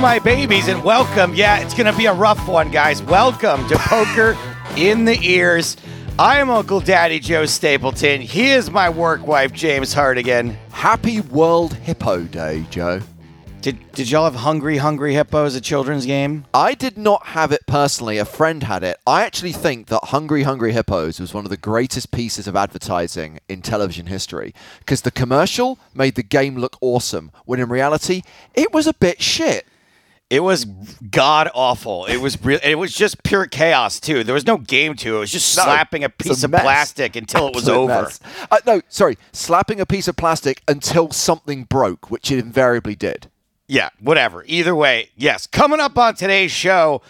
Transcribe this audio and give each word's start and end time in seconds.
my 0.00 0.20
babies, 0.20 0.68
and 0.68 0.84
welcome. 0.84 1.34
Yeah, 1.34 1.58
it's 1.58 1.74
going 1.74 1.90
to 1.90 1.98
be 1.98 2.06
a 2.06 2.12
rough 2.12 2.46
one, 2.46 2.70
guys. 2.70 3.02
Welcome 3.02 3.66
to 3.68 3.76
Poker 3.78 4.36
in 4.76 5.04
the 5.04 5.18
Ears. 5.20 5.76
I 6.18 6.38
am 6.38 6.50
Uncle 6.50 6.78
Daddy 6.78 7.18
Joe 7.18 7.46
Stapleton. 7.46 8.20
He 8.20 8.50
is 8.50 8.70
my 8.70 8.90
work 8.90 9.26
wife, 9.26 9.52
James 9.52 9.92
Hartigan. 9.92 10.56
Happy 10.70 11.20
World 11.20 11.74
Hippo 11.74 12.22
Day, 12.24 12.64
Joe. 12.70 13.00
Did, 13.60 13.90
did 13.90 14.08
y'all 14.08 14.24
have 14.24 14.36
Hungry 14.36 14.76
Hungry 14.76 15.14
Hippo 15.14 15.44
as 15.44 15.56
a 15.56 15.60
children's 15.60 16.06
game? 16.06 16.44
I 16.54 16.74
did 16.74 16.96
not 16.96 17.26
have 17.28 17.50
it 17.50 17.66
personally. 17.66 18.18
A 18.18 18.24
friend 18.24 18.62
had 18.62 18.84
it. 18.84 18.98
I 19.04 19.24
actually 19.24 19.52
think 19.52 19.88
that 19.88 20.04
Hungry 20.04 20.44
Hungry 20.44 20.72
Hippos 20.72 21.18
was 21.18 21.34
one 21.34 21.44
of 21.44 21.50
the 21.50 21.56
greatest 21.56 22.12
pieces 22.12 22.46
of 22.46 22.54
advertising 22.54 23.40
in 23.48 23.62
television 23.62 24.06
history 24.06 24.54
because 24.78 25.00
the 25.00 25.10
commercial 25.10 25.76
made 25.92 26.14
the 26.14 26.22
game 26.22 26.56
look 26.56 26.76
awesome 26.80 27.32
when 27.46 27.58
in 27.58 27.68
reality 27.68 28.22
it 28.54 28.72
was 28.72 28.86
a 28.86 28.94
bit 28.94 29.20
shit. 29.20 29.66
It 30.30 30.40
was 30.40 30.66
god 31.10 31.50
awful. 31.54 32.04
It 32.04 32.18
was 32.18 32.42
real. 32.44 32.58
It 32.62 32.74
was 32.74 32.92
just 32.94 33.22
pure 33.22 33.46
chaos 33.46 33.98
too. 33.98 34.22
There 34.24 34.34
was 34.34 34.46
no 34.46 34.58
game 34.58 34.94
to 34.96 35.14
it. 35.14 35.16
It 35.16 35.20
was 35.20 35.32
just 35.32 35.56
No, 35.56 35.62
slapping 35.64 36.04
a 36.04 36.06
it's 36.06 36.14
a 36.14 36.28
piece 36.28 36.44
of 36.44 36.50
mess. 36.50 36.60
plastic 36.62 37.16
until 37.16 37.48
it 37.48 37.54
was 37.54 37.66
over. 37.68 38.10
Uh, 38.50 38.58
no, 38.66 38.82
sorry, 38.88 39.16
slapping 39.32 39.80
a 39.80 39.86
piece 39.86 40.06
of 40.06 40.16
plastic 40.16 40.62
until 40.68 41.10
something 41.12 41.64
broke, 41.64 42.10
which 42.10 42.30
it 42.30 42.38
invariably 42.38 42.94
did. 42.94 43.30
Yeah, 43.66 43.88
whatever. 44.00 44.44
Either 44.46 44.74
way, 44.74 45.10
yes. 45.16 45.46
Coming 45.46 45.80
up 45.80 45.96
on 45.96 46.14
today's 46.14 46.50
show, 46.52 47.00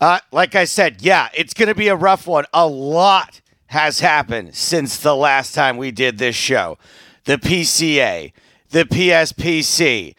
uh, 0.00 0.18
like 0.30 0.54
I 0.54 0.64
said, 0.64 1.00
yeah, 1.00 1.28
it's 1.34 1.54
going 1.54 1.68
to 1.68 1.74
be 1.74 1.88
a 1.88 1.96
rough 1.96 2.26
one. 2.26 2.44
A 2.52 2.66
lot 2.66 3.40
has 3.68 4.00
happened 4.00 4.54
since 4.54 4.98
the 4.98 5.16
last 5.16 5.54
time 5.54 5.78
we 5.78 5.90
did 5.90 6.18
this 6.18 6.36
show. 6.36 6.76
The 7.24 7.38
PCA, 7.38 8.32
the 8.70 8.84
PSPC. 8.84 10.14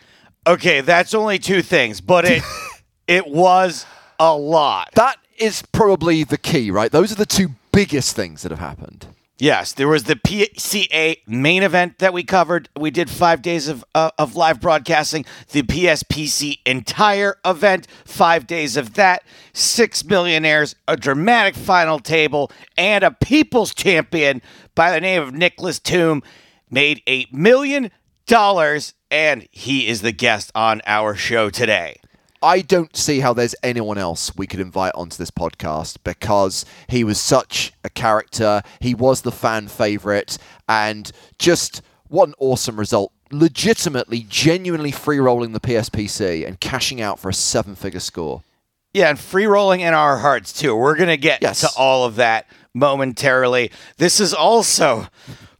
Okay, 0.47 0.79
that's 0.79 1.13
only 1.13 1.39
two 1.39 1.61
things, 1.61 1.99
but 1.99 2.23
it 2.23 2.41
it 3.07 3.27
was 3.27 3.85
a 4.17 4.35
lot. 4.35 4.89
That 4.95 5.17
is 5.37 5.61
probably 5.73 6.23
the 6.23 6.37
key, 6.37 6.71
right? 6.71 6.91
Those 6.91 7.11
are 7.11 7.15
the 7.15 7.25
two 7.25 7.49
biggest 7.73 8.15
things 8.15 8.43
that 8.43 8.51
have 8.51 8.59
happened. 8.59 9.07
Yes, 9.39 9.73
there 9.73 9.87
was 9.87 10.05
the 10.05 10.15
PCA 10.15 11.17
main 11.27 11.61
event 11.61 11.99
that 11.99 12.11
we 12.11 12.23
covered. 12.23 12.69
We 12.75 12.89
did 12.89 13.07
five 13.07 13.43
days 13.43 13.67
of 13.67 13.85
uh, 13.93 14.09
of 14.17 14.35
live 14.35 14.59
broadcasting. 14.59 15.25
The 15.51 15.61
PSPC 15.61 16.59
entire 16.65 17.35
event, 17.45 17.85
five 18.05 18.47
days 18.47 18.77
of 18.77 18.95
that. 18.95 19.23
Six 19.53 20.03
millionaires, 20.05 20.75
a 20.87 20.95
dramatic 20.95 21.55
final 21.55 21.99
table, 21.99 22.51
and 22.77 23.03
a 23.03 23.11
people's 23.11 23.75
champion 23.75 24.41
by 24.73 24.91
the 24.91 25.01
name 25.01 25.21
of 25.21 25.33
Nicholas 25.33 25.77
Toom 25.77 26.23
made 26.71 27.03
eight 27.05 27.31
million 27.31 27.91
dollars, 28.25 28.93
and 29.11 29.47
he 29.51 29.87
is 29.87 30.01
the 30.01 30.11
guest 30.11 30.51
on 30.55 30.81
our 30.85 31.15
show 31.15 31.49
today. 31.49 31.99
I 32.41 32.61
don't 32.61 32.95
see 32.95 33.19
how 33.21 33.33
there's 33.33 33.55
anyone 33.63 33.97
else 33.97 34.35
we 34.35 34.45
could 34.45 34.59
invite 34.59 34.91
onto 34.93 35.17
this 35.17 35.31
podcast 35.31 35.97
because 36.03 36.65
he 36.87 37.03
was 37.03 37.19
such 37.19 37.73
a 37.83 37.89
character. 37.89 38.61
He 38.79 38.93
was 38.93 39.21
the 39.21 39.31
fan 39.31 39.67
favorite, 39.67 40.37
and 40.69 41.11
just 41.39 41.81
what 42.09 42.27
an 42.29 42.35
awesome 42.39 42.77
result. 42.77 43.11
Legitimately, 43.31 44.25
genuinely 44.29 44.91
free 44.91 45.19
rolling 45.19 45.51
the 45.53 45.59
PSPC 45.59 46.45
and 46.47 46.59
cashing 46.59 47.01
out 47.01 47.19
for 47.19 47.29
a 47.29 47.33
seven 47.33 47.75
figure 47.75 47.99
score. 47.99 48.43
Yeah, 48.93 49.09
and 49.09 49.19
free 49.19 49.47
rolling 49.47 49.81
in 49.81 49.93
our 49.93 50.17
hearts 50.19 50.53
too. 50.53 50.75
We're 50.75 50.95
gonna 50.95 51.17
get 51.17 51.41
Yes. 51.41 51.61
to 51.61 51.69
all 51.75 52.05
of 52.05 52.15
that 52.17 52.45
momentarily. 52.73 53.71
This 53.97 54.19
is 54.19 54.33
also, 54.33 55.07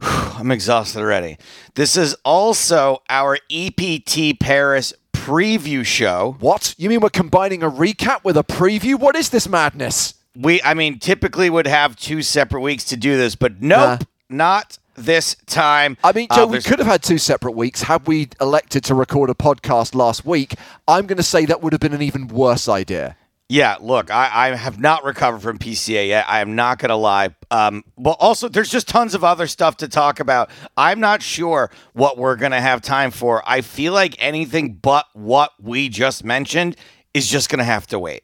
I'm 0.00 0.50
exhausted 0.50 1.00
already. 1.00 1.38
This 1.74 1.96
is 1.96 2.14
also 2.24 3.02
our 3.08 3.38
EPT 3.50 4.38
Paris 4.40 4.92
preview 5.12 5.84
show. 5.84 6.36
What? 6.40 6.74
You 6.78 6.88
mean 6.88 7.00
we're 7.00 7.10
combining 7.10 7.62
a 7.62 7.70
recap 7.70 8.24
with 8.24 8.36
a 8.36 8.44
preview? 8.44 8.98
What 8.98 9.16
is 9.16 9.30
this 9.30 9.48
madness? 9.48 10.14
We, 10.36 10.62
I 10.62 10.74
mean, 10.74 10.98
typically 11.00 11.50
would 11.50 11.66
have 11.66 11.96
two 11.96 12.22
separate 12.22 12.60
weeks 12.60 12.84
to 12.86 12.96
do 12.96 13.16
this, 13.16 13.34
but 13.34 13.60
nope, 13.60 14.00
Nah. 14.30 14.36
not 14.36 14.78
this 14.94 15.34
time. 15.46 15.96
I 16.04 16.12
mean, 16.12 16.28
Uh, 16.30 16.36
Joe, 16.36 16.46
we 16.46 16.60
could 16.60 16.78
have 16.78 16.86
had 16.86 17.02
two 17.02 17.18
separate 17.18 17.52
weeks 17.52 17.82
had 17.82 18.06
we 18.06 18.28
elected 18.40 18.84
to 18.84 18.94
record 18.94 19.30
a 19.30 19.34
podcast 19.34 19.94
last 19.94 20.24
week. 20.24 20.54
I'm 20.86 21.06
going 21.06 21.16
to 21.16 21.22
say 21.24 21.44
that 21.46 21.60
would 21.62 21.72
have 21.72 21.80
been 21.80 21.94
an 21.94 22.02
even 22.02 22.28
worse 22.28 22.68
idea. 22.68 23.16
Yeah, 23.50 23.76
look, 23.80 24.10
I, 24.10 24.50
I 24.50 24.56
have 24.56 24.78
not 24.78 25.04
recovered 25.04 25.40
from 25.40 25.58
PCA 25.58 26.06
yet. 26.08 26.26
I 26.28 26.40
am 26.40 26.54
not 26.54 26.78
going 26.78 26.90
to 26.90 26.96
lie. 26.96 27.34
Um, 27.50 27.82
but 27.96 28.16
also, 28.20 28.46
there's 28.48 28.68
just 28.68 28.86
tons 28.88 29.14
of 29.14 29.24
other 29.24 29.46
stuff 29.46 29.78
to 29.78 29.88
talk 29.88 30.20
about. 30.20 30.50
I'm 30.76 31.00
not 31.00 31.22
sure 31.22 31.70
what 31.94 32.18
we're 32.18 32.36
going 32.36 32.52
to 32.52 32.60
have 32.60 32.82
time 32.82 33.10
for. 33.10 33.42
I 33.46 33.62
feel 33.62 33.94
like 33.94 34.16
anything 34.18 34.74
but 34.74 35.06
what 35.14 35.52
we 35.62 35.88
just 35.88 36.24
mentioned 36.24 36.76
is 37.14 37.26
just 37.26 37.48
going 37.48 37.58
to 37.60 37.64
have 37.64 37.86
to 37.86 37.98
wait. 37.98 38.22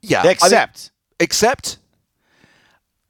Yeah. 0.00 0.20
I 0.20 0.22
mean- 0.22 0.30
Except. 1.18 1.78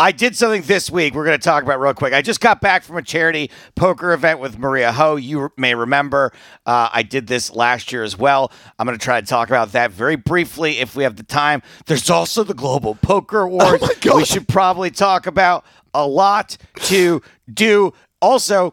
I 0.00 0.12
did 0.12 0.34
something 0.34 0.62
this 0.62 0.90
week 0.90 1.14
we're 1.14 1.26
going 1.26 1.38
to 1.38 1.44
talk 1.44 1.62
about 1.62 1.78
real 1.78 1.92
quick. 1.92 2.14
I 2.14 2.22
just 2.22 2.40
got 2.40 2.62
back 2.62 2.84
from 2.84 2.96
a 2.96 3.02
charity 3.02 3.50
poker 3.74 4.14
event 4.14 4.40
with 4.40 4.58
Maria 4.58 4.92
Ho. 4.92 5.16
You 5.16 5.52
may 5.58 5.74
remember 5.74 6.32
uh, 6.64 6.88
I 6.90 7.02
did 7.02 7.26
this 7.26 7.54
last 7.54 7.92
year 7.92 8.02
as 8.02 8.16
well. 8.16 8.50
I'm 8.78 8.86
going 8.86 8.98
to 8.98 9.04
try 9.04 9.20
to 9.20 9.26
talk 9.26 9.48
about 9.48 9.72
that 9.72 9.90
very 9.90 10.16
briefly 10.16 10.78
if 10.78 10.96
we 10.96 11.02
have 11.02 11.16
the 11.16 11.22
time. 11.22 11.60
There's 11.84 12.08
also 12.08 12.44
the 12.44 12.54
Global 12.54 12.94
Poker 12.94 13.40
Awards. 13.42 13.82
Oh 13.82 13.86
my 13.88 13.94
God. 14.00 14.16
We 14.16 14.24
should 14.24 14.48
probably 14.48 14.90
talk 14.90 15.26
about 15.26 15.66
a 15.92 16.06
lot 16.06 16.56
to 16.84 17.20
do. 17.52 17.92
Also, 18.22 18.72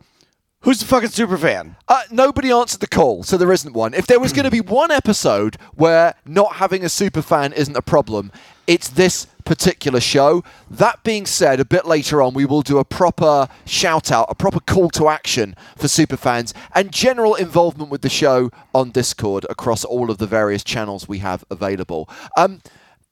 who's 0.62 0.80
the 0.80 0.86
fucking 0.86 1.10
super 1.10 1.38
fan? 1.38 1.76
Uh, 1.90 2.04
nobody 2.10 2.52
answered 2.52 2.80
the 2.80 2.88
call, 2.88 3.24
so 3.24 3.36
there 3.36 3.52
isn't 3.52 3.74
one. 3.74 3.94
If 3.94 4.08
there 4.08 4.22
was 4.22 4.32
going 4.32 4.46
to 4.46 4.52
be 4.52 4.62
one 4.62 4.92
episode 4.92 5.58
where 5.76 6.16
not 6.26 6.54
having 6.54 6.86
a 6.86 6.90
super 6.90 7.22
fan 7.22 7.52
isn't 7.52 7.76
a 7.76 7.82
problem, 7.82 8.32
it's 8.68 8.90
this 8.90 9.28
particular 9.46 10.02
show. 10.02 10.44
That 10.70 11.02
being 11.04 11.26
said, 11.26 11.60
a 11.60 11.66
bit 11.66 11.86
later 11.86 12.22
on, 12.22 12.34
we 12.34 12.46
will 12.46 12.62
do 12.62 12.78
a 12.78 12.86
proper 12.86 13.48
shout 13.66 14.12
out, 14.12 14.28
a 14.30 14.36
proper 14.36 14.60
call 14.60 14.90
to 14.92 15.08
action 15.08 15.56
for 15.78 15.88
super 15.88 16.18
fans, 16.18 16.54
and 16.76 16.92
general 16.92 17.34
involvement 17.36 17.90
with 17.90 18.02
the 18.02 18.10
show 18.10 18.52
on 18.76 18.92
Discord 18.92 19.46
across 19.50 19.86
all 19.86 20.12
of 20.12 20.18
the 20.18 20.28
various 20.28 20.64
channels 20.64 21.08
we 21.08 21.20
have 21.20 21.46
available. 21.50 22.10
Um, 22.38 22.62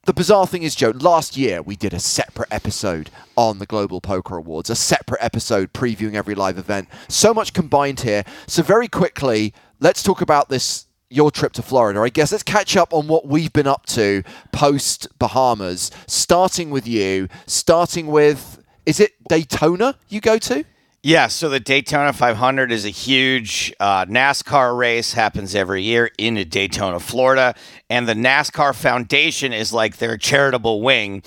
the 0.05 0.13
bizarre 0.13 0.45
thing 0.45 0.61
is, 0.61 0.75
Joe, 0.75 0.91
last 0.91 1.35
year 1.35 1.63
we 1.63 1.75
did 1.75 1.93
a 1.93 1.99
separate 1.99 2.49
episode 2.51 3.09
on 3.35 3.57
the 3.57 3.65
Global 3.65 4.01
Poker 4.01 4.37
Awards, 4.37 4.69
a 4.69 4.75
separate 4.75 5.23
episode 5.23 5.73
previewing 5.73 6.13
every 6.13 6.35
live 6.35 6.59
event. 6.59 6.89
So 7.07 7.33
much 7.33 7.53
combined 7.53 8.01
here. 8.01 8.23
So, 8.45 8.61
very 8.61 8.87
quickly, 8.87 9.51
let's 9.79 10.03
talk 10.03 10.21
about 10.21 10.49
this 10.49 10.84
your 11.09 11.31
trip 11.31 11.53
to 11.53 11.61
Florida. 11.61 11.99
I 12.01 12.09
guess 12.09 12.31
let's 12.31 12.43
catch 12.43 12.75
up 12.75 12.93
on 12.93 13.07
what 13.07 13.27
we've 13.27 13.53
been 13.53 13.67
up 13.67 13.85
to 13.87 14.23
post 14.51 15.07
Bahamas, 15.19 15.91
starting 16.07 16.69
with 16.69 16.87
you, 16.87 17.27
starting 17.45 18.07
with, 18.07 18.63
is 18.85 18.99
it 18.99 19.13
Daytona 19.29 19.97
you 20.09 20.21
go 20.21 20.37
to? 20.39 20.65
Yeah, 21.03 21.27
so 21.27 21.49
the 21.49 21.59
Daytona 21.59 22.13
500 22.13 22.71
is 22.71 22.83
a 22.83 22.89
huge 22.89 23.71
uh, 23.79 24.05
NASCAR 24.05 24.75
race, 24.75 25.13
happens 25.13 25.53
every 25.53 25.83
year 25.83 26.09
in 26.17 26.33
Daytona, 26.49 26.99
Florida. 26.99 27.53
And 27.91 28.07
the 28.07 28.15
NASCAR 28.15 28.73
Foundation 28.73 29.53
is 29.53 29.71
like 29.71 29.97
their 29.97 30.17
charitable 30.17 30.81
wing. 30.81 31.21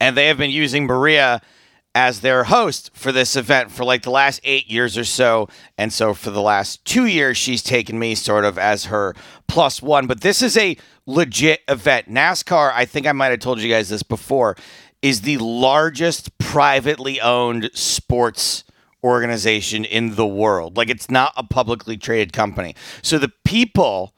And 0.00 0.16
they 0.16 0.28
have 0.28 0.38
been 0.38 0.52
using 0.52 0.86
Maria 0.86 1.42
as 1.94 2.20
their 2.20 2.44
host 2.44 2.90
for 2.92 3.12
this 3.12 3.36
event 3.36 3.70
for 3.70 3.84
like 3.84 4.02
the 4.02 4.10
last 4.10 4.40
eight 4.42 4.68
years 4.68 4.98
or 4.98 5.04
so. 5.04 5.48
And 5.78 5.92
so 5.92 6.12
for 6.12 6.30
the 6.30 6.42
last 6.42 6.84
two 6.84 7.06
years, 7.06 7.36
she's 7.36 7.62
taken 7.62 7.98
me 7.98 8.14
sort 8.14 8.44
of 8.44 8.58
as 8.58 8.86
her 8.86 9.14
plus 9.46 9.80
one. 9.80 10.06
But 10.06 10.20
this 10.20 10.42
is 10.42 10.56
a 10.56 10.76
legit 11.06 11.60
event. 11.68 12.10
NASCAR, 12.10 12.72
I 12.74 12.84
think 12.84 13.06
I 13.06 13.12
might 13.12 13.28
have 13.28 13.40
told 13.40 13.60
you 13.60 13.70
guys 13.70 13.88
this 13.88 14.02
before, 14.02 14.56
is 15.02 15.20
the 15.20 15.38
largest 15.38 16.36
privately 16.38 17.20
owned 17.20 17.70
sports 17.74 18.64
organization 19.04 19.84
in 19.84 20.14
the 20.16 20.26
world. 20.26 20.76
Like 20.76 20.88
it's 20.88 21.10
not 21.10 21.32
a 21.36 21.44
publicly 21.44 21.96
traded 21.96 22.32
company. 22.32 22.74
So 23.02 23.18
the 23.18 23.32
people 23.44 24.14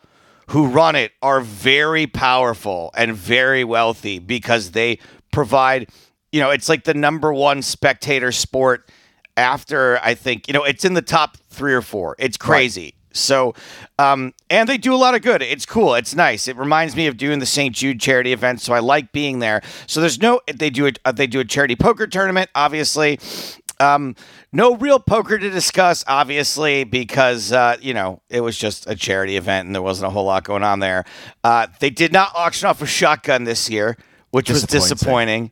who 0.50 0.68
run 0.68 0.94
it 0.94 1.12
are 1.20 1.40
very 1.40 2.06
powerful 2.06 2.92
and 2.96 3.14
very 3.14 3.64
wealthy 3.64 4.20
because 4.20 4.70
they 4.70 5.00
provide, 5.32 5.88
you 6.32 6.40
know, 6.40 6.50
it's 6.50 6.68
like 6.68 6.84
the 6.84 6.94
number 6.94 7.32
one 7.32 7.62
spectator 7.62 8.32
sport 8.32 8.90
after 9.36 9.98
I 10.02 10.14
think, 10.14 10.48
you 10.48 10.54
know, 10.54 10.64
it's 10.64 10.84
in 10.84 10.94
the 10.94 11.02
top 11.02 11.36
3 11.50 11.74
or 11.74 11.82
4. 11.82 12.16
It's 12.18 12.36
crazy. 12.36 12.94
So, 13.16 13.54
um, 13.98 14.34
and 14.50 14.68
they 14.68 14.78
do 14.78 14.94
a 14.94 14.96
lot 14.96 15.14
of 15.14 15.22
good. 15.22 15.42
It's 15.42 15.66
cool. 15.66 15.94
It's 15.94 16.14
nice. 16.14 16.48
It 16.48 16.56
reminds 16.56 16.94
me 16.94 17.06
of 17.06 17.16
doing 17.16 17.38
the 17.38 17.46
St. 17.46 17.74
Jude 17.74 18.00
charity 18.00 18.32
event, 18.32 18.60
so 18.60 18.74
I 18.74 18.80
like 18.80 19.12
being 19.12 19.38
there. 19.38 19.62
So 19.86 20.00
there's 20.00 20.20
no 20.20 20.40
they 20.52 20.70
do 20.70 20.86
a 20.86 20.92
uh, 21.04 21.12
they 21.12 21.26
do 21.26 21.40
a 21.40 21.44
charity 21.44 21.76
poker 21.76 22.06
tournament, 22.06 22.50
obviously. 22.54 23.18
Um, 23.78 24.16
no 24.52 24.74
real 24.76 24.98
poker 24.98 25.38
to 25.38 25.50
discuss, 25.50 26.04
obviously, 26.06 26.84
because 26.84 27.52
uh, 27.52 27.76
you 27.80 27.94
know 27.94 28.20
it 28.28 28.40
was 28.40 28.56
just 28.56 28.88
a 28.88 28.94
charity 28.94 29.36
event 29.36 29.66
and 29.66 29.74
there 29.74 29.82
wasn't 29.82 30.08
a 30.08 30.10
whole 30.10 30.24
lot 30.24 30.44
going 30.44 30.62
on 30.62 30.80
there. 30.80 31.04
Uh, 31.42 31.66
they 31.80 31.90
did 31.90 32.12
not 32.12 32.32
auction 32.34 32.68
off 32.68 32.82
a 32.82 32.86
shotgun 32.86 33.44
this 33.44 33.70
year, 33.70 33.96
which 34.30 34.50
was 34.50 34.64
Disappointing. 34.64 35.50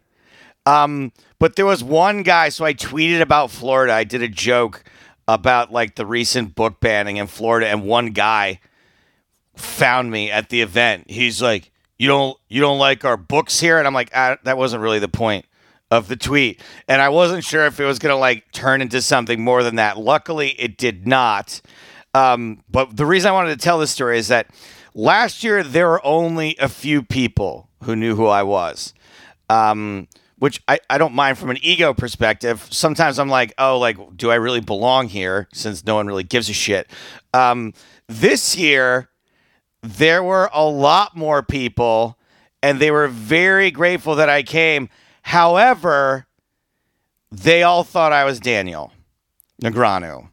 Um, 0.67 1.13
but 1.39 1.57
there 1.57 1.67
was 1.67 1.85
one 1.85 2.23
guy. 2.23 2.49
So 2.49 2.65
I 2.65 2.75
tweeted 2.75 3.21
about 3.21 3.51
Florida. 3.51 3.93
I 3.93 4.05
did 4.05 4.23
a 4.23 4.29
joke 4.29 4.85
about 5.29 5.73
like 5.73 5.95
the 5.97 6.07
recent 6.07 6.55
book 6.55 6.81
banning 6.81 7.17
in 7.17 7.27
Florida, 7.27 7.69
and 7.69 7.85
one 7.85 8.09
guy 8.09 8.61
found 9.57 10.11
me 10.11 10.31
at 10.31 10.49
the 10.49 10.61
event. 10.61 11.11
He's 11.11 11.41
like, 11.43 11.71
"You 11.99 12.09
don't 12.09 12.37
you 12.49 12.61
don't 12.61 12.79
like 12.79 13.05
our 13.05 13.17
books 13.17 13.61
here?" 13.61 13.79
And 13.79 13.87
I'm 13.87 13.95
like, 13.95 14.11
ah, 14.15 14.37
"That 14.45 14.57
wasn't 14.59 14.83
really 14.83 14.99
the 14.99 15.09
point." 15.09 15.47
Of 15.91 16.09
the 16.09 16.17
tweet, 16.17 16.61
and 16.89 17.01
I 17.01 17.09
wasn't 17.11 17.45
sure 17.45 17.67
if 17.67 17.79
it 17.79 17.85
was 17.85 18.01
gonna 18.01 18.17
like 18.17 18.51
turn 18.51 18.81
into 18.81 19.01
something 19.01 19.45
more 19.45 19.63
than 19.63 19.77
that. 19.77 19.97
Luckily, 19.97 20.49
it 20.59 20.77
did 20.77 21.07
not. 21.07 21.61
Um, 22.15 22.65
but 22.69 22.97
the 22.97 23.07
reason 23.07 23.29
I 23.29 23.33
wanted 23.33 23.51
to 23.51 23.63
tell 23.63 23.79
this 23.79 23.93
story 23.93 24.19
is 24.19 24.27
that 24.29 24.49
last 24.95 25.45
year 25.45 25.63
there 25.63 25.87
were 25.87 26.05
only 26.05 26.57
a 26.59 26.69
few 26.69 27.03
people 27.03 27.69
who 27.85 27.95
knew 27.95 28.17
who 28.17 28.27
I 28.27 28.43
was. 28.43 28.93
Um, 29.49 30.09
which 30.45 30.63
I, 30.69 30.79
I 30.91 30.99
don't 30.99 31.15
mind 31.15 31.39
from 31.39 31.49
an 31.49 31.57
ego 31.63 31.95
perspective. 31.95 32.69
Sometimes 32.71 33.19
I'm 33.19 33.31
like, 33.31 33.55
oh, 33.57 33.79
like, 33.79 33.97
do 34.15 34.31
I 34.31 34.35
really 34.35 34.61
belong 34.61 35.09
here 35.09 35.49
since 35.55 35.87
no 35.87 35.95
one 35.95 36.07
really 36.07 36.23
gives 36.23 36.51
a 36.51 36.53
shit? 36.53 36.87
Um, 37.33 37.73
this 38.09 38.55
year, 38.55 39.09
there 39.81 40.23
were 40.23 40.51
a 40.53 40.67
lot 40.67 41.17
more 41.17 41.43
people, 41.43 42.19
and 42.63 42.79
they 42.79 42.91
were 42.91 43.09
very 43.09 43.71
grateful 43.71 44.17
that 44.17 44.29
I 44.29 44.43
came. 44.43 44.91
However, 45.23 46.27
they 47.33 47.63
all 47.63 47.83
thought 47.83 48.13
I 48.13 48.25
was 48.25 48.39
Daniel 48.39 48.93
Negreanu. 49.63 50.29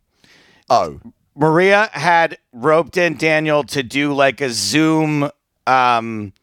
Oh, 0.70 1.00
Maria 1.38 1.90
had 1.94 2.38
roped 2.52 2.98
in 2.98 3.16
Daniel 3.16 3.64
to 3.64 3.82
do 3.82 4.14
like 4.14 4.42
a 4.42 4.50
Zoom 4.50 5.32
um, 5.66 6.34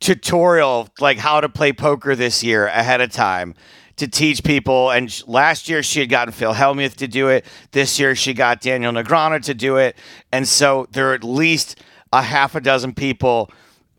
tutorial, 0.00 0.88
like 1.00 1.18
how 1.18 1.40
to 1.40 1.48
play 1.48 1.72
poker 1.72 2.14
this 2.14 2.42
year 2.42 2.66
ahead 2.66 3.00
of 3.00 3.10
time 3.10 3.54
to 3.96 4.06
teach 4.08 4.44
people. 4.44 4.90
And 4.90 5.22
last 5.26 5.68
year 5.68 5.82
she 5.82 6.00
had 6.00 6.08
gotten 6.08 6.32
Phil 6.32 6.54
Hellmuth 6.54 6.94
to 6.96 7.08
do 7.08 7.28
it. 7.28 7.44
This 7.72 7.98
year 7.98 8.14
she 8.14 8.32
got 8.32 8.60
Daniel 8.60 8.92
Negreanu 8.92 9.42
to 9.42 9.54
do 9.54 9.76
it. 9.76 9.96
And 10.32 10.46
so 10.46 10.86
there 10.92 11.10
are 11.10 11.14
at 11.14 11.24
least 11.24 11.80
a 12.12 12.22
half 12.22 12.54
a 12.54 12.60
dozen 12.60 12.94
people 12.94 13.50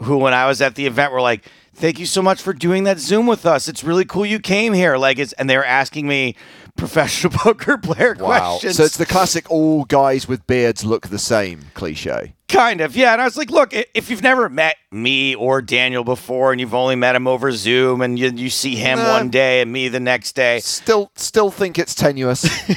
who, 0.02 0.18
when 0.18 0.34
I 0.34 0.48
was 0.48 0.62
at 0.62 0.76
the 0.76 0.86
event, 0.86 1.12
were 1.12 1.22
like, 1.22 1.46
"Thank 1.76 2.00
you 2.00 2.06
so 2.06 2.22
much 2.22 2.42
for 2.42 2.54
doing 2.54 2.86
that 2.86 3.00
Zoom 3.00 3.28
with 3.28 3.46
us. 3.46 3.68
It's 3.68 3.84
really 3.84 4.06
cool 4.06 4.26
you 4.26 4.40
came 4.40 4.74
here." 4.74 4.98
Like, 4.98 5.20
it's 5.20 5.34
and 5.34 5.50
they 5.50 5.58
were 5.58 5.66
asking 5.66 6.08
me 6.08 6.36
professional 6.80 7.32
poker 7.36 7.78
player 7.78 8.16
wow. 8.20 8.26
questions. 8.58 8.78
So 8.78 8.84
it's 8.84 8.98
the 8.98 9.06
classic 9.06 9.50
all 9.52 9.86
guys 9.86 10.28
with 10.28 10.48
beards 10.48 10.84
look 10.84 11.08
the 11.10 11.20
same 11.20 11.66
cliche. 11.74 12.34
Kind 12.48 12.82
of, 12.82 12.96
yeah. 12.96 13.14
And 13.14 13.22
I 13.22 13.26
was 13.26 13.38
like, 13.38 13.52
look, 13.52 13.74
if 13.74 14.10
you've 14.10 14.24
never 14.24 14.50
met 14.50 14.76
me 14.92 15.36
or 15.36 15.62
Daniel 15.62 16.04
before 16.04 16.52
and 16.52 16.60
you've 16.60 16.74
only 16.74 16.96
met 16.96 17.16
him 17.16 17.28
over 17.28 17.52
Zoom 17.52 18.02
and 18.02 18.18
you, 18.18 18.30
you 18.32 18.50
see 18.50 18.76
him 18.76 18.98
Nah. 18.98 19.18
one 19.18 19.30
day 19.30 19.62
and 19.62 19.72
me 19.72 19.88
the 19.88 20.00
next 20.00 20.34
day, 20.34 20.60
Still, 20.62 21.12
still 21.16 21.52
think 21.52 21.78
it's 21.78 21.94
tenuous. 21.94 22.44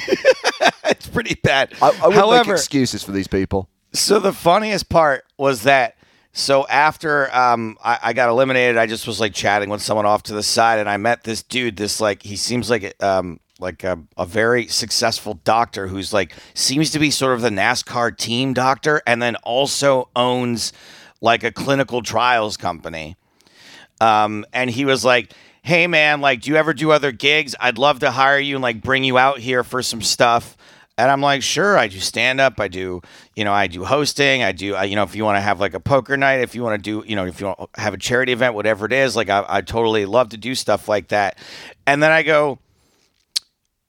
it's 0.85 1.07
pretty 1.07 1.35
bad. 1.41 1.73
I, 1.81 1.89
I 1.89 2.07
make 2.09 2.17
However, 2.17 2.53
excuses 2.53 3.03
for 3.03 3.11
these 3.11 3.27
people. 3.27 3.67
so 3.93 4.19
the 4.19 4.33
funniest 4.33 4.89
part 4.89 5.23
was 5.37 5.63
that 5.63 5.95
so 6.33 6.65
after 6.67 7.33
um, 7.35 7.77
I, 7.83 7.99
I 8.03 8.13
got 8.13 8.29
eliminated, 8.29 8.77
I 8.77 8.87
just 8.87 9.05
was 9.07 9.19
like 9.19 9.33
chatting 9.33 9.69
with 9.69 9.81
someone 9.83 10.07
off 10.07 10.23
to 10.23 10.33
the 10.33 10.41
side, 10.41 10.79
and 10.79 10.89
I 10.89 10.97
met 10.97 11.23
this 11.23 11.43
dude. 11.43 11.77
This 11.77 12.01
like 12.01 12.23
he 12.23 12.35
seems 12.35 12.71
like 12.71 12.95
um, 13.03 13.39
like 13.63 13.83
a, 13.83 13.99
a 14.17 14.25
very 14.27 14.67
successful 14.67 15.39
doctor 15.43 15.87
who's 15.87 16.13
like 16.13 16.33
seems 16.53 16.91
to 16.91 16.99
be 16.99 17.09
sort 17.09 17.33
of 17.33 17.41
the 17.41 17.49
NASCAR 17.49 18.15
team 18.15 18.53
doctor, 18.53 19.01
and 19.07 19.21
then 19.21 19.35
also 19.37 20.09
owns 20.15 20.73
like 21.21 21.43
a 21.43 21.51
clinical 21.51 22.03
trials 22.03 22.57
company. 22.57 23.15
Um, 24.01 24.45
and 24.53 24.69
he 24.69 24.85
was 24.85 25.03
like, 25.05 25.31
"Hey 25.63 25.87
man, 25.87 26.21
like, 26.21 26.41
do 26.41 26.51
you 26.51 26.57
ever 26.57 26.73
do 26.73 26.91
other 26.91 27.11
gigs? 27.11 27.55
I'd 27.59 27.77
love 27.77 27.99
to 27.99 28.11
hire 28.11 28.37
you 28.39 28.55
and 28.55 28.61
like 28.61 28.81
bring 28.81 29.03
you 29.03 29.17
out 29.17 29.39
here 29.39 29.63
for 29.63 29.81
some 29.81 30.01
stuff." 30.01 30.57
And 30.97 31.09
I'm 31.09 31.21
like, 31.21 31.41
"Sure, 31.41 31.77
I 31.77 31.87
do 31.87 31.99
stand 31.99 32.39
up. 32.39 32.59
I 32.59 32.67
do, 32.67 33.01
you 33.35 33.43
know, 33.43 33.53
I 33.53 33.65
do 33.67 33.83
hosting. 33.83 34.43
I 34.43 34.51
do, 34.51 34.75
uh, 34.75 34.83
you 34.83 34.95
know, 34.95 35.03
if 35.03 35.15
you 35.15 35.23
want 35.23 35.37
to 35.37 35.41
have 35.41 35.59
like 35.59 35.73
a 35.73 35.79
poker 35.79 36.17
night, 36.17 36.41
if 36.41 36.53
you 36.53 36.61
want 36.61 36.83
to 36.83 37.01
do, 37.01 37.07
you 37.07 37.15
know, 37.15 37.25
if 37.25 37.39
you 37.39 37.47
want 37.47 37.73
to 37.73 37.81
have 37.81 37.95
a 37.95 37.97
charity 37.97 38.31
event, 38.31 38.53
whatever 38.53 38.85
it 38.85 38.93
is, 38.93 39.15
like, 39.15 39.29
I, 39.29 39.43
I 39.47 39.61
totally 39.61 40.05
love 40.05 40.29
to 40.29 40.37
do 40.37 40.53
stuff 40.53 40.87
like 40.87 41.07
that." 41.07 41.37
And 41.87 42.03
then 42.03 42.11
I 42.11 42.23
go, 42.23 42.59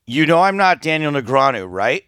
"You 0.06 0.26
know, 0.26 0.42
I'm 0.42 0.56
not 0.56 0.82
Daniel 0.82 1.12
Negreanu, 1.12 1.66
right?" 1.68 2.04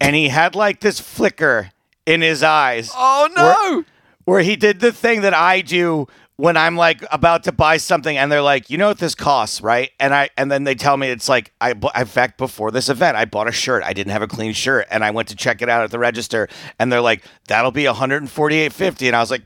And 0.00 0.16
he 0.16 0.28
had 0.28 0.54
like 0.54 0.80
this 0.80 1.00
flicker 1.00 1.70
in 2.06 2.20
his 2.22 2.42
eyes 2.42 2.90
Oh 2.96 3.28
no! 3.36 3.84
where 4.24 4.40
he 4.40 4.56
did 4.56 4.80
the 4.80 4.92
thing 4.92 5.20
that 5.22 5.34
I 5.34 5.60
do 5.60 6.06
when 6.36 6.56
I'm 6.56 6.76
like 6.76 7.04
about 7.10 7.44
to 7.44 7.52
buy 7.52 7.78
something 7.78 8.16
and 8.16 8.30
they're 8.30 8.42
like, 8.42 8.70
you 8.70 8.78
know 8.78 8.88
what 8.88 8.98
this 8.98 9.14
costs, 9.16 9.60
right? 9.60 9.90
And 9.98 10.14
I 10.14 10.30
and 10.36 10.50
then 10.50 10.64
they 10.64 10.74
tell 10.74 10.96
me 10.96 11.08
it's 11.08 11.28
like 11.28 11.52
I 11.60 11.72
in 11.72 12.06
fact 12.06 12.38
before 12.38 12.70
this 12.70 12.88
event 12.88 13.16
I 13.16 13.24
bought 13.24 13.48
a 13.48 13.52
shirt. 13.52 13.82
I 13.84 13.92
didn't 13.92 14.12
have 14.12 14.22
a 14.22 14.28
clean 14.28 14.52
shirt 14.52 14.86
and 14.90 15.04
I 15.04 15.10
went 15.10 15.28
to 15.28 15.36
check 15.36 15.62
it 15.62 15.68
out 15.68 15.82
at 15.82 15.90
the 15.90 15.98
register 15.98 16.48
and 16.78 16.92
they're 16.92 17.00
like, 17.00 17.24
that'll 17.48 17.72
be 17.72 17.84
148.50 17.84 19.06
and 19.08 19.16
I 19.16 19.20
was 19.20 19.30
like, 19.30 19.42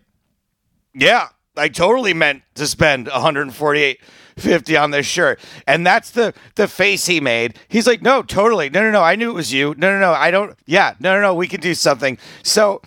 yeah, 0.95 1.29
I 1.57 1.69
totally 1.69 2.15
meant 2.15 2.43
to 2.55 2.67
spend 2.67 3.07
148.50 3.09 4.83
on 4.83 4.91
this 4.91 5.07
shirt. 5.07 5.41
And 5.67 5.87
that's 5.87 6.11
the 6.11 6.35
the 6.55 6.67
face 6.67 7.07
he 7.07 7.21
made. 7.21 7.59
He's 7.69 7.87
like, 7.87 8.03
"No, 8.03 8.23
totally. 8.23 8.71
No, 8.71 8.81
no, 8.81 8.91
no. 8.91 9.03
I 9.03 9.17
knew 9.17 9.31
it 9.31 9.35
was 9.35 9.53
you. 9.53 9.75
No, 9.77 9.93
no, 9.93 9.99
no. 9.99 10.13
I 10.13 10.31
don't 10.31 10.57
Yeah, 10.67 10.95
no, 11.01 11.15
no, 11.15 11.21
no. 11.21 11.35
We 11.35 11.49
can 11.49 11.61
do 11.61 11.75
something." 11.75 12.19
So 12.43 12.81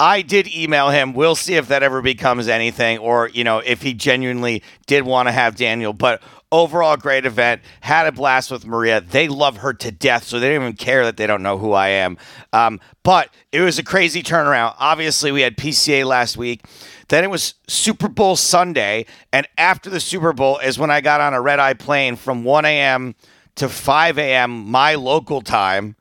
I 0.00 0.22
did 0.22 0.54
email 0.54 0.90
him. 0.90 1.12
We'll 1.12 1.34
see 1.34 1.54
if 1.54 1.68
that 1.68 1.82
ever 1.82 2.00
becomes 2.00 2.46
anything 2.46 2.98
or, 2.98 3.28
you 3.28 3.42
know, 3.42 3.58
if 3.58 3.82
he 3.82 3.94
genuinely 3.94 4.62
did 4.86 5.02
want 5.02 5.26
to 5.26 5.32
have 5.32 5.56
Daniel. 5.56 5.92
But 5.92 6.22
overall, 6.52 6.96
great 6.96 7.26
event. 7.26 7.62
Had 7.80 8.06
a 8.06 8.12
blast 8.12 8.52
with 8.52 8.64
Maria. 8.64 9.00
They 9.00 9.26
love 9.26 9.58
her 9.58 9.74
to 9.74 9.90
death, 9.90 10.24
so 10.24 10.38
they 10.38 10.48
don't 10.50 10.62
even 10.62 10.76
care 10.76 11.04
that 11.04 11.16
they 11.16 11.26
don't 11.26 11.42
know 11.42 11.58
who 11.58 11.72
I 11.72 11.88
am. 11.88 12.16
Um, 12.52 12.78
but 13.02 13.30
it 13.50 13.60
was 13.60 13.80
a 13.80 13.82
crazy 13.82 14.22
turnaround. 14.22 14.76
Obviously, 14.78 15.32
we 15.32 15.40
had 15.40 15.56
PCA 15.56 16.04
last 16.04 16.36
week. 16.36 16.64
Then 17.08 17.24
it 17.24 17.30
was 17.30 17.54
Super 17.66 18.08
Bowl 18.08 18.36
Sunday. 18.36 19.06
And 19.32 19.46
after 19.56 19.90
the 19.90 20.00
Super 20.00 20.32
Bowl 20.32 20.58
is 20.58 20.78
when 20.78 20.90
I 20.90 21.00
got 21.00 21.20
on 21.20 21.34
a 21.34 21.40
red 21.40 21.58
eye 21.58 21.74
plane 21.74 22.16
from 22.16 22.44
1 22.44 22.64
a.m. 22.64 23.14
to 23.56 23.68
5 23.68 24.18
a.m. 24.18 24.68
my 24.70 24.94
local 24.94 25.40
time. 25.40 25.96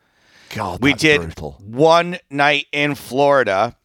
God, 0.54 0.82
We 0.82 0.94
did 0.94 1.22
brutal. 1.22 1.62
one 1.66 2.18
night 2.30 2.68
in 2.72 2.96
Florida. 2.96 3.76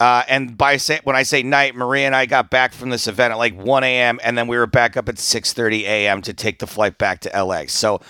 Uh, 0.00 0.22
and 0.28 0.56
by 0.56 0.76
say 0.76 1.00
when 1.02 1.16
I 1.16 1.24
say 1.24 1.42
night, 1.42 1.74
Maria 1.74 2.06
and 2.06 2.14
I 2.14 2.24
got 2.26 2.50
back 2.50 2.72
from 2.72 2.90
this 2.90 3.08
event 3.08 3.32
at 3.32 3.36
like 3.36 3.56
1 3.60 3.82
a.m. 3.82 4.20
and 4.22 4.38
then 4.38 4.46
we 4.46 4.56
were 4.56 4.68
back 4.68 4.96
up 4.96 5.08
at 5.08 5.16
6:30 5.16 5.80
a.m. 5.82 6.22
to 6.22 6.32
take 6.32 6.60
the 6.60 6.68
flight 6.68 6.98
back 6.98 7.18
to 7.22 7.30
LA. 7.44 7.64
So 7.66 8.00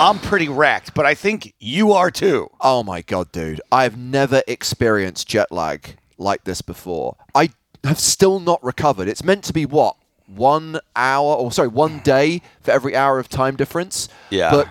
I'm 0.00 0.18
pretty 0.18 0.48
wrecked, 0.48 0.92
but 0.94 1.06
I 1.06 1.14
think 1.14 1.54
you 1.60 1.92
are 1.92 2.10
too. 2.10 2.48
Oh 2.60 2.82
my 2.82 3.00
god, 3.00 3.30
dude! 3.30 3.60
I've 3.70 3.96
never 3.96 4.42
experienced 4.48 5.28
jet 5.28 5.52
lag 5.52 5.96
like 6.18 6.42
this 6.42 6.62
before. 6.62 7.14
I 7.32 7.50
have 7.86 7.98
still 7.98 8.40
not 8.40 8.62
recovered. 8.62 9.08
It's 9.08 9.24
meant 9.24 9.44
to 9.44 9.52
be 9.52 9.66
what 9.66 9.96
one 10.26 10.80
hour, 10.94 11.34
or 11.34 11.52
sorry, 11.52 11.68
one 11.68 12.00
day 12.00 12.42
for 12.60 12.70
every 12.70 12.96
hour 12.96 13.18
of 13.18 13.28
time 13.28 13.56
difference. 13.56 14.08
Yeah. 14.30 14.50
But 14.50 14.68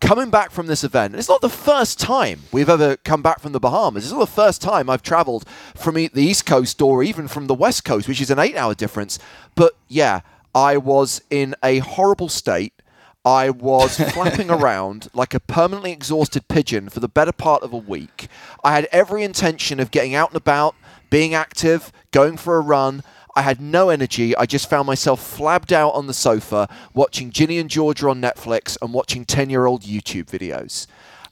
coming 0.00 0.30
back 0.30 0.50
from 0.50 0.66
this 0.66 0.84
event, 0.84 1.14
it's 1.14 1.28
not 1.28 1.40
the 1.40 1.48
first 1.48 1.98
time 1.98 2.40
we've 2.52 2.68
ever 2.68 2.96
come 2.98 3.22
back 3.22 3.40
from 3.40 3.52
the 3.52 3.60
Bahamas. 3.60 4.04
It's 4.04 4.12
not 4.12 4.20
the 4.20 4.26
first 4.26 4.60
time 4.60 4.90
I've 4.90 5.02
travelled 5.02 5.46
from 5.74 5.94
the 5.94 6.10
East 6.14 6.46
Coast 6.46 6.82
or 6.82 7.02
even 7.02 7.28
from 7.28 7.46
the 7.46 7.54
West 7.54 7.84
Coast, 7.84 8.08
which 8.08 8.20
is 8.20 8.30
an 8.30 8.38
eight-hour 8.38 8.74
difference. 8.74 9.18
But 9.54 9.74
yeah, 9.88 10.20
I 10.54 10.76
was 10.76 11.22
in 11.30 11.54
a 11.62 11.78
horrible 11.78 12.28
state. 12.28 12.72
I 13.24 13.50
was 13.50 13.96
flapping 14.12 14.50
around 14.50 15.08
like 15.12 15.34
a 15.34 15.40
permanently 15.40 15.92
exhausted 15.92 16.46
pigeon 16.48 16.88
for 16.88 17.00
the 17.00 17.08
better 17.08 17.32
part 17.32 17.62
of 17.62 17.72
a 17.72 17.78
week. 17.78 18.28
I 18.62 18.72
had 18.72 18.88
every 18.92 19.22
intention 19.22 19.80
of 19.80 19.90
getting 19.90 20.14
out 20.14 20.30
and 20.30 20.36
about, 20.36 20.76
being 21.10 21.34
active, 21.34 21.92
going 22.10 22.36
for 22.36 22.56
a 22.56 22.60
run. 22.60 23.02
I 23.34 23.42
had 23.42 23.60
no 23.60 23.90
energy. 23.90 24.34
I 24.36 24.46
just 24.46 24.70
found 24.70 24.86
myself 24.86 25.20
flabbed 25.20 25.70
out 25.70 25.90
on 25.90 26.06
the 26.06 26.14
sofa 26.14 26.68
watching 26.94 27.30
Ginny 27.30 27.58
and 27.58 27.68
Georgia 27.68 28.08
on 28.08 28.20
Netflix 28.20 28.78
and 28.80 28.94
watching 28.94 29.24
10 29.24 29.50
year 29.50 29.66
old 29.66 29.82
YouTube 29.82 30.24
videos. 30.24 30.86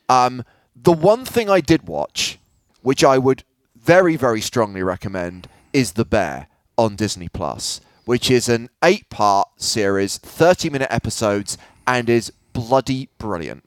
Um, 0.09 0.45
the 0.77 0.93
one 0.93 1.25
thing 1.25 1.49
I 1.49 1.61
did 1.61 1.89
watch, 1.89 2.39
which 2.83 3.03
I 3.03 3.17
would 3.17 3.45
very, 3.75 4.17
very 4.17 4.41
strongly 4.41 4.83
recommend, 4.83 5.49
is 5.73 5.93
The 5.93 6.05
Bear 6.05 6.49
on 6.77 6.97
Disney 6.97 7.29
Plus, 7.29 7.81
which 8.05 8.31
is 8.31 8.49
an 8.49 8.69
eight 8.83 9.09
part 9.09 9.49
series, 9.57 10.19
30 10.19 10.71
minute 10.71 10.89
episodes, 10.91 11.57
and 11.87 12.11
is 12.11 12.33
bloody 12.53 13.09
brilliant. 13.19 13.65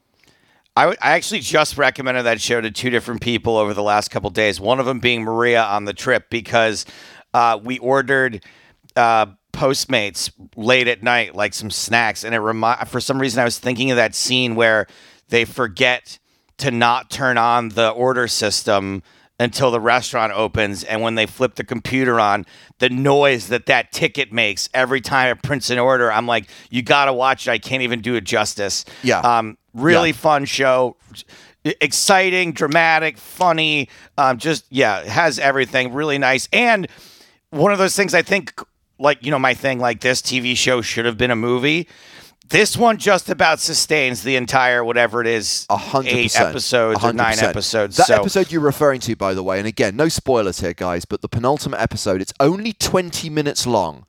I, 0.77 0.81
w- 0.83 0.97
I 1.01 1.11
actually 1.11 1.39
just 1.39 1.77
recommended 1.77 2.23
that 2.23 2.39
show 2.39 2.61
to 2.61 2.69
two 2.69 2.89
different 2.91 3.21
people 3.21 3.57
over 3.57 3.73
the 3.73 3.81
last 3.83 4.09
couple 4.11 4.29
days. 4.29 4.59
One 4.59 4.79
of 4.79 4.85
them 4.85 4.99
being 4.99 5.23
Maria 5.23 5.63
on 5.63 5.85
the 5.85 5.93
trip 5.93 6.29
because 6.29 6.85
uh, 7.33 7.59
we 7.63 7.79
ordered 7.79 8.43
uh, 8.95 9.25
Postmates 9.53 10.31
late 10.55 10.87
at 10.87 11.01
night, 11.01 11.33
like 11.33 11.55
some 11.55 11.71
snacks, 11.71 12.23
and 12.23 12.35
it 12.35 12.39
remi- 12.39 12.85
for 12.85 12.99
some 13.01 13.19
reason 13.19 13.41
I 13.41 13.43
was 13.43 13.57
thinking 13.57 13.89
of 13.89 13.97
that 13.97 14.13
scene 14.13 14.53
where 14.53 14.85
they 15.29 15.45
forget 15.45 16.19
to 16.59 16.69
not 16.69 17.09
turn 17.09 17.39
on 17.39 17.69
the 17.69 17.89
order 17.89 18.27
system 18.27 19.01
until 19.39 19.69
the 19.71 19.79
restaurant 19.79 20.33
opens 20.33 20.83
and 20.83 21.01
when 21.01 21.13
they 21.15 21.25
flip 21.27 21.55
the 21.55 21.63
computer 21.63 22.19
on 22.19 22.43
the 22.79 22.89
noise 22.89 23.49
that 23.49 23.67
that 23.67 23.91
ticket 23.91 24.31
makes 24.33 24.67
every 24.73 24.99
time 24.99 25.29
it 25.29 25.43
prints 25.43 25.69
an 25.69 25.77
order 25.77 26.11
i'm 26.11 26.25
like 26.25 26.49
you 26.71 26.81
gotta 26.81 27.13
watch 27.13 27.47
it 27.47 27.51
i 27.51 27.59
can't 27.59 27.83
even 27.83 28.01
do 28.01 28.15
it 28.15 28.23
justice 28.23 28.83
Yeah. 29.03 29.19
um, 29.19 29.55
really 29.77 30.09
Yeah. 30.09 30.15
fun 30.15 30.45
show 30.45 30.97
exciting, 31.81 32.53
dramatic, 32.53 33.17
funny. 33.17 33.89
Um, 34.17 34.37
just 34.37 34.65
yeah, 34.69 35.03
has 35.03 35.39
everything. 35.39 35.93
Really 35.93 36.17
nice, 36.17 36.47
and 36.53 36.87
one 37.49 37.71
of 37.71 37.77
those 37.77 37.95
things 37.95 38.13
I 38.13 38.21
think, 38.21 38.53
like 38.99 39.23
you 39.23 39.31
know, 39.31 39.39
my 39.39 39.53
thing 39.53 39.79
like 39.79 40.01
this 40.01 40.21
TV 40.21 40.55
show 40.55 40.81
should 40.81 41.05
have 41.05 41.17
been 41.17 41.31
a 41.31 41.35
movie. 41.35 41.87
This 42.49 42.77
one 42.77 42.97
just 42.97 43.29
about 43.29 43.59
sustains 43.59 44.23
the 44.23 44.37
entire 44.37 44.81
whatever 44.81 45.19
it 45.19 45.27
is, 45.27 45.65
A 45.69 45.75
hundred 45.75 46.13
eight 46.13 46.23
percent. 46.27 46.49
episodes 46.49 47.03
A 47.03 47.07
or 47.09 47.13
nine 47.13 47.39
episodes. 47.39 47.97
That 47.97 48.07
so 48.07 48.15
episode 48.15 48.51
you're 48.53 48.61
referring 48.61 49.01
to, 49.01 49.17
by 49.17 49.33
the 49.33 49.43
way, 49.43 49.57
and 49.59 49.67
again, 49.67 49.97
no 49.97 50.07
spoilers 50.07 50.61
here, 50.61 50.73
guys, 50.73 51.03
but 51.03 51.21
the 51.21 51.27
penultimate 51.27 51.81
episode, 51.81 52.21
it's 52.21 52.33
only 52.39 52.71
20 52.71 53.29
minutes 53.29 53.67
long, 53.67 54.05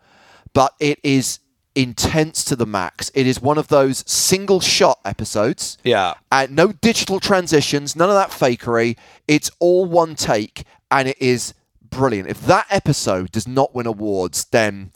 but 0.55 0.73
it 0.79 1.01
is 1.03 1.41
intense 1.75 2.45
to 2.45 2.57
the 2.57 2.67
max. 2.67 3.11
It 3.15 3.27
is 3.27 3.41
one 3.41 3.59
of 3.59 3.69
those 3.69 4.05
single 4.11 4.61
shot 4.61 4.99
episodes. 5.05 5.79
yeah, 5.85 6.15
And 6.33 6.57
no 6.57 6.73
digital 6.73 7.21
transitions, 7.21 7.95
none 7.95 8.09
of 8.09 8.17
that 8.17 8.31
fakery. 8.31 8.97
It's 9.27 9.51
all 9.59 9.85
one 9.87 10.15
take, 10.15 10.65
and 10.91 11.09
it 11.09 11.21
is 11.21 11.55
brilliant. 11.89 12.29
If 12.29 12.41
that 12.47 12.67
episode 12.71 13.31
does 13.33 13.47
not 13.47 13.75
win 13.75 13.87
awards, 13.87 14.45
then 14.47 14.93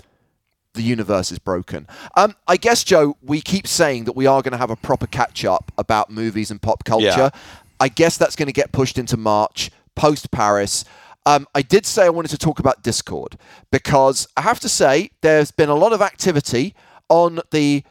the 0.75 0.83
universe 0.83 1.31
is 1.31 1.39
broken. 1.39 1.87
Um, 2.17 2.35
I 2.49 2.57
guess, 2.57 2.83
Joe, 2.83 3.17
we 3.23 3.41
keep 3.41 3.67
saying 3.67 4.05
that 4.05 4.17
we 4.17 4.27
are 4.27 4.43
going 4.43 4.53
to 4.53 4.59
have 4.59 4.71
a 4.71 4.77
proper 4.77 5.07
catch 5.07 5.45
up 5.45 5.71
about 5.77 6.11
movies 6.11 6.51
and 6.51 6.61
pop 6.61 6.85
culture. 6.85 7.07
Yeah. 7.07 7.31
I 7.79 7.89
guess 7.89 8.17
that's 8.17 8.37
going 8.37 8.47
to 8.47 8.53
get 8.53 8.73
pushed 8.73 8.97
into 8.99 9.17
March, 9.17 9.71
post 9.95 10.31
Paris. 10.31 10.85
Um, 11.25 11.47
I 11.55 11.63
did 11.63 11.87
say 11.87 12.05
I 12.05 12.09
wanted 12.09 12.29
to 12.33 12.39
talk 12.39 12.59
about 12.59 12.83
Discord 12.83 13.39
because 13.71 14.27
I 14.37 14.41
have 14.43 14.59
to 14.61 14.69
say 14.69 15.11
there's 15.21 15.51
been 15.51 15.69
a 15.69 15.75
lot 15.75 15.93
of 15.93 16.03
activity 16.03 16.75
on 17.09 17.41
the 17.53 17.85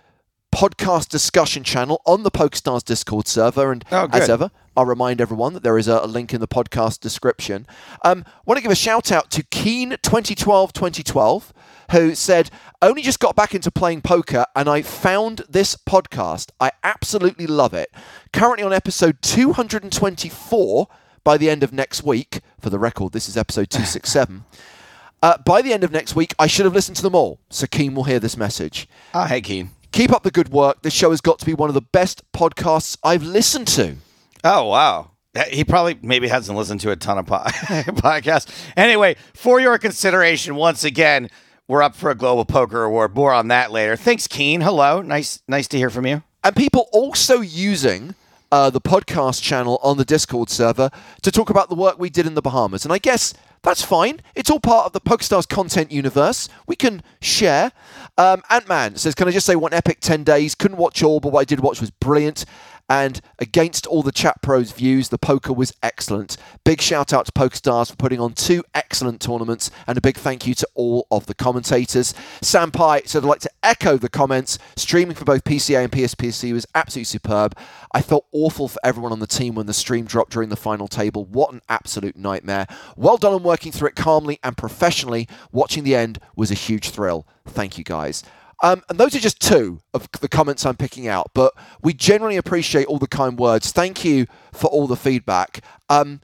podcast 0.53 1.07
discussion 1.07 1.63
channel 1.63 2.01
on 2.05 2.23
the 2.23 2.31
PokerStars 2.31 2.83
Discord 2.83 3.27
server. 3.27 3.71
And 3.71 3.85
Oh, 3.89 4.09
as 4.11 4.27
ever, 4.29 4.51
I'll 4.75 4.85
remind 4.85 5.21
everyone 5.21 5.53
that 5.53 5.63
there 5.63 5.77
is 5.77 5.87
a, 5.87 5.99
a 6.03 6.07
link 6.07 6.33
in 6.33 6.41
the 6.41 6.47
podcast 6.47 6.99
description. 6.99 7.65
Um, 8.03 8.25
want 8.45 8.57
to 8.57 8.61
give 8.61 8.71
a 8.71 8.75
shout 8.75 9.13
out 9.13 9.31
to 9.31 9.43
Keen 9.43 9.91
2012 10.03 10.73
2012, 10.73 11.53
who 11.91 12.13
said, 12.15 12.49
Only 12.81 13.01
just 13.01 13.19
got 13.21 13.33
back 13.35 13.55
into 13.55 13.71
playing 13.71 14.01
poker 14.01 14.45
and 14.53 14.67
I 14.69 14.81
found 14.81 15.43
this 15.47 15.77
podcast. 15.77 16.49
I 16.59 16.71
absolutely 16.83 17.47
love 17.47 17.73
it. 17.73 17.89
Currently 18.33 18.65
on 18.65 18.73
episode 18.73 19.21
224 19.21 20.87
by 21.23 21.37
the 21.37 21.49
end 21.49 21.63
of 21.63 21.71
next 21.73 22.03
week. 22.03 22.41
For 22.59 22.69
the 22.69 22.79
record, 22.79 23.13
this 23.13 23.27
is 23.29 23.37
episode 23.37 23.69
267. 23.69 24.45
Uh, 25.23 25.37
by 25.45 25.61
the 25.61 25.71
end 25.71 25.83
of 25.83 25.91
next 25.91 26.15
week, 26.15 26.33
I 26.39 26.47
should 26.47 26.65
have 26.65 26.73
listened 26.73 26.97
to 26.97 27.03
them 27.03 27.13
all, 27.13 27.39
so 27.51 27.67
Keen 27.67 27.93
will 27.93 28.05
hear 28.05 28.19
this 28.19 28.35
message. 28.35 28.89
oh, 29.13 29.25
hey 29.25 29.39
Keen. 29.39 29.69
Keep 29.91 30.11
up 30.11 30.23
the 30.23 30.31
good 30.31 30.49
work. 30.49 30.81
This 30.81 30.95
show 30.95 31.11
has 31.11 31.21
got 31.21 31.37
to 31.37 31.45
be 31.45 31.53
one 31.53 31.69
of 31.69 31.75
the 31.75 31.81
best 31.81 32.23
podcasts 32.31 32.97
I've 33.03 33.21
listened 33.21 33.67
to. 33.67 33.97
Oh 34.43 34.65
wow. 34.65 35.11
He 35.49 35.63
probably 35.63 35.99
maybe 36.01 36.27
hasn't 36.27 36.57
listened 36.57 36.79
to 36.81 36.89
a 36.89 36.95
ton 36.95 37.19
of 37.19 37.27
po- 37.27 37.35
podcasts. 37.45 38.51
Anyway, 38.75 39.15
for 39.35 39.59
your 39.61 39.77
consideration, 39.77 40.55
once 40.55 40.83
again, 40.83 41.29
we're 41.67 41.83
up 41.83 41.95
for 41.95 42.09
a 42.09 42.15
Global 42.15 42.43
Poker 42.43 42.81
Award. 42.83 43.15
More 43.15 43.31
on 43.31 43.47
that 43.49 43.71
later. 43.71 43.95
Thanks, 43.95 44.25
Keen. 44.25 44.61
Hello. 44.61 45.03
Nice, 45.03 45.43
nice 45.47 45.67
to 45.67 45.77
hear 45.77 45.91
from 45.91 46.07
you. 46.07 46.23
And 46.43 46.55
people 46.55 46.89
also 46.91 47.41
using 47.41 48.15
uh, 48.51 48.69
the 48.69 48.81
podcast 48.81 49.41
channel 49.41 49.79
on 49.81 49.97
the 49.97 50.05
Discord 50.05 50.49
server 50.49 50.91
to 51.21 51.31
talk 51.31 51.49
about 51.49 51.69
the 51.69 51.75
work 51.75 51.97
we 51.97 52.09
did 52.09 52.25
in 52.25 52.35
the 52.35 52.41
Bahamas. 52.41 52.83
And 52.83 52.93
I 52.93 52.97
guess 52.97 53.33
that's 53.63 53.83
fine. 53.83 54.21
It's 54.35 54.49
all 54.49 54.59
part 54.59 54.87
of 54.87 54.93
the 54.93 55.01
PokerStars 55.01 55.47
content 55.47 55.91
universe. 55.91 56.49
We 56.67 56.75
can 56.75 57.03
share. 57.21 57.71
Um, 58.17 58.41
Ant 58.49 58.67
Man 58.67 58.95
says, 58.95 59.15
Can 59.15 59.27
I 59.27 59.31
just 59.31 59.45
say 59.45 59.55
one 59.55 59.73
epic 59.73 59.99
10 60.01 60.23
days? 60.23 60.55
Couldn't 60.55 60.77
watch 60.77 61.03
all, 61.03 61.19
but 61.19 61.31
what 61.31 61.41
I 61.41 61.45
did 61.45 61.59
watch 61.59 61.79
was 61.79 61.91
brilliant. 61.91 62.45
And 62.91 63.21
against 63.39 63.87
all 63.87 64.03
the 64.03 64.11
chat 64.11 64.41
pros' 64.41 64.73
views, 64.73 65.07
the 65.07 65.17
poker 65.17 65.53
was 65.53 65.73
excellent. 65.81 66.35
Big 66.65 66.81
shout 66.81 67.13
out 67.13 67.25
to 67.25 67.31
PokerStars 67.31 67.89
for 67.89 67.95
putting 67.95 68.19
on 68.19 68.33
two 68.33 68.65
excellent 68.75 69.21
tournaments, 69.21 69.71
and 69.87 69.97
a 69.97 70.01
big 70.01 70.17
thank 70.17 70.45
you 70.45 70.53
to 70.55 70.67
all 70.73 71.07
of 71.09 71.25
the 71.25 71.33
commentators. 71.33 72.13
Sam 72.41 72.69
Pye 72.69 73.03
said, 73.05 73.23
I'd 73.23 73.29
like 73.29 73.39
to 73.41 73.51
echo 73.63 73.95
the 73.95 74.09
comments. 74.09 74.59
Streaming 74.75 75.15
for 75.15 75.23
both 75.23 75.45
PCA 75.45 75.85
and 75.85 75.91
PSPC 75.91 76.51
was 76.51 76.67
absolutely 76.75 77.05
superb. 77.05 77.57
I 77.93 78.01
felt 78.01 78.25
awful 78.33 78.67
for 78.67 78.79
everyone 78.83 79.13
on 79.13 79.19
the 79.19 79.27
team 79.27 79.55
when 79.55 79.67
the 79.67 79.73
stream 79.73 80.03
dropped 80.03 80.33
during 80.33 80.49
the 80.49 80.57
final 80.57 80.89
table. 80.89 81.23
What 81.23 81.53
an 81.53 81.61
absolute 81.69 82.17
nightmare. 82.17 82.67
Well 82.97 83.15
done 83.15 83.33
on 83.33 83.43
working 83.51 83.73
through 83.73 83.89
it 83.89 83.95
calmly 83.97 84.39
and 84.43 84.55
professionally. 84.55 85.27
Watching 85.51 85.83
the 85.83 85.93
end 85.93 86.19
was 86.37 86.51
a 86.51 86.53
huge 86.67 86.89
thrill. 86.89 87.27
Thank 87.45 87.77
you, 87.77 87.83
guys. 87.83 88.23
Um, 88.63 88.81
and 88.87 88.97
those 88.97 89.13
are 89.13 89.19
just 89.19 89.41
two 89.41 89.81
of 89.93 90.09
the 90.21 90.29
comments 90.29 90.65
I'm 90.65 90.77
picking 90.77 91.09
out, 91.09 91.31
but 91.33 91.53
we 91.81 91.93
generally 91.93 92.37
appreciate 92.37 92.87
all 92.87 92.97
the 92.97 93.07
kind 93.07 93.37
words. 93.37 93.73
Thank 93.73 94.05
you 94.05 94.25
for 94.53 94.67
all 94.67 94.87
the 94.87 94.95
feedback. 94.95 95.65
Um, 95.89 96.21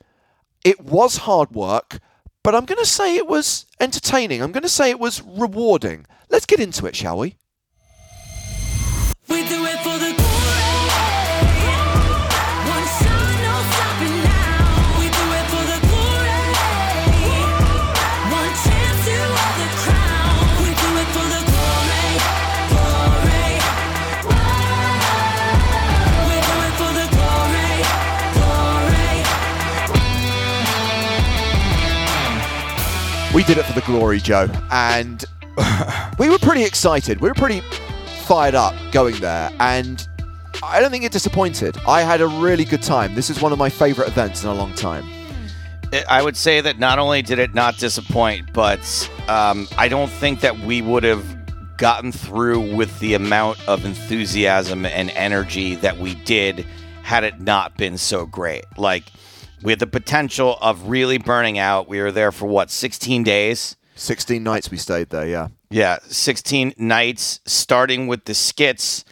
it 0.63 0.79
was 0.79 1.17
hard 1.17 1.51
work, 1.51 1.99
but 2.43 2.55
I'm 2.55 2.63
going 2.65 2.79
to 2.79 2.85
say 2.85 3.17
it 3.17 3.27
was 3.27 3.65
entertaining. 3.81 4.41
I'm 4.41 4.53
going 4.53 4.63
to 4.63 4.69
say 4.69 4.89
it 4.89 4.99
was 4.99 5.21
rewarding. 5.21 6.05
Let's 6.29 6.45
get 6.45 6.61
into 6.61 6.85
it, 6.85 6.95
shall 6.95 7.17
we? 7.17 7.35
We 9.27 9.43
did 33.47 33.57
it 33.57 33.63
for 33.63 33.71
the 33.71 33.85
glory, 33.85 34.19
Joe, 34.19 34.49
and 34.71 35.23
we 36.19 36.29
were 36.29 36.37
pretty 36.37 36.65
excited. 36.65 37.21
We 37.21 37.29
were 37.29 37.33
pretty 37.33 37.61
fired 38.25 38.55
up 38.55 38.75
going 38.91 39.15
there, 39.21 39.49
and 39.61 40.05
I 40.61 40.81
don't 40.81 40.91
think 40.91 41.05
it 41.05 41.13
disappointed. 41.13 41.77
I 41.87 42.01
had 42.01 42.19
a 42.19 42.27
really 42.27 42.65
good 42.65 42.83
time. 42.83 43.15
This 43.15 43.29
is 43.29 43.41
one 43.41 43.53
of 43.53 43.57
my 43.57 43.69
favorite 43.69 44.09
events 44.09 44.43
in 44.43 44.49
a 44.49 44.53
long 44.53 44.73
time. 44.73 45.05
I 46.09 46.21
would 46.21 46.35
say 46.35 46.59
that 46.59 46.77
not 46.77 46.99
only 46.99 47.21
did 47.21 47.39
it 47.39 47.53
not 47.53 47.77
disappoint, 47.77 48.51
but 48.51 49.09
um, 49.29 49.69
I 49.77 49.87
don't 49.87 50.11
think 50.11 50.41
that 50.41 50.59
we 50.59 50.81
would 50.81 51.05
have 51.05 51.23
gotten 51.77 52.11
through 52.11 52.75
with 52.75 52.99
the 52.99 53.13
amount 53.13 53.65
of 53.65 53.85
enthusiasm 53.85 54.85
and 54.85 55.09
energy 55.11 55.75
that 55.75 55.97
we 55.97 56.15
did 56.15 56.65
had 57.03 57.23
it 57.23 57.39
not 57.39 57.77
been 57.77 57.97
so 57.97 58.25
great. 58.25 58.65
Like, 58.77 59.05
we 59.61 59.71
had 59.71 59.79
the 59.79 59.87
potential 59.87 60.57
of 60.61 60.89
really 60.89 61.17
burning 61.17 61.57
out. 61.57 61.87
We 61.87 61.99
were 61.99 62.11
there 62.11 62.31
for 62.31 62.45
what, 62.45 62.69
16 62.69 63.23
days? 63.23 63.75
16 63.95 64.43
nights 64.43 64.69
we 64.69 64.77
stayed 64.77 65.09
there, 65.09 65.27
yeah. 65.27 65.47
Yeah, 65.69 65.97
16 66.07 66.73
nights, 66.77 67.39
starting 67.45 68.07
with 68.07 68.25
the 68.25 68.33
skits, 68.33 69.03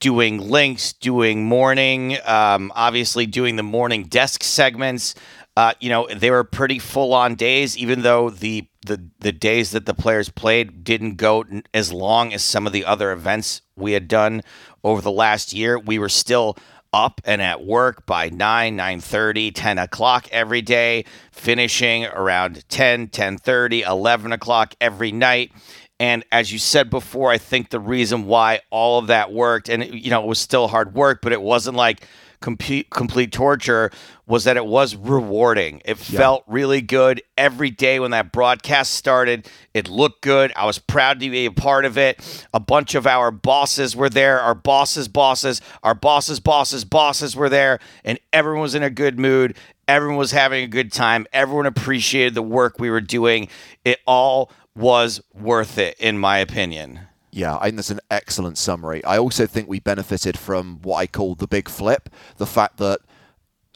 doing 0.00 0.38
links, 0.38 0.92
doing 0.92 1.44
morning, 1.44 2.18
um, 2.24 2.70
obviously 2.74 3.26
doing 3.26 3.56
the 3.56 3.62
morning 3.62 4.04
desk 4.04 4.42
segments. 4.42 5.14
Uh, 5.56 5.72
you 5.80 5.88
know, 5.88 6.06
they 6.14 6.30
were 6.30 6.44
pretty 6.44 6.78
full 6.78 7.14
on 7.14 7.36
days, 7.36 7.76
even 7.76 8.02
though 8.02 8.28
the, 8.28 8.68
the, 8.84 9.08
the 9.20 9.32
days 9.32 9.70
that 9.70 9.86
the 9.86 9.94
players 9.94 10.28
played 10.28 10.84
didn't 10.84 11.14
go 11.14 11.44
as 11.72 11.92
long 11.92 12.32
as 12.32 12.42
some 12.42 12.66
of 12.66 12.72
the 12.72 12.84
other 12.84 13.12
events 13.12 13.62
we 13.76 13.92
had 13.92 14.08
done 14.08 14.42
over 14.82 15.00
the 15.00 15.12
last 15.12 15.52
year. 15.52 15.78
We 15.78 15.98
were 15.98 16.08
still 16.08 16.56
up 16.94 17.20
and 17.24 17.42
at 17.42 17.66
work 17.66 18.06
by 18.06 18.28
9 18.30 18.78
9.30 18.78 19.52
10 19.52 19.78
o'clock 19.78 20.28
every 20.30 20.62
day 20.62 21.04
finishing 21.32 22.06
around 22.06 22.66
10 22.68 23.08
10.30 23.08 23.86
11 23.86 24.32
o'clock 24.32 24.74
every 24.80 25.10
night. 25.10 25.50
And 25.98 26.24
as 26.30 26.52
you 26.52 26.58
said 26.58 26.90
before 26.90 27.30
i 27.30 27.38
think 27.38 27.70
the 27.70 27.80
reason 27.80 28.26
why 28.26 28.60
all 28.70 28.98
of 28.98 29.08
that 29.08 29.32
worked 29.32 29.68
and 29.68 29.84
you 29.84 30.10
know 30.10 30.22
it 30.22 30.26
was 30.26 30.38
still 30.38 30.68
hard 30.68 30.94
work 30.94 31.20
but 31.20 31.32
it 31.32 31.42
wasn't 31.42 31.76
like 31.76 32.06
complete 32.44 32.90
complete 32.90 33.32
torture 33.32 33.90
was 34.26 34.44
that 34.44 34.58
it 34.58 34.66
was 34.66 34.94
rewarding. 34.94 35.80
It 35.86 35.96
felt 35.96 36.44
really 36.46 36.82
good 36.82 37.22
every 37.38 37.70
day 37.70 37.98
when 37.98 38.10
that 38.10 38.32
broadcast 38.32 38.92
started. 38.92 39.48
It 39.72 39.88
looked 39.88 40.20
good. 40.20 40.52
I 40.54 40.66
was 40.66 40.78
proud 40.78 41.20
to 41.20 41.30
be 41.30 41.46
a 41.46 41.50
part 41.50 41.86
of 41.86 41.96
it. 41.96 42.46
A 42.52 42.60
bunch 42.60 42.94
of 42.94 43.06
our 43.06 43.30
bosses 43.30 43.96
were 43.96 44.10
there. 44.10 44.40
Our 44.40 44.54
bosses' 44.54 45.08
bosses, 45.08 45.62
our 45.82 45.94
bosses' 45.94 46.38
bosses' 46.38 46.84
bosses 46.84 47.34
were 47.34 47.48
there, 47.48 47.78
and 48.04 48.18
everyone 48.30 48.60
was 48.60 48.74
in 48.74 48.82
a 48.82 48.90
good 48.90 49.18
mood. 49.18 49.56
Everyone 49.88 50.18
was 50.18 50.32
having 50.32 50.64
a 50.64 50.68
good 50.68 50.92
time. 50.92 51.26
Everyone 51.32 51.64
appreciated 51.64 52.34
the 52.34 52.42
work 52.42 52.78
we 52.78 52.90
were 52.90 53.00
doing. 53.00 53.48
It 53.86 54.00
all 54.06 54.52
was 54.76 55.22
worth 55.32 55.78
it, 55.78 55.96
in 55.98 56.18
my 56.18 56.38
opinion. 56.38 57.00
Yeah, 57.34 57.56
I 57.56 57.64
think 57.64 57.76
that's 57.76 57.90
an 57.90 57.98
excellent 58.12 58.58
summary. 58.58 59.04
I 59.04 59.18
also 59.18 59.44
think 59.44 59.68
we 59.68 59.80
benefited 59.80 60.38
from 60.38 60.78
what 60.82 60.98
I 60.98 61.08
call 61.08 61.34
the 61.34 61.48
big 61.48 61.68
flip 61.68 62.08
the 62.36 62.46
fact 62.46 62.76
that 62.76 63.00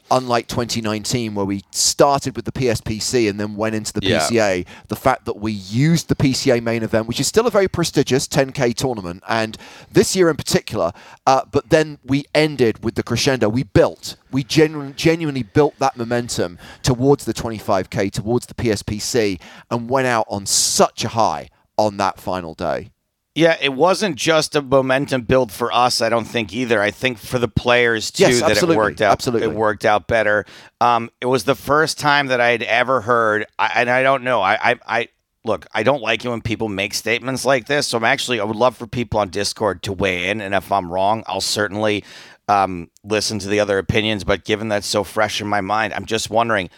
unlike 0.09 0.47
2019 0.47 1.35
where 1.35 1.45
we 1.45 1.61
started 1.71 2.37
with 2.37 2.45
the 2.45 2.53
PSPC 2.53 3.29
and 3.29 3.37
then 3.37 3.57
went 3.57 3.75
into 3.75 3.91
the 3.91 4.03
Yeah. 4.07 4.19
PCA, 4.21 4.65
the 4.87 4.95
fact 4.95 5.25
that 5.25 5.37
we 5.41 5.51
used 5.51 6.07
the 6.07 6.15
PCA 6.15 6.61
main 6.63 6.83
event, 6.83 7.05
which 7.07 7.19
is 7.19 7.27
still 7.27 7.45
a 7.47 7.51
very 7.51 7.67
prestigious 7.67 8.27
10k 8.29 8.73
tournament, 8.73 9.23
and 9.27 9.57
this 9.91 10.15
year 10.15 10.29
in 10.29 10.37
particular, 10.37 10.93
uh, 11.27 11.41
but 11.51 11.69
then 11.69 11.99
we 12.05 12.23
ended 12.33 12.81
with 12.83 12.95
the 12.95 13.03
crescendo. 13.03 13.49
We 13.49 13.63
built, 13.63 14.15
we 14.31 14.43
genu- 14.45 14.93
genuinely 14.93 15.43
built 15.43 15.77
that 15.79 15.97
momentum 15.97 16.57
towards 16.81 17.25
the 17.25 17.33
25k, 17.33 18.09
towards 18.09 18.45
the 18.47 18.55
PSPC, 18.55 19.37
and 19.69 19.89
went 19.89 20.07
out 20.07 20.25
on 20.29 20.45
such 20.45 21.03
a 21.03 21.09
high 21.09 21.49
on 21.77 21.97
that 21.97 22.19
final 22.21 22.53
day. 22.55 22.89
Yeah, 23.35 23.55
it 23.61 23.73
wasn't 23.73 24.15
just 24.15 24.55
a 24.55 24.61
momentum 24.61 25.21
build 25.21 25.51
for 25.51 25.71
us. 25.71 26.01
I 26.01 26.09
don't 26.09 26.25
think 26.25 26.51
either. 26.51 26.81
I 26.81 26.91
think 26.91 27.17
for 27.19 27.39
the 27.39 27.47
players 27.47 28.11
too 28.11 28.23
Yes, 28.23 28.41
that 28.41 28.61
it 28.69 28.75
worked 28.75 29.01
out. 29.01 29.11
absolutely. 29.11 29.47
it 29.47 29.53
worked 29.53 29.85
out 29.85 30.07
better. 30.07 30.45
Um, 30.81 31.09
it 31.21 31.27
was 31.27 31.43
the 31.43 31.55
first 31.55 31.99
time 31.99 32.27
that 32.27 32.41
I 32.41 32.49
had 32.49 32.63
ever 32.63 33.01
heard, 33.01 33.45
I, 33.57 33.71
and 33.75 33.89
I 33.89 34.03
don't 34.03 34.23
know. 34.23 34.41
I, 34.41 34.71
I, 34.71 34.79
I 34.87 35.07
look. 35.45 35.67
I 35.73 35.83
don't 35.83 36.01
like 36.01 36.25
it 36.25 36.29
when 36.29 36.41
people 36.41 36.69
make 36.69 36.93
statements 36.93 37.45
like 37.45 37.67
this. 37.67 37.87
So 37.87 37.97
I'm 37.97 38.03
actually. 38.03 38.39
I 38.39 38.43
would 38.43 38.55
love 38.55 38.75
for 38.75 38.87
people 38.87 39.19
on 39.19 39.29
Discord 39.29 39.83
to 39.83 39.93
weigh 39.93 40.29
in, 40.29 40.41
and 40.41 40.55
if 40.55 40.71
I'm 40.71 40.91
wrong, 40.91 41.23
I'll 41.27 41.39
certainly 41.39 42.03
um, 42.47 42.89
listen 43.03 43.37
to 43.39 43.47
the 43.47 43.59
other 43.59 43.77
opinions. 43.77 44.23
But 44.23 44.43
given 44.43 44.69
that's 44.69 44.87
so 44.87 45.03
fresh 45.03 45.39
in 45.39 45.47
my 45.47 45.61
mind, 45.61 45.93
I'm 45.93 46.05
just 46.05 46.29
wondering: 46.31 46.69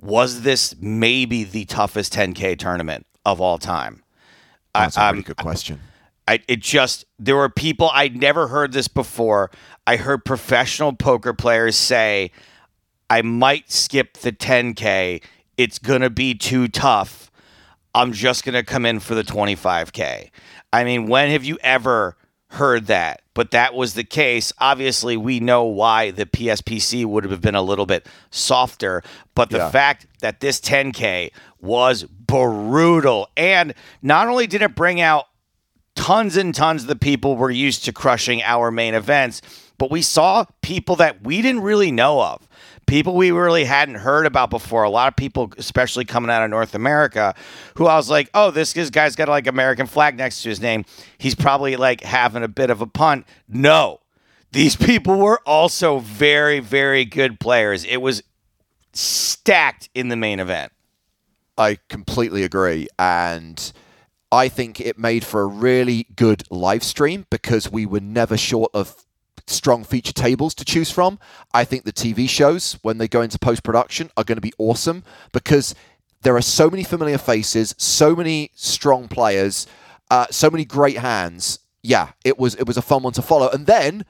was 0.00 0.42
this 0.42 0.74
maybe 0.80 1.44
the 1.44 1.64
toughest 1.66 2.12
10K 2.12 2.58
tournament 2.58 3.06
of 3.24 3.40
all 3.40 3.58
time? 3.58 4.02
That's 4.74 4.96
a 4.96 5.00
really 5.00 5.18
um, 5.18 5.22
good 5.22 5.36
question. 5.36 5.80
I 6.30 6.38
it 6.46 6.60
just 6.60 7.04
there 7.18 7.34
were 7.34 7.48
people 7.48 7.90
I'd 7.92 8.14
never 8.16 8.46
heard 8.46 8.72
this 8.72 8.86
before. 8.86 9.50
I 9.84 9.96
heard 9.96 10.24
professional 10.24 10.92
poker 10.92 11.34
players 11.34 11.74
say, 11.76 12.30
"I 13.08 13.22
might 13.22 13.72
skip 13.72 14.18
the 14.18 14.30
10k. 14.30 15.22
It's 15.56 15.80
gonna 15.80 16.08
be 16.10 16.34
too 16.34 16.68
tough. 16.68 17.32
I'm 17.96 18.12
just 18.12 18.44
gonna 18.44 18.62
come 18.62 18.86
in 18.86 19.00
for 19.00 19.16
the 19.16 19.24
25k." 19.24 20.30
I 20.72 20.84
mean, 20.84 21.08
when 21.08 21.30
have 21.32 21.42
you 21.42 21.58
ever 21.62 22.16
heard 22.50 22.86
that? 22.86 23.22
But 23.34 23.50
that 23.50 23.74
was 23.74 23.94
the 23.94 24.04
case. 24.04 24.52
Obviously, 24.58 25.16
we 25.16 25.40
know 25.40 25.64
why 25.64 26.12
the 26.12 26.26
PSPC 26.26 27.04
would 27.04 27.24
have 27.24 27.40
been 27.40 27.56
a 27.56 27.62
little 27.62 27.86
bit 27.86 28.06
softer, 28.30 29.02
but 29.34 29.50
the 29.50 29.58
Yeah. 29.58 29.70
fact 29.70 30.06
that 30.20 30.38
this 30.38 30.60
10k 30.60 31.32
was 31.60 32.04
brutal 32.04 33.28
and 33.36 33.74
not 34.00 34.28
only 34.28 34.46
did 34.46 34.62
it 34.62 34.76
bring 34.76 35.00
out 35.00 35.26
tons 36.00 36.38
and 36.38 36.54
tons 36.54 36.82
of 36.82 36.88
the 36.88 36.96
people 36.96 37.36
were 37.36 37.50
used 37.50 37.84
to 37.84 37.92
crushing 37.92 38.42
our 38.42 38.70
main 38.70 38.94
events, 38.94 39.42
but 39.76 39.90
we 39.90 40.00
saw 40.00 40.46
people 40.62 40.96
that 40.96 41.22
we 41.22 41.42
didn't 41.42 41.60
really 41.60 41.92
know 41.92 42.22
of. 42.22 42.48
People 42.86 43.14
we 43.14 43.30
really 43.30 43.64
hadn't 43.64 43.96
heard 43.96 44.24
about 44.24 44.48
before. 44.48 44.82
A 44.82 44.90
lot 44.90 45.08
of 45.08 45.16
people, 45.16 45.52
especially 45.58 46.06
coming 46.06 46.30
out 46.30 46.42
of 46.42 46.48
North 46.48 46.74
America, 46.74 47.34
who 47.76 47.86
I 47.86 47.96
was 47.96 48.08
like, 48.08 48.30
oh, 48.32 48.50
this 48.50 48.72
guy's 48.90 49.14
got 49.14 49.28
like 49.28 49.46
American 49.46 49.86
flag 49.86 50.16
next 50.16 50.42
to 50.42 50.48
his 50.48 50.60
name. 50.60 50.86
He's 51.18 51.34
probably 51.34 51.76
like 51.76 52.00
having 52.00 52.42
a 52.42 52.48
bit 52.48 52.70
of 52.70 52.80
a 52.80 52.86
punt. 52.86 53.26
No, 53.46 54.00
these 54.52 54.76
people 54.76 55.18
were 55.18 55.40
also 55.44 55.98
very, 55.98 56.60
very 56.60 57.04
good 57.04 57.38
players. 57.38 57.84
It 57.84 57.98
was 57.98 58.22
stacked 58.94 59.90
in 59.94 60.08
the 60.08 60.16
main 60.16 60.40
event. 60.40 60.72
I 61.58 61.76
completely 61.90 62.42
agree. 62.42 62.88
And 62.98 63.72
I 64.32 64.48
think 64.48 64.80
it 64.80 64.98
made 64.98 65.24
for 65.24 65.42
a 65.42 65.46
really 65.46 66.06
good 66.14 66.44
live 66.50 66.84
stream 66.84 67.26
because 67.30 67.70
we 67.70 67.84
were 67.86 68.00
never 68.00 68.36
short 68.36 68.70
of 68.72 69.04
strong 69.46 69.82
feature 69.82 70.12
tables 70.12 70.54
to 70.54 70.64
choose 70.64 70.90
from. 70.90 71.18
I 71.52 71.64
think 71.64 71.84
the 71.84 71.92
TV 71.92 72.28
shows, 72.28 72.78
when 72.82 72.98
they 72.98 73.08
go 73.08 73.22
into 73.22 73.38
post 73.38 73.62
production, 73.62 74.10
are 74.16 74.24
going 74.24 74.36
to 74.36 74.42
be 74.42 74.52
awesome 74.58 75.02
because 75.32 75.74
there 76.22 76.36
are 76.36 76.42
so 76.42 76.70
many 76.70 76.84
familiar 76.84 77.18
faces, 77.18 77.74
so 77.76 78.14
many 78.14 78.50
strong 78.54 79.08
players, 79.08 79.66
uh, 80.10 80.26
so 80.30 80.50
many 80.50 80.64
great 80.64 80.98
hands. 80.98 81.58
Yeah, 81.82 82.10
it 82.24 82.38
was 82.38 82.54
it 82.56 82.66
was 82.66 82.76
a 82.76 82.82
fun 82.82 83.02
one 83.02 83.14
to 83.14 83.22
follow. 83.22 83.48
And 83.48 83.66
then 83.66 84.04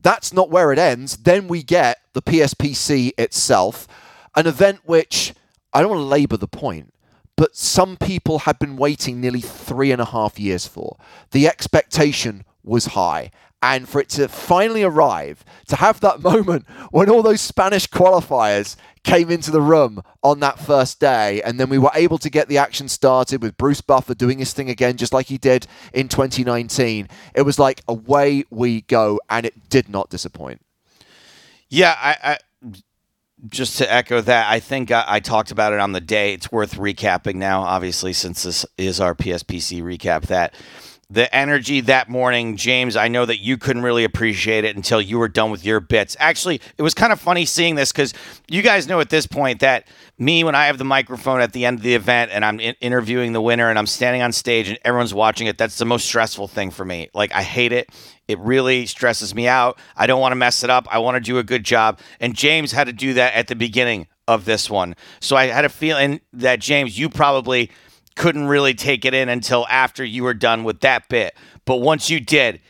that's 0.00 0.32
not 0.32 0.50
where 0.50 0.72
it 0.72 0.78
ends. 0.78 1.18
Then 1.18 1.48
we 1.48 1.62
get 1.62 1.98
the 2.12 2.22
PSPC 2.22 3.12
itself, 3.18 3.86
an 4.34 4.46
event 4.46 4.80
which 4.84 5.34
I 5.72 5.80
don't 5.80 5.90
want 5.90 6.00
to 6.00 6.04
labour 6.04 6.36
the 6.36 6.48
point, 6.48 6.94
but 7.38 7.54
some 7.56 7.96
people 7.96 8.40
had 8.40 8.58
been 8.58 8.76
waiting 8.76 9.20
nearly 9.20 9.40
three 9.40 9.92
and 9.92 10.02
a 10.02 10.06
half 10.06 10.40
years 10.40 10.66
for. 10.66 10.96
The 11.30 11.46
expectation 11.46 12.44
was 12.64 12.86
high. 12.86 13.30
And 13.62 13.88
for 13.88 14.00
it 14.00 14.08
to 14.10 14.26
finally 14.26 14.82
arrive, 14.82 15.44
to 15.68 15.76
have 15.76 16.00
that 16.00 16.20
moment 16.30 16.68
when 16.90 17.08
all 17.08 17.22
those 17.22 17.40
Spanish 17.40 17.86
qualifiers 17.88 18.74
came 19.04 19.30
into 19.30 19.52
the 19.52 19.60
room 19.60 20.02
on 20.24 20.40
that 20.40 20.58
first 20.58 20.98
day, 20.98 21.40
and 21.42 21.60
then 21.60 21.68
we 21.68 21.78
were 21.78 21.92
able 21.94 22.18
to 22.18 22.28
get 22.28 22.48
the 22.48 22.58
action 22.58 22.88
started 22.88 23.40
with 23.40 23.56
Bruce 23.56 23.82
Buffer 23.82 24.14
doing 24.14 24.40
his 24.40 24.52
thing 24.52 24.68
again, 24.68 24.96
just 24.96 25.12
like 25.12 25.26
he 25.26 25.38
did 25.38 25.68
in 25.92 26.08
2019. 26.08 27.08
It 27.36 27.42
was 27.42 27.60
like 27.60 27.82
away 27.86 28.44
we 28.50 28.80
go, 28.82 29.20
and 29.30 29.46
it 29.46 29.68
did 29.68 29.88
not 29.88 30.10
disappoint. 30.10 30.60
Yeah, 31.68 31.96
I, 32.00 32.16
I 32.32 32.38
just 33.48 33.78
to 33.78 33.92
echo 33.92 34.20
that, 34.20 34.50
I 34.50 34.60
think 34.60 34.90
I, 34.90 35.04
I 35.06 35.20
talked 35.20 35.50
about 35.50 35.72
it 35.72 35.80
on 35.80 35.92
the 35.92 36.00
day. 36.00 36.34
It's 36.34 36.50
worth 36.50 36.74
recapping 36.74 37.36
now, 37.36 37.62
obviously, 37.62 38.12
since 38.12 38.42
this 38.42 38.66
is 38.76 39.00
our 39.00 39.14
PSPC 39.14 39.82
recap. 39.82 40.22
That 40.26 40.54
the 41.10 41.34
energy 41.34 41.80
that 41.80 42.10
morning, 42.10 42.58
James, 42.58 42.94
I 42.94 43.08
know 43.08 43.24
that 43.24 43.38
you 43.38 43.56
couldn't 43.56 43.82
really 43.82 44.04
appreciate 44.04 44.64
it 44.64 44.76
until 44.76 45.00
you 45.00 45.18
were 45.18 45.28
done 45.28 45.50
with 45.50 45.64
your 45.64 45.80
bits. 45.80 46.14
Actually, 46.20 46.60
it 46.76 46.82
was 46.82 46.92
kind 46.92 47.14
of 47.14 47.20
funny 47.20 47.46
seeing 47.46 47.76
this 47.76 47.92
because 47.92 48.12
you 48.46 48.60
guys 48.60 48.86
know 48.86 49.00
at 49.00 49.08
this 49.08 49.26
point 49.26 49.60
that 49.60 49.88
me, 50.18 50.44
when 50.44 50.54
I 50.54 50.66
have 50.66 50.76
the 50.76 50.84
microphone 50.84 51.40
at 51.40 51.54
the 51.54 51.64
end 51.64 51.78
of 51.78 51.82
the 51.82 51.94
event 51.94 52.30
and 52.30 52.44
I'm 52.44 52.60
in- 52.60 52.76
interviewing 52.82 53.32
the 53.32 53.40
winner 53.40 53.70
and 53.70 53.78
I'm 53.78 53.86
standing 53.86 54.20
on 54.20 54.32
stage 54.32 54.68
and 54.68 54.78
everyone's 54.84 55.14
watching 55.14 55.46
it, 55.46 55.56
that's 55.56 55.78
the 55.78 55.86
most 55.86 56.04
stressful 56.04 56.46
thing 56.46 56.70
for 56.70 56.84
me. 56.84 57.08
Like, 57.14 57.32
I 57.32 57.42
hate 57.42 57.72
it. 57.72 57.88
It 58.26 58.38
really 58.40 58.84
stresses 58.84 59.34
me 59.34 59.48
out. 59.48 59.78
I 59.96 60.06
don't 60.06 60.20
want 60.20 60.32
to 60.32 60.36
mess 60.36 60.62
it 60.62 60.68
up. 60.68 60.86
I 60.90 60.98
want 60.98 61.14
to 61.14 61.20
do 61.20 61.38
a 61.38 61.42
good 61.42 61.64
job. 61.64 62.00
And 62.20 62.34
James 62.34 62.72
had 62.72 62.86
to 62.86 62.92
do 62.92 63.14
that 63.14 63.32
at 63.32 63.48
the 63.48 63.56
beginning 63.56 64.08
of 64.26 64.44
this 64.44 64.68
one. 64.68 64.94
So 65.20 65.36
I 65.36 65.46
had 65.46 65.64
a 65.64 65.70
feeling 65.70 66.20
that, 66.34 66.60
James, 66.60 66.98
you 66.98 67.08
probably 67.08 67.70
couldn't 68.18 68.46
really 68.48 68.74
take 68.74 69.04
it 69.04 69.14
in 69.14 69.28
until 69.30 69.66
after 69.68 70.04
you 70.04 70.24
were 70.24 70.34
done 70.34 70.64
with 70.64 70.80
that 70.80 71.08
bit. 71.08 71.34
But 71.64 71.76
once 71.76 72.10
you 72.10 72.20
did, 72.20 72.60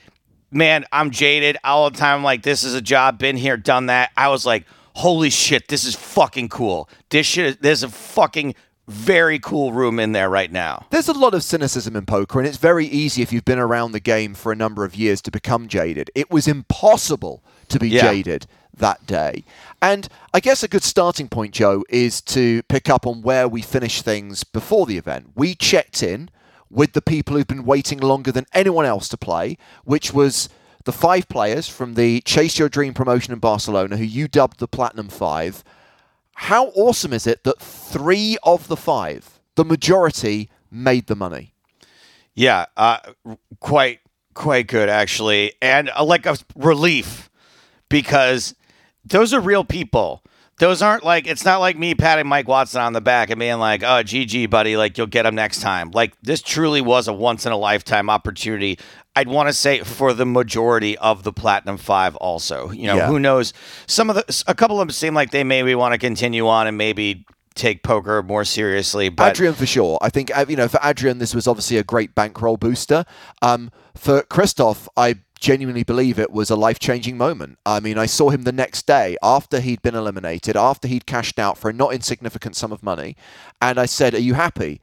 man, 0.53 0.85
I'm 0.93 1.11
jaded 1.11 1.57
all 1.65 1.91
the 1.91 1.97
time. 1.97 2.23
Like, 2.23 2.43
this 2.43 2.63
is 2.63 2.75
a 2.75 2.81
job, 2.81 3.19
been 3.19 3.37
here, 3.37 3.57
done 3.57 3.87
that. 3.87 4.11
I 4.17 4.29
was 4.29 4.47
like, 4.47 4.65
holy 4.95 5.31
shit, 5.31 5.69
this 5.69 5.85
is 5.85 5.97
fucking 5.97 6.51
cool. 6.51 6.89
This 7.11 7.27
shit, 7.27 7.63
there's 7.63 7.83
a 7.83 7.89
fucking 7.89 8.55
very 8.87 9.39
cool 9.39 9.73
room 9.73 9.99
in 9.99 10.13
there 10.13 10.31
right 10.31 10.51
now. 10.51 10.87
There's 10.91 11.09
a 11.09 11.13
lot 11.13 11.35
of 11.35 11.43
cynicism 11.43 11.95
in 11.97 12.07
poker, 12.07 12.39
and 12.39 12.49
it's 12.49 12.57
very 12.57 12.87
easy 12.87 13.23
if 13.23 13.33
you've 13.33 13.45
been 13.45 13.59
around 13.59 13.93
the 13.93 14.01
game 14.01 14.35
for 14.35 14.51
a 14.53 14.57
number 14.57 14.85
of 14.85 14.97
years 14.97 15.21
to 15.23 15.31
become 15.31 15.69
jaded. 15.69 16.11
It 16.15 16.31
was 16.31 16.49
impossible 16.49 17.43
to 17.69 17.79
be 17.79 17.89
Yeah. 17.91 18.03
jaded 18.03 18.47
that 18.77 19.07
day. 19.07 19.45
And 19.81 20.09
I 20.35 20.41
guess 20.41 20.63
a 20.63 20.69
good 20.69 20.83
starting 20.83 21.29
point, 21.29 21.55
Joe, 21.55 21.85
is 21.89 22.21
to 22.23 22.63
pick 22.65 22.91
up 22.91 23.07
on 23.07 23.23
where 23.23 23.49
we 23.49 23.63
finished 23.63 24.05
things 24.05 24.43
before 24.43 24.87
the 24.87 24.99
event. 24.99 25.31
We 25.35 25.55
checked 25.55 26.03
in 26.03 26.31
with 26.71 26.93
the 26.93 27.03
people 27.03 27.37
who've 27.37 27.47
been 27.47 27.65
waiting 27.65 27.99
longer 27.99 28.33
than 28.33 28.47
anyone 28.53 28.85
else 28.85 29.09
to 29.09 29.17
play, 29.17 29.57
which 29.85 30.13
was 30.13 30.49
the 30.85 30.93
five 30.93 31.29
players 31.29 31.69
from 31.69 31.95
the 31.95 32.21
Chase 32.23 32.59
Your 32.59 32.69
Dream 32.69 32.95
promotion 32.95 33.33
in 33.33 33.39
Barcelona, 33.39 33.97
who 33.97 34.05
you 34.05 34.27
dubbed 34.27 34.59
the 34.59 34.69
Platinum 34.69 35.09
Five. 35.09 35.63
How 36.35 36.67
awesome 36.69 37.13
is 37.13 37.27
it 37.27 37.45
that 37.45 37.61
three 37.61 38.37
of 38.43 38.69
the 38.69 38.77
five, 38.77 39.41
the 39.55 39.65
majority, 39.65 40.51
made 40.71 41.07
the 41.07 41.17
money? 41.17 41.53
Yeah, 42.35 42.67
uh, 42.77 42.99
quite 43.61 44.01
quite 44.35 44.69
good 44.69 44.89
actually, 44.89 45.53
and 45.61 45.91
uh, 45.97 46.05
like 46.05 46.25
a 46.25 46.37
relief 46.55 47.29
because 47.89 48.55
those 49.05 49.33
are 49.35 49.41
real 49.41 49.65
people. 49.65 50.23
Those 50.61 50.83
aren't 50.83 51.05
like 51.05 51.29
it's 51.29 51.45
not 51.45 51.61
like 51.61 51.79
me 51.79 51.95
patting 51.95 52.27
Mike 52.27 52.49
Watson 52.49 52.81
on 52.81 52.93
the 52.93 53.01
back 53.01 53.31
and 53.31 53.39
being 53.39 53.59
like, 53.61 53.85
"Oh, 53.85 54.03
GG, 54.03 54.51
buddy, 54.51 54.77
like 54.77 54.99
you'll 54.99 55.07
get 55.07 55.25
him 55.25 55.37
next 55.37 55.61
time." 55.61 55.93
Like 55.93 56.15
this 56.23 56.43
truly 56.43 56.81
was 56.81 57.07
a 57.07 57.13
once 57.13 57.47
in 57.47 57.53
a 57.53 57.57
lifetime 57.57 58.11
opportunity. 58.11 58.77
I'd 59.15 59.29
want 59.29 59.49
to 59.49 59.53
say 59.53 59.81
for 59.85 60.13
the 60.13 60.27
majority 60.27 60.99
of 60.99 61.23
the 61.23 61.33
Platinum 61.33 61.77
Five, 61.77 62.17
also. 62.17 62.71
You 62.73 62.89
know, 62.89 62.97
Yeah. 62.97 63.07
who 63.07 63.21
knows? 63.21 63.53
Some 63.87 64.11
of 64.11 64.17
the 64.17 64.45
a 64.49 64.55
couple 64.55 64.81
of 64.81 64.87
them 64.89 64.91
seem 64.93 65.15
like 65.15 65.31
they 65.31 65.45
maybe 65.45 65.77
want 65.77 65.93
to 65.95 65.99
continue 65.99 66.49
on 66.49 66.67
and 66.67 66.77
maybe 66.77 67.25
take 67.55 67.85
poker 67.85 68.23
more 68.25 68.45
seriously. 68.45 69.11
But 69.11 69.31
Adrian 69.31 69.55
for 69.55 69.67
sure. 69.67 69.97
I 70.03 70.11
think 70.11 70.37
uh, 70.37 70.45
you 70.49 70.57
know 70.57 70.67
for 70.67 70.81
Adrian 70.83 71.19
this 71.19 71.37
was 71.37 71.47
obviously 71.47 71.77
a 71.77 71.85
great 71.85 72.17
bankroll 72.17 72.57
booster. 72.57 73.05
Um, 73.43 73.71
for 73.95 74.23
Christoph, 74.23 74.89
I 74.97 75.17
genuinely 75.39 75.85
believe 75.85 76.19
it 76.19 76.31
was 76.33 76.51
a 76.51 76.57
life 76.57 76.79
changing 76.79 77.17
moment. 77.17 77.59
I 77.65 77.81
mean, 77.81 77.99
I 77.99 78.07
saw 78.07 78.31
him 78.31 78.43
the 78.43 78.53
next 78.53 78.87
day 78.87 79.17
after 79.23 79.61
he'd 79.61 79.83
been 79.83 79.95
eliminated, 79.95 80.57
after 80.57 80.89
he'd 80.89 81.07
cashed 81.07 81.39
out 81.39 81.57
for 81.59 81.71
a 81.71 81.73
not 81.73 81.95
insignificant 81.95 82.57
sum 82.57 82.73
of 82.73 82.83
money, 82.83 83.17
and 83.61 83.79
I 83.79 83.87
said, 83.87 84.15
"Are 84.15 84.21
you 84.21 84.35
happy?" 84.35 84.81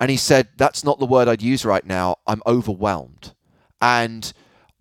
And 0.00 0.10
he 0.10 0.16
said, 0.16 0.48
"That's 0.56 0.84
not 0.84 0.98
the 0.98 1.06
word 1.06 1.28
I'd 1.28 1.42
use 1.42 1.64
right 1.64 1.84
now. 1.84 2.16
I'm 2.26 2.42
overwhelmed." 2.46 3.34
And 3.80 4.32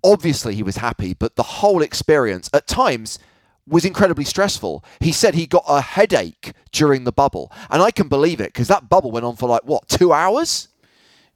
obviously 0.03 0.55
he 0.55 0.63
was 0.63 0.77
happy, 0.77 1.13
but 1.13 1.35
the 1.35 1.43
whole 1.43 1.81
experience 1.81 2.49
at 2.53 2.67
times 2.67 3.19
was 3.67 3.83
incredibly 3.83 4.23
stressful. 4.23 4.83
He 4.99 5.11
said 5.11 5.35
he 5.35 5.45
got 5.45 5.65
a 5.67 5.81
headache 5.81 6.53
during 6.71 7.03
the 7.03 7.11
bubble, 7.11 7.51
and 7.69 7.81
I 7.81 7.91
can 7.91 8.07
believe 8.07 8.39
it 8.39 8.53
because 8.53 8.69
that 8.69 8.89
bubble 8.89 9.11
went 9.11 9.25
on 9.25 9.35
for 9.35 9.49
like 9.49 9.63
what 9.65 9.87
two 9.87 10.13
hours. 10.13 10.69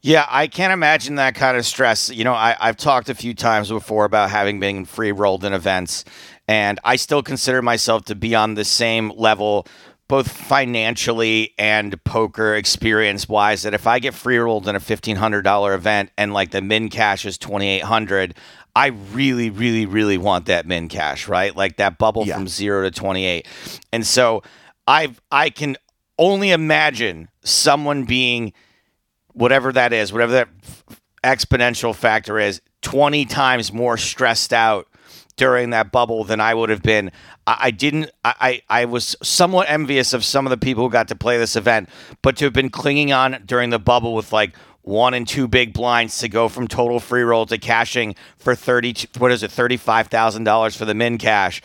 Yeah, 0.04 0.26
I 0.30 0.48
can't 0.48 0.74
imagine 0.74 1.16
that 1.16 1.36
kind 1.36 1.56
of 1.56 1.66
stress. 1.66 2.10
You 2.10 2.24
know, 2.24 2.34
I, 2.34 2.56
I've 2.60 2.78
talked 2.78 3.10
a 3.10 3.16
few 3.16 3.36
times 3.36 3.70
before 3.70 4.06
about 4.06 4.32
having 4.32 4.60
been 4.60 4.86
free 4.86 5.12
rolled 5.12 5.46
in 5.46 5.54
events, 5.54 6.06
and 6.48 6.80
I 6.84 6.96
still 6.96 7.22
consider 7.22 7.62
myself 7.62 8.06
to 8.06 8.16
be 8.16 8.34
on 8.34 8.56
the 8.56 8.66
same 8.66 9.12
level, 9.16 9.68
both 10.08 10.32
financially 10.32 11.54
and 11.60 12.04
poker 12.04 12.56
experience 12.56 13.30
wise. 13.30 13.62
That 13.62 13.76
if 13.76 13.86
I 13.86 14.00
get 14.00 14.16
free 14.16 14.38
rolled 14.38 14.68
in 14.68 14.76
a 14.76 14.80
fifteen 14.80 15.18
hundred 15.18 15.44
dollar 15.44 15.76
event 15.76 16.10
and 16.18 16.34
like 16.34 16.50
the 16.50 16.62
min 16.62 16.90
cash 16.90 17.24
is 17.24 17.38
twenty 17.38 17.68
eight 17.68 17.84
hundred, 17.84 18.34
I 18.76 18.88
really, 18.88 19.52
really, 19.52 19.86
really 19.86 20.18
want 20.18 20.48
that 20.48 20.66
min 20.66 20.88
cash, 20.90 21.28
right? 21.28 21.56
Like 21.56 21.78
that 21.78 22.00
bubble 22.00 22.26
Yeah. 22.26 22.36
from 22.38 22.48
zero 22.48 22.82
to 22.82 22.90
twenty 22.90 23.26
eight, 23.26 23.48
and 23.94 24.06
so 24.06 24.42
I've, 24.88 25.22
I 25.32 25.52
can 25.52 25.78
only 26.18 26.50
imagine 26.50 27.30
someone 27.44 28.06
being 28.06 28.54
whatever 29.34 29.72
that 29.72 29.94
is, 29.94 30.12
whatever 30.12 30.34
that 30.34 30.50
exponential 31.24 31.96
factor 31.96 32.39
is, 32.39 32.62
20 32.82 33.26
times 33.26 33.72
more 33.72 33.98
stressed 33.98 34.54
out 34.54 34.88
during 35.36 35.72
that 35.72 35.91
bubble 35.91 36.24
than 36.24 36.39
I 36.39 36.54
would 36.54 36.70
have 36.70 36.84
been. 36.84 37.12
I, 37.48 37.72
didn't, 37.72 38.12
I, 38.24 38.62
I, 38.70 38.86
was 38.86 39.15
somewhat 39.24 39.70
envious 39.70 40.13
of 40.13 40.24
some 40.24 40.46
of 40.46 40.52
the 40.52 40.58
people 40.58 40.84
who 40.84 40.89
got 40.89 41.08
to 41.08 41.15
play 41.15 41.38
this 41.38 41.56
event, 41.56 41.89
but 42.22 42.38
to 42.38 42.46
have 42.46 42.54
been 42.54 42.70
clinging 42.70 43.12
on 43.12 43.41
during 43.46 43.72
the 43.72 43.80
bubble 43.80 44.13
with 44.13 44.32
like 44.32 44.56
one 44.84 45.13
and 45.13 45.28
two 45.28 45.48
big 45.48 45.74
blinds 45.74 46.20
to 46.20 46.30
go 46.30 46.48
from 46.48 46.67
total 46.67 47.00
free 47.00 47.24
roll 47.24 47.46
to 47.48 47.58
cashing 47.58 48.15
for 48.38 48.56
30, 48.56 49.08
what 49.17 49.32
is 49.32 49.44
it, 49.44 49.52
$35,000 49.52 50.78
for 50.78 50.86
the 50.86 50.94
min 50.94 51.17
cash. 51.17 51.62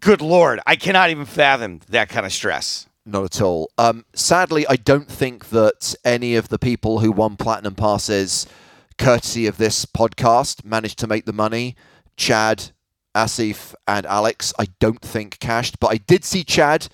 Good 0.00 0.20
Lord, 0.20 0.60
I 0.66 0.76
cannot 0.76 1.10
even 1.10 1.24
fathom 1.24 1.80
that 1.88 2.08
kind 2.08 2.26
of 2.26 2.32
stress. 2.32 2.88
Not 3.04 3.24
at 3.24 3.40
all. 3.40 3.70
Um, 3.78 4.04
sadly, 4.14 4.64
I 4.68 4.76
don't 4.76 5.08
think 5.08 5.48
that 5.50 5.94
any 6.04 6.36
of 6.36 6.48
the 6.48 6.58
people 6.58 7.00
who 7.00 7.10
won 7.10 7.36
platinum 7.36 7.74
passes, 7.74 8.46
courtesy 8.96 9.46
of 9.46 9.56
this 9.56 9.84
podcast, 9.84 10.64
managed 10.64 10.98
to 11.00 11.08
make 11.08 11.24
the 11.24 11.32
money. 11.32 11.74
Chad, 12.16 12.70
Asif, 13.14 13.74
and 13.88 14.06
Alex, 14.06 14.52
I 14.58 14.66
don't 14.78 15.00
think 15.00 15.40
cashed, 15.40 15.80
but 15.80 15.88
I 15.88 15.96
did 15.96 16.24
see 16.24 16.44
Chad 16.44 16.88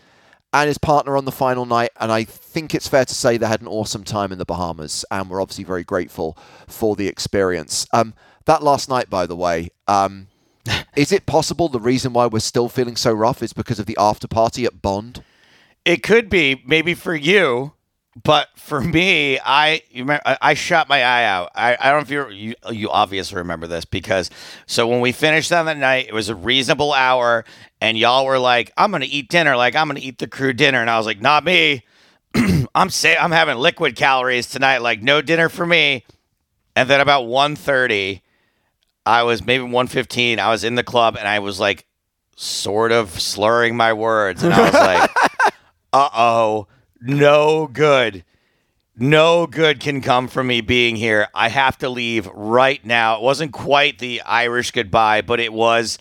and 0.52 0.68
his 0.68 0.78
partner 0.78 1.14
on 1.14 1.26
the 1.26 1.32
final 1.32 1.66
night, 1.66 1.90
and 2.00 2.10
I 2.10 2.24
think 2.24 2.74
it's 2.74 2.88
fair 2.88 3.04
to 3.04 3.14
say 3.14 3.36
they 3.36 3.46
had 3.46 3.60
an 3.60 3.68
awesome 3.68 4.04
time 4.04 4.32
in 4.32 4.38
the 4.38 4.46
Bahamas, 4.46 5.04
and 5.10 5.28
we're 5.28 5.42
obviously 5.42 5.64
very 5.64 5.84
grateful 5.84 6.38
for 6.66 6.96
the 6.96 7.06
experience. 7.06 7.86
Um, 7.92 8.14
that 8.46 8.62
last 8.62 8.88
night, 8.88 9.10
by 9.10 9.26
the 9.26 9.36
way, 9.36 9.68
um, 9.86 10.28
is 10.96 11.12
it 11.12 11.26
possible 11.26 11.68
the 11.68 11.78
reason 11.78 12.14
why 12.14 12.26
we're 12.26 12.38
still 12.38 12.70
feeling 12.70 12.96
so 12.96 13.12
rough 13.12 13.42
is 13.42 13.52
because 13.52 13.78
of 13.78 13.84
the 13.84 13.96
after 14.00 14.26
party 14.26 14.64
at 14.64 14.80
Bond? 14.80 15.22
It 15.88 16.02
could 16.02 16.28
be 16.28 16.62
maybe 16.66 16.92
for 16.92 17.14
you, 17.14 17.72
but 18.22 18.48
for 18.56 18.78
me, 18.78 19.38
I 19.42 19.80
remember, 19.94 20.20
I, 20.38 20.52
shot 20.52 20.86
my 20.86 21.02
eye 21.02 21.24
out. 21.24 21.50
I, 21.54 21.78
I 21.80 21.90
don't 21.90 22.00
know 22.00 22.02
if 22.02 22.10
you're, 22.10 22.30
you 22.30 22.54
you 22.70 22.90
obviously 22.90 23.38
remember 23.38 23.66
this 23.66 23.86
because 23.86 24.28
so 24.66 24.86
when 24.86 25.00
we 25.00 25.12
finished 25.12 25.50
on 25.50 25.64
that 25.64 25.78
night, 25.78 26.04
it 26.06 26.12
was 26.12 26.28
a 26.28 26.34
reasonable 26.34 26.92
hour, 26.92 27.46
and 27.80 27.96
y'all 27.96 28.26
were 28.26 28.38
like, 28.38 28.70
"I'm 28.76 28.90
gonna 28.90 29.06
eat 29.08 29.30
dinner, 29.30 29.56
like 29.56 29.74
I'm 29.74 29.86
gonna 29.86 30.00
eat 30.00 30.18
the 30.18 30.26
crew 30.26 30.52
dinner," 30.52 30.78
and 30.78 30.90
I 30.90 30.98
was 30.98 31.06
like, 31.06 31.22
"Not 31.22 31.42
me. 31.42 31.86
I'm 32.74 32.90
say 32.90 33.16
I'm 33.16 33.32
having 33.32 33.56
liquid 33.56 33.96
calories 33.96 34.50
tonight, 34.50 34.82
like 34.82 35.00
no 35.00 35.22
dinner 35.22 35.48
for 35.48 35.64
me." 35.64 36.04
And 36.76 36.90
then 36.90 37.00
about 37.00 37.24
1.30, 37.24 38.20
I 39.06 39.22
was 39.22 39.42
maybe 39.42 39.64
1.15, 39.64 40.38
I 40.38 40.50
was 40.50 40.64
in 40.64 40.74
the 40.74 40.84
club 40.84 41.16
and 41.18 41.26
I 41.26 41.38
was 41.38 41.58
like 41.58 41.86
sort 42.36 42.92
of 42.92 43.18
slurring 43.18 43.74
my 43.74 43.94
words, 43.94 44.42
and 44.42 44.52
I 44.52 44.64
was 44.64 44.74
like 44.74 45.10
uh 45.92 46.08
oh, 46.14 46.66
no 47.00 47.66
good. 47.66 48.24
No 49.00 49.46
good 49.46 49.78
can 49.78 50.00
come 50.00 50.26
from 50.26 50.48
me 50.48 50.60
being 50.60 50.96
here. 50.96 51.28
I 51.32 51.48
have 51.50 51.78
to 51.78 51.88
leave 51.88 52.26
right 52.34 52.84
now. 52.84 53.16
It 53.16 53.22
wasn't 53.22 53.52
quite 53.52 53.98
the 54.00 54.20
Irish 54.22 54.72
goodbye, 54.72 55.22
but 55.22 55.38
it 55.38 55.52
was 55.52 55.98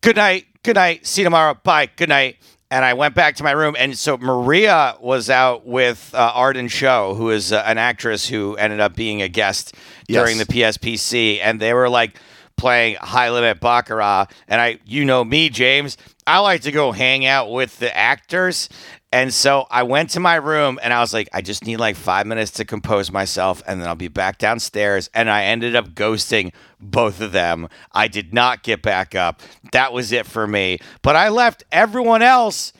good 0.00 0.14
night, 0.16 0.46
good 0.62 0.76
night, 0.76 1.04
see 1.06 1.22
you 1.22 1.24
tomorrow, 1.24 1.58
bye, 1.64 1.88
good 1.96 2.08
night. 2.08 2.36
And 2.70 2.84
I 2.84 2.94
went 2.94 3.16
back 3.16 3.34
to 3.36 3.44
my 3.44 3.50
room. 3.50 3.74
And 3.78 3.98
so 3.98 4.16
Maria 4.16 4.96
was 5.00 5.28
out 5.28 5.66
with 5.66 6.12
uh, 6.14 6.32
Arden 6.34 6.68
Cho, 6.68 7.14
who 7.14 7.30
is 7.30 7.52
uh, 7.52 7.62
an 7.66 7.78
actress 7.78 8.28
who 8.28 8.54
ended 8.56 8.80
up 8.80 8.94
being 8.94 9.20
a 9.20 9.28
guest 9.28 9.74
during 10.06 10.38
the 10.38 10.46
PSPC. 10.46 11.40
And 11.42 11.60
they 11.60 11.74
were 11.74 11.88
like 11.88 12.18
playing 12.56 12.96
high 12.96 13.30
limit 13.30 13.60
Baccarat. 13.60 14.26
And 14.48 14.60
I, 14.60 14.78
you 14.84 15.04
know 15.04 15.24
me, 15.24 15.48
James, 15.48 15.96
I 16.26 16.38
like 16.38 16.62
to 16.62 16.72
go 16.72 16.92
hang 16.92 17.26
out 17.26 17.50
with 17.50 17.78
the 17.78 17.94
actors. 17.94 18.68
And 19.12 19.32
so 19.32 19.66
I 19.70 19.84
went 19.84 20.10
to 20.10 20.20
my 20.20 20.34
room 20.34 20.80
and 20.82 20.92
I 20.92 21.00
was 21.00 21.14
like, 21.14 21.28
I 21.32 21.40
just 21.40 21.64
need 21.64 21.76
like 21.76 21.94
five 21.94 22.26
minutes 22.26 22.50
to 22.52 22.64
compose 22.64 23.12
myself 23.12 23.62
and 23.66 23.80
then 23.80 23.86
I'll 23.86 23.94
be 23.94 24.08
back 24.08 24.38
downstairs. 24.38 25.08
And 25.14 25.30
I 25.30 25.44
ended 25.44 25.76
up 25.76 25.90
ghosting 25.90 26.52
both 26.80 27.20
of 27.20 27.32
them. 27.32 27.68
I 27.92 28.08
did 28.08 28.34
not 28.34 28.64
get 28.64 28.82
back 28.82 29.14
up. 29.14 29.40
That 29.70 29.92
was 29.92 30.10
it 30.10 30.26
for 30.26 30.46
me. 30.46 30.78
But 31.02 31.14
I 31.14 31.28
left 31.28 31.62
everyone 31.70 32.22
else. 32.22 32.72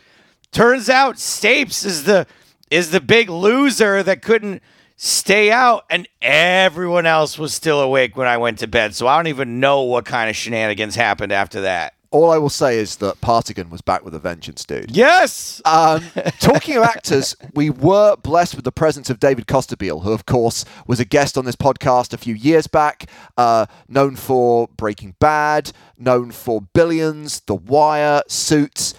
Turns 0.51 0.89
out 0.89 1.17
Stapes 1.17 1.85
is 1.85 2.05
the 2.05 2.27
is 2.71 2.91
the 2.91 3.01
big 3.01 3.31
loser 3.31 4.03
that 4.03 4.23
couldn't 4.23 4.61
stay 4.97 5.51
out 5.51 5.85
and 5.91 6.09
everyone 6.23 7.07
else 7.07 7.39
was 7.39 7.53
still 7.53 7.81
awake 7.81 8.17
when 8.17 8.27
I 8.27 8.37
went 8.39 8.59
to 8.61 8.67
bed. 8.67 8.95
So 8.95 9.07
I 9.07 9.17
don't 9.17 9.27
even 9.29 9.61
know 9.61 9.83
what 9.83 10.05
kind 10.05 10.31
of 10.31 10.37
shenanigans 10.37 10.95
happened 10.95 11.33
after 11.33 11.63
that. 11.63 11.95
All 12.11 12.31
I 12.31 12.39
will 12.39 12.49
say 12.49 12.79
is 12.79 12.97
that 12.97 13.21
Partigan 13.21 13.71
was 13.71 13.81
back 13.81 14.05
with 14.05 14.15
a 14.15 14.21
vengeance, 14.21 14.65
dude. 14.65 14.97
Yes. 14.97 15.61
Um, 15.65 16.05
talking 16.39 16.77
of 16.77 16.85
actors, 16.85 17.35
we 17.55 17.71
were 17.71 18.15
blessed 18.15 18.55
with 18.55 18.65
the 18.65 18.71
presence 18.71 19.11
of 19.11 19.19
David 19.19 19.49
Costabile, 19.49 20.05
who, 20.05 20.13
of 20.13 20.25
course, 20.25 20.65
was 20.87 21.01
a 21.01 21.05
guest 21.05 21.37
on 21.37 21.45
this 21.45 21.57
podcast 21.57 22.13
a 22.13 22.17
few 22.17 22.37
years 22.37 22.69
back, 22.69 23.11
uh, 23.37 23.67
known 23.89 24.15
for 24.15 24.69
Breaking 24.77 25.17
Bad, 25.19 25.73
known 25.99 26.31
for 26.31 26.61
Billions, 26.61 27.41
The 27.41 27.57
Wire, 27.57 28.23
Suits. 28.29 28.95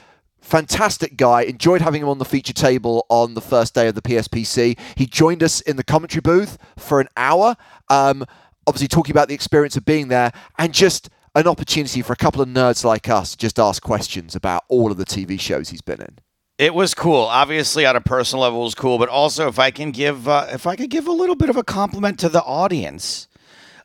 Fantastic 0.46 1.18
guy. 1.18 1.42
Enjoyed 1.42 1.82
having 1.82 2.04
him 2.04 2.08
on 2.08 2.20
the 2.20 2.24
feature 2.24 2.54
table 2.54 3.08
on 3.10 3.34
the 3.34 3.42
first 3.42 3.74
day 3.74 3.88
of 3.88 3.96
the 3.96 4.02
PSPC. 4.04 4.78
He 4.94 5.08
joined 5.08 5.42
us 5.42 5.60
in 5.60 5.76
the 5.76 5.84
commentary 5.84 6.22
booth 6.22 6.60
for 6.78 7.02
an 7.02 7.08
hour, 7.18 7.56
um, 7.90 8.24
obviously 8.68 8.88
talking 8.88 9.12
about 9.12 9.28
the 9.28 9.34
experience 9.34 9.76
of 9.76 9.86
being 9.86 10.10
there 10.10 10.32
and 10.60 10.72
just 10.72 11.10
an 11.34 11.48
opportunity 11.48 12.04
for 12.04 12.14
a 12.14 12.16
couple 12.16 12.44
of 12.44 12.48
nerds 12.48 12.86
like 12.86 13.10
us 13.10 13.32
to 13.32 13.38
just 13.40 13.58
ask 13.58 13.82
questions 13.82 14.36
about 14.36 14.64
all 14.70 14.92
of 14.92 14.98
the 14.98 15.06
TV 15.06 15.40
shows 15.40 15.70
he's 15.70 15.82
been 15.82 16.00
in. 16.00 16.20
It 16.60 16.76
was 16.76 16.94
cool. 16.94 17.24
Obviously, 17.24 17.88
on 17.88 17.96
a 17.96 18.02
personal 18.02 18.44
level, 18.44 18.62
it 18.62 18.66
was 18.66 18.76
cool. 18.76 19.00
But 19.00 19.10
also, 19.10 19.48
if 19.48 19.58
I 19.58 19.72
can 19.72 19.90
give, 19.90 20.28
uh, 20.28 20.46
if 20.52 20.68
I 20.68 20.76
could 20.76 20.92
give 20.92 21.08
a 21.08 21.12
little 21.12 21.36
bit 21.36 21.50
of 21.50 21.58
a 21.58 21.64
compliment 21.64 22.20
to 22.20 22.30
the 22.30 22.44
audience, 22.44 23.28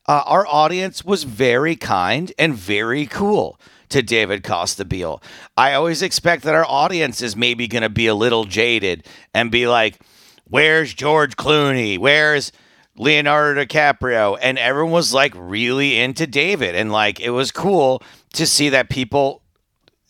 uh, 0.06 0.24
our 0.26 0.46
audience 0.46 1.06
was 1.06 1.24
very 1.24 1.74
kind 1.74 2.34
and 2.38 2.54
very 2.54 3.06
cool 3.06 3.58
to 3.90 4.02
David 4.02 4.42
Costabile. 4.42 5.22
I 5.56 5.74
always 5.74 6.02
expect 6.02 6.42
that 6.44 6.54
our 6.54 6.64
audience 6.66 7.22
is 7.22 7.36
maybe 7.36 7.68
going 7.68 7.82
to 7.82 7.88
be 7.88 8.06
a 8.06 8.14
little 8.14 8.44
jaded 8.44 9.06
and 9.34 9.50
be 9.50 9.66
like, 9.66 10.00
"Where's 10.44 10.94
George 10.94 11.36
Clooney? 11.36 11.98
Where's 11.98 12.52
Leonardo 12.96 13.64
DiCaprio?" 13.64 14.38
And 14.40 14.58
everyone 14.58 14.92
was 14.92 15.12
like 15.14 15.32
really 15.36 15.98
into 15.98 16.26
David, 16.26 16.74
and 16.74 16.90
like 16.90 17.20
it 17.20 17.30
was 17.30 17.50
cool 17.52 18.02
to 18.34 18.46
see 18.46 18.68
that 18.70 18.88
people 18.88 19.42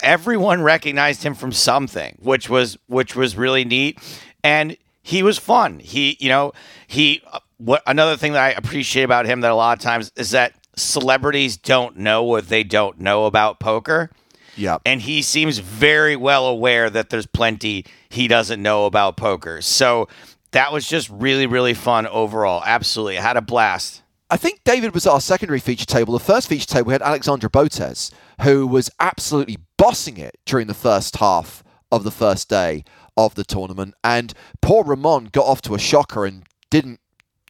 everyone 0.02 0.62
recognized 0.62 1.22
him 1.22 1.34
from 1.34 1.52
something, 1.52 2.16
which 2.22 2.48
was 2.48 2.78
which 2.86 3.14
was 3.16 3.36
really 3.36 3.64
neat, 3.64 3.98
and 4.42 4.76
he 5.02 5.22
was 5.22 5.38
fun. 5.38 5.78
He, 5.80 6.16
you 6.20 6.28
know, 6.28 6.52
he. 6.86 7.22
uh, 7.32 7.40
What 7.56 7.82
another 7.86 8.16
thing 8.16 8.32
that 8.32 8.42
I 8.42 8.50
appreciate 8.52 9.04
about 9.04 9.26
him 9.26 9.40
that 9.42 9.50
a 9.50 9.54
lot 9.54 9.76
of 9.76 9.82
times 9.82 10.10
is 10.16 10.30
that 10.30 10.54
celebrities 10.80 11.56
don't 11.56 11.96
know 11.96 12.22
what 12.22 12.48
they 12.48 12.64
don't 12.64 13.00
know 13.00 13.26
about 13.26 13.60
poker. 13.60 14.10
Yeah. 14.56 14.78
And 14.84 15.00
he 15.02 15.22
seems 15.22 15.58
very 15.58 16.16
well 16.16 16.46
aware 16.46 16.90
that 16.90 17.10
there's 17.10 17.26
plenty 17.26 17.86
he 18.08 18.28
doesn't 18.28 18.60
know 18.60 18.86
about 18.86 19.16
poker. 19.16 19.62
So 19.62 20.08
that 20.52 20.72
was 20.72 20.86
just 20.86 21.08
really, 21.10 21.46
really 21.46 21.74
fun 21.74 22.06
overall. 22.06 22.62
Absolutely. 22.64 23.18
I 23.18 23.22
had 23.22 23.36
a 23.36 23.42
blast. 23.42 24.02
I 24.30 24.36
think 24.36 24.60
David 24.64 24.94
was 24.94 25.06
our 25.06 25.20
secondary 25.20 25.60
feature 25.60 25.86
table. 25.86 26.12
The 26.12 26.24
first 26.24 26.48
feature 26.48 26.66
table, 26.66 26.88
we 26.88 26.92
had 26.92 27.02
Alexandra 27.02 27.50
Botez, 27.50 28.12
who 28.42 28.66
was 28.66 28.90
absolutely 29.00 29.58
bossing 29.76 30.18
it 30.18 30.38
during 30.44 30.66
the 30.66 30.74
first 30.74 31.16
half 31.16 31.64
of 31.90 32.04
the 32.04 32.12
first 32.12 32.48
day 32.48 32.84
of 33.16 33.34
the 33.34 33.44
tournament. 33.44 33.94
And 34.04 34.32
poor 34.60 34.84
Ramon 34.84 35.26
got 35.32 35.46
off 35.46 35.62
to 35.62 35.74
a 35.74 35.78
shocker 35.78 36.24
and 36.26 36.44
didn't 36.70 37.00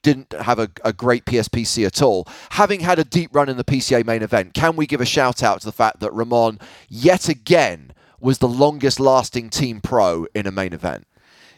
didn't 0.02 0.32
have 0.32 0.58
a, 0.58 0.70
a 0.84 0.92
great 0.92 1.24
PSPC 1.24 1.86
at 1.86 2.02
all. 2.02 2.26
Having 2.50 2.80
had 2.80 2.98
a 2.98 3.04
deep 3.04 3.34
run 3.34 3.48
in 3.48 3.56
the 3.56 3.64
PCA 3.64 4.04
main 4.04 4.22
event, 4.22 4.54
can 4.54 4.76
we 4.76 4.86
give 4.86 5.00
a 5.00 5.06
shout 5.06 5.42
out 5.42 5.60
to 5.60 5.66
the 5.66 5.72
fact 5.72 6.00
that 6.00 6.12
Ramon 6.12 6.58
yet 6.88 7.28
again 7.28 7.92
was 8.20 8.38
the 8.38 8.48
longest 8.48 9.00
lasting 9.00 9.50
team 9.50 9.80
pro 9.80 10.26
in 10.34 10.46
a 10.46 10.50
main 10.50 10.72
event? 10.72 11.06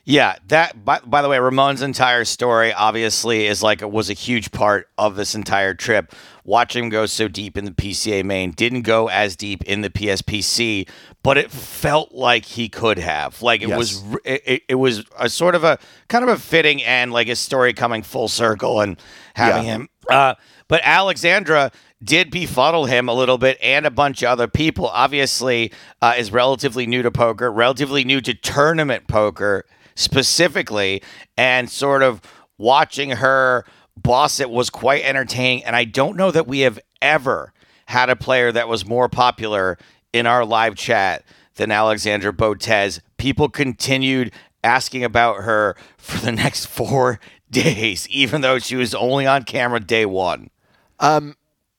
Yeah, 0.04 0.34
that 0.48 0.84
by, 0.84 0.98
by 1.06 1.22
the 1.22 1.28
way, 1.28 1.38
Ramon's 1.38 1.80
entire 1.80 2.24
story 2.24 2.72
obviously 2.72 3.46
is 3.46 3.62
like 3.62 3.82
it 3.82 3.90
was 3.90 4.10
a 4.10 4.14
huge 4.14 4.50
part 4.50 4.88
of 4.98 5.14
this 5.14 5.36
entire 5.36 5.74
trip. 5.74 6.12
Watching 6.44 6.84
him 6.84 6.90
go 6.90 7.06
so 7.06 7.28
deep 7.28 7.56
in 7.56 7.64
the 7.66 7.70
PCA 7.70 8.24
main 8.24 8.50
didn't 8.50 8.82
go 8.82 9.08
as 9.08 9.36
deep 9.36 9.62
in 9.62 9.82
the 9.82 9.90
PSPC, 9.90 10.88
but 11.22 11.38
it 11.38 11.52
felt 11.52 12.10
like 12.10 12.44
he 12.44 12.68
could 12.68 12.98
have. 12.98 13.40
Like 13.42 13.62
it 13.62 13.68
Yes. 13.68 13.78
was, 13.78 14.04
it, 14.24 14.62
it, 14.68 14.74
was 14.74 15.04
a 15.16 15.28
sort 15.28 15.54
of 15.54 15.62
a 15.62 15.78
kind 16.08 16.24
of 16.24 16.30
a 16.30 16.36
fitting 16.36 16.82
end, 16.82 17.12
like 17.12 17.28
his 17.28 17.38
story 17.38 17.72
coming 17.72 18.02
full 18.02 18.26
circle 18.26 18.80
and 18.80 19.00
having 19.34 19.64
Yeah. 19.66 19.72
him. 19.72 19.88
Uh, 20.10 20.34
but 20.66 20.80
Alexandra 20.82 21.70
did 22.02 22.32
befuddle 22.32 22.86
him 22.86 23.08
a 23.08 23.14
little 23.14 23.38
bit 23.38 23.56
and 23.62 23.86
a 23.86 23.90
bunch 23.90 24.22
of 24.22 24.30
other 24.30 24.48
people. 24.48 24.88
Obviously, 24.88 25.70
uh, 26.00 26.14
is 26.18 26.32
relatively 26.32 26.88
new 26.88 27.02
to 27.02 27.12
poker, 27.12 27.52
relatively 27.52 28.02
new 28.02 28.20
to 28.20 28.34
tournament 28.34 29.06
poker 29.06 29.64
specifically, 29.94 31.02
and 31.36 31.70
sort 31.70 32.02
of 32.02 32.20
watching 32.58 33.10
her 33.10 33.64
boss 33.96 34.40
it 34.40 34.50
was 34.50 34.70
quite 34.70 35.04
entertaining. 35.04 35.64
And 35.64 35.76
I 35.76 35.84
don't 35.84 36.16
know 36.16 36.30
that 36.30 36.46
we 36.46 36.60
have 36.60 36.78
ever 37.00 37.52
had 37.86 38.10
a 38.10 38.16
player 38.16 38.52
that 38.52 38.68
was 38.68 38.86
more 38.86 39.08
popular 39.08 39.78
in 40.12 40.26
our 40.26 40.44
live 40.44 40.76
chat 40.76 41.24
than 41.56 41.70
Alexandra 41.70 42.32
Botez. 42.32 43.00
People 43.16 43.48
continued 43.48 44.32
asking 44.64 45.04
about 45.04 45.42
her 45.42 45.76
for 45.96 46.18
the 46.18 46.32
next 46.32 46.66
four 46.68 47.20
days, 47.50 48.08
even 48.08 48.40
though 48.40 48.58
she 48.58 48.76
was 48.76 48.94
only 48.94 49.26
on 49.26 49.44
camera 49.44 49.80
day 49.80 50.06
one. 50.06 50.50
Um, 50.98 51.36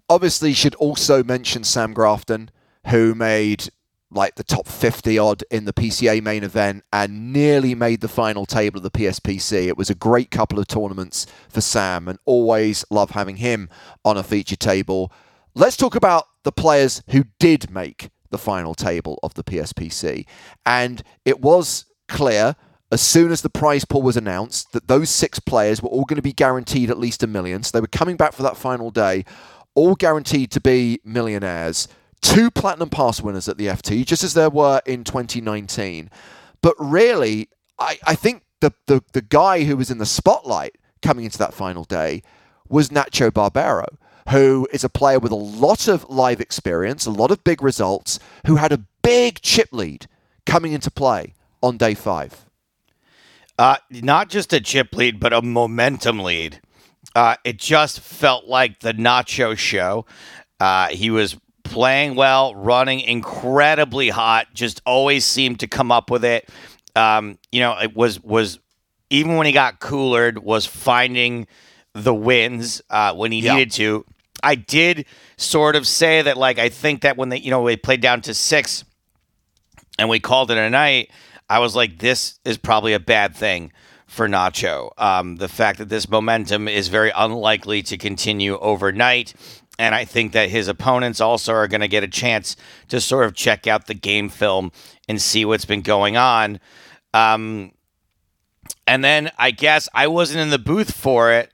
obviously 0.09 0.53
should 0.53 0.75
also 0.75 1.23
mention 1.23 1.63
Sam 1.63 1.93
Grafton, 1.93 2.51
who 2.87 3.15
made 3.15 3.69
like 4.13 4.35
the 4.35 4.43
top 4.43 4.67
50 4.67 5.17
odd 5.17 5.43
in 5.51 5.65
the 5.65 5.73
PCA 5.73 6.21
main 6.21 6.43
event 6.43 6.83
and 6.91 7.33
nearly 7.33 7.75
made 7.75 8.01
the 8.01 8.07
final 8.07 8.45
table 8.45 8.77
of 8.77 8.83
the 8.83 8.91
PSPC. 8.91 9.67
It 9.67 9.77
was 9.77 9.89
a 9.89 9.95
great 9.95 10.31
couple 10.31 10.59
of 10.59 10.67
tournaments 10.67 11.25
for 11.49 11.61
Sam 11.61 12.07
and 12.07 12.19
always 12.25 12.85
love 12.89 13.11
having 13.11 13.37
him 13.37 13.69
on 14.05 14.17
a 14.17 14.23
feature 14.23 14.55
table. 14.55 15.11
Let's 15.55 15.77
talk 15.77 15.95
about 15.95 16.25
the 16.43 16.51
players 16.51 17.03
who 17.09 17.25
did 17.39 17.69
make 17.69 18.09
the 18.29 18.37
final 18.37 18.73
table 18.73 19.19
of 19.23 19.33
the 19.35 19.43
PSPC. 19.43 20.25
And 20.65 21.03
it 21.23 21.41
was 21.41 21.85
clear 22.07 22.55
as 22.91 23.01
soon 23.01 23.31
as 23.31 23.41
the 23.41 23.49
prize 23.49 23.85
pool 23.85 24.03
was 24.03 24.17
announced 24.17 24.71
that 24.73 24.87
those 24.87 25.09
six 25.09 25.39
players 25.39 25.81
were 25.81 25.89
all 25.89 26.05
going 26.05 26.17
to 26.17 26.21
be 26.21 26.33
guaranteed 26.33 26.89
at 26.91 26.99
least 26.99 27.23
a 27.23 27.27
million. 27.27 27.63
So 27.63 27.71
they 27.77 27.81
were 27.81 27.87
coming 27.87 28.17
back 28.17 28.33
for 28.33 28.43
that 28.43 28.57
final 28.57 28.91
day, 28.91 29.25
all 29.73 29.95
guaranteed 29.95 30.51
to 30.51 30.61
be 30.61 30.99
millionaires. 31.03 31.87
Two 32.23 32.49
platinum 32.49 32.89
pass 32.89 33.21
winners 33.21 33.47
at 33.47 33.57
the 33.57 33.67
FT, 33.67 34.05
just 34.05 34.23
as 34.23 34.33
there 34.33 34.49
were 34.49 34.81
in 34.85 35.03
2019. 35.03 36.09
But 36.61 36.73
really, 36.79 37.49
I, 37.77 37.99
I 38.07 38.15
think 38.15 38.43
the, 38.61 38.73
the, 38.87 39.03
the 39.11 39.21
guy 39.21 39.65
who 39.65 39.77
was 39.77 39.91
in 39.91 39.97
the 39.97 40.05
spotlight 40.05 40.77
coming 41.01 41.25
into 41.25 41.37
that 41.37 41.53
final 41.53 41.83
day 41.83 42.23
was 42.69 42.89
Nacho 42.89 43.29
Barbero, 43.29 43.97
who 44.29 44.67
is 44.71 44.85
a 44.85 44.89
player 44.89 45.19
with 45.19 45.33
a 45.33 45.35
lot 45.35 45.87
of 45.87 46.09
live 46.09 46.39
experience, 46.39 47.05
a 47.05 47.11
lot 47.11 47.29
of 47.29 47.43
big 47.43 47.61
results, 47.61 48.19
who 48.47 48.55
had 48.55 48.71
a 48.71 48.85
big 49.03 49.41
chip 49.41 49.69
lead 49.73 50.07
coming 50.45 50.71
into 50.71 50.89
play 50.89 51.33
on 51.61 51.77
day 51.77 51.93
five. 51.93 52.45
Uh, 53.59 53.75
not 53.91 54.29
just 54.29 54.53
a 54.53 54.61
chip 54.61 54.95
lead, 54.95 55.19
but 55.19 55.33
a 55.33 55.41
momentum 55.41 56.19
lead. 56.19 56.61
Uh, 57.13 57.35
it 57.43 57.57
just 57.57 57.99
felt 57.99 58.45
like 58.45 58.79
the 58.79 58.93
Nacho 58.93 59.57
show. 59.57 60.05
Uh, 60.59 60.87
he 60.87 61.09
was 61.09 61.37
playing 61.73 62.15
well, 62.15 62.55
running 62.55 62.99
incredibly 63.01 64.09
hot. 64.09 64.47
Just 64.53 64.81
always 64.85 65.25
seemed 65.25 65.59
to 65.61 65.67
come 65.67 65.91
up 65.91 66.09
with 66.11 66.23
it. 66.23 66.47
Um, 66.95 67.37
you 67.51 67.59
know, 67.59 67.77
it 67.79 67.95
was 67.95 68.21
was 68.23 68.59
even 69.09 69.35
when 69.35 69.45
he 69.45 69.51
got 69.51 69.79
coolered, 69.79 70.39
was 70.39 70.65
finding 70.65 71.47
the 71.93 72.13
wins 72.13 72.81
uh, 72.89 73.13
when 73.13 73.31
he 73.31 73.39
Yeah. 73.41 73.53
needed 73.55 73.71
to. 73.73 74.05
I 74.43 74.55
did 74.55 75.05
sort 75.37 75.75
of 75.75 75.87
say 75.87 76.21
that, 76.21 76.35
like, 76.37 76.59
I 76.59 76.69
think 76.69 77.01
that 77.01 77.15
when 77.15 77.29
they, 77.29 77.37
you 77.37 77.49
know, 77.51 77.65
they 77.65 77.77
played 77.77 78.01
down 78.01 78.21
to 78.21 78.33
six 78.33 78.83
and 79.97 80.09
we 80.09 80.19
called 80.19 80.51
it 80.51 80.57
a 80.57 80.69
night, 80.69 81.09
I 81.49 81.59
was 81.59 81.75
like, 81.75 81.99
this 81.99 82.39
is 82.43 82.57
probably 82.57 82.93
a 82.93 82.99
bad 82.99 83.35
thing 83.35 83.71
for 84.07 84.27
Nacho. 84.27 84.89
Um, 84.99 85.37
the 85.37 85.47
fact 85.47 85.77
that 85.79 85.89
this 85.89 86.09
momentum 86.09 86.67
is 86.67 86.87
very 86.89 87.11
unlikely 87.15 87.83
to 87.83 87.97
continue 87.97 88.57
overnight. 88.57 89.33
And 89.79 89.95
I 89.95 90.05
think 90.05 90.33
that 90.33 90.49
his 90.49 90.67
opponents 90.67 91.19
also 91.19 91.53
are 91.53 91.67
going 91.67 91.81
to 91.81 91.87
get 91.87 92.03
a 92.03 92.07
chance 92.07 92.55
to 92.89 93.01
sort 93.01 93.25
of 93.25 93.33
check 93.33 93.65
out 93.65 93.87
the 93.87 93.95
game 93.95 94.29
film 94.29 94.71
and 95.07 95.21
see 95.21 95.45
what's 95.45 95.65
been 95.65 95.81
going 95.81 96.15
on. 96.15 96.59
Um, 97.13 97.71
and 98.85 99.03
then 99.03 99.31
I 99.37 99.51
guess 99.51 99.89
I 99.93 100.07
wasn't 100.07 100.41
in 100.41 100.49
the 100.49 100.59
booth 100.59 100.95
for 100.95 101.31
it, 101.31 101.51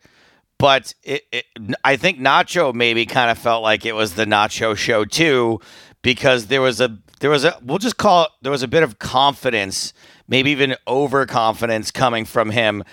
but 0.58 0.94
it, 1.04 1.24
it, 1.32 1.46
I 1.84 1.96
think 1.96 2.20
Nacho 2.20 2.74
maybe 2.74 3.06
kind 3.06 3.32
of 3.32 3.38
felt 3.38 3.64
like 3.64 3.86
it 3.86 3.96
was 3.96 4.16
the 4.16 4.26
Nacho 4.26 4.76
show 4.76 5.06
too, 5.06 5.62
because 6.02 6.48
there 6.48 6.62
was 6.62 6.82
a 6.82 6.98
there 7.20 7.30
was 7.30 7.46
a 7.46 7.58
we'll 7.62 7.78
just 7.78 7.98
call 7.98 8.26
it 8.26 8.30
there 8.42 8.52
was 8.52 8.64
a 8.64 8.68
bit 8.68 8.84
of 8.84 9.00
confidence, 9.00 9.94
maybe 10.28 10.52
even 10.52 10.76
overconfidence 10.88 11.92
coming 11.92 12.26
from 12.26 12.50
him 12.52 12.84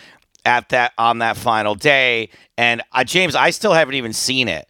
at 0.44 0.68
that 0.68 0.92
on 0.96 1.18
that 1.18 1.36
final 1.36 1.74
day. 1.74 2.30
And 2.56 2.82
uh, 2.92 3.04
James, 3.04 3.34
I 3.34 3.50
still 3.50 3.72
haven't 3.72 3.94
even 3.94 4.12
seen 4.12 4.48
it. 4.48 4.68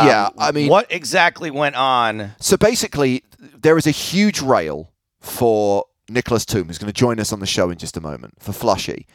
Um, 0.00 0.06
Yeah, 0.06 0.28
I 0.38 0.52
mean- 0.52 0.68
what 0.68 0.86
exactly 0.90 1.50
went 1.50 1.76
on? 1.76 2.32
So 2.40 2.56
basically, 2.56 3.24
there 3.38 3.76
is 3.78 3.86
a 3.86 3.90
huge 3.92 4.40
rail 4.40 4.92
for 5.20 5.84
Nicholas 6.08 6.44
Toom, 6.46 6.68
who's 6.68 6.78
going 6.78 6.92
to 6.92 6.98
join 6.98 7.20
us 7.20 7.32
on 7.32 7.40
the 7.40 7.46
show 7.46 7.70
in 7.70 7.78
just 7.78 7.96
a 7.96 8.00
moment, 8.00 8.34
for 8.40 8.52
Flushy. 8.52 9.06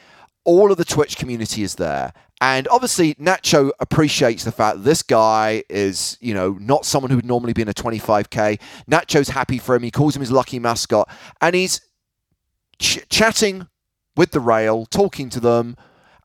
All 0.46 0.72
of 0.72 0.78
the 0.78 0.86
Twitch 0.86 1.18
community 1.18 1.64
is 1.64 1.76
there. 1.76 2.14
And 2.42 2.68
obviously, 2.68 3.16
Nacho 3.16 3.72
appreciates 3.80 4.44
the 4.44 4.52
fact 4.52 4.78
that 4.78 4.84
this 4.84 5.02
guy 5.02 5.64
is, 5.70 6.18
you 6.20 6.34
know, 6.34 6.58
not 6.60 6.86
someone 6.86 7.10
who 7.10 7.16
would 7.16 7.26
normally 7.26 7.54
be 7.54 7.62
in 7.62 7.70
a 7.70 7.74
25K. 7.74 8.60
Nacho's 8.92 9.30
happy 9.30 9.58
for 9.58 9.76
him. 9.76 9.84
He 9.84 9.92
calls 9.92 10.16
him 10.16 10.20
his 10.20 10.32
lucky 10.32 10.60
mascot. 10.60 11.10
And 11.40 11.56
he's 11.56 11.80
ch- 12.80 13.08
chatting 13.10 13.68
with 14.18 14.32
the 14.32 14.42
rail, 14.42 14.86
talking 14.86 15.30
to 15.30 15.40
them. 15.40 15.78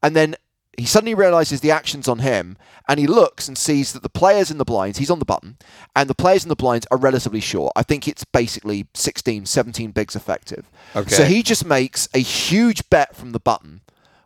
And 0.03 0.17
then 0.17 0.35
he 0.79 0.87
suddenly 0.87 1.15
realizes 1.15 1.61
the 1.61 1.73
action's 1.73 2.07
on 2.07 2.21
him 2.21 2.57
and 2.89 3.01
he 3.01 3.07
looks 3.09 3.49
and 3.49 3.59
sees 3.59 3.93
that 3.93 4.05
the 4.05 4.09
players 4.09 4.49
in 4.49 4.59
the 4.59 4.65
blinds, 4.65 4.99
he's 4.99 5.11
on 5.11 5.19
the 5.19 5.25
button, 5.25 5.59
and 5.97 6.09
the 6.09 6.15
players 6.15 6.45
in 6.45 6.49
the 6.49 6.57
blinds 6.57 6.87
are 6.93 6.97
relatively 6.97 7.41
short. 7.41 7.73
I 7.75 7.83
think 7.83 8.07
it's 8.07 8.23
basically 8.23 8.87
16, 8.95 9.45
17 9.47 9.91
bigs 9.91 10.15
effective. 10.15 10.71
Okay. 10.95 11.11
So 11.11 11.25
he 11.25 11.43
just 11.43 11.67
makes 11.67 12.09
a 12.15 12.21
huge 12.21 12.89
bet 12.91 13.17
from 13.17 13.33
the 13.33 13.41
button, 13.41 13.81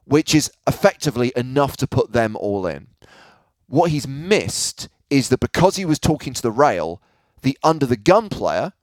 which 0.05 0.35
is 0.35 0.53
effectively 0.67 1.33
enough 1.35 1.79
to 1.79 1.87
put 1.87 2.13
them 2.13 2.37
all 2.37 2.67
in. 2.67 2.89
What 3.67 3.91
he's 3.91 4.07
missed 4.07 4.91
is 5.09 5.31
that 5.31 5.41
because 5.41 5.77
he 5.77 5.87
was 5.87 5.99
talking 5.99 6.35
to 6.35 6.43
the 6.43 6.51
rail, 6.53 7.01
the 7.41 7.59
under 7.65 7.87
the 7.87 7.97
gun 7.97 8.29
player, 8.29 8.75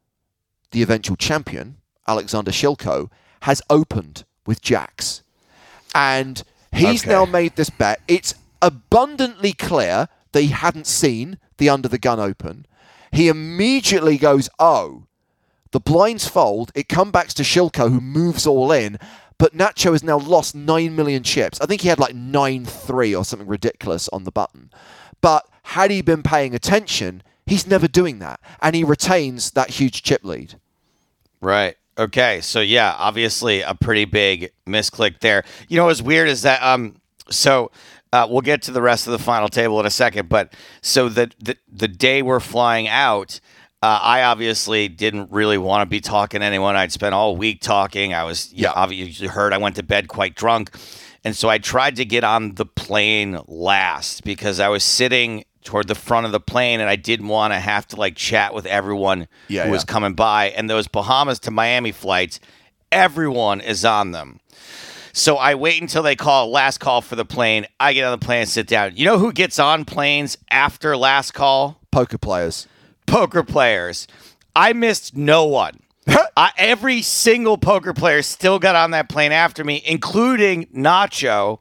the 0.71 0.82
eventual 0.82 1.17
champion, 1.17 1.77
Alexander 2.08 2.51
Shilko, 2.51 3.12
has 3.43 3.62
opened 3.69 4.25
with 4.47 4.60
jacks. 4.60 5.21
And 5.93 6.43
he's 6.71 7.03
Okay. 7.03 7.12
now 7.12 7.25
made 7.25 7.55
this 7.55 7.69
bet. 7.69 8.01
It's 8.08 8.34
abundantly 8.62 9.53
clear 9.53 10.08
that 10.32 10.41
he 10.41 10.47
hadn't 10.49 10.88
seen 10.88 11.38
the 11.58 11.69
under 11.69 11.88
the 11.88 11.97
gun 11.97 12.19
open. 12.19 12.65
He 13.12 13.27
immediately 13.27 14.17
goes, 14.17 14.49
Oh, 14.60 15.03
the 15.71 15.79
blinds 15.79 16.27
fold. 16.27 16.71
It 16.75 16.89
comes 16.89 17.12
back 17.12 17.27
to 17.29 17.43
Shilko, 17.43 17.89
who 17.91 18.01
moves 18.01 18.45
all 18.47 18.71
in. 18.71 18.97
But 19.38 19.55
Nacho 19.55 19.93
has 19.93 20.03
now 20.03 20.17
lost 20.17 20.53
9 20.53 20.95
million 20.95 21.23
chips. 21.23 21.62
I 21.62 21.65
think 21.65 21.82
he 21.82 21.88
had 21.88 21.99
like 21.99 22.13
9 22.13 22.65
3 22.65 23.15
or 23.15 23.23
something 23.23 23.47
ridiculous 23.47 24.10
on 24.10 24.25
the 24.25 24.32
button. 24.32 24.69
But 25.21 25.47
had 25.63 25.91
he 25.91 26.01
been 26.01 26.23
paying 26.23 26.53
attention, 26.53 27.23
he's 27.45 27.65
never 27.65 27.88
doing 27.88 28.19
that. 28.19 28.39
And 28.62 28.75
he 28.75 28.84
retains 28.84 29.51
that 29.51 29.69
huge 29.71 30.03
chip 30.03 30.23
lead. 30.25 30.55
Right. 31.41 31.77
Okay. 32.00 32.40
So 32.42 32.62
yeah, 32.62 32.96
obviously 32.98 33.62
a 33.62 33.76
pretty 33.76 34.06
big 34.06 34.52
misclick 34.66 35.20
there. 35.20 35.44
You 35.68 35.78
know 35.78 35.86
what's 35.86 36.02
weird 36.02 36.30
is 36.30 36.42
that 36.44 36.64
um 36.64 36.96
so 37.30 37.72
uh, 38.12 38.26
we'll 38.28 38.42
get 38.42 38.64
to 38.64 38.72
the 38.72 38.82
rest 38.82 39.06
of 39.06 39.12
the 39.12 39.20
final 39.20 39.48
table 39.50 39.80
in 39.80 39.86
a 39.86 39.92
second, 39.92 40.30
but 40.30 40.54
so 40.82 41.10
the 41.10 41.30
the, 41.40 41.56
the 41.72 41.88
day 41.88 42.24
we're 42.24 42.40
flying 42.40 42.88
out, 42.88 43.40
uh, 43.84 44.00
I 44.02 44.24
obviously 44.24 44.88
didn't 44.88 45.30
really 45.32 45.60
want 45.60 45.82
to 45.82 45.86
be 45.86 46.00
talking 46.02 46.40
to 46.40 46.46
anyone. 46.46 46.76
I'd 46.76 46.92
spent 46.92 47.14
all 47.14 47.36
week 47.36 47.62
talking. 47.62 48.14
I 48.16 48.24
was 48.24 48.52
yeah, 48.54 48.70
Yeah. 48.70 48.74
obviously 48.82 49.28
heard 49.28 49.54
I 49.54 49.58
went 49.58 49.76
to 49.76 49.84
bed 49.84 50.08
quite 50.08 50.34
drunk. 50.36 50.72
And 51.26 51.36
so 51.36 51.50
I 51.50 51.58
tried 51.60 51.98
to 51.98 52.06
get 52.06 52.24
on 52.24 52.56
the 52.56 52.66
plane 52.66 53.38
last 53.46 54.24
because 54.24 54.60
I 54.62 54.70
was 54.70 54.84
sitting 54.86 55.44
toward 55.63 55.88
the 55.88 55.95
front 55.95 56.26
of 56.26 56.32
the 56.32 56.39
plane 56.39 56.80
and 56.80 56.89
I 56.89 56.95
didn't 56.95 57.28
want 57.28 57.54
to 57.54 57.60
have 57.60 57.88
to 57.89 57.95
like 57.95 58.15
chat 58.15 58.54
with 58.54 58.65
everyone 58.65 59.28
Yeah, 59.48 59.65
who 59.65 59.72
was 59.72 59.84
coming 59.84 60.13
by. 60.13 60.50
And 60.50 60.69
those 60.69 60.88
Bahamas 60.88 61.39
to 61.39 61.52
Miami 61.52 61.91
flights, 61.91 62.39
everyone 62.91 63.62
is 63.62 63.86
on 63.86 64.12
them. 64.12 64.39
So 65.12 65.36
I 65.36 65.56
wait 65.56 65.82
until 65.82 66.04
they 66.04 66.15
call 66.15 66.50
last 66.50 66.80
call 66.80 67.02
for 67.02 67.15
the 67.15 67.26
plane. 67.26 67.65
I 67.80 67.93
get 67.93 68.06
on 68.06 68.17
the 68.17 68.24
plane 68.26 68.41
and 68.41 68.50
sit 68.50 68.67
down. 68.67 68.95
You 68.95 69.06
know 69.06 69.17
who 69.17 69.34
gets 69.34 69.60
on 69.60 69.86
planes 69.86 70.38
after 70.50 70.95
last 70.95 71.34
call? 71.34 71.80
Poker 71.91 72.17
players. 72.17 72.67
Poker 73.06 73.43
players. 73.43 74.08
I 74.56 74.74
missed 74.74 75.15
no 75.15 75.45
one. 75.45 75.80
I, 76.38 76.52
every 76.58 77.02
single 77.02 77.58
poker 77.58 77.93
player 77.93 78.22
still 78.22 78.60
got 78.60 78.76
on 78.76 78.91
that 78.91 79.10
plane 79.10 79.32
after 79.32 79.63
me, 79.63 79.82
including 79.86 80.67
Nacho, 80.67 81.60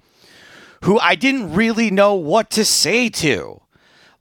who 0.84 0.98
I 1.00 1.14
didn't 1.14 1.54
really 1.54 1.90
know 1.90 2.14
what 2.14 2.50
to 2.50 2.64
say 2.64 3.08
to. 3.08 3.60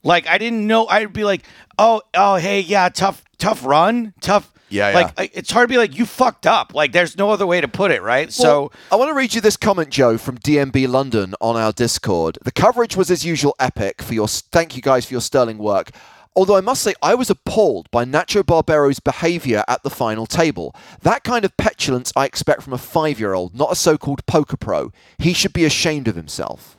Like 0.08 0.26
I 0.26 0.38
didn't 0.38 0.66
know. 0.66 0.86
I'd 0.88 1.12
be 1.12 1.22
like, 1.24 1.44
"Oh, 1.78 2.00
oh, 2.14 2.36
hey, 2.36 2.60
yeah, 2.60 2.88
tough, 2.88 3.22
tough 3.36 3.64
run, 3.64 4.14
tough." 4.22 4.50
Yeah, 4.70 4.90
Like 4.90 5.12
yeah. 5.18 5.26
It's 5.34 5.50
hard 5.50 5.68
to 5.68 5.72
be 5.72 5.76
like, 5.78 5.96
"You 5.96 6.06
fucked 6.06 6.46
up." 6.46 6.74
Like 6.74 6.92
there's 6.92 7.16
no 7.16 7.30
other 7.30 7.46
way 7.46 7.60
to 7.60 7.68
put 7.68 7.90
it, 7.90 8.02
right? 8.02 8.32
so 8.32 8.72
I 8.90 8.96
want 8.96 9.10
to 9.10 9.14
read 9.14 9.34
you 9.34 9.42
this 9.42 9.58
comment, 9.58 9.90
Joe, 9.90 10.16
from 10.18 10.38
DMB 10.38 10.88
London 10.88 11.34
on 11.42 11.56
our 11.56 11.72
Discord. 11.72 12.38
The 12.42 12.52
coverage 12.52 12.96
was 12.96 13.10
as 13.10 13.24
usual 13.24 13.54
epic. 13.60 14.00
For 14.00 14.14
your 14.14 14.28
thank 14.28 14.76
you 14.76 14.82
guys 14.82 15.04
for 15.04 15.12
your 15.14 15.20
sterling 15.20 15.58
work. 15.58 15.90
Although 16.34 16.56
I 16.56 16.60
must 16.60 16.82
say, 16.82 16.94
I 17.02 17.14
was 17.14 17.30
appalled 17.30 17.90
by 17.90 18.04
Nacho 18.04 18.46
Barbero's 18.46 19.00
behaviour 19.00 19.64
at 19.66 19.82
the 19.82 19.90
final 19.90 20.24
table. 20.24 20.74
That 21.02 21.24
kind 21.24 21.44
of 21.44 21.56
petulance 21.56 22.12
I 22.14 22.26
expect 22.26 22.62
from 22.62 22.72
a 22.72 22.78
five-year-old, 22.78 23.56
not 23.56 23.72
a 23.72 23.74
so-called 23.74 24.24
poker 24.26 24.56
pro. 24.56 24.92
He 25.18 25.32
should 25.32 25.52
be 25.52 25.64
ashamed 25.64 26.06
of 26.06 26.14
himself. 26.14 26.77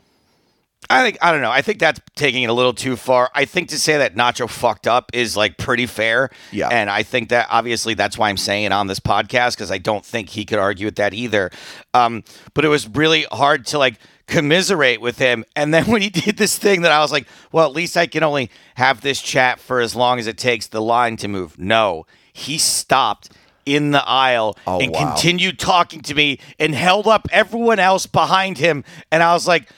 I 0.89 1.03
think 1.03 1.17
I 1.21 1.31
don't 1.31 1.41
know. 1.41 1.51
I 1.51 1.61
think 1.61 1.79
that's 1.79 1.99
taking 2.15 2.43
it 2.43 2.49
a 2.49 2.53
little 2.53 2.73
too 2.73 2.95
far. 2.95 3.29
I 3.35 3.45
think 3.45 3.69
to 3.69 3.79
say 3.79 3.97
that 3.99 4.15
Nacho 4.15 4.49
fucked 4.49 4.87
up 4.87 5.11
is 5.13 5.37
like 5.37 5.57
pretty 5.57 5.85
fair. 5.85 6.29
Yeah. 6.51 6.69
And 6.69 6.89
I 6.89 7.03
think 7.03 7.29
that 7.29 7.47
obviously 7.51 7.93
that's 7.93 8.17
why 8.17 8.29
I'm 8.29 8.37
saying 8.37 8.63
it 8.65 8.71
on 8.71 8.87
this 8.87 8.99
podcast 8.99 9.51
because 9.55 9.71
I 9.71 9.77
don't 9.77 10.03
think 10.05 10.29
he 10.29 10.45
could 10.45 10.57
argue 10.57 10.87
with 10.87 10.95
that 10.95 11.13
either. 11.13 11.51
Um, 11.93 12.23
but 12.53 12.65
it 12.65 12.69
was 12.69 12.87
really 12.87 13.23
hard 13.31 13.65
to 13.67 13.77
like 13.77 13.99
commiserate 14.25 15.01
with 15.01 15.19
him. 15.19 15.43
And 15.55 15.73
then 15.73 15.85
when 15.91 16.01
he 16.01 16.09
did 16.09 16.37
this 16.37 16.57
thing 16.57 16.81
that 16.83 16.91
I 16.91 16.99
was 16.99 17.11
like, 17.11 17.27
well, 17.51 17.67
at 17.67 17.73
least 17.75 17.97
I 17.97 18.07
can 18.07 18.23
only 18.23 18.49
have 18.75 19.01
this 19.01 19.21
chat 19.21 19.59
for 19.59 19.81
as 19.81 19.95
long 19.95 20.17
as 20.17 20.27
it 20.27 20.37
takes 20.37 20.67
the 20.67 20.81
line 20.81 21.17
to 21.17 21.27
move. 21.27 21.59
No, 21.59 22.05
he 22.33 22.57
stopped 22.57 23.29
in 23.65 23.91
the 23.91 24.03
aisle 24.07 24.57
Oh, 24.65 24.79
and 24.79 24.91
wow. 24.91 25.13
continued 25.13 25.59
talking 25.59 26.01
to 26.01 26.15
me 26.15 26.39
and 26.57 26.73
held 26.73 27.05
up 27.05 27.27
everyone 27.31 27.77
else 27.77 28.07
behind 28.07 28.57
him. 28.57 28.83
And 29.11 29.21
I 29.21 29.33
was 29.33 29.47
like, 29.47 29.69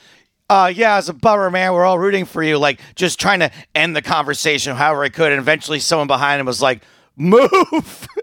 uh, 0.51 0.67
yeah, 0.67 0.99
it's 0.99 1.07
a 1.07 1.13
bummer, 1.13 1.49
man. 1.49 1.71
We're 1.71 1.85
all 1.85 1.97
rooting 1.97 2.25
for 2.25 2.43
you. 2.43 2.57
Like, 2.57 2.81
just 2.95 3.21
trying 3.21 3.39
to 3.39 3.51
end 3.73 3.95
the 3.95 4.01
conversation 4.01 4.75
however 4.75 5.05
I 5.05 5.09
could. 5.09 5.31
And 5.31 5.39
eventually, 5.39 5.79
someone 5.79 6.07
behind 6.07 6.41
him 6.41 6.45
was 6.45 6.61
like, 6.61 6.83
move. 7.15 8.07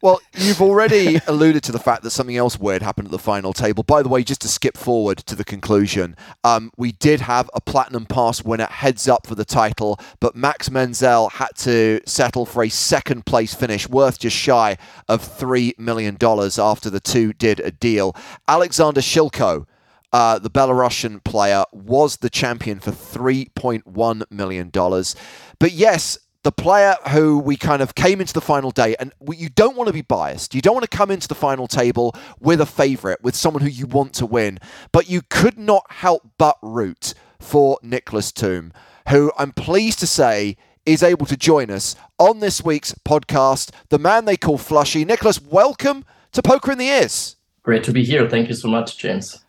Well, 0.00 0.20
you've 0.36 0.62
already 0.62 1.18
alluded 1.26 1.64
to 1.64 1.72
the 1.72 1.80
fact 1.80 2.04
that 2.04 2.10
something 2.10 2.36
else 2.36 2.56
weird 2.56 2.82
happened 2.82 3.08
at 3.08 3.10
the 3.10 3.18
final 3.18 3.52
table. 3.52 3.82
By 3.82 4.00
the 4.02 4.08
way, 4.08 4.22
just 4.22 4.40
to 4.42 4.48
skip 4.48 4.76
forward 4.76 5.18
to 5.18 5.34
the 5.34 5.44
conclusion, 5.44 6.14
um, 6.44 6.70
we 6.76 6.92
did 6.92 7.20
have 7.22 7.50
a 7.52 7.60
platinum 7.60 8.06
pass 8.06 8.44
winner 8.44 8.66
heads 8.66 9.08
up 9.08 9.26
for 9.26 9.34
the 9.34 9.44
title, 9.44 9.98
but 10.20 10.36
Max 10.36 10.70
Menzel 10.70 11.30
had 11.30 11.48
to 11.56 12.00
settle 12.06 12.46
for 12.46 12.62
a 12.62 12.68
second 12.68 13.26
place 13.26 13.54
finish 13.54 13.88
worth 13.88 14.20
just 14.20 14.36
shy 14.36 14.76
of 15.08 15.20
$3 15.20 15.76
million 15.80 16.16
after 16.22 16.90
the 16.90 17.00
two 17.00 17.32
did 17.32 17.58
a 17.58 17.72
deal. 17.72 18.14
Alexander 18.46 19.00
Shilko. 19.00 19.66
Uh, 20.12 20.38
the 20.38 20.50
Belarusian 20.50 21.22
player 21.22 21.64
was 21.72 22.16
the 22.18 22.30
champion 22.30 22.80
for 22.80 22.90
$3.1 22.90 24.22
million. 24.30 24.70
But 24.70 25.72
yes, 25.72 26.18
the 26.44 26.52
player 26.52 26.96
who 27.10 27.38
we 27.38 27.56
kind 27.56 27.82
of 27.82 27.94
came 27.94 28.20
into 28.20 28.32
the 28.32 28.40
final 28.40 28.70
day, 28.70 28.96
and 28.98 29.12
you 29.36 29.48
don't 29.50 29.76
want 29.76 29.88
to 29.88 29.92
be 29.92 30.02
biased. 30.02 30.54
You 30.54 30.62
don't 30.62 30.74
want 30.74 30.90
to 30.90 30.96
come 30.96 31.10
into 31.10 31.28
the 31.28 31.34
final 31.34 31.66
table 31.66 32.14
with 32.40 32.60
a 32.60 32.66
favourite, 32.66 33.22
with 33.22 33.34
someone 33.34 33.62
who 33.62 33.68
you 33.68 33.86
want 33.86 34.14
to 34.14 34.26
win. 34.26 34.58
But 34.92 35.10
you 35.10 35.20
could 35.28 35.58
not 35.58 35.84
help 35.90 36.22
but 36.38 36.56
root 36.62 37.12
for 37.38 37.78
Nicholas 37.82 38.32
Toom, 38.32 38.72
who 39.10 39.32
I'm 39.36 39.52
pleased 39.52 39.98
to 39.98 40.06
say 40.06 40.56
is 40.86 41.02
able 41.02 41.26
to 41.26 41.36
join 41.36 41.70
us 41.70 41.94
on 42.18 42.40
this 42.40 42.64
week's 42.64 42.94
podcast. 42.94 43.70
The 43.90 43.98
man 43.98 44.24
they 44.24 44.38
call 44.38 44.56
Flushy. 44.56 45.04
Nicholas, 45.04 45.42
welcome 45.42 46.06
to 46.32 46.40
Poker 46.40 46.72
in 46.72 46.78
the 46.78 46.86
Ears. 46.86 47.36
Great 47.62 47.84
to 47.84 47.92
be 47.92 48.04
here. 48.04 48.26
Thank 48.26 48.48
you 48.48 48.54
so 48.54 48.68
much, 48.68 48.96
James. 48.96 49.44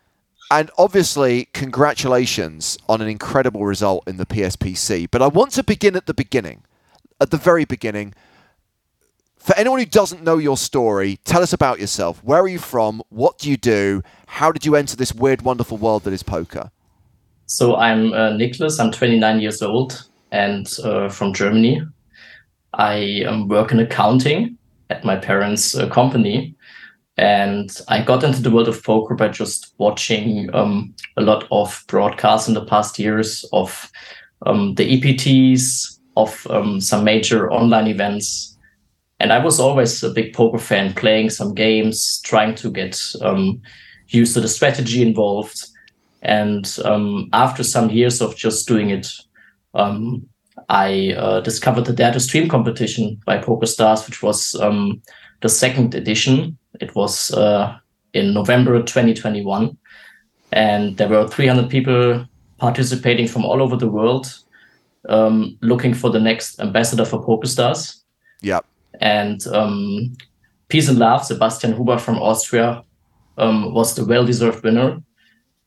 And 0.50 0.68
obviously, 0.76 1.46
congratulations 1.52 2.76
on 2.88 3.00
an 3.00 3.06
incredible 3.06 3.64
result 3.64 4.08
in 4.08 4.16
the 4.16 4.26
PSPC. 4.26 5.08
But 5.08 5.22
I 5.22 5.28
want 5.28 5.52
to 5.52 5.62
begin 5.62 5.94
at 5.94 6.06
the 6.06 6.14
beginning, 6.14 6.64
at 7.20 7.30
the 7.30 7.36
very 7.36 7.64
beginning. 7.64 8.14
For 9.36 9.56
anyone 9.56 9.78
who 9.78 9.86
doesn't 9.86 10.24
know 10.24 10.38
your 10.38 10.56
story, 10.56 11.20
tell 11.24 11.42
us 11.42 11.52
about 11.52 11.78
yourself. 11.78 12.22
Where 12.24 12.40
are 12.40 12.48
you 12.48 12.58
from? 12.58 13.00
What 13.10 13.38
do 13.38 13.48
you 13.48 13.56
do? 13.56 14.02
How 14.26 14.50
did 14.50 14.66
you 14.66 14.74
enter 14.74 14.96
this 14.96 15.14
weird, 15.14 15.42
wonderful 15.42 15.78
world 15.78 16.02
that 16.02 16.12
is 16.12 16.24
poker? 16.24 16.72
So 17.46 17.76
I'm 17.76 18.12
uh, 18.12 18.30
Nicholas. 18.30 18.80
I'm 18.80 18.90
29 18.90 19.40
years 19.40 19.62
old 19.62 20.08
and 20.32 20.68
uh, 20.84 21.08
from 21.08 21.32
Germany. 21.32 21.82
I 22.74 23.24
um, 23.26 23.48
work 23.48 23.70
in 23.70 23.78
accounting 23.78 24.58
at 24.90 25.04
my 25.04 25.16
parents' 25.16 25.76
uh, 25.76 25.88
company. 25.88 26.54
And 27.20 27.78
I 27.88 28.00
got 28.00 28.24
into 28.24 28.40
the 28.40 28.50
world 28.50 28.66
of 28.66 28.82
poker 28.82 29.14
by 29.14 29.28
just 29.28 29.74
watching 29.76 30.48
um, 30.54 30.94
a 31.18 31.20
lot 31.20 31.46
of 31.50 31.84
broadcasts 31.86 32.48
in 32.48 32.54
the 32.54 32.64
past 32.64 32.98
years 32.98 33.44
of 33.52 33.92
um, 34.46 34.74
the 34.76 34.98
EPTs, 34.98 35.98
of 36.16 36.46
um, 36.48 36.80
some 36.80 37.04
major 37.04 37.52
online 37.52 37.88
events. 37.88 38.56
And 39.18 39.34
I 39.34 39.44
was 39.44 39.60
always 39.60 40.02
a 40.02 40.08
big 40.08 40.32
poker 40.32 40.56
fan, 40.56 40.94
playing 40.94 41.28
some 41.28 41.54
games, 41.54 42.22
trying 42.24 42.54
to 42.54 42.70
get 42.70 42.98
um, 43.20 43.60
used 44.08 44.32
to 44.32 44.40
the 44.40 44.48
strategy 44.48 45.02
involved. 45.02 45.62
And 46.22 46.74
um, 46.86 47.28
after 47.34 47.62
some 47.62 47.90
years 47.90 48.22
of 48.22 48.34
just 48.34 48.66
doing 48.66 48.88
it, 48.88 49.08
um, 49.74 50.26
I 50.70 51.12
uh, 51.18 51.42
discovered 51.42 51.84
the 51.84 51.92
Dare 51.92 52.14
to 52.14 52.20
Stream 52.20 52.48
competition 52.48 53.20
by 53.26 53.36
PokerStars, 53.36 54.06
which 54.06 54.22
was 54.22 54.52
the 54.52 55.48
second 55.50 55.94
edition. 55.94 56.56
It 56.80 56.94
was 56.94 57.30
uh, 57.32 57.78
in 58.12 58.34
November 58.34 58.78
2021. 58.80 59.76
And 60.52 60.96
there 60.96 61.08
were 61.08 61.28
300 61.28 61.70
people 61.70 62.26
participating 62.58 63.28
from 63.28 63.44
all 63.44 63.62
over 63.62 63.76
the 63.76 63.88
world 63.88 64.34
um, 65.08 65.56
looking 65.62 65.94
for 65.94 66.10
the 66.10 66.20
next 66.20 66.60
ambassador 66.60 67.04
for 67.04 67.24
PokerStars. 67.24 68.02
Yep. 68.42 68.64
And 69.00 69.46
um, 69.48 70.16
Peace 70.68 70.88
and 70.88 70.98
Love, 70.98 71.24
Sebastian 71.24 71.74
Huber 71.74 71.98
from 71.98 72.18
Austria, 72.18 72.82
um, 73.38 73.72
was 73.72 73.94
the 73.94 74.04
well-deserved 74.04 74.62
winner. 74.62 75.00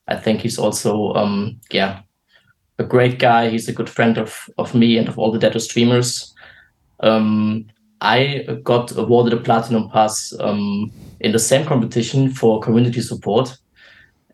I 0.07 0.15
think 0.17 0.41
he's 0.41 0.59
also, 0.59 1.13
um, 1.13 1.59
yeah, 1.71 2.01
a 2.77 2.83
great 2.83 3.19
guy. 3.19 3.49
He's 3.49 3.67
a 3.67 3.73
good 3.73 3.89
friend 3.89 4.17
of 4.17 4.49
of 4.57 4.75
me 4.75 4.97
and 4.97 5.07
of 5.07 5.17
all 5.17 5.31
the 5.31 5.39
Dare 5.39 5.51
to 5.51 5.59
Streamers. 5.59 6.33
Um, 6.99 7.67
I 8.03 8.45
got 8.63 8.95
awarded 8.97 9.33
a 9.33 9.41
platinum 9.41 9.89
pass 9.89 10.33
um, 10.39 10.91
in 11.21 11.31
the 11.31 11.39
same 11.39 11.65
competition 11.65 12.29
for 12.29 12.59
community 12.59 13.01
support, 13.01 13.57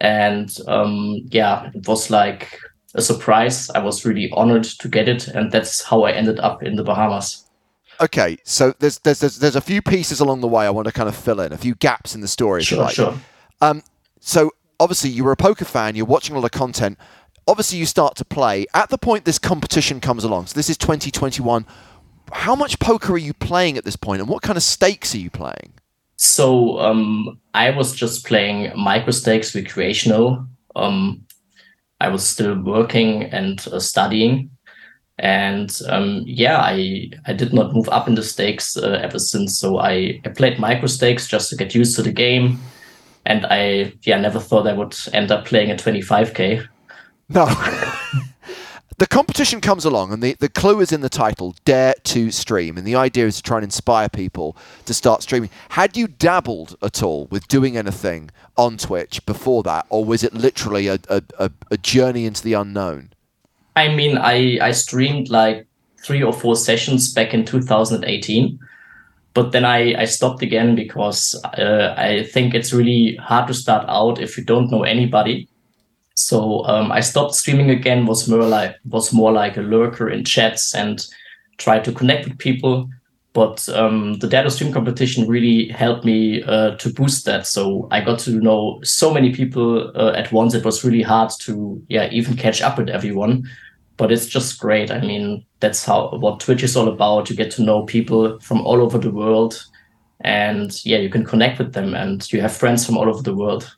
and 0.02 0.50
um, 0.68 1.22
yeah, 1.30 1.70
it 1.76 1.88
was 1.88 2.10
like 2.10 2.60
a 2.96 3.02
surprise. 3.02 3.70
I 3.70 3.80
was 3.80 4.06
really 4.06 4.32
honored 4.32 4.64
to 4.64 4.90
get 4.90 5.08
it, 5.08 5.28
and 5.28 5.52
that's 5.52 5.84
how 5.84 6.04
I 6.04 6.14
ended 6.14 6.40
up 6.40 6.64
in 6.64 6.78
the 6.78 6.84
Bahamas. 6.84 7.46
Okay, 8.02 8.38
so 8.44 8.74
there's, 8.80 8.98
there's 9.00 9.20
there's 9.20 9.38
there's 9.38 9.56
a 9.56 9.62
few 9.62 9.84
pieces 9.84 10.20
along 10.20 10.42
the 10.42 10.48
way 10.48 10.66
I 10.66 10.72
want 10.72 10.88
to 10.88 10.92
kind 10.92 11.08
of 11.08 11.16
fill 11.16 11.40
in, 11.40 11.54
a 11.54 11.58
few 11.58 11.76
gaps 11.76 12.16
in 12.16 12.22
the 12.22 12.28
story. 12.28 12.64
Sure, 12.64 12.80
like. 12.80 12.96
sure. 12.96 13.14
Um, 13.62 13.84
so 14.20 14.52
obviously 14.80 15.12
you 15.12 15.24
were 15.24 15.32
a 15.32 15.38
poker 15.38 15.66
fan, 15.66 15.96
you're 15.96 16.08
watching 16.08 16.36
all 16.36 16.42
the 16.42 16.50
content. 16.50 16.98
Obviously 17.48 17.78
you 17.78 17.86
start 17.86 18.16
to 18.16 18.26
play. 18.26 18.66
At 18.74 18.90
the 18.90 18.98
point 18.98 19.26
this 19.26 19.38
competition 19.38 20.00
comes 20.00 20.24
along, 20.24 20.48
so 20.48 20.56
this 20.56 20.70
is 20.72 20.78
2021. 20.78 21.68
How 22.32 22.56
much 22.56 22.80
poker 22.80 23.14
are 23.14 23.18
you 23.18 23.34
playing 23.34 23.78
at 23.78 23.86
this 23.86 23.96
point, 23.96 24.22
and 24.22 24.30
what 24.30 24.42
kind 24.42 24.58
of 24.58 24.64
stakes 24.64 25.14
are 25.16 25.20
you 25.20 25.30
playing? 25.30 25.74
So 26.18 26.80
um, 26.80 27.40
I 27.54 27.70
was 27.70 27.94
just 27.94 28.26
playing 28.26 28.72
micro 28.76 29.12
stakes 29.12 29.56
recreational. 29.56 30.46
Um, 30.76 31.26
I 32.02 32.10
was 32.10 32.28
still 32.28 32.62
working 32.62 33.24
and 33.24 33.66
uh, 33.72 33.80
studying, 33.80 34.50
and 35.18 35.80
um, 35.88 36.24
yeah, 36.26 36.60
I 36.60 37.10
I 37.26 37.34
did 37.34 37.54
not 37.54 37.74
move 37.74 37.90
up 37.90 38.08
in 38.08 38.16
the 38.16 38.24
stakes 38.24 38.78
uh, 38.78 39.00
ever 39.02 39.20
since. 39.20 39.58
So 39.58 39.80
I, 39.80 40.22
I 40.26 40.30
played 40.30 40.60
micro 40.60 40.88
stakes 40.88 41.28
just 41.28 41.50
to 41.50 41.56
get 41.56 41.76
used 41.76 41.96
to 41.96 42.02
the 42.02 42.12
game, 42.12 42.60
and 43.26 43.46
I 43.50 43.94
yeah 44.04 44.20
never 44.20 44.40
thought 44.40 44.68
I 44.68 44.74
would 44.74 44.96
end 45.14 45.32
up 45.32 45.46
playing 45.46 45.72
a 45.72 45.76
25k. 45.76 46.68
No. 47.30 47.46
the 49.00 49.08
competition 49.08 49.62
comes 49.62 49.86
along, 49.86 50.12
and 50.12 50.22
the, 50.22 50.34
the 50.34 50.50
clue 50.50 50.82
is 50.82 50.92
in 50.92 51.00
the 51.00 51.10
title 51.10 51.56
Dare 51.64 51.94
to 52.04 52.32
Stream. 52.32 52.78
And 52.78 52.86
the 52.86 52.96
idea 52.96 53.26
is 53.28 53.38
to 53.38 53.44
try 53.44 53.58
and 53.58 53.64
inspire 53.64 54.10
people 54.10 54.58
to 54.86 54.94
start 54.94 55.24
streaming. 55.24 55.50
Had 55.70 55.96
you 55.96 56.08
dabbled 56.08 56.76
at 56.82 57.02
all 57.02 57.28
with 57.28 57.48
doing 57.48 57.78
anything 57.78 58.30
on 58.58 58.78
Twitch 58.78 59.26
before 59.26 59.64
that, 59.64 59.86
or 59.90 60.04
was 60.04 60.22
it 60.22 60.34
literally 60.34 60.88
a, 60.90 61.00
a, 61.08 61.50
a, 61.72 61.78
journey 61.78 62.26
into 62.26 62.44
the 62.44 62.54
unknown? 62.54 63.14
I 63.78 63.88
mean, 63.88 64.18
I 64.18 64.60
I 64.62 64.72
streamed 64.72 65.30
like 65.30 65.66
three 66.04 66.22
or 66.22 66.34
four 66.34 66.58
sessions 66.58 67.14
back 67.14 67.34
in 67.34 67.46
2018, 67.46 68.60
but 69.34 69.54
then 69.54 69.64
I 69.64 70.02
I 70.02 70.06
stopped 70.06 70.42
again 70.42 70.76
because 70.76 71.42
uh, 71.58 71.94
I 71.98 72.24
think 72.24 72.54
it's 72.54 72.74
really 72.74 73.16
hard 73.16 73.48
to 73.48 73.54
start 73.54 73.86
out 73.88 74.20
if 74.20 74.38
you 74.38 74.44
don't 74.44 74.70
know 74.70 74.84
anybody. 74.84 75.48
So 76.20 76.66
um, 76.66 76.92
I 76.92 77.02
stopped 77.02 77.36
streaming 77.36 77.70
again. 77.70 78.06
was 78.06 78.28
more 78.28 78.44
like 78.44 78.76
was 78.86 79.14
more 79.14 79.32
like 79.32 79.58
a 79.58 79.62
lurker 79.62 80.10
in 80.10 80.24
chats 80.26 80.76
and 80.76 81.06
try 81.58 81.80
to 81.80 81.92
connect 81.92 82.28
with 82.28 82.38
people. 82.38 82.90
but 83.34 83.70
um, 83.70 84.16
the 84.20 84.28
Dare 84.28 84.44
to 84.44 84.52
Stream 84.52 84.74
competition 84.74 85.28
really 85.28 85.70
helped 85.70 86.04
me 86.04 86.44
uh, 86.44 86.76
to 86.78 86.92
boost 86.92 87.26
that. 87.26 87.46
So 87.48 87.88
I 87.92 88.02
got 88.02 88.20
to 88.20 88.32
know 88.32 88.80
so 88.84 89.14
many 89.14 89.32
people 89.34 89.92
uh, 89.96 90.14
at 90.16 90.32
once. 90.32 90.54
It 90.56 90.66
was 90.66 90.84
really 90.84 91.04
hard 91.04 91.32
to 91.42 91.82
yeah 91.90 92.10
even 92.12 92.36
catch 92.36 92.62
up 92.62 92.78
with 92.78 92.90
everyone, 92.90 93.44
but 93.98 94.12
it's 94.12 94.26
just 94.26 94.60
great. 94.60 94.92
I 94.92 95.00
mean, 95.02 95.46
that's 95.60 95.86
how 95.86 96.18
what 96.18 96.40
Twitch 96.40 96.64
is 96.64 96.76
all 96.76 96.88
about. 96.90 97.30
You 97.30 97.36
get 97.36 97.52
to 97.52 97.64
know 97.64 97.84
people 97.86 98.40
from 98.42 98.62
all 98.62 98.82
over 98.82 98.98
the 98.98 99.12
world, 99.12 99.64
and 100.22 100.84
yeah, 100.86 100.98
you 100.98 101.10
can 101.10 101.24
connect 101.26 101.60
with 101.60 101.74
them, 101.74 101.94
and 101.94 102.32
you 102.34 102.42
have 102.42 102.56
friends 102.56 102.86
from 102.86 102.98
all 102.98 103.10
over 103.10 103.22
the 103.22 103.36
world. 103.36 103.76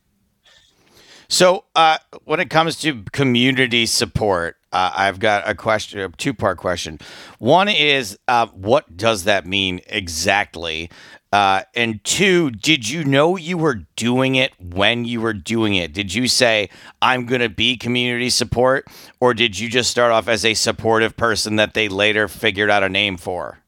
So, 1.31 1.63
uh, 1.77 1.97
when 2.25 2.41
it 2.41 2.49
comes 2.49 2.75
to 2.81 3.05
community 3.13 3.85
support, 3.85 4.57
uh, 4.73 4.91
I've 4.93 5.19
got 5.19 5.47
a 5.49 5.55
question, 5.55 6.01
a 6.01 6.09
two 6.09 6.33
part 6.33 6.57
question. 6.57 6.99
One 7.39 7.69
is, 7.69 8.19
uh, 8.27 8.47
what 8.47 8.97
does 8.97 9.23
that 9.23 9.45
mean 9.45 9.79
exactly? 9.87 10.89
Uh, 11.31 11.61
and 11.73 12.03
two, 12.03 12.51
did 12.51 12.89
you 12.89 13.05
know 13.05 13.37
you 13.37 13.57
were 13.57 13.85
doing 13.95 14.35
it 14.35 14.51
when 14.59 15.05
you 15.05 15.21
were 15.21 15.31
doing 15.31 15.75
it? 15.75 15.93
Did 15.93 16.13
you 16.13 16.27
say, 16.27 16.69
I'm 17.01 17.25
going 17.25 17.39
to 17.39 17.47
be 17.47 17.77
community 17.77 18.29
support? 18.29 18.87
Or 19.21 19.33
did 19.33 19.57
you 19.57 19.69
just 19.69 19.89
start 19.89 20.11
off 20.11 20.27
as 20.27 20.43
a 20.43 20.53
supportive 20.53 21.15
person 21.15 21.55
that 21.55 21.73
they 21.73 21.87
later 21.87 22.27
figured 22.27 22.69
out 22.69 22.83
a 22.83 22.89
name 22.89 23.15
for? 23.15 23.60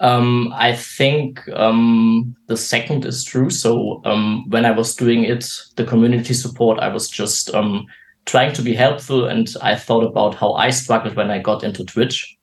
Um, 0.00 0.52
I 0.54 0.76
think 0.76 1.48
um, 1.48 2.36
the 2.46 2.56
second 2.56 3.04
is 3.04 3.24
true. 3.24 3.50
So 3.50 4.00
um, 4.04 4.48
when 4.48 4.64
I 4.64 4.70
was 4.70 4.94
doing 4.94 5.24
it, 5.24 5.50
the 5.76 5.84
community 5.84 6.34
support, 6.34 6.78
I 6.78 6.88
was 6.88 7.08
just 7.08 7.52
um, 7.54 7.86
trying 8.24 8.52
to 8.54 8.62
be 8.62 8.74
helpful, 8.74 9.26
and 9.26 9.48
I 9.62 9.74
thought 9.74 10.04
about 10.04 10.34
how 10.34 10.52
I 10.52 10.70
struggled 10.70 11.16
when 11.16 11.30
I 11.30 11.40
got 11.40 11.64
into 11.64 11.84
Twitch, 11.84 12.36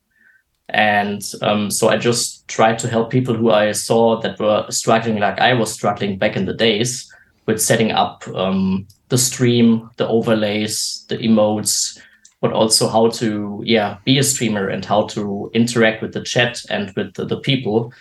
and 0.70 1.22
um, 1.42 1.72
so 1.72 1.90
I 1.90 1.98
just 1.98 2.48
tried 2.48 2.80
to 2.80 2.90
help 2.90 3.10
people 3.10 3.36
who 3.36 3.52
I 3.52 3.72
saw 3.72 4.20
that 4.22 4.40
were 4.40 4.66
struggling 4.70 5.20
like 5.20 5.40
I 5.40 5.54
was 5.54 5.72
struggling 5.72 6.18
back 6.18 6.36
in 6.36 6.46
the 6.46 6.54
days 6.54 7.10
with 7.46 7.62
setting 7.62 7.92
up 7.92 8.28
um, 8.30 8.88
the 9.10 9.18
stream, 9.18 9.90
the 9.98 10.08
overlays, 10.08 11.06
the 11.08 11.18
emotes, 11.18 12.00
but 12.46 12.54
also 12.54 12.88
how 12.88 13.10
to 13.10 13.60
yeah 13.66 13.98
be 14.06 14.20
a 14.20 14.24
streamer 14.24 14.68
and 14.68 14.86
how 14.86 15.08
to 15.08 15.50
interact 15.56 16.00
with 16.04 16.14
the 16.14 16.22
chat 16.22 16.62
and 16.70 16.94
with 16.96 17.16
the, 17.16 17.26
the 17.26 17.40
people. 17.40 17.92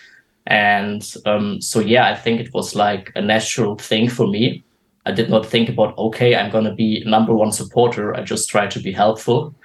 And 0.45 1.01
um, 1.25 1.59
so 1.61 1.79
yeah 1.79 2.05
i 2.11 2.15
think 2.15 2.39
it 2.39 2.53
was 2.53 2.75
like 2.75 3.11
a 3.15 3.21
natural 3.21 3.75
thing 3.75 4.07
for 4.07 4.27
me. 4.27 4.63
I 5.07 5.11
did 5.19 5.29
not 5.29 5.45
think 5.45 5.67
about 5.69 5.97
okay 5.97 6.35
i'm 6.35 6.51
going 6.51 6.69
to 6.69 6.75
be 6.75 7.03
number 7.05 7.33
one 7.33 7.51
supporter. 7.51 8.15
I 8.15 8.21
just 8.21 8.49
try 8.49 8.67
to 8.67 8.79
be 8.79 8.91
helpful. 8.91 9.55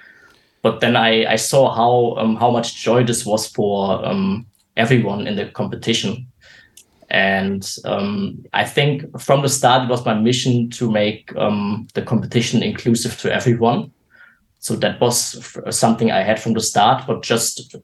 But 0.63 0.79
then 0.79 0.95
i, 0.95 1.11
I 1.35 1.37
saw 1.37 1.63
how 1.79 1.93
um, 2.21 2.35
how 2.37 2.49
much 2.49 2.83
joy 2.83 3.03
this 3.03 3.23
was 3.23 3.43
for 3.55 4.03
um, 4.09 4.47
everyone 4.77 5.27
in 5.27 5.35
the 5.35 5.45
competition. 5.59 6.27
And 7.11 7.63
um, 7.85 8.43
I 8.53 8.65
think 8.75 8.93
from 9.19 9.41
the 9.41 9.49
start 9.49 9.83
it 9.83 9.91
was 9.91 10.05
my 10.05 10.15
mission 10.15 10.69
to 10.77 10.89
make 10.89 11.35
um, 11.35 11.87
the 11.93 12.01
competition 12.01 12.63
inclusive 12.63 13.19
to 13.19 13.27
everyone 13.31 13.91
so 14.61 14.75
that 14.75 14.99
was 15.01 15.19
something 15.69 16.11
i 16.11 16.23
had 16.23 16.39
from 16.39 16.53
the 16.53 16.61
start 16.61 17.03
but 17.05 17.21
just 17.21 17.75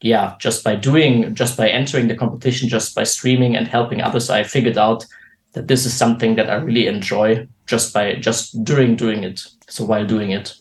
yeah 0.00 0.34
just 0.40 0.64
by 0.64 0.74
doing 0.74 1.34
just 1.34 1.56
by 1.56 1.68
entering 1.68 2.08
the 2.08 2.16
competition 2.16 2.68
just 2.68 2.94
by 2.94 3.04
streaming 3.04 3.54
and 3.54 3.68
helping 3.68 4.00
others 4.00 4.30
i 4.30 4.42
figured 4.42 4.78
out 4.78 5.04
that 5.52 5.68
this 5.68 5.86
is 5.86 5.94
something 5.94 6.36
that 6.36 6.48
i 6.50 6.54
really 6.54 6.86
enjoy 6.86 7.46
just 7.66 7.92
by 7.92 8.14
just 8.14 8.64
during 8.64 8.96
doing 8.96 9.22
it 9.24 9.46
so 9.68 9.84
while 9.84 10.06
doing 10.06 10.30
it 10.30 10.54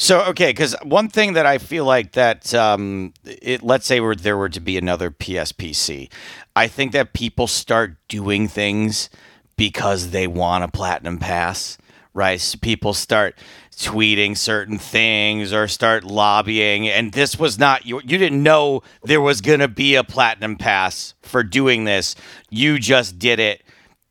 So 0.00 0.20
okay, 0.30 0.50
because 0.50 0.76
one 0.84 1.08
thing 1.08 1.32
that 1.32 1.44
I 1.44 1.58
feel 1.58 1.84
like 1.84 2.12
that 2.12 2.54
um, 2.54 3.12
it 3.24 3.64
let's 3.64 3.84
say 3.84 3.98
were 3.98 4.14
there 4.14 4.38
were 4.38 4.48
to 4.48 4.60
be 4.60 4.78
another 4.78 5.10
PSPC, 5.10 6.08
I 6.54 6.68
think 6.68 6.92
that 6.92 7.12
people 7.14 7.48
start 7.48 7.96
doing 8.06 8.46
things 8.46 9.10
because 9.56 10.10
they 10.10 10.28
want 10.28 10.62
a 10.62 10.68
platinum 10.68 11.18
pass, 11.18 11.78
right? 12.14 12.40
So 12.40 12.58
people 12.58 12.94
start 12.94 13.34
tweeting 13.78 14.36
certain 14.36 14.78
things 14.78 15.52
or 15.52 15.68
start 15.68 16.04
lobbying, 16.04 16.88
and 16.88 17.12
this 17.12 17.38
was 17.38 17.58
not 17.58 17.86
you. 17.86 18.00
You 18.04 18.18
didn't 18.18 18.42
know 18.42 18.82
there 19.02 19.20
was 19.20 19.40
gonna 19.40 19.68
be 19.68 19.94
a 19.94 20.04
platinum 20.04 20.56
pass 20.56 21.14
for 21.22 21.42
doing 21.42 21.84
this. 21.84 22.14
You 22.50 22.78
just 22.78 23.18
did 23.18 23.38
it 23.38 23.62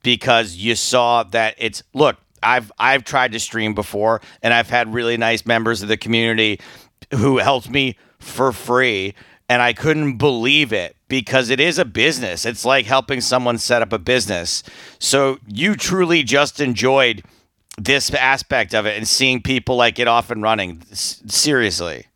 because 0.03 0.55
you 0.55 0.76
saw 0.76 1.24
that 1.24 1.55
it's 1.57 1.84
look 1.93 2.18
I've 2.41 2.72
I've 2.80 3.03
tried 3.03 3.34
to 3.34 3.39
stream 3.39 3.74
before 3.74 4.22
and 4.41 4.53
I've 4.53 4.70
had 4.70 4.93
really 4.93 5.18
nice 5.18 5.45
members 5.45 5.82
of 5.82 5.89
the 5.89 5.97
community 5.97 6.59
who 7.13 7.38
helped 7.38 7.70
me 7.70 7.97
for 8.20 8.51
free 8.51 9.15
and 9.49 9.61
I 9.61 9.74
couldn't 9.74 10.18
believe 10.18 10.74
it 10.74 10.95
because 11.07 11.49
it 11.49 11.59
is 11.59 11.78
a 11.78 11.86
business. 11.86 12.45
It's 12.45 12.65
like 12.65 12.86
helping 12.86 13.22
someone 13.22 13.57
set 13.57 13.82
up 13.82 13.93
a 13.93 13.99
business. 13.99 14.63
So 14.99 15.39
you 15.47 15.76
truly 15.76 16.24
just 16.24 16.59
enjoyed 16.59 17.24
this 17.78 18.14
aspect 18.14 18.74
of 18.74 18.86
it 18.86 18.98
and 18.98 19.08
seeing 19.08 19.42
people 19.42 19.76
like 19.76 19.96
get 19.96 20.08
off 20.08 20.32
and 20.32 20.42
running. 20.42 20.82
S- 20.92 21.22
seriously. 21.28 22.08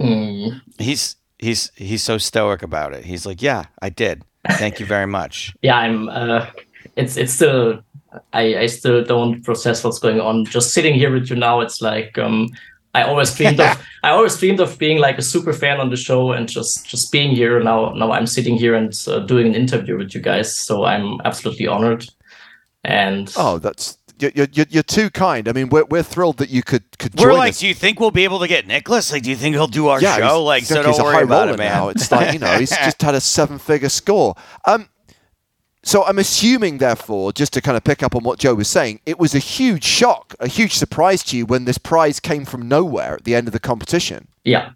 Mm, 0.00 0.60
He's 0.78 1.16
he's 1.38 1.72
he's 1.74 2.02
so 2.02 2.18
stoic 2.18 2.62
about 2.62 2.94
it. 2.94 3.04
He's 3.04 3.26
like, 3.26 3.42
"Yeah, 3.42 3.64
I 3.82 3.88
did. 3.90 4.22
Thank 4.52 4.78
you 4.80 4.86
very 4.86 5.06
much." 5.06 5.54
yeah 5.62 5.76
i'm 5.76 6.08
uh, 6.08 6.46
it's 6.96 7.16
it's 7.16 7.32
still 7.32 7.80
I, 8.32 8.56
I 8.60 8.66
still 8.66 9.04
don't 9.04 9.42
process 9.42 9.84
what's 9.84 9.98
going 9.98 10.20
on 10.20 10.44
just 10.46 10.72
sitting 10.72 10.94
here 10.94 11.12
with 11.12 11.28
you 11.28 11.36
now 11.36 11.60
it's 11.60 11.82
like 11.82 12.16
um 12.16 12.48
i 12.94 13.02
always 13.02 13.34
dreamed 13.34 13.60
of 13.60 13.76
i 14.04 14.10
always 14.10 14.38
dreamed 14.38 14.60
of 14.60 14.78
being 14.78 14.98
like 14.98 15.18
a 15.18 15.22
super 15.22 15.52
fan 15.52 15.80
on 15.80 15.90
the 15.90 15.96
show 15.96 16.32
and 16.32 16.48
just 16.48 16.86
just 16.86 17.12
being 17.12 17.34
here 17.36 17.60
now 17.62 17.92
now 17.92 18.12
i'm 18.12 18.26
sitting 18.26 18.56
here 18.56 18.74
and 18.74 18.94
uh, 19.08 19.18
doing 19.18 19.46
an 19.48 19.54
interview 19.54 19.98
with 19.98 20.14
you 20.14 20.20
guys 20.20 20.56
so 20.56 20.84
i'm 20.84 21.20
absolutely 21.24 21.66
honored 21.66 22.06
and 22.88 23.32
Oh, 23.36 23.58
that's 23.58 23.98
you're, 24.18 24.32
you're, 24.34 24.66
you're 24.68 24.82
too 24.82 25.10
kind. 25.10 25.46
I 25.48 25.52
mean, 25.52 25.68
we're, 25.68 25.84
we're 25.84 26.02
thrilled 26.02 26.38
that 26.38 26.50
you 26.50 26.62
could 26.64 26.82
could 26.98 27.14
We're 27.14 27.28
join 27.30 27.38
like, 27.38 27.50
us. 27.50 27.60
do 27.60 27.68
you 27.68 27.74
think 27.74 28.00
we'll 28.00 28.10
be 28.10 28.24
able 28.24 28.40
to 28.40 28.48
get 28.48 28.66
Nicholas? 28.66 29.12
Like, 29.12 29.22
do 29.22 29.30
you 29.30 29.36
think 29.36 29.54
he'll 29.54 29.68
do 29.68 29.86
our 29.88 30.00
yeah, 30.00 30.16
show? 30.16 30.22
he's- 30.22 30.38
Like, 30.44 30.58
he's 30.62 30.68
so 30.70 30.82
don't 30.82 30.98
a 30.98 31.02
worry 31.04 31.14
high 31.14 31.22
about 31.22 31.40
roller 31.42 31.52
it, 31.54 31.58
man. 31.58 31.72
Now. 31.72 31.88
It's 31.90 32.10
like 32.10 32.32
you 32.32 32.40
know, 32.40 32.58
he's 32.58 32.70
just 32.84 33.00
had 33.00 33.14
a 33.14 33.20
seven-figure 33.20 33.90
score. 33.90 34.34
Um, 34.64 34.88
so 35.84 36.04
I'm 36.04 36.18
assuming, 36.18 36.78
therefore, 36.78 37.32
just 37.32 37.52
to 37.52 37.60
kind 37.60 37.76
of 37.76 37.84
pick 37.84 38.02
up 38.02 38.16
on 38.16 38.24
what 38.24 38.40
Joe 38.40 38.54
was 38.54 38.68
saying, 38.68 39.00
it 39.06 39.18
was 39.20 39.34
a 39.36 39.38
huge 39.38 39.84
shock, 39.84 40.34
a 40.40 40.48
huge 40.48 40.72
surprise 40.72 41.22
to 41.24 41.36
you 41.36 41.46
when 41.46 41.64
this 41.64 41.78
prize 41.78 42.18
came 42.18 42.44
from 42.44 42.66
nowhere 42.66 43.14
at 43.14 43.24
the 43.24 43.36
end 43.36 43.46
of 43.46 43.52
the 43.52 43.60
competition. 43.60 44.26
Yeah, 44.42 44.70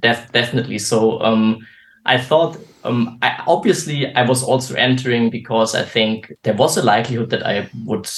def- 0.00 0.32
definitely. 0.32 0.78
So 0.78 1.20
um, 1.20 1.58
I 2.06 2.16
thought, 2.18 2.56
um, 2.84 3.18
I, 3.22 3.42
obviously, 3.46 4.14
I 4.14 4.26
was 4.26 4.42
also 4.42 4.74
entering 4.74 5.30
because 5.30 5.74
I 5.74 5.84
think 5.84 6.32
there 6.42 6.54
was 6.54 6.76
a 6.76 6.82
likelihood 6.82 7.30
that 7.30 7.46
I 7.46 7.68
would 7.84 8.08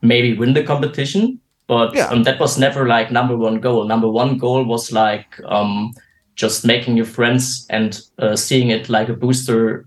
maybe 0.00 0.36
win 0.36 0.54
the 0.54 0.62
competition, 0.64 1.40
but 1.66 1.94
Yeah. 1.94 2.08
um, 2.08 2.24
that 2.24 2.40
was 2.40 2.58
never 2.58 2.86
like 2.86 3.10
number 3.12 3.36
one 3.36 3.60
goal. 3.60 3.84
Number 3.84 4.08
one 4.08 4.38
goal 4.38 4.64
was 4.64 4.92
like 4.92 5.40
um, 5.44 5.92
just 6.34 6.64
making 6.64 6.94
new 6.94 7.04
friends 7.04 7.66
and 7.70 8.00
uh, 8.18 8.36
seeing 8.36 8.70
it 8.70 8.88
like 8.88 9.08
a 9.08 9.14
booster 9.14 9.86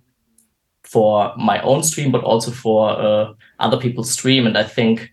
for 0.83 1.33
my 1.37 1.59
own 1.61 1.83
stream, 1.83 2.11
but 2.11 2.23
also 2.23 2.51
for 2.51 2.89
uh, 2.91 3.33
other 3.59 3.77
people's 3.77 4.11
stream. 4.11 4.47
And 4.47 4.57
I 4.57 4.63
think 4.63 5.09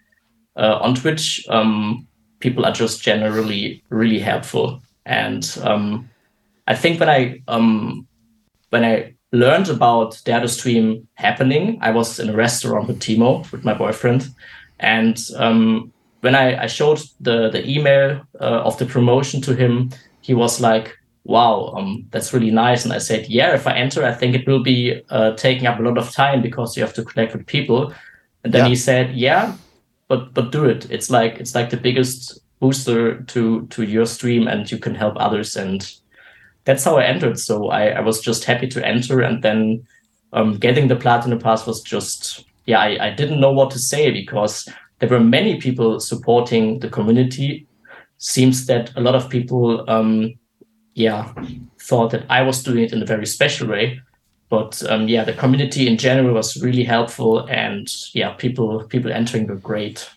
uh, 0.56 0.78
on 0.80 0.94
Twitch, 0.94 1.44
um, 1.48 2.06
people 2.40 2.64
are 2.64 2.72
just 2.72 3.02
generally 3.02 3.82
really 3.88 4.18
helpful. 4.18 4.82
And 5.06 5.58
um, 5.62 6.08
I 6.68 6.74
think 6.76 7.00
when 7.00 7.08
I 7.08 7.42
um, 7.48 8.06
when 8.72 8.84
I 8.84 9.14
learned 9.32 9.68
about 9.68 10.20
Dare 10.24 10.40
to 10.40 10.48
Stream 10.48 11.06
happening, 11.14 11.78
I 11.82 11.90
was 11.90 12.18
in 12.18 12.30
a 12.30 12.36
restaurant 12.36 12.88
with 12.88 13.00
Timo, 13.00 13.50
with 13.52 13.64
my 13.64 13.74
boyfriend, 13.74 14.28
and 14.80 15.18
um, 15.36 15.92
when 16.22 16.34
I, 16.34 16.62
I 16.64 16.66
showed 16.68 17.00
the 17.20 17.50
the 17.50 17.62
email 17.68 18.22
uh, 18.40 18.62
of 18.64 18.78
the 18.78 18.86
promotion 18.86 19.42
to 19.42 19.54
him, 19.54 19.90
he 20.22 20.34
was 20.34 20.60
like, 20.60 20.96
"Wow, 21.24 21.74
um, 21.76 22.06
that's 22.10 22.32
really 22.32 22.50
nice." 22.50 22.84
And 22.84 22.94
I 22.94 22.98
said, 22.98 23.28
"Yeah, 23.28 23.54
if 23.54 23.66
I 23.66 23.74
enter, 23.76 24.04
I 24.04 24.14
think 24.14 24.34
it 24.34 24.46
will 24.46 24.62
be 24.62 25.02
uh, 25.10 25.32
taking 25.36 25.66
up 25.66 25.78
a 25.78 25.82
lot 25.82 25.98
of 25.98 26.10
time 26.10 26.40
because 26.42 26.76
you 26.76 26.82
have 26.82 26.94
to 26.94 27.04
connect 27.04 27.34
with 27.34 27.46
people." 27.46 27.92
And 28.44 28.54
then 28.54 28.64
Yeah. 28.64 28.68
he 28.70 28.76
said, 28.76 29.14
"Yeah, 29.14 29.52
but 30.08 30.32
but 30.34 30.50
do 30.52 30.64
it. 30.64 30.90
It's 30.90 31.10
like 31.10 31.40
it's 31.40 31.54
like 31.54 31.68
the 31.68 31.82
biggest 31.82 32.40
booster 32.60 33.22
to 33.22 33.66
to 33.66 33.82
your 33.82 34.06
stream, 34.06 34.48
and 34.48 34.70
you 34.72 34.78
can 34.78 34.94
help 34.94 35.14
others." 35.16 35.56
And 35.56 36.01
that's 36.64 36.84
how 36.84 36.96
I 36.96 37.04
entered. 37.04 37.38
So 37.38 37.68
I, 37.68 37.88
I 37.88 38.00
was 38.00 38.20
just 38.20 38.44
happy 38.44 38.68
to 38.68 38.86
enter, 38.86 39.20
and 39.20 39.42
then 39.42 39.86
um, 40.32 40.56
getting 40.58 40.88
the 40.88 40.96
platinum 40.96 41.38
pass 41.38 41.66
was 41.66 41.80
just 41.82 42.44
yeah. 42.66 42.80
I, 42.80 43.06
I 43.06 43.10
didn't 43.10 43.40
know 43.40 43.52
what 43.52 43.70
to 43.72 43.78
say 43.78 44.10
because 44.10 44.68
there 44.98 45.08
were 45.08 45.20
many 45.20 45.60
people 45.60 46.00
supporting 46.00 46.78
the 46.78 46.88
community. 46.88 47.66
Seems 48.18 48.66
that 48.66 48.92
a 48.96 49.00
lot 49.00 49.16
of 49.16 49.28
people 49.28 49.84
um, 49.90 50.34
yeah 50.94 51.32
thought 51.80 52.12
that 52.12 52.24
I 52.30 52.42
was 52.42 52.62
doing 52.62 52.84
it 52.84 52.92
in 52.92 53.02
a 53.02 53.06
very 53.06 53.26
special 53.26 53.68
way. 53.68 54.00
But 54.48 54.82
um, 54.90 55.08
yeah, 55.08 55.24
the 55.24 55.32
community 55.32 55.88
in 55.88 55.96
general 55.96 56.34
was 56.34 56.62
really 56.62 56.84
helpful, 56.84 57.46
and 57.46 57.88
yeah, 58.12 58.32
people 58.34 58.84
people 58.84 59.10
entering 59.10 59.46
were 59.46 59.56
great. 59.56 60.08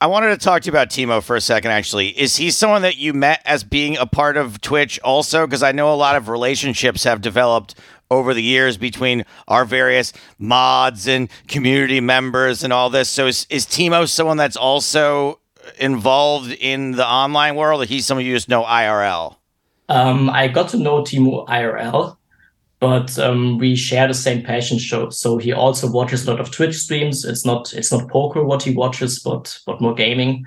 I, 0.00 0.08
wanted 0.08 0.30
to 0.30 0.44
talk 0.44 0.62
to 0.62 0.66
you 0.66 0.72
about 0.72 0.88
Timo 0.90 1.22
for 1.22 1.36
a 1.36 1.40
second. 1.40 1.70
Actually, 1.70 2.08
is 2.08 2.36
he 2.36 2.50
someone 2.50 2.82
that 2.82 2.96
you 2.96 3.12
met 3.12 3.40
as 3.44 3.62
being 3.62 3.96
a 3.96 4.06
part 4.06 4.36
of 4.36 4.60
Twitch 4.60 4.98
also? 5.04 5.46
Because 5.46 5.62
I 5.62 5.70
know 5.70 5.92
a 5.92 5.94
lot 5.94 6.16
of 6.16 6.28
relationships 6.28 7.04
have 7.04 7.20
developed 7.20 7.76
over 8.10 8.34
the 8.34 8.42
years 8.42 8.76
between 8.76 9.24
our 9.46 9.64
various 9.64 10.12
mods 10.38 11.06
and 11.06 11.28
community 11.46 12.00
members 12.00 12.64
and 12.64 12.72
all 12.72 12.90
this. 12.90 13.08
So 13.08 13.28
is 13.28 13.46
is 13.50 13.66
Timo 13.66 14.08
someone 14.08 14.36
that's 14.36 14.56
also 14.56 15.38
involved 15.78 16.50
in 16.50 16.92
the 16.92 17.06
online 17.06 17.54
world, 17.54 17.82
or 17.82 17.84
he's 17.84 18.04
someone 18.04 18.26
you 18.26 18.34
just 18.34 18.48
know 18.48 18.64
IRL? 18.64 19.36
Um, 19.88 20.28
I 20.28 20.48
got 20.48 20.70
to 20.70 20.76
know 20.76 21.02
Timo 21.02 21.46
IRL, 21.46 22.16
but 22.80 23.18
um, 23.18 23.58
we 23.58 23.74
share 23.74 24.06
the 24.06 24.14
same 24.14 24.42
passion 24.42 24.78
show. 24.78 25.10
So 25.10 25.36
he 25.36 25.52
also 25.52 25.90
watches 25.90 26.26
a 26.26 26.30
lot 26.30 26.40
of 26.40 26.50
Twitch 26.50 26.76
streams. 26.76 27.24
It's 27.24 27.44
not 27.44 27.72
it's 27.72 27.92
not 27.92 28.08
poker 28.08 28.44
what 28.44 28.62
he 28.62 28.72
watches, 28.72 29.18
but 29.18 29.58
but 29.66 29.80
more 29.80 29.94
gaming. 29.94 30.46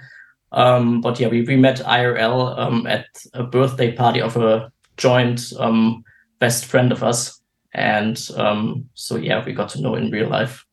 Um, 0.53 1.01
but 1.01 1.19
yeah, 1.19 1.27
we, 1.27 1.43
we 1.43 1.55
met 1.55 1.79
IRL 1.79 2.57
um, 2.57 2.85
at 2.85 3.07
a 3.33 3.43
birthday 3.43 3.93
party 3.93 4.21
of 4.21 4.35
a 4.35 4.71
joint 4.97 5.53
um, 5.57 6.03
best 6.39 6.65
friend 6.65 6.91
of 6.91 7.03
us, 7.03 7.41
and 7.73 8.29
um, 8.35 8.89
so 8.93 9.15
yeah, 9.15 9.43
we 9.45 9.53
got 9.53 9.69
to 9.69 9.81
know 9.81 9.95
in 9.95 10.11
real 10.11 10.29
life. 10.29 10.65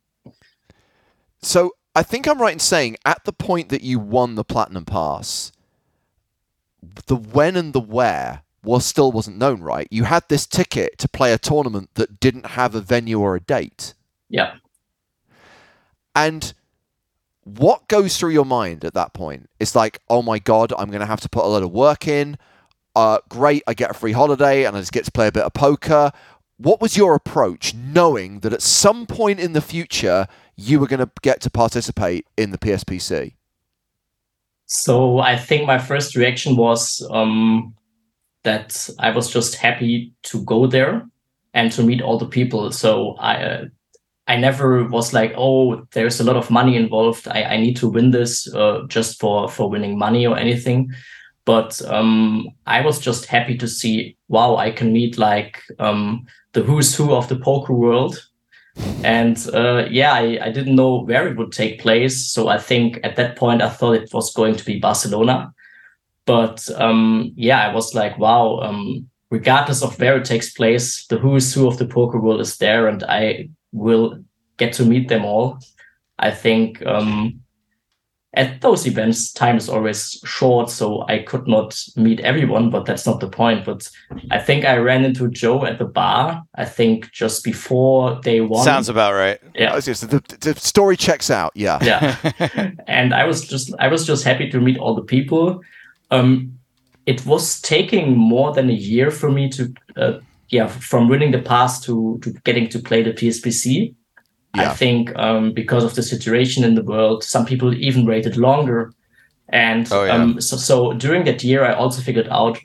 So 1.42 1.72
I 1.94 2.02
think 2.02 2.26
I'm 2.26 2.40
right 2.40 2.52
in 2.52 2.58
saying 2.58 2.96
at 3.04 3.24
the 3.24 3.32
point 3.32 3.68
that 3.68 3.82
you 3.82 3.98
won 3.98 4.34
the 4.34 4.44
platinum 4.44 4.84
pass, 4.84 5.52
the 7.06 7.16
when 7.16 7.56
and 7.56 7.72
the 7.72 7.80
where 7.80 8.42
was 8.62 8.84
still 8.84 9.12
wasn't 9.12 9.38
known, 9.38 9.60
right? 9.60 9.86
You 9.90 10.04
had 10.04 10.24
this 10.28 10.46
ticket 10.46 10.98
to 10.98 11.08
play 11.08 11.32
a 11.32 11.38
tournament 11.38 11.90
that 11.94 12.20
didn't 12.20 12.46
have 12.46 12.74
a 12.74 12.80
venue 12.80 13.20
or 13.20 13.36
a 13.36 13.40
date. 13.40 13.94
Yeah. 14.28 14.56
And 16.14 16.52
what 17.44 17.88
goes 17.88 18.18
through 18.18 18.30
your 18.30 18.44
mind 18.44 18.84
at 18.84 18.94
that 18.94 19.14
point? 19.14 19.48
It's 19.60 19.74
like, 19.74 20.00
oh 20.08 20.22
my 20.22 20.38
god, 20.38 20.72
I'm 20.76 20.90
going 20.90 21.00
to 21.00 21.06
have 21.06 21.20
to 21.20 21.28
put 21.28 21.44
a 21.44 21.48
lot 21.48 21.62
of 21.62 21.70
work 21.70 22.06
in. 22.06 22.36
Uh, 22.94 23.18
great, 23.28 23.62
I 23.66 23.74
get 23.74 23.90
a 23.90 23.94
free 23.94 24.12
holiday 24.12 24.64
and 24.64 24.76
I 24.76 24.80
just 24.80 24.92
get 24.92 25.04
to 25.04 25.12
play 25.12 25.28
a 25.28 25.32
bit 25.32 25.44
of 25.44 25.54
poker. 25.54 26.10
What 26.56 26.80
was 26.80 26.96
your 26.96 27.14
approach, 27.14 27.72
knowing 27.74 28.40
that 28.40 28.52
at 28.52 28.62
some 28.62 29.06
point 29.06 29.38
in 29.38 29.52
the 29.52 29.60
future 29.60 30.26
you 30.56 30.80
were 30.80 30.88
going 30.88 30.98
to 30.98 31.10
get 31.22 31.40
to 31.42 31.50
participate 31.50 32.26
in 32.36 32.50
the 32.50 32.58
PSPC? 32.58 33.34
So 34.66 35.20
I 35.20 35.36
think 35.36 35.66
my 35.66 35.78
first 35.78 36.16
reaction 36.16 36.56
was 36.56 37.06
um, 37.10 37.74
that 38.48 38.88
I 38.98 39.10
was 39.10 39.30
just 39.30 39.56
happy 39.56 40.12
to 40.22 40.42
go 40.44 40.66
there 40.66 41.06
and 41.52 41.70
to 41.72 41.82
meet 41.82 42.00
all 42.00 42.18
the 42.18 42.32
people. 42.38 42.72
So 42.72 43.14
I 43.18 43.34
uh, 43.50 43.64
I 44.26 44.36
never 44.36 44.84
was 44.84 45.12
like, 45.12 45.32
oh, 45.36 45.86
there's 45.92 46.20
a 46.20 46.24
lot 46.24 46.36
of 46.36 46.50
money 46.50 46.76
involved. 46.76 47.28
I, 47.28 47.42
I 47.54 47.56
need 47.56 47.76
to 47.76 47.88
win 47.88 48.10
this 48.10 48.32
uh, 48.54 48.86
just 48.88 49.20
for 49.20 49.48
for 49.48 49.70
winning 49.70 49.98
money 49.98 50.26
or 50.26 50.38
anything. 50.38 50.90
But 51.44 51.80
um, 51.96 52.48
I 52.66 52.80
was 52.82 52.98
just 53.00 53.26
happy 53.26 53.56
to 53.56 53.66
see, 53.66 54.16
wow, 54.28 54.56
I 54.56 54.70
can 54.70 54.92
meet 54.92 55.18
like 55.18 55.62
um, 55.78 56.26
the 56.52 56.62
who's 56.62 56.94
who 56.94 57.14
of 57.14 57.28
the 57.28 57.36
poker 57.36 57.74
world. 57.74 58.14
And 59.02 59.36
uh, 59.54 59.86
yeah, 59.90 60.12
I, 60.12 60.38
I 60.48 60.50
didn't 60.52 60.76
know 60.76 61.04
where 61.04 61.26
it 61.28 61.36
would 61.36 61.52
take 61.52 61.80
place. 61.80 62.32
So 62.32 62.48
I 62.48 62.58
think 62.58 63.00
at 63.02 63.16
that 63.16 63.36
point, 63.36 63.62
I 63.62 63.70
thought 63.70 64.02
it 64.02 64.12
was 64.12 64.34
going 64.34 64.56
to 64.56 64.64
be 64.64 64.78
Barcelona. 64.78 65.52
But 66.28 66.68
um, 66.78 67.32
yeah, 67.36 67.66
I 67.66 67.74
was 67.74 67.94
like, 67.94 68.18
wow, 68.18 68.58
um, 68.58 69.08
regardless 69.30 69.82
of 69.82 69.98
where 69.98 70.18
it 70.18 70.26
takes 70.26 70.52
place, 70.52 71.06
the 71.06 71.16
who's 71.16 71.54
who 71.54 71.66
of 71.66 71.78
the 71.78 71.86
poker 71.86 72.20
world 72.20 72.42
is 72.42 72.58
there, 72.58 72.86
and 72.86 73.02
I 73.04 73.48
will 73.72 74.22
get 74.58 74.74
to 74.74 74.84
meet 74.84 75.08
them 75.08 75.24
all. 75.24 75.58
I 76.18 76.30
think 76.30 76.84
um, 76.84 77.40
at 78.34 78.60
those 78.60 78.86
events, 78.86 79.32
time 79.32 79.56
is 79.56 79.70
always 79.70 80.20
short, 80.26 80.68
so 80.68 81.06
I 81.08 81.20
could 81.20 81.48
not 81.48 81.80
meet 81.96 82.20
everyone, 82.20 82.68
but 82.68 82.84
that's 82.84 83.06
not 83.06 83.20
the 83.20 83.30
point. 83.30 83.64
But 83.64 83.88
I 84.30 84.38
think 84.38 84.66
I 84.66 84.76
ran 84.76 85.06
into 85.06 85.30
Joe 85.30 85.64
at 85.64 85.78
the 85.78 85.86
bar, 85.86 86.42
I 86.56 86.66
think 86.66 87.10
just 87.10 87.42
before 87.42 88.20
day 88.20 88.42
one. 88.42 88.64
Sounds 88.64 88.90
about 88.90 89.14
right. 89.14 89.40
yeah. 89.54 89.72
Oh, 89.72 89.76
yes, 89.76 90.00
The, 90.00 90.22
the 90.40 90.54
story 90.60 90.98
checks 90.98 91.30
out. 91.30 91.52
Yeah. 91.54 91.78
yeah 91.80 92.72
and 92.86 93.14
i 93.14 93.24
was 93.24 93.46
just 93.48 93.72
i 93.78 93.88
was 93.88 94.06
just 94.06 94.24
happy 94.24 94.50
to 94.50 94.60
meet 94.60 94.76
all 94.76 94.94
the 94.94 95.02
people 95.02 95.62
um 96.10 96.52
it 97.06 97.24
was 97.24 97.60
taking 97.60 98.16
more 98.16 98.52
than 98.52 98.68
a 98.68 98.72
year 98.74 99.10
for 99.10 99.30
me 99.30 99.48
to 99.48 99.72
uh, 99.96 100.18
yeah 100.48 100.66
from 100.66 101.08
winning 101.08 101.32
the 101.32 101.42
pass 101.42 101.80
to 101.80 102.18
to 102.22 102.30
getting 102.44 102.68
to 102.68 102.78
play 102.78 103.02
the 103.02 103.12
pspc 103.12 103.94
i 104.54 104.68
think 104.74 105.14
um 105.16 105.52
because 105.52 105.84
of 105.84 105.94
the 105.94 106.02
situation 106.02 106.64
in 106.64 106.74
the 106.74 106.82
world 106.82 107.22
some 107.24 107.44
people 107.44 107.72
even 107.74 108.04
waited 108.06 108.36
longer. 108.36 108.92
And 109.50 109.88
Oh, 109.92 110.04
yeah. 110.04 110.14
um 110.14 110.40
so, 110.40 110.56
so 110.56 110.92
during 110.92 111.24
that 111.24 111.42
year 111.42 111.64
i 111.64 111.72
also 111.72 112.02
figured 112.02 112.28
out 112.30 112.58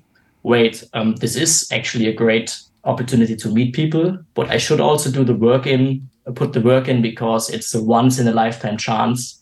wait 0.44 0.84
um 0.94 1.16
this 1.16 1.36
is 1.36 1.68
actually 1.72 2.08
a 2.08 2.14
great 2.14 2.60
opportunity 2.84 3.36
to 3.36 3.50
meet 3.50 3.74
people 3.74 4.18
but 4.34 4.50
i 4.50 4.58
should 4.58 4.82
also 4.82 5.10
do 5.12 5.24
the 5.24 5.36
work 5.36 5.66
in 5.66 6.10
put 6.36 6.52
the 6.54 6.60
work 6.62 6.88
in 6.90 7.02
because 7.02 7.50
it's 7.50 7.74
a 7.76 7.82
once 7.82 8.20
in 8.20 8.28
a 8.28 8.34
lifetime 8.34 8.78
chance 8.78 9.40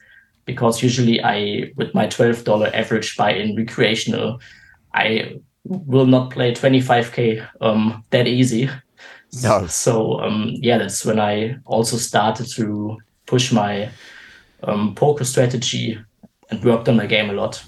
because 0.51 0.83
usually 0.83 1.23
I, 1.23 1.71
with 1.75 1.93
my 1.93 2.07
$12 2.07 2.73
average 2.73 3.17
buy 3.17 3.33
in 3.33 3.55
recreational, 3.55 4.39
I 4.93 5.35
will 5.63 6.05
not 6.05 6.31
play 6.31 6.53
25k 6.53 7.47
um, 7.61 8.03
that 8.09 8.27
easy. 8.27 8.69
No. 9.43 9.65
So 9.67 10.19
um, 10.19 10.53
yeah, 10.55 10.77
that's 10.77 11.05
when 11.05 11.19
I 11.19 11.57
also 11.65 11.97
started 11.97 12.47
to 12.55 12.97
push 13.25 13.51
my 13.51 13.89
um, 14.63 14.93
poker 14.95 15.23
strategy 15.23 15.97
and 16.49 16.63
worked 16.63 16.89
on 16.89 16.97
my 16.97 17.05
game 17.05 17.29
a 17.29 17.33
lot. 17.33 17.63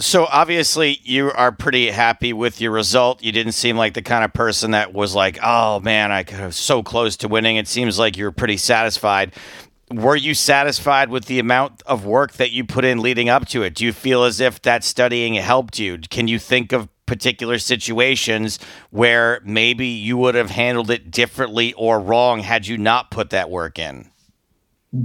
So 0.00 0.26
obviously 0.26 1.00
you 1.02 1.32
are 1.32 1.50
pretty 1.50 1.90
happy 1.90 2.32
with 2.32 2.60
your 2.60 2.70
result. 2.70 3.22
You 3.22 3.32
didn't 3.32 3.52
seem 3.52 3.76
like 3.76 3.94
the 3.94 4.02
kind 4.02 4.24
of 4.24 4.32
person 4.32 4.70
that 4.70 4.92
was 4.94 5.12
like, 5.14 5.38
"Oh 5.42 5.80
man, 5.80 6.12
I 6.12 6.22
got 6.22 6.54
so 6.54 6.84
close 6.84 7.16
to 7.18 7.28
winning." 7.28 7.56
It 7.56 7.66
seems 7.66 7.98
like 7.98 8.16
you're 8.16 8.30
pretty 8.30 8.58
satisfied. 8.58 9.34
Were 9.90 10.16
you 10.16 10.34
satisfied 10.34 11.08
with 11.08 11.26
the 11.26 11.38
amount 11.38 11.82
of 11.86 12.04
work 12.04 12.32
that 12.34 12.52
you 12.52 12.64
put 12.64 12.84
in 12.84 13.00
leading 13.00 13.28
up 13.28 13.48
to 13.48 13.62
it? 13.62 13.74
Do 13.74 13.84
you 13.84 13.92
feel 13.92 14.24
as 14.24 14.38
if 14.38 14.60
that 14.62 14.84
studying 14.84 15.34
helped 15.34 15.78
you? 15.78 15.98
Can 15.98 16.28
you 16.28 16.38
think 16.38 16.72
of 16.72 16.88
particular 17.06 17.58
situations 17.58 18.58
where 18.90 19.40
maybe 19.44 19.86
you 19.86 20.16
would 20.18 20.34
have 20.34 20.50
handled 20.50 20.90
it 20.90 21.10
differently 21.10 21.72
or 21.72 21.98
wrong 21.98 22.40
had 22.40 22.66
you 22.66 22.76
not 22.76 23.10
put 23.10 23.30
that 23.30 23.50
work 23.50 23.78
in? 23.78 24.10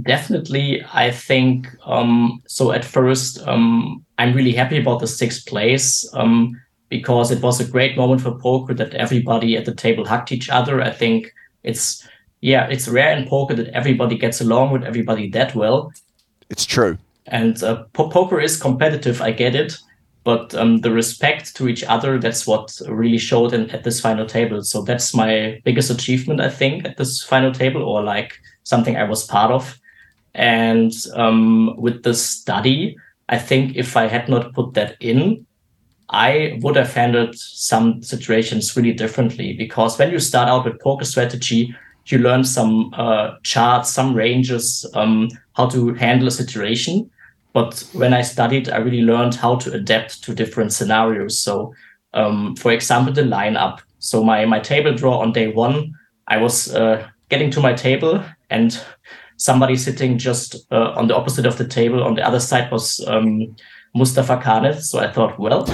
Definitely, 0.02 0.84
I 0.94 1.10
think 1.10 1.68
um, 1.84 2.42
so. 2.46 2.72
At 2.72 2.86
first, 2.86 3.46
um, 3.46 4.02
I'm 4.16 4.32
really 4.32 4.52
happy 4.52 4.78
about 4.78 5.00
the 5.00 5.06
sixth 5.06 5.46
place 5.46 6.08
um, 6.14 6.58
because 6.88 7.30
it 7.30 7.42
was 7.42 7.60
a 7.60 7.70
great 7.70 7.94
moment 7.94 8.22
for 8.22 8.32
poker 8.38 8.72
that 8.74 8.94
everybody 8.94 9.58
at 9.58 9.66
the 9.66 9.74
table 9.74 10.06
hugged 10.06 10.32
each 10.32 10.48
other. 10.48 10.80
I 10.80 10.90
think 10.90 11.34
it's 11.64 12.06
yeah, 12.44 12.66
it's 12.66 12.88
rare 12.88 13.16
in 13.16 13.26
poker 13.26 13.54
that 13.54 13.68
everybody 13.68 14.18
gets 14.18 14.42
along 14.42 14.70
with 14.70 14.84
everybody 14.84 15.30
that 15.30 15.54
well. 15.54 15.90
It's 16.50 16.66
true. 16.66 16.98
And 17.26 17.62
uh, 17.62 17.84
po- 17.94 18.10
poker 18.10 18.38
is 18.38 18.60
competitive, 18.60 19.22
I 19.22 19.30
get 19.30 19.54
it, 19.54 19.78
but 20.24 20.54
um, 20.54 20.82
the 20.82 20.90
respect 20.90 21.56
to 21.56 21.68
each 21.68 21.82
other 21.84 22.18
that's 22.18 22.46
what 22.46 22.78
really 22.86 23.16
showed 23.16 23.54
in, 23.54 23.70
at 23.70 23.84
this 23.84 23.98
final 23.98 24.26
table. 24.26 24.62
So 24.62 24.82
that's 24.82 25.14
my 25.14 25.62
biggest 25.64 25.88
achievement, 25.88 26.42
I 26.42 26.50
think, 26.50 26.84
at 26.84 26.98
this 26.98 27.22
final 27.22 27.50
table, 27.50 27.82
or 27.82 28.02
like 28.02 28.38
something 28.64 28.94
I 28.94 29.04
was 29.04 29.24
part 29.24 29.50
of. 29.50 29.80
And 30.34 30.92
um, 31.14 31.74
with 31.78 32.02
the 32.02 32.12
study, 32.12 32.94
I 33.30 33.38
think 33.38 33.74
if 33.74 33.96
I 33.96 34.06
had 34.06 34.28
not 34.28 34.52
put 34.52 34.74
that 34.74 34.96
in, 35.00 35.46
I 36.10 36.58
would 36.60 36.76
have 36.76 36.92
handled 36.92 37.36
some 37.38 38.02
situations 38.02 38.76
really 38.76 38.92
differently 38.92 39.54
because 39.54 39.98
when 39.98 40.10
you 40.10 40.18
start 40.18 40.50
out 40.50 40.66
with 40.66 40.78
poker 40.80 41.06
strategy, 41.06 41.74
you 42.06 42.18
learn 42.18 42.44
some 42.44 42.92
uh, 42.94 43.36
charts, 43.42 43.90
some 43.90 44.14
ranges, 44.14 44.86
um, 44.94 45.28
how 45.54 45.68
to 45.68 45.94
handle 45.94 46.28
a 46.28 46.30
situation. 46.30 47.10
But 47.52 47.88
when 47.92 48.12
I 48.12 48.22
studied, 48.22 48.68
I 48.68 48.78
really 48.78 49.02
learned 49.02 49.36
how 49.36 49.56
to 49.56 49.72
adapt 49.72 50.22
to 50.24 50.34
different 50.34 50.72
scenarios. 50.72 51.38
So, 51.38 51.72
um, 52.12 52.56
for 52.56 52.72
example, 52.72 53.12
the 53.12 53.22
lineup. 53.22 53.80
So 53.98 54.22
my 54.22 54.44
my 54.44 54.60
table 54.60 54.94
draw 54.94 55.18
on 55.18 55.32
day 55.32 55.48
one, 55.52 55.94
I 56.28 56.36
was 56.38 56.74
uh, 56.74 57.08
getting 57.28 57.50
to 57.52 57.60
my 57.60 57.72
table 57.72 58.22
and 58.50 58.78
somebody 59.36 59.76
sitting 59.76 60.18
just 60.18 60.56
uh, 60.70 60.92
on 60.96 61.08
the 61.08 61.16
opposite 61.16 61.46
of 61.46 61.56
the 61.58 61.66
table 61.66 62.02
on 62.02 62.14
the 62.14 62.26
other 62.26 62.40
side 62.40 62.70
was 62.70 63.04
um, 63.06 63.56
Mustapha 63.94 64.38
Kanit. 64.38 64.80
So 64.80 64.98
I 64.98 65.10
thought, 65.10 65.38
well, 65.38 65.66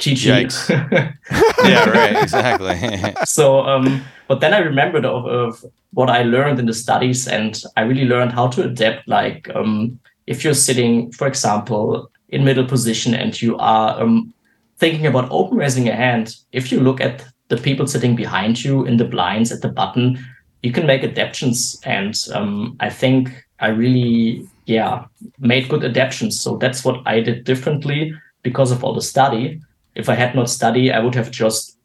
GG. 0.00 0.24
Yikes. 0.26 0.68
yeah, 1.64 1.88
right, 1.90 2.22
exactly. 2.22 3.14
so 3.24 3.60
um 3.60 4.02
but 4.28 4.40
then 4.40 4.54
i 4.54 4.58
remembered 4.58 5.04
of, 5.04 5.26
of 5.26 5.64
what 5.92 6.08
i 6.10 6.22
learned 6.22 6.58
in 6.58 6.66
the 6.66 6.74
studies 6.74 7.28
and 7.28 7.62
i 7.76 7.82
really 7.82 8.04
learned 8.04 8.32
how 8.32 8.48
to 8.48 8.62
adapt 8.62 9.06
like 9.08 9.48
um 9.54 9.98
if 10.26 10.44
you're 10.44 10.54
sitting 10.54 11.10
for 11.12 11.26
example 11.26 12.10
in 12.28 12.44
middle 12.44 12.66
position 12.66 13.14
and 13.14 13.42
you 13.42 13.56
are 13.58 14.00
um 14.00 14.32
thinking 14.78 15.06
about 15.06 15.28
open 15.30 15.58
raising 15.58 15.88
a 15.88 15.94
hand 15.94 16.36
if 16.52 16.72
you 16.72 16.80
look 16.80 17.00
at 17.00 17.24
the 17.48 17.56
people 17.56 17.86
sitting 17.86 18.14
behind 18.16 18.64
you 18.64 18.84
in 18.84 18.96
the 18.96 19.04
blinds 19.04 19.52
at 19.52 19.60
the 19.60 19.68
button 19.68 20.18
you 20.62 20.72
can 20.72 20.86
make 20.86 21.02
adaptations 21.02 21.80
and 21.84 22.14
um 22.32 22.76
i 22.80 22.88
think 22.88 23.44
i 23.58 23.68
really 23.68 24.46
yeah, 24.70 25.04
made 25.38 25.68
good 25.68 25.84
adaptations. 25.84 26.40
So 26.40 26.56
that's 26.56 26.84
what 26.84 27.02
I 27.04 27.20
did 27.20 27.44
differently 27.44 28.14
because 28.42 28.70
of 28.70 28.84
all 28.84 28.94
the 28.94 29.02
study. 29.02 29.60
If 29.94 30.08
I 30.08 30.14
had 30.14 30.34
not 30.34 30.50
studied, 30.50 30.92
I 30.92 31.00
would 31.00 31.14
have 31.14 31.30
just 31.30 31.78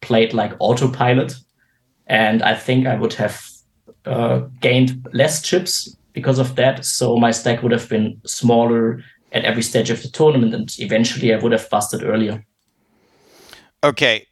played 0.00 0.34
like 0.34 0.54
autopilot, 0.58 1.34
and 2.06 2.42
I 2.42 2.54
think 2.54 2.86
I 2.86 2.96
would 2.96 3.14
have 3.14 3.42
uh, 4.04 4.40
gained 4.60 5.06
less 5.12 5.42
chips 5.42 5.96
because 6.12 6.38
of 6.38 6.54
that. 6.56 6.84
So 6.84 7.16
my 7.16 7.30
stack 7.30 7.62
would 7.62 7.72
have 7.72 7.88
been 7.88 8.20
smaller 8.24 9.02
at 9.32 9.44
every 9.44 9.62
stage 9.62 9.90
of 9.90 10.02
the 10.02 10.08
tournament, 10.08 10.54
and 10.54 10.74
eventually 10.78 11.34
I 11.34 11.38
would 11.38 11.52
have 11.52 11.68
busted 11.70 12.02
earlier. 12.04 12.44
Okay. 13.82 14.26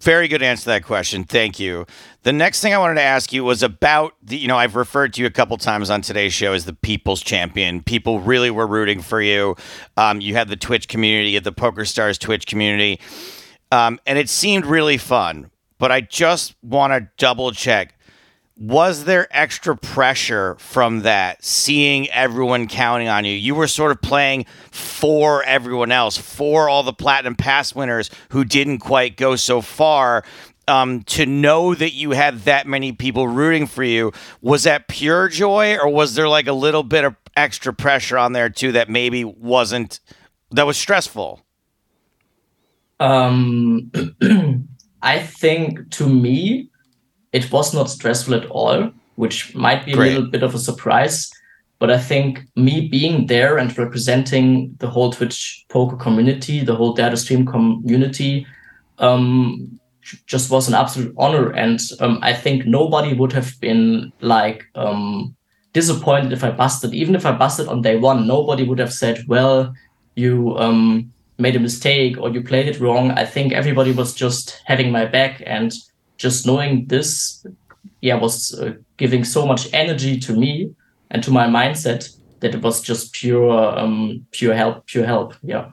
Very 0.00 0.28
good 0.28 0.42
answer 0.42 0.64
to 0.64 0.68
that 0.70 0.84
question. 0.84 1.24
Thank 1.24 1.58
you. 1.58 1.86
The 2.22 2.32
next 2.32 2.60
thing 2.60 2.74
I 2.74 2.78
wanted 2.78 2.94
to 2.94 3.02
ask 3.02 3.32
you 3.32 3.44
was 3.44 3.62
about 3.62 4.14
the, 4.22 4.36
you 4.36 4.48
know, 4.48 4.56
I've 4.56 4.76
referred 4.76 5.14
to 5.14 5.20
you 5.20 5.26
a 5.26 5.30
couple 5.30 5.56
times 5.56 5.90
on 5.90 6.00
today's 6.00 6.32
show 6.32 6.52
as 6.52 6.64
the 6.64 6.72
people's 6.72 7.22
champion. 7.22 7.82
People 7.82 8.20
really 8.20 8.50
were 8.50 8.66
rooting 8.66 9.00
for 9.00 9.20
you. 9.20 9.56
Um, 9.96 10.20
you 10.20 10.34
had 10.34 10.48
the 10.48 10.56
Twitch 10.56 10.88
community, 10.88 11.38
the 11.38 11.52
Poker 11.52 11.84
Stars 11.84 12.18
Twitch 12.18 12.46
community, 12.46 13.00
um, 13.72 13.98
and 14.06 14.18
it 14.18 14.28
seemed 14.28 14.66
really 14.66 14.96
fun. 14.96 15.50
But 15.78 15.90
I 15.92 16.00
just 16.00 16.54
want 16.62 16.92
to 16.92 17.10
double 17.18 17.52
check 17.52 17.93
was 18.56 19.04
there 19.04 19.26
extra 19.30 19.76
pressure 19.76 20.54
from 20.56 21.00
that 21.00 21.44
seeing 21.44 22.08
everyone 22.10 22.68
counting 22.68 23.08
on 23.08 23.24
you? 23.24 23.32
You 23.32 23.54
were 23.54 23.66
sort 23.66 23.90
of 23.90 24.00
playing 24.00 24.46
for 24.70 25.42
everyone 25.42 25.90
else 25.90 26.16
for 26.16 26.68
all 26.68 26.82
the 26.82 26.92
platinum 26.92 27.34
pass 27.34 27.74
winners 27.74 28.10
who 28.28 28.44
didn't 28.44 28.78
quite 28.78 29.16
go 29.16 29.36
so 29.36 29.60
far. 29.60 30.24
Um, 30.66 31.02
to 31.02 31.26
know 31.26 31.74
that 31.74 31.92
you 31.92 32.12
had 32.12 32.38
that 32.44 32.66
many 32.66 32.92
people 32.92 33.28
rooting 33.28 33.66
for 33.66 33.84
you 33.84 34.12
was 34.40 34.62
that 34.62 34.88
pure 34.88 35.28
joy 35.28 35.76
or 35.76 35.90
was 35.90 36.14
there 36.14 36.26
like 36.26 36.46
a 36.46 36.54
little 36.54 36.82
bit 36.82 37.04
of 37.04 37.16
extra 37.36 37.74
pressure 37.74 38.16
on 38.16 38.32
there 38.32 38.48
too 38.48 38.72
that 38.72 38.88
maybe 38.88 39.24
wasn't 39.24 40.00
that 40.52 40.64
was 40.64 40.78
stressful? 40.78 41.44
Um, 42.98 43.90
I 45.02 45.18
think 45.18 45.90
to 45.90 46.08
me, 46.08 46.70
it 47.34 47.50
was 47.50 47.74
not 47.74 47.90
stressful 47.90 48.34
at 48.34 48.46
all, 48.46 48.92
which 49.16 49.54
might 49.56 49.84
be 49.84 49.92
a 49.92 49.96
Great. 49.96 50.14
little 50.14 50.30
bit 50.30 50.44
of 50.44 50.54
a 50.54 50.58
surprise. 50.58 51.30
But 51.80 51.90
I 51.90 51.98
think 51.98 52.40
me 52.54 52.88
being 52.88 53.26
there 53.26 53.58
and 53.58 53.76
representing 53.76 54.76
the 54.78 54.88
whole 54.88 55.10
Twitch 55.10 55.64
poker 55.68 55.96
community, 55.96 56.64
the 56.64 56.76
whole 56.76 56.94
Dare 56.94 57.10
to 57.10 57.16
Stream 57.16 57.44
community, 57.44 58.46
um, 58.98 59.80
just 60.26 60.48
was 60.48 60.68
an 60.68 60.74
absolute 60.74 61.12
honor. 61.18 61.50
And 61.50 61.80
um, 61.98 62.20
I 62.22 62.32
think 62.32 62.66
nobody 62.66 63.12
would 63.12 63.32
have 63.32 63.60
been 63.60 64.12
like 64.20 64.64
um, 64.76 65.34
disappointed 65.72 66.32
if 66.32 66.44
I 66.44 66.52
busted. 66.52 66.94
Even 66.94 67.16
if 67.16 67.26
I 67.26 67.32
busted 67.32 67.66
on 67.66 67.82
day 67.82 67.96
one, 67.96 68.28
nobody 68.28 68.62
would 68.62 68.78
have 68.78 68.92
said, 68.92 69.24
"Well, 69.26 69.74
you 70.14 70.56
um, 70.56 71.12
made 71.38 71.56
a 71.56 71.60
mistake 71.60 72.16
or 72.16 72.30
you 72.30 72.42
played 72.44 72.68
it 72.68 72.78
wrong." 72.78 73.10
I 73.10 73.24
think 73.24 73.52
everybody 73.52 73.90
was 73.90 74.14
just 74.14 74.62
having 74.66 74.92
my 74.92 75.04
back 75.04 75.42
and 75.44 75.72
just 76.24 76.46
knowing 76.46 76.86
this, 76.86 77.46
yeah, 78.00 78.14
was 78.14 78.58
uh, 78.58 78.72
giving 78.96 79.24
so 79.24 79.44
much 79.44 79.68
energy 79.74 80.18
to 80.20 80.32
me 80.32 80.74
and 81.10 81.22
to 81.22 81.30
my 81.30 81.46
mindset 81.46 82.08
that 82.40 82.54
it 82.54 82.62
was 82.62 82.80
just 82.80 83.12
pure, 83.12 83.78
um, 83.78 84.24
pure 84.30 84.54
help, 84.54 84.86
pure 84.86 85.04
help. 85.04 85.34
Yeah. 85.42 85.72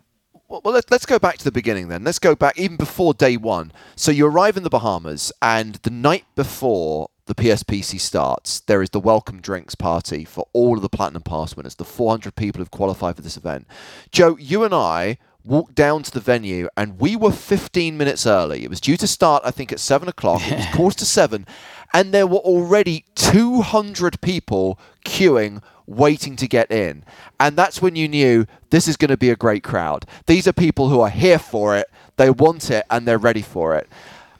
Well, 0.49 0.62
let, 0.66 0.91
let's 0.91 1.06
go 1.06 1.20
back 1.20 1.38
to 1.38 1.45
the 1.45 1.54
beginning 1.54 1.88
then. 1.88 2.04
Let's 2.04 2.20
go 2.20 2.36
back 2.36 2.60
even 2.60 2.76
before 2.76 3.14
day 3.14 3.38
one. 3.38 3.72
So 3.95 4.12
you 4.12 4.28
arrive 4.28 4.58
in 4.58 4.64
the 4.64 4.70
Bahamas, 4.70 5.32
and 5.41 5.76
the 5.76 5.89
night 5.89 6.26
before 6.36 7.08
the 7.28 7.36
PSPC 7.36 7.97
starts, 7.97 8.60
there 8.60 8.82
is 8.82 8.89
the 8.89 8.99
welcome 8.99 9.39
drinks 9.39 9.76
party 9.76 10.26
for 10.26 10.49
all 10.52 10.76
of 10.76 10.82
the 10.82 10.89
Platinum 10.89 11.22
Pass 11.22 11.56
winners, 11.56 11.76
the 11.76 11.86
400 11.86 12.36
people 12.36 12.60
who've 12.60 12.70
qualified 12.70 13.16
for 13.16 13.22
this 13.22 13.38
event. 13.38 13.66
Joe, 14.12 14.36
you 14.36 14.66
and 14.66 14.74
I 14.74 15.18
walked 15.43 15.75
down 15.75 16.03
to 16.03 16.11
the 16.11 16.19
venue, 16.19 16.67
and 16.77 16.99
we 16.99 17.15
were 17.15 17.31
15 17.31 17.97
minutes 17.97 18.25
early. 18.25 18.63
It 18.63 18.69
was 18.69 18.81
due 18.81 18.97
to 18.97 19.07
start, 19.07 19.43
I 19.45 19.51
think, 19.51 19.71
at 19.71 19.79
7 19.79 20.07
o'clock. 20.07 20.41
It 20.45 20.57
was 20.57 20.67
quarter 20.75 20.99
to 20.99 21.05
7, 21.05 21.45
and 21.93 22.13
there 22.13 22.27
were 22.27 22.39
already 22.39 23.05
200 23.15 24.21
people 24.21 24.79
queuing 25.05 25.61
waiting 25.87 26.35
to 26.37 26.47
get 26.47 26.71
in. 26.71 27.03
And 27.39 27.57
that's 27.57 27.81
when 27.81 27.95
you 27.95 28.07
knew 28.07 28.45
this 28.69 28.87
is 28.87 28.97
going 28.97 29.09
to 29.09 29.17
be 29.17 29.29
a 29.29 29.35
great 29.35 29.63
crowd. 29.63 30.05
These 30.25 30.47
are 30.47 30.53
people 30.53 30.89
who 30.89 31.01
are 31.01 31.09
here 31.09 31.39
for 31.39 31.75
it, 31.75 31.87
they 32.17 32.29
want 32.29 32.69
it, 32.69 32.85
and 32.89 33.07
they're 33.07 33.17
ready 33.17 33.41
for 33.41 33.75
it. 33.75 33.87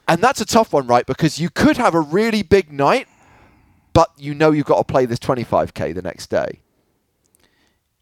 And 0.07 0.21
that's 0.21 0.41
a 0.41 0.45
tough 0.45 0.73
one, 0.73 0.87
right? 0.87 1.05
Because 1.05 1.39
you 1.39 1.49
could 1.49 1.77
have 1.77 1.93
a 1.93 2.01
really 2.01 2.43
big 2.43 2.71
night, 2.71 3.07
but 3.93 4.11
you 4.17 4.33
know 4.33 4.51
you've 4.51 4.65
got 4.65 4.77
to 4.77 4.83
play 4.83 5.05
this 5.05 5.19
25k 5.19 5.93
the 5.93 6.01
next 6.01 6.29
day. 6.29 6.61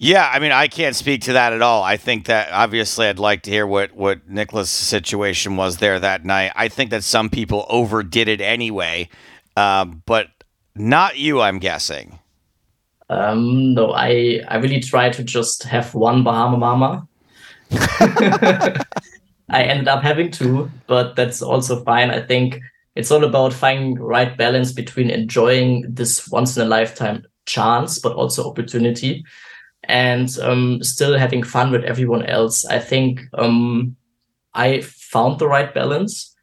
Yeah, 0.02 0.32
I 0.34 0.40
mean, 0.40 0.54
I 0.54 0.70
can't 0.70 0.96
speak 0.96 1.24
to 1.24 1.34
that 1.34 1.52
at 1.52 1.62
all. 1.62 1.84
I 1.84 1.98
think 1.98 2.28
that 2.28 2.54
obviously 2.54 3.08
I'd 3.08 3.20
like 3.20 3.42
to 3.44 3.52
hear 3.52 3.68
what 3.68 3.94
what 3.94 4.30
Nicholas' 4.30 4.70
situation 4.70 5.58
was 5.58 5.78
there 5.78 6.00
that 6.00 6.24
night. 6.24 6.54
I 6.56 6.70
think 6.70 6.92
that 6.92 7.04
some 7.04 7.30
people 7.30 7.66
overdid 7.68 8.30
it 8.30 8.40
anyway, 8.40 9.10
um, 9.58 10.02
but 10.06 10.30
not 10.74 11.18
you. 11.18 11.42
I'm 11.42 11.60
guessing. 11.60 12.18
Um, 13.10 13.74
no, 13.74 13.92
I, 13.92 14.42
I 14.48 14.58
really 14.58 14.80
try 14.80 15.10
to 15.10 15.24
just 15.24 15.64
have 15.64 15.94
one 15.94 16.24
Bahama 16.24 16.58
Mama. 16.58 17.08
I 19.50 19.64
ended 19.64 19.90
up 19.90 20.02
having 20.02 20.32
two, 20.32 20.72
but 20.88 21.18
that's 21.18 21.42
also 21.42 21.84
fine. 21.84 22.10
I 22.10 22.22
think 22.22 22.62
it's 22.96 23.12
all 23.12 23.26
about 23.26 23.52
finding 23.52 23.96
right 23.96 24.38
balance 24.38 24.72
between 24.72 25.10
enjoying 25.10 25.86
this 25.90 26.30
once 26.30 26.56
in 26.56 26.64
a 26.64 26.70
lifetime 26.70 27.26
chance, 27.46 28.00
but 28.00 28.14
also 28.14 28.48
opportunity, 28.50 29.26
and 29.90 30.38
um, 30.44 30.84
still 30.84 31.18
having 31.18 31.42
fun 31.42 31.72
with 31.72 31.84
everyone 31.84 32.24
else. 32.28 32.64
I 32.64 32.78
think 32.78 33.22
um, 33.34 33.96
I 34.54 34.82
found 34.82 35.40
the 35.40 35.48
right 35.48 35.74
balance. 35.74 36.36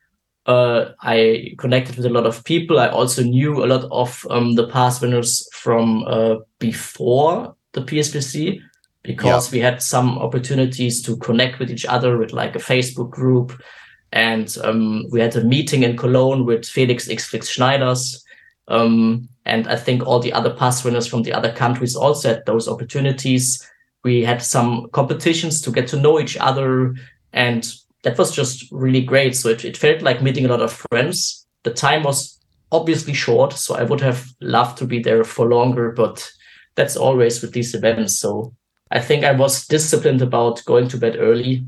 Uh, 0.47 0.87
I 1.01 1.55
connected 1.57 1.97
with 1.97 2.07
a 2.07 2.11
lot 2.11 2.27
of 2.27 2.43
people. 2.45 2.81
I 2.81 2.89
also 2.89 3.23
knew 3.23 3.65
a 3.65 3.67
lot 3.67 3.85
of 3.93 4.27
um, 4.31 4.57
the 4.57 4.67
past 4.67 5.01
winners 5.01 5.49
from 5.53 6.05
uh, 6.09 6.37
before 6.59 7.55
the 7.73 7.83
PSPC 7.83 8.61
because 9.05 9.53
we 9.53 9.61
had 9.61 9.81
some 9.81 10.19
opportunities 10.19 11.01
to 11.03 11.17
connect 11.19 11.61
with 11.61 11.71
each 11.71 11.87
other 11.87 12.19
with 12.19 12.33
like 12.33 12.57
a 12.57 12.67
Facebook 12.73 13.11
group. 13.11 13.63
And 14.11 14.57
um, 14.65 15.05
we 15.13 15.21
had 15.21 15.37
a 15.37 15.45
meeting 15.45 15.85
in 15.85 15.97
Cologne 15.97 16.45
with 16.45 16.67
Felix 16.67 17.07
Xflix 17.07 17.45
Schneiders. 17.45 18.25
Um, 18.67 19.29
and 19.47 19.67
I 19.69 19.77
think 19.77 20.07
all 20.07 20.19
the 20.19 20.33
other 20.33 20.53
past 20.53 20.85
winners 20.85 21.07
from 21.07 21.23
the 21.23 21.33
other 21.33 21.53
countries 21.53 21.97
also 21.97 22.29
had 22.35 22.47
those 22.47 22.69
opportunities. 22.69 23.67
We 24.05 24.23
had 24.23 24.43
some 24.43 24.89
competitions 24.93 25.61
to 25.63 25.71
get 25.71 25.89
to 25.89 26.01
know 26.01 26.21
each 26.21 26.37
other. 26.37 26.95
And 27.33 27.67
that 28.03 28.19
was 28.19 28.35
just 28.35 28.71
really 28.71 29.03
great. 29.03 29.37
So 29.37 29.49
it, 29.49 29.65
it 29.65 29.77
felt 29.77 30.03
like 30.03 30.23
meeting 30.23 30.45
a 30.45 30.49
lot 30.49 30.63
of 30.63 30.73
friends. 30.91 31.47
The 31.65 31.73
time 31.73 32.03
was 32.03 32.39
obviously 32.73 33.15
short, 33.15 33.53
so 33.53 33.75
I 33.75 33.83
would 33.83 34.01
have 34.01 34.29
loved 34.41 34.79
to 34.79 34.85
be 34.85 35.01
there 35.01 35.25
for 35.25 35.49
longer, 35.49 35.91
but 35.91 36.31
that's 36.75 36.97
always 36.97 37.43
with 37.43 37.53
these 37.53 37.75
events. 37.75 38.19
So 38.19 38.55
I 38.91 39.01
think 39.01 39.25
I 39.25 39.33
was 39.33 39.67
disciplined 39.67 40.23
about 40.23 40.65
going 40.65 40.89
to 40.89 40.99
bed 40.99 41.17
early, 41.19 41.67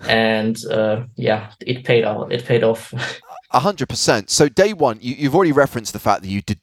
and 0.00 0.56
uh, 0.66 1.04
yeah, 1.16 1.50
it 1.60 1.84
paid 1.84 2.04
out. 2.04 2.32
It 2.32 2.44
paid 2.44 2.64
off. 2.64 2.92
A 3.50 3.60
hundred 3.60 3.88
percent. 3.88 4.30
So 4.30 4.48
day 4.48 4.72
one, 4.72 4.98
you, 5.00 5.14
you've 5.14 5.34
already 5.34 5.52
referenced 5.52 5.92
the 5.92 5.98
fact 5.98 6.22
that 6.22 6.28
you 6.28 6.42
did. 6.42 6.60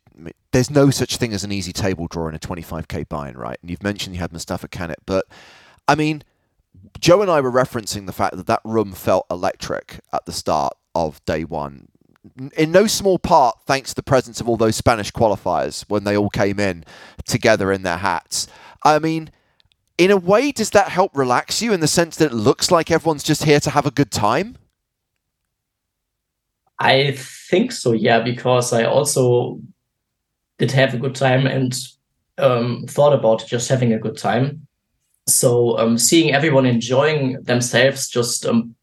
There's 0.56 0.72
no 0.72 0.90
such 0.90 1.18
thing 1.18 1.34
as 1.34 1.44
an 1.44 1.52
easy 1.52 1.74
table 1.74 2.08
draw 2.08 2.30
in 2.30 2.34
a 2.34 2.40
25k 2.40 3.10
buy-in, 3.10 3.36
right? 3.36 3.58
And 3.62 3.70
you've 3.70 3.84
mentioned 3.84 4.16
you 4.16 4.22
had 4.22 4.32
Mustapha 4.32 4.70
Kanit, 4.70 4.96
but 5.06 5.26
I 5.86 5.96
mean, 5.96 6.24
Joe 6.98 7.22
and 7.22 7.30
I 7.30 7.42
were 7.42 7.52
referencing 7.52 8.06
the 8.06 8.14
fact 8.14 8.38
that 8.38 8.48
that 8.48 8.62
room 8.64 8.94
felt 8.94 9.26
electric 9.30 10.00
at 10.14 10.26
the 10.26 10.32
start 10.32 10.72
of 10.96 11.20
day 11.26 11.44
one. 11.44 11.90
In 12.56 12.72
no 12.72 12.88
small 12.88 13.20
part, 13.20 13.58
thanks 13.66 13.90
to 13.90 13.96
the 13.96 14.04
presence 14.04 14.40
of 14.40 14.48
all 14.48 14.56
those 14.56 14.78
Spanish 14.78 15.12
qualifiers 15.12 15.84
when 15.90 16.06
they 16.06 16.16
all 16.16 16.30
came 16.30 16.58
in 16.58 16.86
together 17.26 17.70
in 17.74 17.82
their 17.82 17.98
hats. 17.98 18.48
I 18.82 19.00
mean, 19.00 19.32
in 19.98 20.10
a 20.10 20.16
way, 20.16 20.54
does 20.54 20.70
that 20.70 20.88
help 20.88 21.18
relax 21.18 21.62
you 21.62 21.74
in 21.74 21.82
the 21.82 21.86
sense 21.86 22.16
that 22.16 22.32
it 22.32 22.34
looks 22.34 22.72
like 22.72 22.90
everyone's 22.90 23.24
just 23.24 23.44
here 23.44 23.60
to 23.60 23.72
have 23.72 23.86
a 23.86 23.92
good 23.92 24.10
time? 24.10 24.58
I 26.80 27.12
think 27.12 27.74
so, 27.74 27.92
yeah, 27.92 28.22
because 28.22 28.72
I 28.72 28.86
also 28.86 29.60
did 30.58 30.72
have 30.72 30.94
a 30.94 30.98
good 30.98 31.16
time 31.16 31.46
and 31.46 31.76
um, 32.38 32.86
thought 32.88 33.14
about 33.14 33.46
just 33.48 33.70
having 33.70 33.94
a 33.94 34.00
good 34.00 34.18
time. 34.18 34.68
So 35.28 35.78
um, 35.80 35.98
seeing 35.98 36.34
everyone 36.34 36.66
enjoying 36.66 37.42
themselves 37.44 38.08
just 38.08 38.46
um, 38.46 38.76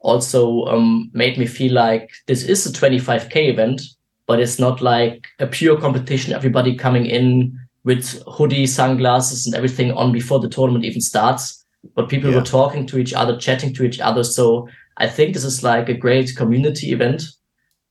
also 0.00 0.64
um, 0.66 1.10
made 1.14 1.38
me 1.38 1.46
feel 1.46 1.72
like 1.72 2.10
this 2.26 2.42
is 2.42 2.66
a 2.66 2.72
25k 2.72 3.48
event, 3.48 3.80
but 4.26 4.40
it's 4.40 4.58
not 4.58 4.82
like 4.82 5.26
a 5.38 5.46
pure 5.46 5.80
competition. 5.80 6.32
Everybody 6.34 6.76
coming 6.76 7.06
in 7.06 7.58
with 7.84 8.22
hoodie, 8.26 8.66
sunglasses, 8.66 9.46
and 9.46 9.54
everything 9.54 9.92
on 9.92 10.12
before 10.12 10.40
the 10.40 10.48
tournament 10.48 10.84
even 10.84 11.00
starts. 11.00 11.64
But 11.94 12.08
people 12.08 12.30
Yeah. 12.30 12.36
were 12.36 12.44
talking 12.44 12.86
to 12.86 12.98
each 12.98 13.12
other, 13.12 13.36
chatting 13.36 13.74
to 13.74 13.84
each 13.84 14.00
other. 14.00 14.24
So 14.24 14.68
I 14.98 15.06
think 15.08 15.34
this 15.34 15.44
is 15.44 15.62
like 15.62 15.88
a 15.88 15.94
great 15.94 16.36
community 16.36 16.92
event, 16.92 17.24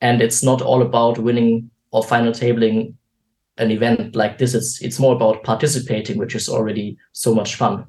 and 0.01 0.21
it's 0.21 0.43
not 0.43 0.61
all 0.61 0.81
about 0.81 1.17
winning 1.19 1.69
or 1.93 2.03
final 2.03 2.33
tabling 2.33 2.95
an 3.57 3.71
event 3.71 4.15
like 4.15 4.37
this. 4.39 4.53
It's 4.53 4.81
it's 4.81 4.99
more 4.99 5.15
about 5.15 5.43
participating, 5.43 6.17
which 6.17 6.35
is 6.35 6.49
already 6.49 6.97
so 7.13 7.33
much 7.33 7.55
fun. 7.55 7.85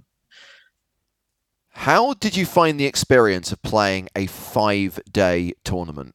How 1.71 2.15
did 2.15 2.37
you 2.37 2.47
find 2.47 2.79
the 2.79 2.87
experience 2.87 3.51
of 3.51 3.61
playing 3.63 4.09
a 4.15 4.27
five 4.27 5.01
day 5.11 5.55
tournament? 5.65 6.15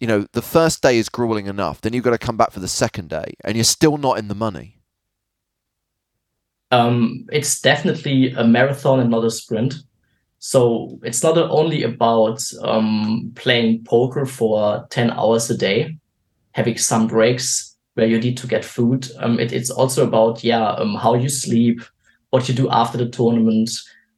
You 0.00 0.06
know, 0.06 0.26
the 0.32 0.42
first 0.42 0.82
day 0.82 0.98
is 0.98 1.08
grueling 1.08 1.46
enough, 1.46 1.80
then 1.80 1.92
you've 1.92 2.04
got 2.04 2.10
to 2.10 2.18
come 2.18 2.36
back 2.36 2.52
for 2.52 2.60
the 2.60 2.68
second 2.68 3.08
day, 3.08 3.34
and 3.44 3.56
you're 3.56 3.64
still 3.64 3.96
not 3.96 4.18
in 4.18 4.28
the 4.28 4.34
money. 4.34 4.78
Um, 6.70 7.26
it's 7.30 7.60
definitely 7.60 8.32
a 8.32 8.44
marathon 8.44 9.00
and 9.00 9.10
not 9.10 9.24
a 9.24 9.30
sprint. 9.30 9.74
So 10.38 10.98
it's 11.02 11.22
not 11.22 11.38
only 11.38 11.84
about 11.84 12.42
um, 12.62 13.32
playing 13.36 13.84
poker 13.84 14.26
for 14.26 14.86
10 14.90 15.10
hours 15.10 15.50
a 15.50 15.56
day, 15.56 15.98
having 16.52 16.76
some 16.76 17.06
breaks 17.06 17.76
where 17.94 18.06
you 18.06 18.18
need 18.18 18.36
to 18.38 18.46
get 18.46 18.64
food. 18.64 19.08
Um, 19.18 19.38
it, 19.38 19.52
it's 19.52 19.70
also 19.70 20.06
about, 20.06 20.42
yeah, 20.42 20.70
um, 20.72 20.94
how 20.94 21.14
you 21.14 21.28
sleep, 21.28 21.82
what 22.30 22.48
you 22.48 22.54
do 22.54 22.70
after 22.70 22.98
the 22.98 23.08
tournament. 23.08 23.70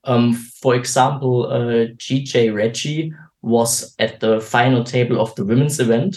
Um, 0.05 0.35
for 0.35 0.75
example, 0.75 1.47
uh, 1.47 1.87
GJ 1.97 2.55
Reggie 2.55 3.13
was 3.43 3.95
at 3.99 4.21
the 4.21 4.41
final 4.41 4.85
table 4.85 5.21
of 5.21 5.35
the 5.35 5.45
women's 5.45 5.81
event. 5.81 6.17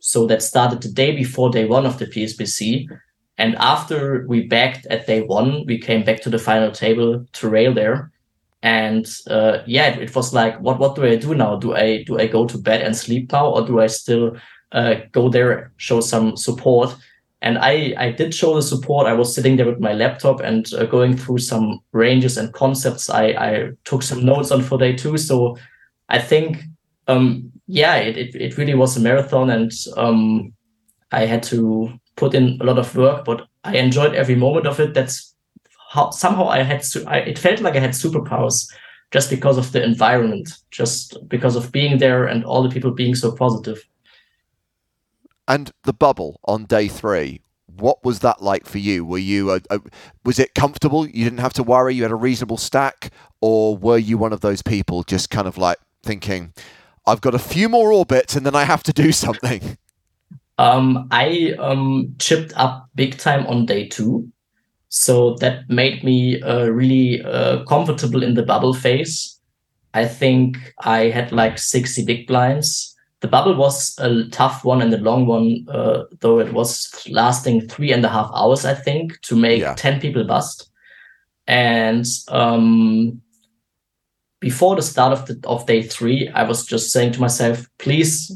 So 0.00 0.26
that 0.26 0.42
started 0.42 0.82
the 0.82 0.88
day 0.88 1.14
before 1.14 1.50
day 1.50 1.66
one 1.66 1.86
of 1.86 1.98
the 1.98 2.06
PSPC. 2.06 2.88
And 3.38 3.54
after 3.56 4.26
we 4.26 4.46
backed 4.46 4.86
at 4.86 5.06
day 5.06 5.22
one, 5.22 5.64
we 5.66 5.78
came 5.78 6.04
back 6.04 6.20
to 6.22 6.30
the 6.30 6.38
final 6.38 6.70
table 6.70 7.24
to 7.32 7.48
rail 7.48 7.72
there. 7.72 8.10
And 8.62 9.06
uh, 9.28 9.58
yeah, 9.66 9.88
it, 9.88 10.02
it, 10.02 10.14
was 10.14 10.34
like, 10.34 10.60
what 10.60 10.78
what 10.78 10.94
do 10.94 11.04
I 11.04 11.16
do 11.16 11.34
now? 11.34 11.56
Do 11.56 11.74
I 11.74 12.02
do 12.02 12.18
I 12.18 12.26
go 12.26 12.46
to 12.46 12.58
bed 12.58 12.82
and 12.82 12.94
sleep 12.94 13.32
now, 13.32 13.48
or 13.48 13.66
do 13.66 13.80
I 13.80 13.86
still 13.86 14.36
uh, 14.72 14.94
go 15.12 15.28
there 15.28 15.72
show 15.76 16.00
some 16.00 16.36
support? 16.36 16.96
And 17.42 17.58
I 17.58 17.94
I 17.96 18.12
did 18.12 18.34
show 18.34 18.54
the 18.54 18.62
support. 18.62 19.06
I 19.06 19.14
was 19.14 19.34
sitting 19.34 19.56
there 19.56 19.66
with 19.66 19.80
my 19.80 19.94
laptop 19.94 20.40
and 20.40 20.72
uh, 20.74 20.84
going 20.84 21.16
through 21.16 21.38
some 21.38 21.80
ranges 21.92 22.36
and 22.36 22.52
concepts. 22.52 23.08
I 23.08 23.24
I 23.28 23.70
took 23.84 24.02
some 24.02 24.24
notes 24.24 24.50
on 24.50 24.62
for 24.62 24.78
day 24.78 24.94
two. 24.94 25.16
So 25.16 25.56
I 26.08 26.18
think 26.18 26.64
um, 27.08 27.50
yeah, 27.66 27.96
it, 27.96 28.16
it 28.16 28.34
it 28.34 28.58
really 28.58 28.74
was 28.74 28.96
a 28.96 29.00
marathon, 29.00 29.50
and 29.50 29.72
um, 29.96 30.52
I 31.12 31.26
had 31.26 31.42
to 31.44 31.92
put 32.16 32.34
in 32.34 32.58
a 32.60 32.64
lot 32.64 32.78
of 32.78 32.94
work, 32.96 33.24
but 33.24 33.46
I 33.64 33.76
enjoyed 33.76 34.14
every 34.14 34.34
moment 34.34 34.66
of 34.66 34.80
it. 34.80 34.94
That's 34.94 35.34
how 35.90 36.10
somehow 36.10 36.48
I 36.48 36.62
had 36.62 36.84
su- 36.84 37.04
I, 37.06 37.18
it 37.18 37.38
felt 37.38 37.60
like 37.60 37.76
I 37.76 37.80
had 37.80 37.90
superpowers 37.90 38.66
just 39.10 39.30
because 39.30 39.58
of 39.58 39.72
the 39.72 39.82
environment, 39.82 40.50
just 40.70 41.16
because 41.28 41.56
of 41.56 41.72
being 41.72 41.98
there 41.98 42.26
and 42.26 42.44
all 42.44 42.62
the 42.62 42.68
people 42.68 42.92
being 42.92 43.14
so 43.14 43.32
positive. 43.32 43.84
And 45.50 45.72
the 45.82 45.92
bubble 45.92 46.38
on 46.44 46.64
day 46.64 46.86
three, 46.86 47.40
what 47.66 48.04
was 48.04 48.20
that 48.20 48.40
like 48.40 48.66
for 48.66 48.78
you? 48.78 49.04
Were 49.04 49.18
you 49.18 49.50
a, 49.50 49.60
a, 49.68 49.80
was 50.24 50.38
it 50.38 50.54
comfortable? 50.54 51.08
You 51.08 51.24
didn't 51.24 51.40
have 51.40 51.54
to 51.54 51.64
worry. 51.64 51.96
You 51.96 52.04
had 52.04 52.12
a 52.12 52.16
reasonable 52.16 52.56
stack, 52.56 53.10
or 53.40 53.76
were 53.76 53.98
you 53.98 54.16
one 54.16 54.32
of 54.32 54.42
those 54.42 54.62
people 54.62 55.02
just 55.02 55.28
kind 55.28 55.48
of 55.48 55.58
like 55.58 55.78
thinking, 56.04 56.52
"I've 57.04 57.20
got 57.20 57.34
a 57.34 57.38
few 57.40 57.68
more 57.68 57.90
orbits 57.92 58.36
and 58.36 58.46
then 58.46 58.54
I 58.54 58.62
have 58.62 58.84
to 58.84 58.92
do 58.92 59.10
something." 59.10 59.76
Um, 60.58 61.08
I 61.10 61.54
um, 61.58 62.14
chipped 62.18 62.52
up 62.54 62.90
big 62.94 63.16
time 63.16 63.46
on 63.46 63.64
day 63.64 63.88
two. 63.88 64.30
So 64.90 65.36
that 65.36 65.70
made 65.70 66.04
me 66.04 66.42
uh, 66.42 66.66
really 66.66 67.22
uh, 67.22 67.64
comfortable 67.64 68.22
in 68.22 68.34
the 68.34 68.42
bubble 68.42 68.74
phase. 68.74 69.40
I 69.94 70.04
think 70.04 70.58
I 70.80 71.08
had 71.08 71.32
like 71.32 71.56
60 71.56 72.04
big 72.04 72.26
blinds. 72.26 72.89
The 73.20 73.28
bubble 73.28 73.54
was 73.54 73.94
a 73.98 74.24
tough 74.30 74.64
one 74.64 74.80
and 74.80 74.92
a 74.94 74.98
long 74.98 75.26
one, 75.26 75.66
uh, 75.68 76.04
though 76.20 76.40
it 76.40 76.52
was 76.52 77.06
lasting 77.10 77.68
three 77.68 77.92
and 77.92 78.04
a 78.04 78.08
half 78.08 78.30
hours, 78.34 78.64
I 78.64 78.74
think, 78.74 79.20
to 79.22 79.36
make 79.36 79.60
Yeah. 79.60 79.74
10 79.74 80.00
people 80.00 80.24
bust. 80.24 80.70
And 81.46 82.06
um, 82.28 83.20
before 84.40 84.76
the 84.76 84.82
start 84.82 85.12
of 85.12 85.26
the 85.26 85.38
of 85.46 85.66
day 85.66 85.82
three, 85.82 86.28
I 86.34 86.44
was 86.44 86.64
just 86.64 86.90
saying 86.90 87.12
to 87.12 87.20
myself, 87.20 87.66
please, 87.78 88.32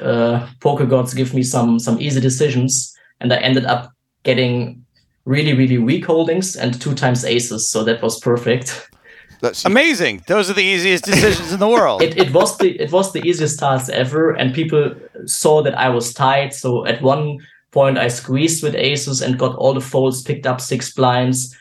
uh, 0.00 0.46
poker 0.60 0.86
gods, 0.86 1.14
give 1.14 1.34
me 1.34 1.42
some 1.42 1.78
some 1.78 2.00
easy 2.00 2.20
decisions. 2.20 2.94
And 3.20 3.32
I 3.32 3.36
ended 3.36 3.64
up 3.64 3.92
getting 4.22 4.84
really 5.24 5.54
really 5.54 5.78
weak 5.78 6.06
holdings 6.06 6.56
and 6.56 6.80
two 6.80 6.94
times 6.94 7.24
aces, 7.24 7.70
so 7.70 7.84
that 7.84 8.02
was 8.02 8.20
perfect. 8.20 8.88
That's 9.42 9.64
Amazing. 9.64 10.22
Those 10.28 10.48
are 10.48 10.54
the 10.54 10.62
easiest 10.62 11.04
decisions 11.04 11.52
in 11.52 11.58
the 11.58 11.68
world. 11.68 12.00
It, 12.00 12.16
it 12.16 12.32
was 12.32 12.56
the 12.58 12.80
it 12.80 12.92
was 12.92 13.12
the 13.12 13.20
easiest 13.26 13.58
task 13.58 13.90
ever, 13.90 14.30
and 14.30 14.54
people 14.54 14.94
saw 15.26 15.62
that 15.64 15.76
I 15.76 15.88
was 15.88 16.14
tight. 16.14 16.54
So 16.54 16.86
at 16.86 17.02
one 17.02 17.38
point, 17.72 17.98
I 17.98 18.06
squeezed 18.06 18.62
with 18.62 18.76
aces 18.76 19.20
and 19.20 19.36
got 19.36 19.56
all 19.56 19.74
the 19.74 19.80
folds, 19.80 20.22
picked 20.22 20.46
up 20.46 20.60
six 20.60 20.94
blinds. 20.94 21.56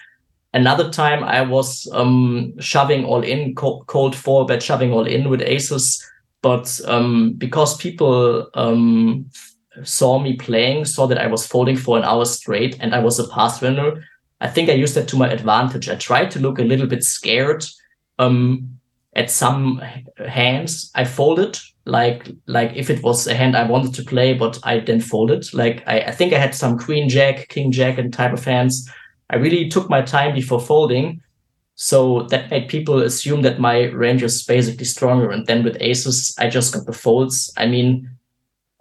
Another 0.53 0.91
time, 0.91 1.23
I 1.23 1.41
was 1.41 1.89
um, 1.93 2.53
shoving 2.59 3.03
all 3.03 3.23
in, 3.23 3.55
co- 3.55 3.83
cold 3.87 4.15
four 4.15 4.45
bet, 4.45 4.61
shoving 4.61 4.93
all 4.93 5.07
in 5.07 5.27
with 5.29 5.41
aces. 5.41 6.05
But 6.43 6.79
um, 6.85 7.33
because 7.33 7.77
people 7.77 8.47
um, 8.53 9.25
saw 9.83 10.19
me 10.19 10.35
playing, 10.35 10.85
saw 10.85 11.07
that 11.07 11.17
I 11.17 11.27
was 11.27 11.47
folding 11.47 11.77
for 11.77 11.97
an 11.97 12.03
hour 12.03 12.25
straight, 12.25 12.77
and 12.79 12.93
I 12.93 12.99
was 12.99 13.17
a 13.17 13.27
pass 13.27 13.59
winner, 13.59 14.03
I 14.41 14.47
think 14.47 14.69
I 14.69 14.73
used 14.73 14.95
that 14.95 15.07
to 15.09 15.17
my 15.17 15.29
advantage. 15.29 15.87
I 15.87 15.95
tried 15.95 16.31
to 16.31 16.39
look 16.39 16.59
a 16.59 16.63
little 16.63 16.87
bit 16.87 17.03
scared 17.03 17.63
um, 18.19 18.79
at 19.15 19.29
some 19.29 19.81
hands. 20.27 20.91
I 20.95 21.05
folded 21.05 21.57
like 21.85 22.29
like 22.45 22.71
if 22.75 22.89
it 22.89 23.01
was 23.01 23.25
a 23.25 23.33
hand 23.33 23.55
I 23.55 23.63
wanted 23.63 23.93
to 23.95 24.03
play, 24.03 24.33
but 24.33 24.59
I 24.63 24.79
then 24.79 24.99
folded. 24.99 25.53
Like 25.53 25.83
I, 25.87 26.01
I 26.01 26.11
think 26.11 26.33
I 26.33 26.39
had 26.39 26.55
some 26.55 26.77
queen 26.77 27.07
jack, 27.07 27.47
king 27.49 27.71
jack, 27.71 27.97
and 27.97 28.13
type 28.13 28.33
of 28.33 28.43
hands. 28.43 28.89
I 29.29 29.37
really 29.37 29.69
took 29.69 29.89
my 29.89 30.01
time 30.01 30.35
before 30.35 30.59
folding. 30.59 31.21
So 31.75 32.23
that 32.23 32.51
made 32.51 32.67
people 32.67 33.01
assume 33.01 33.41
that 33.41 33.59
my 33.59 33.85
range 33.85 34.21
is 34.21 34.43
basically 34.43 34.85
stronger. 34.85 35.31
And 35.31 35.47
then 35.47 35.63
with 35.63 35.77
aces, 35.79 36.35
I 36.37 36.47
just 36.47 36.73
got 36.73 36.85
the 36.85 36.93
folds. 36.93 37.51
I 37.57 37.65
mean, 37.65 38.07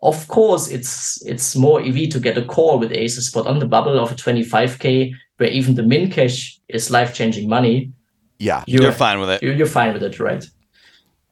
of 0.02 0.28
course, 0.28 0.68
it's 0.68 1.24
it's 1.24 1.56
more 1.56 1.80
EV 1.80 2.10
to 2.10 2.20
get 2.20 2.38
a 2.38 2.44
call 2.44 2.78
with 2.78 2.92
aces, 2.92 3.30
but 3.30 3.46
on 3.46 3.58
the 3.58 3.66
bubble 3.66 3.98
of 3.98 4.12
a 4.12 4.14
25k, 4.14 5.14
where 5.40 5.48
even 5.48 5.74
the 5.74 5.82
min 5.82 6.10
cash 6.10 6.60
is 6.68 6.90
life 6.90 7.14
changing 7.14 7.48
money, 7.48 7.90
yeah. 8.38 8.62
you're, 8.66 8.82
You're 8.82 8.92
fine 8.92 9.20
with 9.20 9.30
it. 9.30 9.42
You're, 9.42 9.54
you're 9.54 9.66
fine 9.66 9.94
with 9.94 10.02
it, 10.02 10.20
right? 10.20 10.44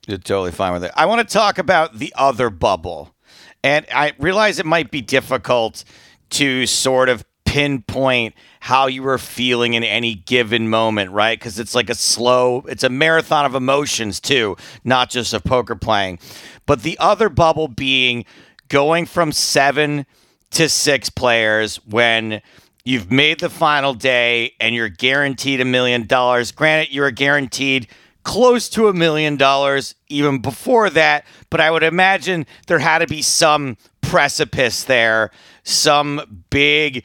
You're 0.07 0.17
totally 0.17 0.51
fine 0.51 0.73
with 0.73 0.83
it. 0.83 0.93
I 0.97 1.05
want 1.05 1.29
to 1.29 1.31
talk 1.31 1.59
about 1.59 1.99
the 1.99 2.11
other 2.17 2.49
bubble. 2.49 3.15
And 3.63 3.85
I 3.95 4.15
realize 4.19 4.59
it 4.59 4.65
might 4.65 4.91
be 4.91 5.03
difficult 5.03 5.85
to 6.31 6.65
sort 6.65 7.11
of 7.11 7.23
pinpoint 7.45 8.35
how 8.61 8.87
you 8.87 9.03
were 9.03 9.19
feeling 9.19 9.75
in 9.75 9.85
any 9.85 10.15
given 10.15 10.71
moment, 10.71 11.11
right? 11.11 11.39
Because 11.39 11.59
it's 11.59 11.75
like 11.75 11.91
a 11.91 11.95
slow, 11.95 12.65
it's 12.67 12.85
a 12.85 12.89
marathon 12.89 13.45
of 13.45 13.55
emotions 13.55 14.21
too, 14.21 14.57
not 14.85 15.11
just 15.11 15.35
of 15.35 15.45
poker 15.45 15.77
playing. 15.77 16.19
But 16.65 16.83
the 16.83 16.99
other 16.99 17.29
bubble 17.29 17.69
being 17.69 18.25
going 18.69 19.05
from 19.05 19.33
seven 19.33 20.07
to 20.53 20.71
six 20.71 21.11
players 21.11 21.77
when 21.85 22.41
you've 22.89 23.13
made 23.13 23.39
the 23.41 23.51
final 23.51 23.93
day 23.93 24.55
and 24.61 24.75
you're 24.75 24.89
guaranteed 24.89 25.61
a 25.61 25.65
million 25.65 26.07
dollars. 26.07 26.51
Granted, 26.53 26.91
you're 26.91 27.11
guaranteed 27.11 27.87
close 28.23 28.71
to 28.71 28.89
a 28.89 28.95
million 28.95 29.37
dollars 29.37 29.95
even 30.09 30.41
before 30.41 30.89
that, 30.89 31.27
but 31.51 31.61
I 31.61 31.71
would 31.71 31.83
imagine 31.83 32.47
there 32.67 32.79
had 32.79 33.01
to 33.01 33.07
be 33.07 33.21
some 33.21 33.77
precipice 34.01 34.85
there, 34.85 35.31
some 35.65 36.45
big 36.49 37.05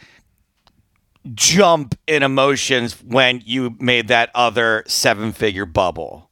jump 1.34 1.96
in 2.08 2.24
emotions 2.24 2.94
when 3.04 3.42
you 3.44 3.76
made 3.78 4.08
that 4.08 4.32
other 4.34 4.86
seven 4.88 5.34
figure 5.34 5.66
bubble. 5.66 6.30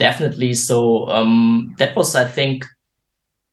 Definitely. 0.00 0.54
So 0.54 1.08
um, 1.08 1.72
that 1.78 1.94
was, 1.94 2.16
I 2.16 2.26
think, 2.26 2.66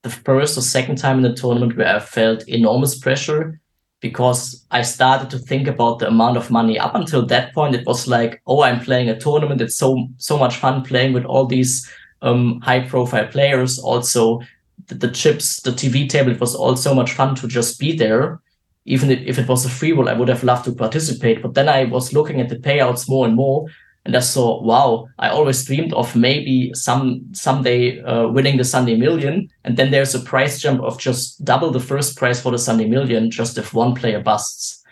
the 0.02 0.10
first 0.10 0.58
or 0.58 0.62
second 0.62 0.98
time 0.98 1.18
in 1.18 1.22
the 1.22 1.36
tournament 1.36 1.78
where 1.78 1.96
I 1.96 2.00
felt 2.00 2.48
enormous 2.48 2.98
pressure 2.98 3.61
because 4.02 4.66
I 4.72 4.82
started 4.82 5.30
to 5.30 5.40
think 5.40 5.68
about 5.68 6.00
the 6.00 6.08
amount 6.08 6.36
of 6.36 6.52
money. 6.52 6.78
Up 6.78 6.96
until 6.96 7.26
that 7.28 7.54
point, 7.54 7.76
it 7.76 7.86
was 7.86 8.08
like, 8.08 8.42
oh, 8.48 8.64
I'm 8.64 8.82
playing 8.82 9.10
a 9.10 9.20
tournament. 9.20 9.62
It's 9.62 9.78
so 9.78 10.08
so 10.18 10.38
much 10.38 10.58
fun 10.58 10.84
playing 10.84 11.14
with 11.14 11.24
all 11.26 11.46
these 11.46 11.90
um, 12.22 12.60
high 12.62 12.82
profile 12.82 13.28
players. 13.28 13.80
Also, 13.80 14.42
the, 14.88 14.96
the 14.96 15.12
chips, 15.12 15.62
the 15.62 15.72
TV 15.72 16.10
table, 16.10 16.32
it 16.32 16.42
was 16.42 16.56
all 16.56 16.76
so 16.76 16.94
much 16.94 17.14
fun 17.14 17.36
to 17.36 17.48
just 17.48 17.80
be 17.80 17.96
there. 17.96 18.42
Even 18.86 19.12
if 19.12 19.20
if 19.26 19.38
it 19.38 19.48
was 19.48 19.66
a 19.66 19.70
free 19.70 19.92
roll, 19.92 20.10
I 20.10 20.14
would 20.14 20.30
have 20.30 20.44
loved 20.44 20.66
to 20.66 20.74
participate. 20.74 21.42
But 21.44 21.54
then 21.54 21.70
I 21.70 21.86
was 21.86 22.12
looking 22.12 22.42
at 22.42 22.50
the 22.50 22.58
payouts 22.58 23.08
more 23.08 23.28
and 23.28 23.36
more, 23.36 23.68
and 24.06 24.16
I 24.16 24.20
saw, 24.20 24.62
wow, 24.64 25.08
I 25.20 25.30
always 25.30 25.64
dreamed 25.64 25.94
of 25.94 26.16
maybe 26.16 26.72
some 26.74 27.22
someday 27.34 28.02
uh, 28.02 28.28
winning 28.28 28.58
the 28.58 28.64
Sunday 28.64 28.96
Million, 28.96 29.50
and 29.64 29.78
then 29.78 29.92
there's 29.92 30.16
a 30.16 30.20
price 30.20 30.60
jump 30.60 30.82
of 30.82 30.98
just 31.00 31.44
double 31.46 31.72
the 31.72 31.80
first 31.80 32.18
price 32.18 32.42
for 32.42 32.52
the 32.52 32.58
Sunday 32.58 32.88
Million, 32.88 33.30
just 33.30 33.58
if 33.58 33.74
one 33.74 33.94
player 33.94 34.20
busts, 34.20 34.84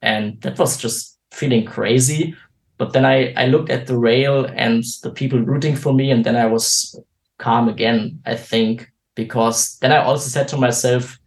and 0.00 0.40
that 0.40 0.58
was 0.58 0.78
just 0.78 1.18
feeling 1.30 1.64
crazy. 1.66 2.34
But 2.78 2.92
then 2.92 3.04
I 3.04 3.34
I 3.36 3.46
looked 3.46 3.70
at 3.70 3.86
the 3.86 3.98
rail 3.98 4.46
and 4.56 4.82
the 5.02 5.10
people 5.10 5.38
rooting 5.40 5.76
for 5.76 5.92
me, 5.92 6.10
and 6.10 6.24
then 6.24 6.36
I 6.36 6.46
was 6.46 6.98
calm 7.38 7.68
again. 7.68 8.20
I 8.24 8.34
think 8.34 8.90
because 9.14 9.76
then 9.80 9.92
I 9.92 9.98
also 9.98 10.28
said 10.30 10.48
to 10.48 10.56
myself, 10.56 11.18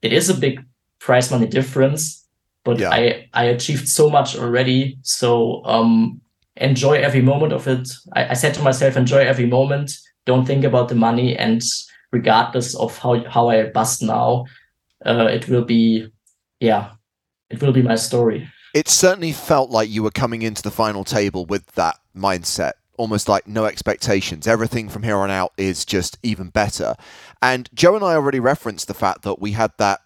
it 0.00 0.12
is 0.14 0.30
a 0.30 0.34
big 0.34 0.64
prize 0.98 1.30
money 1.30 1.46
difference, 1.46 2.26
but 2.64 2.78
Yeah. 2.78 2.90
I 2.90 3.28
I 3.34 3.44
achieved 3.52 3.86
so 3.86 4.08
much 4.08 4.34
already. 4.34 4.96
So 5.02 5.62
um, 5.66 6.21
enjoy 6.56 6.94
every 6.94 7.22
moment 7.22 7.52
of 7.52 7.66
it. 7.68 7.88
I, 8.14 8.30
I 8.30 8.34
said 8.34 8.54
to 8.54 8.62
myself, 8.62 8.96
enjoy 8.96 9.18
every 9.18 9.46
moment. 9.46 9.92
Don't 10.26 10.46
think 10.46 10.64
about 10.64 10.88
the 10.88 10.94
money, 10.94 11.36
and 11.36 11.62
regardless 12.12 12.74
of 12.76 12.96
how 12.98 13.24
how 13.28 13.48
I 13.48 13.64
bust 13.64 14.02
now, 14.02 14.46
uh, 15.04 15.26
it 15.30 15.48
will 15.48 15.64
be, 15.64 16.08
yeah, 16.60 16.92
it 17.50 17.60
will 17.60 17.72
be 17.72 17.82
my 17.82 17.96
story. 17.96 18.48
it 18.74 18.88
certainly 18.88 19.32
felt 19.32 19.70
like 19.70 19.90
you 19.90 20.02
were 20.02 20.10
coming 20.10 20.42
into 20.42 20.62
the 20.62 20.70
final 20.70 21.04
table 21.04 21.44
with 21.44 21.66
that 21.72 21.98
mindset 22.16 22.72
almost 22.96 23.28
like 23.28 23.46
no 23.46 23.64
expectations 23.64 24.46
everything 24.46 24.88
from 24.88 25.02
here 25.02 25.16
on 25.16 25.30
out 25.30 25.52
is 25.56 25.84
just 25.84 26.18
even 26.22 26.48
better 26.50 26.94
and 27.42 27.68
joe 27.74 27.94
and 27.96 28.04
i 28.04 28.14
already 28.14 28.40
referenced 28.40 28.86
the 28.88 28.94
fact 28.94 29.22
that 29.22 29.40
we 29.40 29.52
had 29.52 29.72
that 29.78 30.00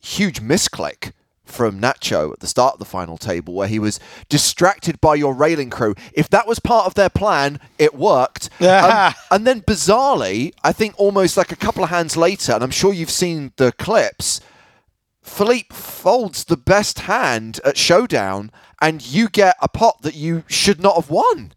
huge 0.00 0.40
misclick 0.40 1.12
from 1.50 1.80
nacho 1.80 2.32
at 2.32 2.40
the 2.40 2.46
start 2.46 2.74
of 2.74 2.78
the 2.78 2.84
final 2.84 3.18
table 3.18 3.54
where 3.54 3.68
he 3.68 3.78
was 3.78 4.00
distracted 4.28 5.00
by 5.00 5.14
your 5.14 5.34
railing 5.34 5.70
crew 5.70 5.94
if 6.12 6.28
that 6.28 6.46
was 6.46 6.58
part 6.58 6.86
of 6.86 6.94
their 6.94 7.10
plan 7.10 7.60
it 7.78 7.94
worked 7.94 8.48
um, 8.60 9.14
and 9.30 9.46
then 9.46 9.60
bizarrely 9.62 10.52
i 10.64 10.72
think 10.72 10.94
almost 10.98 11.36
like 11.36 11.52
a 11.52 11.56
couple 11.56 11.84
of 11.84 11.90
hands 11.90 12.16
later 12.16 12.52
and 12.52 12.62
i'm 12.62 12.70
sure 12.70 12.92
you've 12.92 13.10
seen 13.10 13.52
the 13.56 13.72
clips 13.72 14.40
Philippe 15.22 15.74
folds 15.74 16.44
the 16.44 16.56
best 16.56 17.00
hand 17.00 17.60
at 17.64 17.76
Showdown, 17.76 18.50
and 18.80 19.06
you 19.06 19.28
get 19.28 19.56
a 19.60 19.68
pot 19.68 20.02
that 20.02 20.14
you 20.14 20.44
should 20.48 20.80
not 20.82 20.96
have 20.96 21.10
won. 21.10 21.52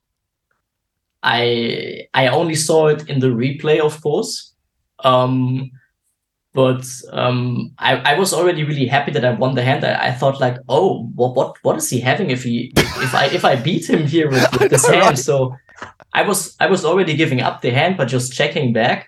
I 1.23 2.07
I 2.13 2.27
only 2.27 2.55
saw 2.55 2.87
it 2.87 3.09
in 3.09 3.19
the 3.19 3.27
replay, 3.27 3.79
of 3.79 4.01
course. 4.01 4.53
Um, 4.99 5.71
but 6.53 6.85
um, 7.11 7.71
I, 7.79 7.95
I 8.13 8.19
was 8.19 8.33
already 8.33 8.63
really 8.63 8.85
happy 8.85 9.11
that 9.11 9.25
I 9.25 9.31
won 9.31 9.55
the 9.55 9.63
hand. 9.63 9.83
I, 9.83 10.07
I 10.09 10.11
thought 10.11 10.39
like, 10.39 10.57
oh, 10.69 11.09
what 11.15 11.35
what 11.35 11.57
what 11.63 11.77
is 11.77 11.89
he 11.89 11.99
having 11.99 12.29
if 12.29 12.43
he 12.43 12.71
if 12.75 13.13
I 13.15 13.25
if 13.25 13.43
I 13.43 13.55
beat 13.55 13.89
him 13.89 14.05
here 14.07 14.29
with, 14.29 14.59
with 14.59 14.69
this 14.69 14.85
hand? 14.93 15.01
right? 15.01 15.17
So 15.17 15.55
I 16.13 16.21
was 16.21 16.55
I 16.59 16.67
was 16.67 16.85
already 16.85 17.15
giving 17.15 17.41
up 17.41 17.61
the 17.61 17.71
hand, 17.71 17.97
but 17.97 18.05
just 18.07 18.33
checking 18.33 18.73
back. 18.73 19.07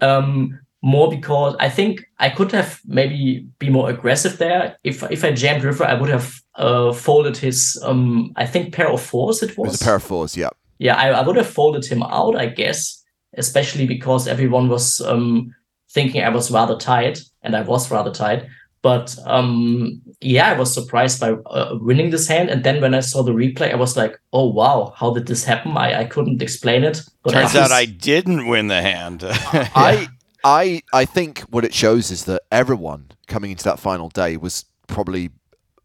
Um, 0.00 0.58
more 0.82 1.10
because 1.10 1.56
I 1.58 1.68
think 1.70 2.04
I 2.18 2.28
could 2.30 2.52
have 2.52 2.80
maybe 2.86 3.46
be 3.58 3.70
more 3.70 3.88
aggressive 3.90 4.38
there. 4.38 4.76
If 4.84 5.02
if 5.10 5.24
I 5.24 5.32
jammed 5.32 5.64
river, 5.64 5.84
I 5.84 5.94
would 5.94 6.10
have 6.10 6.34
uh, 6.54 6.92
folded 6.92 7.36
his 7.36 7.80
um 7.82 8.32
I 8.36 8.46
think 8.46 8.74
pair 8.74 8.90
of 8.90 9.00
fours 9.00 9.42
it 9.42 9.50
It 9.50 9.58
was. 9.58 9.70
was 9.72 9.80
a 9.80 9.84
pair 9.84 9.96
of 9.96 10.02
fours, 10.04 10.36
yeah. 10.36 10.50
Yeah, 10.78 10.94
I, 10.94 11.08
I 11.08 11.22
would 11.26 11.36
have 11.36 11.48
folded 11.48 11.86
him 11.86 12.02
out, 12.02 12.36
I 12.36 12.46
guess, 12.46 13.02
especially 13.38 13.86
because 13.86 14.28
everyone 14.28 14.68
was 14.68 15.00
um, 15.00 15.54
thinking 15.96 16.22
I 16.22 16.28
was 16.28 16.50
rather 16.50 16.76
tired, 16.76 17.18
and 17.42 17.56
I 17.56 17.62
was 17.62 17.90
rather 17.90 18.12
tired. 18.12 18.46
But 18.82 19.16
um, 19.24 20.02
yeah, 20.20 20.50
I 20.50 20.58
was 20.58 20.72
surprised 20.72 21.18
by 21.18 21.32
uh, 21.32 21.78
winning 21.80 22.10
this 22.10 22.28
hand, 22.28 22.50
and 22.50 22.62
then 22.62 22.80
when 22.80 22.94
I 22.94 23.00
saw 23.00 23.22
the 23.22 23.32
replay, 23.32 23.72
I 23.72 23.76
was 23.76 23.96
like, 23.96 24.20
"Oh 24.32 24.48
wow, 24.48 24.92
how 24.94 25.12
did 25.12 25.26
this 25.26 25.42
happen?" 25.42 25.76
I, 25.76 26.02
I 26.02 26.04
couldn't 26.04 26.42
explain 26.42 26.84
it. 26.84 27.00
But 27.22 27.32
Turns 27.32 27.56
I 27.56 27.62
out 27.62 27.72
I 27.72 27.86
didn't 27.86 28.46
win 28.46 28.68
the 28.68 28.82
hand. 28.82 29.24
I, 29.26 30.06
I, 30.44 30.82
I 30.92 31.04
think 31.04 31.40
what 31.50 31.64
it 31.64 31.74
shows 31.74 32.10
is 32.10 32.26
that 32.26 32.42
everyone 32.52 33.10
coming 33.26 33.50
into 33.50 33.64
that 33.64 33.80
final 33.80 34.08
day 34.08 34.36
was 34.36 34.66
probably 34.86 35.30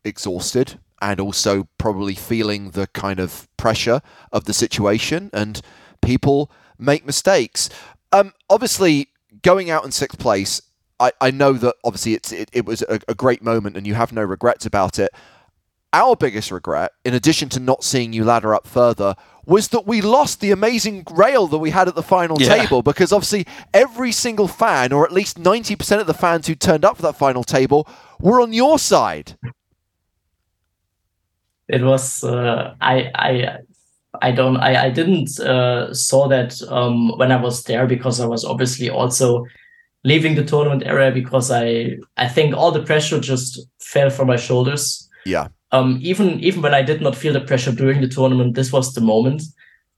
exhausted 0.04 0.78
and 1.02 1.20
also 1.20 1.68
probably 1.80 2.14
feeling 2.14 2.72
the 2.72 2.88
kind 2.88 3.20
of 3.20 3.48
pressure 3.58 4.02
of 4.32 4.46
the 4.46 4.54
situation, 4.54 5.30
and 5.34 5.62
people 6.02 6.52
make 6.78 7.06
mistakes. 7.06 7.70
Um, 8.12 8.34
obviously, 8.50 9.08
going 9.44 9.70
out 9.70 9.86
in 9.86 9.92
sixth 9.92 10.20
place, 10.20 10.62
I, 11.00 11.12
I 11.20 11.32
know 11.32 11.54
that 11.54 11.76
obviously 11.84 12.14
it's 12.14 12.32
it, 12.32 12.50
it 12.54 12.66
was 12.66 12.82
a, 12.84 13.00
a 13.08 13.16
great 13.16 13.42
moment, 13.44 13.78
and 13.78 13.86
you 13.88 13.94
have 13.96 14.12
no 14.14 14.24
regrets 14.24 14.66
about 14.66 15.00
it. 15.00 15.12
Our 15.94 16.16
biggest 16.16 16.52
regret, 16.52 16.92
in 17.04 17.14
addition 17.14 17.50
to 17.50 17.60
not 17.60 17.84
seeing 17.84 18.14
you 18.14 18.24
ladder 18.24 18.56
up 18.56 18.66
further, 18.66 19.14
was 19.46 19.68
that 19.70 19.86
we 19.86 20.00
lost 20.00 20.40
the 20.40 20.52
amazing 20.52 21.04
rail 21.12 21.48
that 21.48 21.58
we 21.58 21.72
had 21.72 21.88
at 21.90 21.96
the 21.96 22.04
final 22.04 22.42
Yeah. 22.42 22.56
table 22.56 22.82
because 22.82 23.12
obviously 23.12 23.46
every 23.74 24.14
single 24.14 24.48
fan, 24.48 24.94
or 24.94 25.04
at 25.04 25.12
least 25.12 25.38
90% 25.42 26.00
of 26.00 26.08
the 26.08 26.14
fans 26.14 26.48
who 26.48 26.56
turned 26.56 26.86
up 26.86 26.96
for 26.96 27.02
that 27.02 27.18
final 27.18 27.44
table, 27.44 27.88
were 28.22 28.40
on 28.40 28.54
your 28.54 28.80
side. 28.80 29.36
it 31.68 31.82
was 31.84 32.24
uh, 32.24 32.74
I 32.80 33.12
I 33.16 33.58
I 34.22 34.32
don't 34.32 34.58
I 34.58 34.86
I 34.86 34.90
didn't 34.90 35.40
uh, 35.40 35.94
saw 35.94 36.28
that 36.28 36.62
um, 36.70 37.18
when 37.18 37.32
I 37.32 37.42
was 37.42 37.64
there 37.64 37.88
because 37.88 38.20
I 38.20 38.26
was 38.26 38.46
obviously 38.46 38.90
also 38.90 39.46
leaving 40.04 40.36
the 40.36 40.44
tournament 40.44 40.84
area 40.86 41.12
because 41.12 41.52
I 41.52 41.98
I 42.18 42.28
think 42.28 42.56
all 42.56 42.72
the 42.72 42.84
pressure 42.84 43.20
just 43.20 43.60
fell 43.80 44.10
from 44.10 44.28
my 44.28 44.38
shoulders. 44.38 45.10
Yeah. 45.26 45.48
Um, 45.72 46.00
even 46.02 46.40
even 46.40 46.62
when 46.62 46.74
I 46.74 46.82
did 46.82 47.02
not 47.02 47.16
feel 47.16 47.34
the 47.34 47.42
pressure 47.42 47.72
during 47.72 48.02
the 48.02 48.08
tournament, 48.08 48.56
this 48.56 48.72
was 48.72 48.94
the 48.94 49.02
moment 49.02 49.44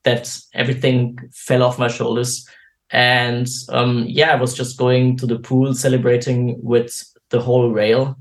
that 0.03 0.37
everything 0.53 1.17
fell 1.31 1.63
off 1.63 1.79
my 1.79 1.87
shoulders. 1.87 2.47
And 2.91 3.47
um, 3.69 4.05
yeah, 4.07 4.31
I 4.33 4.35
was 4.35 4.53
just 4.53 4.77
going 4.77 5.17
to 5.17 5.25
the 5.25 5.39
pool, 5.39 5.73
celebrating 5.73 6.59
with 6.61 7.03
the 7.29 7.41
whole 7.41 7.71
rail. 7.71 8.15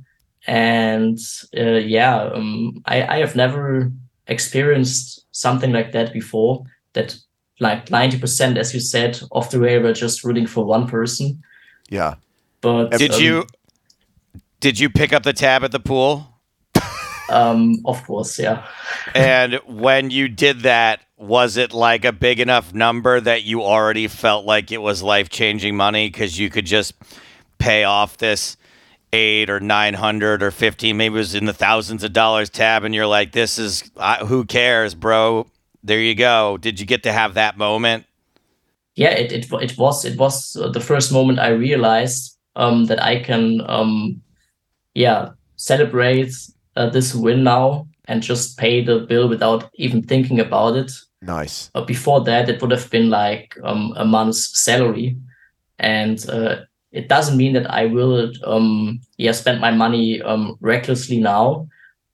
And 0.47 1.19
uh, 1.57 1.79
yeah, 1.97 2.31
um, 2.35 2.83
I, 2.87 3.03
I 3.03 3.19
have 3.19 3.37
never 3.37 3.93
experienced 4.27 5.22
something 5.33 5.73
like 5.73 5.93
that 5.93 6.13
before. 6.13 6.65
That 6.93 7.17
like 7.61 7.87
90%, 7.87 8.57
as 8.57 8.75
you 8.75 8.81
said, 8.81 9.21
of 9.33 9.51
the 9.51 9.61
rail 9.61 9.83
were 9.83 9.93
just 9.93 10.25
rooting 10.25 10.47
for 10.47 10.65
one 10.65 10.87
person. 10.87 11.43
Yeah. 11.89 12.15
But 12.61 12.91
did 12.91 13.13
um, 13.13 13.21
you 13.21 13.47
did 14.61 14.79
you 14.79 14.89
pick 14.89 15.13
up 15.13 15.25
the 15.25 15.33
tab 15.33 15.65
at 15.65 15.73
the 15.73 15.81
pool? 15.81 16.29
Um, 17.29 17.81
of 17.85 18.05
course, 18.07 18.39
yeah. 18.39 18.67
And 19.15 19.55
when 19.67 20.11
you 20.11 20.29
did 20.29 20.61
that, 20.61 21.01
was 21.17 21.57
it 21.57 21.73
like 21.73 22.05
a 22.05 22.13
big 22.13 22.41
enough 22.41 22.75
number 22.75 23.21
that 23.21 23.45
you 23.45 23.63
already 23.63 24.09
felt 24.09 24.45
like 24.45 24.71
it 24.71 24.83
was 24.83 25.03
life 25.03 25.29
changing 25.31 25.77
money 25.77 26.09
because 26.09 26.39
you 26.39 26.51
could 26.51 26.67
just 26.67 26.95
pay 27.59 27.85
off 27.85 28.19
this 28.19 28.57
eight 29.13 29.51
or 29.51 29.61
nine 29.61 29.95
hundred 29.95 30.43
or 30.43 30.51
fifteen, 30.51 30.97
maybe 30.97 31.15
it 31.15 31.19
was 31.19 31.35
in 31.35 31.47
the 31.47 31.53
thousands 31.53 32.05
of 32.05 32.13
dollars 32.13 32.51
tab, 32.51 32.85
and 32.85 32.95
you're 32.95 33.07
like, 33.07 33.33
"This 33.33 33.59
is 33.59 33.91
uh, 33.97 34.25
who 34.27 34.45
cares, 34.45 34.95
bro." 34.95 35.47
There 35.85 36.01
you 36.01 36.15
go. 36.15 36.59
Did 36.59 36.79
you 36.79 36.87
get 36.87 37.03
to 37.05 37.13
have 37.13 37.35
that 37.35 37.59
moment? 37.59 38.07
yeah 38.95 39.11
it, 39.11 39.33
it, 39.33 39.51
it 39.63 39.79
was 39.79 40.05
it 40.05 40.19
was 40.19 40.55
uh, 40.57 40.69
the 40.69 40.81
first 40.81 41.13
moment 41.13 41.39
i 41.39 41.49
realized 41.49 42.37
um, 42.57 42.85
that 42.87 43.03
i 43.03 43.19
can 43.19 43.63
um, 43.71 44.21
yeah 44.95 45.31
celebrate 45.57 46.35
uh, 46.77 46.91
this 46.91 47.15
win 47.15 47.43
now 47.43 47.87
and 48.05 48.23
just 48.23 48.59
pay 48.59 48.85
the 48.85 48.99
bill 48.99 49.29
without 49.29 49.71
even 49.77 50.03
thinking 50.03 50.39
about 50.41 50.77
it 50.77 50.93
Nice. 51.23 51.71
uh, 51.75 51.83
before 51.85 52.21
that 52.25 52.49
it 52.51 52.61
would 52.61 52.71
have 52.71 52.91
been 52.91 53.09
like 53.09 53.57
um, 53.65 53.95
a 53.97 54.05
month's 54.05 54.59
salary 54.59 55.17
and 55.79 56.29
uh, 56.29 56.57
it 56.93 57.09
doesn't 57.09 57.37
mean 57.37 57.53
that 57.53 57.71
i 57.71 57.87
will 57.87 58.31
um, 58.45 59.01
yeah 59.17 59.33
spend 59.33 59.61
my 59.61 59.71
money 59.71 60.21
um, 60.23 60.57
recklessly 60.61 61.19
now 61.19 61.67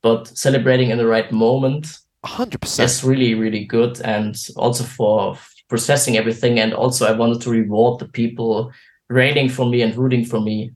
but 0.02 0.28
celebrating 0.28 0.90
in 0.90 0.98
the 0.98 1.06
right 1.06 1.30
moment 1.32 1.98
100%. 2.24 2.76
that's 2.76 3.04
really 3.04 3.34
really 3.34 3.64
good 3.64 4.00
and 4.02 4.36
also 4.56 4.84
for 4.84 5.36
processing 5.68 6.16
everything 6.16 6.58
and 6.58 6.72
also 6.72 7.06
i 7.06 7.12
wanted 7.12 7.40
to 7.40 7.50
reward 7.50 7.98
the 7.98 8.08
people 8.08 8.72
raining 9.08 9.48
for 9.48 9.66
me 9.66 9.82
and 9.82 9.96
rooting 9.96 10.24
for 10.24 10.40
me 10.40 10.70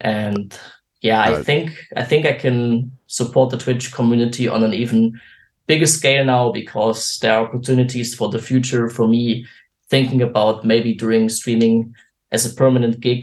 and 0.00 0.58
yeah 1.00 1.22
i 1.22 1.42
think 1.42 1.70
i 1.96 2.04
think 2.04 2.26
i 2.26 2.32
can 2.32 2.90
support 3.06 3.50
the 3.50 3.58
twitch 3.58 3.92
community 3.92 4.48
on 4.48 4.62
an 4.64 4.74
even 4.74 5.18
bigger 5.66 5.86
scale 5.86 6.24
now 6.24 6.52
because 6.52 7.18
there 7.20 7.32
are 7.32 7.46
opportunities 7.46 8.14
for 8.14 8.28
the 8.28 8.38
future 8.38 8.88
for 8.88 9.08
me 9.08 9.46
thinking 9.88 10.22
about 10.22 10.64
maybe 10.64 10.94
doing 10.94 11.28
streaming 11.28 11.94
as 12.34 12.44
a 12.44 12.54
permanent 12.54 13.00
gig 13.00 13.22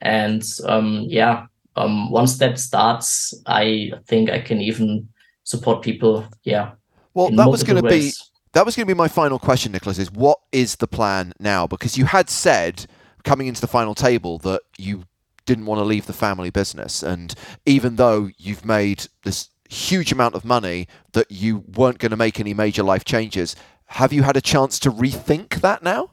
and 0.00 0.42
um 0.64 1.04
yeah 1.08 1.46
um 1.76 2.10
once 2.10 2.38
that 2.38 2.58
starts 2.58 3.34
i 3.46 3.92
think 4.06 4.30
i 4.30 4.40
can 4.40 4.60
even 4.60 5.06
support 5.42 5.82
people 5.82 6.24
yeah 6.44 6.66
Well, 7.14 7.30
that 7.30 7.48
was 7.48 7.62
going 7.62 7.82
to 7.82 7.88
be 7.88 8.12
that 8.52 8.64
was 8.64 8.76
going 8.76 8.86
to 8.86 8.94
be 8.94 8.96
my 8.96 9.08
final 9.08 9.38
question, 9.38 9.72
Nicholas. 9.72 9.98
Is 9.98 10.10
what 10.10 10.38
is 10.52 10.76
the 10.76 10.86
plan 10.86 11.32
now? 11.38 11.66
Because 11.66 11.98
you 11.98 12.06
had 12.06 12.30
said 12.30 12.86
coming 13.24 13.46
into 13.46 13.60
the 13.60 13.66
final 13.66 13.94
table 13.94 14.38
that 14.38 14.62
you 14.78 15.04
didn't 15.44 15.66
want 15.66 15.80
to 15.80 15.84
leave 15.84 16.06
the 16.06 16.12
family 16.12 16.50
business, 16.50 17.02
and 17.02 17.34
even 17.66 17.96
though 17.96 18.30
you've 18.38 18.64
made 18.64 19.06
this 19.24 19.50
huge 19.68 20.12
amount 20.12 20.34
of 20.34 20.44
money, 20.44 20.86
that 21.12 21.30
you 21.30 21.64
weren't 21.74 21.98
going 21.98 22.10
to 22.10 22.16
make 22.16 22.38
any 22.38 22.54
major 22.54 22.82
life 22.82 23.04
changes. 23.04 23.56
Have 23.86 24.12
you 24.12 24.22
had 24.22 24.36
a 24.36 24.40
chance 24.40 24.78
to 24.80 24.90
rethink 24.90 25.60
that 25.60 25.82
now? 25.82 26.10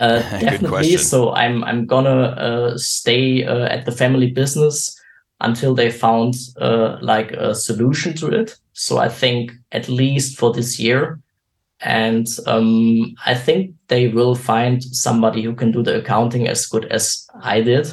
Uh, 0.00 0.22
Good 0.30 0.40
definitely. 0.40 0.96
So 0.96 1.32
I'm 1.32 1.64
I'm 1.64 1.86
gonna 1.86 2.20
uh, 2.20 2.78
stay 2.78 3.44
uh, 3.44 3.66
at 3.66 3.84
the 3.84 3.92
family 3.92 4.30
business 4.30 5.00
until 5.40 5.74
they 5.74 5.90
found 5.90 6.34
uh, 6.60 6.98
like 7.00 7.32
a 7.32 7.54
solution 7.54 8.14
to 8.14 8.28
it. 8.28 8.56
So 8.72 8.98
I 8.98 9.08
think 9.08 9.52
at 9.72 9.88
least 9.88 10.38
for 10.38 10.52
this 10.52 10.78
year, 10.80 11.20
and 11.80 12.26
um, 12.46 13.14
I 13.26 13.34
think 13.34 13.74
they 13.88 14.08
will 14.08 14.34
find 14.34 14.82
somebody 14.82 15.42
who 15.42 15.54
can 15.54 15.70
do 15.70 15.82
the 15.82 15.98
accounting 15.98 16.48
as 16.48 16.66
good 16.66 16.86
as 16.86 17.26
I 17.42 17.60
did. 17.60 17.92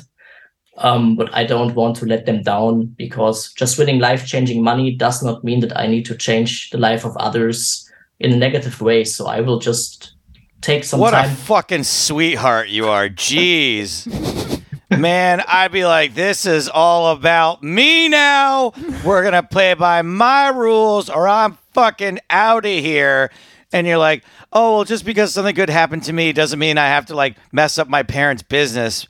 Um, 0.78 1.16
but 1.16 1.30
I 1.34 1.44
don't 1.44 1.76
want 1.76 1.98
to 1.98 2.06
let 2.06 2.26
them 2.26 2.42
down 2.42 2.86
because 2.98 3.52
just 3.54 3.78
winning 3.78 4.00
life 4.00 4.26
changing 4.26 4.64
money 4.64 4.96
does 4.96 5.22
not 5.22 5.44
mean 5.44 5.60
that 5.60 5.78
I 5.78 5.86
need 5.86 6.06
to 6.06 6.16
change 6.16 6.70
the 6.72 6.78
life 6.78 7.06
of 7.06 7.16
others 7.18 7.88
in 8.20 8.32
a 8.32 8.38
negative 8.38 8.82
way. 8.82 9.04
So 9.04 9.28
I 9.28 9.42
will 9.42 9.60
just 9.60 10.16
take 10.62 10.84
some 10.84 11.00
What 11.00 11.14
a 11.14 11.30
fucking 11.30 11.84
sweetheart 11.84 12.70
you 12.70 12.88
are. 12.88 13.10
Jeez. 13.10 14.08
Man, 14.98 15.42
I'd 15.48 15.72
be 15.72 15.86
like, 15.86 16.16
this 16.16 16.46
is 16.46 16.68
all 16.68 17.12
about 17.12 17.64
me 17.64 18.10
now. 18.10 18.74
We're 19.06 19.22
going 19.22 19.34
to 19.34 19.44
play 19.44 19.74
by 19.74 20.02
my 20.02 20.50
rules 20.50 21.10
or 21.10 21.28
I'm 21.28 21.58
fucking 21.74 22.20
out 22.30 22.66
of 22.66 22.72
here. 22.72 23.32
And 23.72 23.88
you're 23.88 23.98
like, 23.98 24.26
oh, 24.52 24.76
well, 24.76 24.84
just 24.84 25.06
because 25.06 25.34
something 25.34 25.56
good 25.56 25.70
happened 25.70 26.04
to 26.04 26.14
me 26.14 26.34
doesn't 26.34 26.60
mean 26.60 26.78
I 26.78 26.88
have 26.88 27.06
to 27.06 27.16
like 27.16 27.38
mess 27.54 27.78
up 27.78 27.88
my 27.88 28.04
parents' 28.04 28.44
business. 28.44 29.08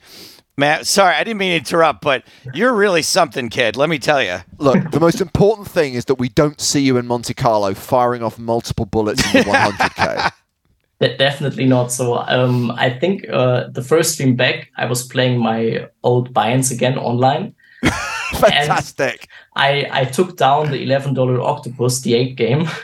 Man, 0.56 0.84
sorry, 0.84 1.16
I 1.16 1.24
didn't 1.24 1.38
mean 1.38 1.50
to 1.52 1.56
interrupt, 1.56 2.02
but 2.02 2.24
you're 2.54 2.74
really 2.74 3.02
something, 3.02 3.48
kid. 3.48 3.76
Let 3.76 3.88
me 3.88 3.98
tell 3.98 4.22
you. 4.22 4.38
Look, 4.58 4.90
the 4.92 5.00
most 5.00 5.20
important 5.20 5.66
thing 5.66 5.94
is 5.94 6.04
that 6.04 6.16
we 6.16 6.28
don't 6.28 6.60
see 6.60 6.80
you 6.82 6.98
in 6.98 7.06
Monte 7.06 7.34
Carlo 7.34 7.74
firing 7.74 8.22
off 8.22 8.38
multiple 8.38 8.84
bullets 8.84 9.24
in 9.34 9.42
the 9.44 9.50
100k. 9.50 10.30
De- 11.02 11.16
definitely 11.16 11.66
not. 11.66 11.90
So 11.90 12.18
um, 12.28 12.70
I 12.70 12.88
think 12.88 13.28
uh, 13.28 13.68
the 13.68 13.82
first 13.82 14.12
stream 14.12 14.36
back, 14.36 14.70
I 14.76 14.86
was 14.86 15.02
playing 15.02 15.38
my 15.38 15.88
old 16.04 16.32
Binds 16.32 16.70
again 16.70 16.96
online. 16.96 17.54
Fantastic. 18.32 19.26
I, 19.56 19.88
I 19.90 20.04
took 20.04 20.36
down 20.36 20.70
the 20.70 20.86
$11 20.86 21.44
Octopus, 21.44 22.00
the 22.02 22.14
8 22.14 22.36
game. 22.36 22.68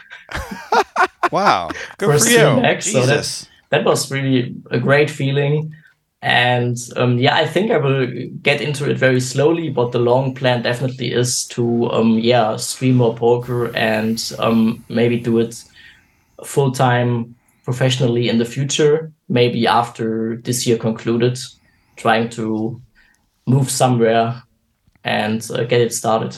Wow. 1.31 1.71
Good 1.99 2.09
First 2.09 2.27
for 2.27 2.33
you. 2.33 2.63
back, 2.63 2.83
so 2.83 3.01
Jesus. 3.01 3.49
that 3.71 3.85
was 3.85 4.11
really 4.11 4.55
a 4.71 4.79
great 4.79 5.11
feeling. 5.11 5.75
And 6.21 6.77
um, 6.97 7.19
yeah, 7.19 7.37
I 7.37 7.47
think 7.47 7.71
I 7.71 7.77
will 7.77 8.07
get 8.43 8.61
into 8.61 8.91
it 8.91 8.99
very 8.99 9.21
slowly, 9.21 9.69
but 9.69 9.93
the 9.93 9.99
long 9.99 10.35
plan 10.35 10.63
definitely 10.63 11.13
is 11.13 11.45
to 11.49 11.91
um, 11.91 12.19
yeah 12.19 12.57
stream 12.57 12.97
more 12.97 13.15
poker 13.15 13.75
and 13.77 14.33
um, 14.39 14.85
maybe 14.89 15.21
do 15.21 15.39
it 15.39 15.63
full 16.45 16.73
time 16.73 17.37
professionally 17.69 18.31
in 18.31 18.39
the 18.39 18.47
future. 18.47 19.13
Maybe 19.29 19.67
after 19.67 20.41
this 20.43 20.67
year 20.67 20.79
concluded, 20.79 21.39
trying 21.97 22.31
to 22.31 22.81
move 23.45 23.71
somewhere 23.71 24.43
and 25.05 25.47
uh, 25.51 25.65
get 25.65 25.83
it 25.83 25.93
started. 25.93 26.35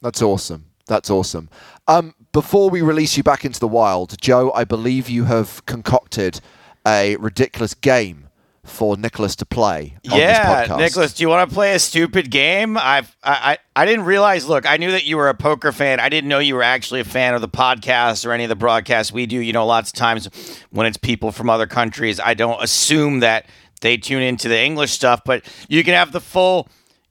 That's 0.00 0.22
awesome. 0.22 0.64
That's 0.86 1.10
awesome. 1.10 1.50
Um, 1.86 2.14
before 2.32 2.70
we 2.70 2.80
release 2.80 3.14
you 3.18 3.22
back 3.22 3.44
into 3.44 3.60
the 3.60 3.68
wild, 3.68 4.18
Joe, 4.22 4.52
I 4.52 4.64
believe 4.64 5.10
you 5.10 5.24
have 5.24 5.66
concocted 5.66 6.40
a 6.86 7.16
ridiculous 7.16 7.74
game 7.74 8.29
for 8.64 8.96
Nicholas 8.96 9.36
to 9.36 9.46
play 9.46 9.96
on 10.10 10.18
yeah, 10.18 10.60
this 10.62 10.68
podcast. 10.68 10.78
Nicholas, 10.78 11.14
do 11.14 11.22
you 11.22 11.28
want 11.28 11.48
to 11.48 11.54
play 11.54 11.74
a 11.74 11.78
stupid 11.78 12.30
game? 12.30 12.76
I've 12.76 13.16
I, 13.22 13.58
I 13.76 13.82
I 13.82 13.86
didn't 13.86 14.04
realize. 14.04 14.46
Look, 14.46 14.68
I 14.68 14.76
knew 14.76 14.90
that 14.90 15.04
you 15.04 15.16
were 15.16 15.28
a 15.28 15.34
poker 15.34 15.72
fan. 15.72 15.98
I 15.98 16.08
didn't 16.08 16.28
know 16.28 16.38
you 16.38 16.54
were 16.54 16.62
actually 16.62 17.00
a 17.00 17.04
fan 17.04 17.34
of 17.34 17.40
the 17.40 17.48
podcast 17.48 18.26
or 18.26 18.32
any 18.32 18.44
of 18.44 18.48
the 18.48 18.56
broadcasts 18.56 19.12
we 19.12 19.26
do. 19.26 19.38
You 19.38 19.52
know, 19.52 19.66
lots 19.66 19.90
of 19.90 19.94
times 19.94 20.28
when 20.70 20.86
it's 20.86 20.98
people 20.98 21.32
from 21.32 21.48
other 21.48 21.66
countries, 21.66 22.20
I 22.20 22.34
don't 22.34 22.62
assume 22.62 23.20
that 23.20 23.46
they 23.80 23.96
tune 23.96 24.22
into 24.22 24.48
the 24.48 24.60
English 24.60 24.92
stuff. 24.92 25.22
But 25.24 25.44
you 25.68 25.82
can 25.82 25.94
have 25.94 26.12
the 26.12 26.20
full 26.20 26.68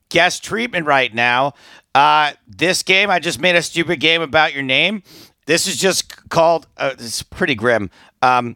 guest 0.10 0.44
treatment 0.44 0.86
right 0.86 1.14
now. 1.14 1.54
Uh, 1.96 2.34
this 2.48 2.84
game, 2.84 3.10
I 3.10 3.20
just 3.20 3.40
made 3.40 3.56
a 3.56 3.64
stupid 3.64 4.00
game 4.00 4.22
about 4.22 4.54
your 4.54 4.64
name. 4.64 5.02
This 5.48 5.66
is 5.66 5.78
just 5.78 6.30
called. 6.30 6.68
Uh, 6.78 6.92
it's 6.94 7.24
pretty 7.24 7.56
grim. 7.56 7.90
Um, 8.22 8.56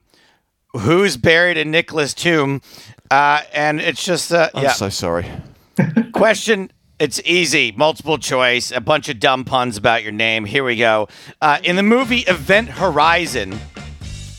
who's 0.73 1.17
buried 1.17 1.57
in 1.57 1.71
Nicholas' 1.71 2.13
tomb? 2.13 2.61
Uh, 3.09 3.41
and 3.53 3.79
it's 3.79 4.03
just 4.03 4.31
uh, 4.33 4.49
I'm 4.53 4.63
yeah. 4.63 4.71
so 4.71 4.89
sorry. 4.89 5.29
Question. 6.13 6.71
It's 6.99 7.19
easy, 7.25 7.73
multiple 7.75 8.17
choice, 8.17 8.71
a 8.71 8.79
bunch 8.79 9.09
of 9.09 9.19
dumb 9.19 9.43
puns 9.43 9.75
about 9.75 10.03
your 10.03 10.11
name. 10.11 10.45
Here 10.45 10.63
we 10.63 10.77
go. 10.77 11.09
Uh, 11.41 11.57
in 11.63 11.75
the 11.75 11.83
movie 11.83 12.19
Event 12.19 12.69
Horizon, 12.69 13.59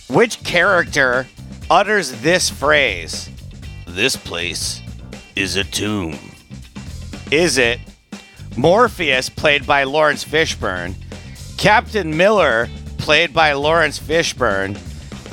which 0.09 0.43
character 0.45 1.26
utters 1.68 2.22
this 2.22 2.49
phrase? 2.49 3.28
This 3.87 4.16
place 4.16 4.80
is 5.37 5.57
a 5.57 5.64
tomb. 5.64 6.18
Is 7.30 7.59
it 7.59 7.80
Morpheus, 8.57 9.28
played 9.28 9.66
by 9.66 9.82
Laurence 9.85 10.24
Fishburne, 10.24 10.95
Captain 11.59 12.16
Miller, 12.16 12.68
played 12.99 13.35
by 13.35 13.53
Laurence 13.53 13.99
Fishburne, 13.99 14.78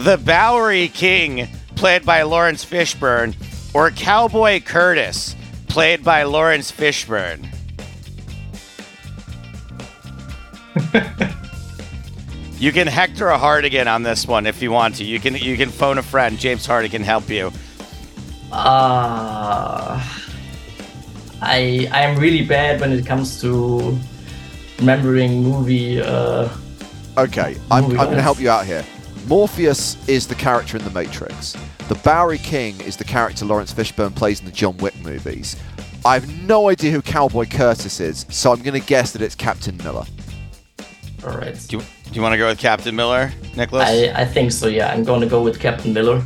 the 0.01 0.17
Bowery 0.17 0.87
King, 0.87 1.47
played 1.75 2.03
by 2.05 2.23
Laurence 2.23 2.65
Fishburne, 2.65 3.35
or 3.73 3.91
Cowboy 3.91 4.59
Curtis, 4.59 5.35
played 5.67 6.03
by 6.03 6.23
Laurence 6.23 6.71
Fishburne? 6.71 7.47
you 12.59 12.71
can 12.71 12.87
Hector 12.87 13.27
a 13.27 13.37
Hartigan 13.37 13.87
on 13.87 14.01
this 14.03 14.25
one 14.25 14.47
if 14.47 14.61
you 14.61 14.71
want 14.71 14.95
to. 14.95 15.03
You 15.03 15.19
can 15.19 15.35
you 15.35 15.55
can 15.57 15.69
phone 15.69 15.97
a 15.97 16.03
friend. 16.03 16.39
James 16.39 16.65
Hardy 16.65 16.89
can 16.89 17.03
help 17.03 17.29
you. 17.29 17.51
Uh, 18.51 20.01
I 21.41 21.87
I 21.91 22.01
am 22.01 22.17
really 22.17 22.43
bad 22.45 22.81
when 22.81 22.91
it 22.91 23.05
comes 23.05 23.39
to 23.41 23.99
remembering 24.79 25.43
movie. 25.43 26.01
Uh, 26.01 26.49
Okay, 27.17 27.57
I'm, 27.69 27.83
I'm 27.85 27.95
going 27.97 28.15
to 28.15 28.21
help 28.21 28.39
you 28.39 28.49
out 28.49 28.65
here. 28.65 28.85
Morpheus 29.28 29.97
is 30.07 30.28
the 30.28 30.36
character 30.36 30.78
in 30.78 30.84
The 30.84 30.89
Matrix. 30.91 31.55
The 31.88 31.95
Bowery 31.95 32.38
King 32.39 32.80
is 32.82 32.97
the 32.97 33.03
character 33.03 33.45
Laurence 33.45 33.74
Fishburne 33.74 34.15
plays 34.15 34.39
in 34.39 34.45
the 34.45 34.51
John 34.51 34.78
Wick 34.78 34.95
movies. 35.03 35.55
I 36.03 36.15
have 36.15 36.28
no 36.43 36.69
idea 36.69 36.91
who 36.91 37.01
Cowboy 37.01 37.45
Curtis 37.45 37.99
is, 37.99 38.26
so 38.30 38.51
I'm 38.51 38.61
going 38.61 38.80
to 38.80 38.86
guess 38.86 39.13
that 39.13 39.22
it's 39.22 39.36
Captain 39.36 39.78
Miller. 39.78 40.05
all 41.26 41.38
right. 41.38 41.55
Do 41.67 41.78
you, 41.78 41.84
do 41.84 42.11
you 42.13 42.22
want 42.22 42.34
to 42.34 42.38
go 42.38 42.47
with 42.47 42.57
Captain 42.59 42.95
Miller, 42.95 43.32
Nicholas? 43.55 43.88
I, 43.88 44.11
I 44.22 44.26
think 44.26 44.51
so. 44.51 44.67
Yeah, 44.67 44.91
I'm 44.91 45.03
gonna 45.03 45.28
go 45.28 45.43
with 45.43 45.59
Captain 45.59 45.93
Miller. 45.93 46.24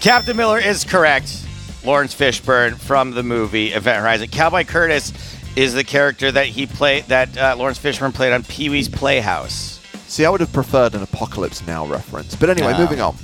Captain 0.00 0.36
Miller 0.36 0.58
is 0.58 0.84
correct. 0.84 1.44
Laurence 1.84 2.14
Fishburne 2.14 2.76
from 2.76 3.12
the 3.12 3.22
movie 3.22 3.68
Event 3.68 4.02
Horizon. 4.02 4.28
Cowboy 4.28 4.64
Curtis 4.64 5.12
is 5.56 5.72
the 5.72 5.84
character 5.84 6.30
that 6.30 6.46
he 6.46 6.66
played 6.66 7.04
that 7.04 7.36
uh, 7.38 7.56
Lawrence 7.56 7.78
Fishburne 7.78 8.12
played 8.12 8.32
on 8.32 8.42
Pee 8.44 8.68
Wee's 8.68 8.88
Playhouse. 8.88 9.75
See, 10.08 10.24
I 10.24 10.30
would 10.30 10.40
have 10.40 10.52
preferred 10.52 10.94
an 10.94 11.02
Apocalypse 11.02 11.66
Now 11.66 11.84
reference. 11.86 12.34
But 12.36 12.50
anyway, 12.50 12.72
No. 12.72 12.78
moving 12.78 13.00
on. 13.00 13.16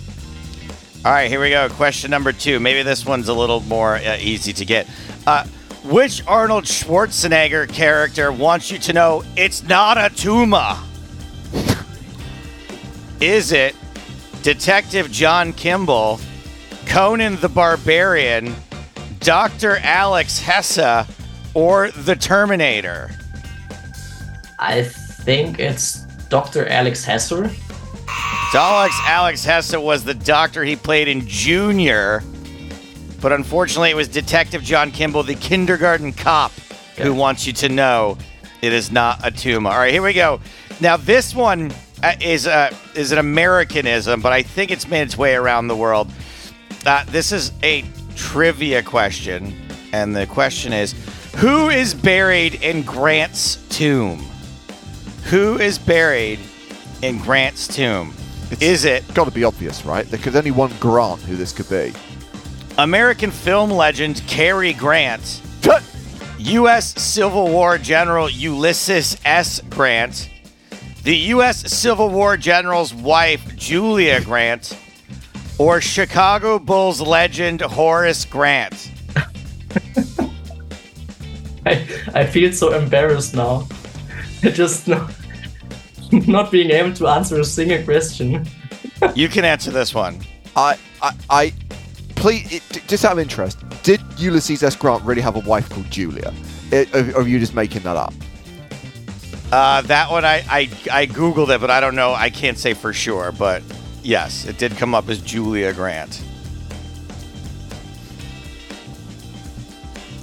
All 1.04 1.12
right, 1.12 1.28
here 1.28 1.40
we 1.40 1.50
go. 1.50 1.68
Question 1.68 2.10
number 2.10 2.32
two. 2.32 2.60
Maybe 2.60 2.82
this 2.82 3.04
one's 3.04 3.28
a 3.28 3.34
little 3.34 3.60
more 3.60 3.96
uh, 3.96 4.16
easy 4.20 4.52
to 4.52 4.64
get. 4.64 4.86
Uh, 5.26 5.44
which 5.84 6.24
Arnold 6.28 6.64
Schwarzenegger 6.64 7.68
character 7.68 8.30
wants 8.30 8.70
you 8.70 8.78
to 8.78 8.92
know 8.92 9.24
it's 9.36 9.62
not 9.64 9.98
a 9.98 10.14
tumor? 10.14 10.76
Is 13.20 13.52
it 13.52 13.74
Detective 14.42 15.10
John 15.10 15.52
Kimball, 15.52 16.20
Conan 16.86 17.36
the 17.40 17.48
Barbarian, 17.48 18.54
Dr. 19.20 19.78
Alex 19.78 20.38
Hesse, 20.40 21.06
or 21.54 21.90
the 21.92 22.14
Terminator? 22.16 23.10
I 24.58 24.82
think 24.82 25.58
it's 25.58 26.01
Dr. 26.32 26.66
Alex 26.66 27.04
Hesser. 27.04 27.54
Alex 28.54 28.96
Alex 29.02 29.44
Hesse 29.44 29.76
was 29.76 30.02
the 30.02 30.14
doctor 30.14 30.64
he 30.64 30.76
played 30.76 31.06
in 31.06 31.26
Junior, 31.26 32.22
but 33.20 33.32
unfortunately 33.32 33.90
it 33.90 33.96
was 33.96 34.08
Detective 34.08 34.62
John 34.62 34.90
Kimball, 34.90 35.24
the 35.24 35.34
kindergarten 35.34 36.10
cop, 36.10 36.52
who 36.96 37.12
wants 37.12 37.46
you 37.46 37.52
to 37.52 37.68
know 37.68 38.16
it 38.62 38.72
is 38.72 38.90
not 38.90 39.20
a 39.22 39.30
tumor. 39.30 39.68
All 39.68 39.76
right, 39.76 39.92
here 39.92 40.00
we 40.00 40.14
go. 40.14 40.40
Now 40.80 40.96
this 40.96 41.34
one 41.34 41.70
uh, 42.02 42.14
is 42.18 42.46
a 42.46 42.74
is 42.94 43.12
an 43.12 43.18
Americanism, 43.18 44.22
but 44.22 44.32
I 44.32 44.42
think 44.42 44.70
it's 44.70 44.88
made 44.88 45.02
its 45.02 45.18
way 45.18 45.34
around 45.34 45.68
the 45.68 45.76
world. 45.76 46.10
Uh, 46.86 47.04
this 47.08 47.30
is 47.30 47.52
a 47.62 47.84
trivia 48.16 48.82
question, 48.82 49.54
and 49.92 50.16
the 50.16 50.26
question 50.26 50.72
is, 50.72 50.94
who 51.36 51.68
is 51.68 51.92
buried 51.92 52.54
in 52.62 52.84
Grant's 52.84 53.56
tomb? 53.68 54.31
Who 55.32 55.58
is 55.58 55.78
buried 55.78 56.40
in 57.00 57.16
Grant's 57.16 57.66
tomb? 57.66 58.12
Is 58.60 58.84
it 58.84 59.02
Got 59.14 59.24
to 59.24 59.30
be 59.30 59.44
obvious, 59.44 59.82
right? 59.86 60.06
There 60.06 60.20
could 60.20 60.36
only 60.36 60.50
one 60.50 60.70
Grant 60.78 61.22
who 61.22 61.36
this 61.36 61.52
could 61.54 61.70
be. 61.70 61.94
American 62.76 63.30
film 63.30 63.70
legend 63.70 64.22
Cary 64.26 64.74
Grant, 64.74 65.40
U.S. 66.36 67.02
Civil 67.02 67.48
War 67.48 67.78
General 67.78 68.28
Ulysses 68.28 69.16
S. 69.24 69.62
Grant, 69.70 70.28
the 71.02 71.16
U.S. 71.16 71.60
Civil 71.72 72.10
War 72.10 72.36
General's 72.36 72.92
wife 72.92 73.56
Julia 73.56 74.20
Grant, 74.20 74.78
or 75.56 75.80
Chicago 75.80 76.58
Bulls 76.58 77.00
legend 77.00 77.62
Horace 77.62 78.26
Grant? 78.26 78.90
I, 81.64 81.88
I 82.12 82.26
feel 82.26 82.52
so 82.52 82.74
embarrassed 82.74 83.34
now. 83.34 83.66
I 84.42 84.50
just 84.50 84.88
not, 84.88 85.10
not 86.26 86.50
being 86.50 86.70
able 86.70 86.92
to 86.94 87.06
answer 87.08 87.40
a 87.40 87.44
single 87.44 87.82
question. 87.84 88.46
You 89.16 89.28
can 89.28 89.44
answer 89.44 89.72
this 89.72 89.92
one. 89.92 90.20
I, 90.54 90.78
I, 91.02 91.12
I 91.28 91.52
please, 92.14 92.52
it, 92.52 92.84
just 92.86 93.04
out 93.04 93.12
of 93.12 93.18
interest, 93.18 93.58
did 93.82 94.00
Ulysses 94.16 94.62
S. 94.62 94.76
Grant 94.76 95.02
really 95.02 95.20
have 95.22 95.34
a 95.34 95.40
wife 95.40 95.68
called 95.68 95.90
Julia? 95.90 96.32
It, 96.70 96.94
or, 96.94 97.10
or 97.10 97.22
are 97.22 97.28
you 97.28 97.40
just 97.40 97.52
making 97.52 97.82
that 97.82 97.96
up? 97.96 98.14
Uh, 99.50 99.82
that 99.82 100.08
one 100.08 100.24
I, 100.24 100.44
I 100.48 100.60
I 100.90 101.06
googled 101.06 101.52
it, 101.52 101.60
but 101.60 101.68
I 101.68 101.80
don't 101.80 101.96
know. 101.96 102.14
I 102.14 102.30
can't 102.30 102.56
say 102.56 102.74
for 102.74 102.92
sure, 102.92 103.32
but 103.32 103.62
yes, 104.04 104.46
it 104.46 104.56
did 104.56 104.76
come 104.76 104.94
up 104.94 105.08
as 105.08 105.20
Julia 105.20 105.72
Grant. 105.72 106.22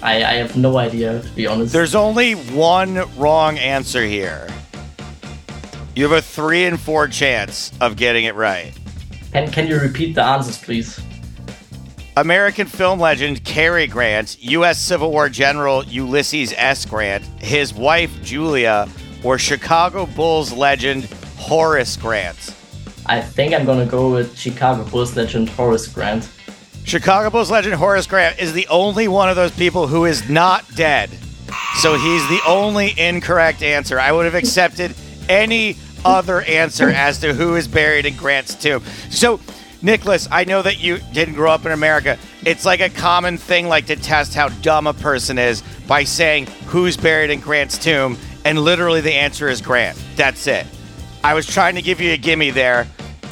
I, 0.01 0.23
I 0.23 0.33
have 0.35 0.55
no 0.55 0.77
idea, 0.77 1.21
to 1.21 1.29
be 1.35 1.47
honest. 1.47 1.73
There's 1.73 1.95
only 1.95 2.33
one 2.33 3.03
wrong 3.17 3.57
answer 3.57 4.03
here. 4.03 4.47
You 5.99 6.07
have 6.07 6.17
a 6.17 6.21
three 6.21 6.63
and 6.63 6.79
four 6.79 7.09
chance 7.09 7.73
of 7.81 7.97
getting 7.97 8.23
it 8.23 8.33
right. 8.33 8.71
Can, 9.33 9.51
can 9.51 9.67
you 9.67 9.77
repeat 9.77 10.15
the 10.15 10.23
answers, 10.23 10.57
please? 10.57 10.97
American 12.15 12.67
film 12.67 13.01
legend 13.01 13.43
Cary 13.43 13.85
Grant, 13.85 14.41
U.S. 14.41 14.79
Civil 14.79 15.11
War 15.11 15.27
General 15.27 15.83
Ulysses 15.83 16.53
S. 16.55 16.85
Grant, 16.85 17.25
his 17.41 17.73
wife 17.73 18.17
Julia, 18.23 18.87
or 19.25 19.37
Chicago 19.37 20.05
Bulls 20.05 20.53
legend 20.53 21.03
Horace 21.35 21.97
Grant. 21.97 22.55
I 23.05 23.19
think 23.19 23.53
I'm 23.53 23.65
gonna 23.65 23.85
go 23.85 24.09
with 24.09 24.37
Chicago 24.37 24.85
Bulls 24.85 25.17
legend 25.17 25.49
Horace 25.49 25.87
Grant. 25.87 26.29
Chicago 26.85 27.29
Bulls 27.29 27.51
legend 27.51 27.75
Horace 27.75 28.07
Grant 28.07 28.39
is 28.39 28.53
the 28.53 28.69
only 28.69 29.09
one 29.09 29.27
of 29.27 29.35
those 29.35 29.51
people 29.51 29.85
who 29.85 30.05
is 30.05 30.29
not 30.29 30.63
dead. 30.77 31.09
So 31.81 31.97
he's 31.97 32.25
the 32.29 32.39
only 32.47 32.97
incorrect 32.97 33.61
answer. 33.61 33.99
I 33.99 34.13
would 34.13 34.23
have 34.23 34.35
accepted 34.35 34.95
any 35.27 35.77
other 36.05 36.41
answer 36.41 36.89
as 36.89 37.19
to 37.19 37.33
who 37.33 37.55
is 37.55 37.67
buried 37.67 38.05
in 38.05 38.15
Grant's 38.15 38.55
tomb. 38.55 38.83
So, 39.09 39.39
Nicholas, 39.81 40.27
I 40.31 40.43
know 40.43 40.61
that 40.61 40.79
you 40.79 40.99
didn't 41.13 41.35
grow 41.35 41.51
up 41.51 41.65
in 41.65 41.71
America. 41.71 42.17
It's 42.45 42.65
like 42.65 42.81
a 42.81 42.89
common 42.89 43.37
thing, 43.37 43.67
like 43.67 43.85
to 43.87 43.95
test 43.95 44.33
how 44.33 44.49
dumb 44.49 44.87
a 44.87 44.93
person 44.93 45.37
is 45.37 45.63
by 45.87 46.03
saying 46.03 46.47
who's 46.67 46.97
buried 46.97 47.29
in 47.29 47.39
Grant's 47.39 47.77
tomb, 47.77 48.17
and 48.45 48.59
literally 48.59 49.01
the 49.01 49.13
answer 49.13 49.47
is 49.47 49.61
Grant. 49.61 49.97
That's 50.15 50.47
it. 50.47 50.65
I 51.23 51.33
was 51.33 51.45
trying 51.45 51.75
to 51.75 51.81
give 51.81 51.99
you 52.01 52.13
a 52.13 52.17
gimme 52.17 52.51
there. 52.51 52.87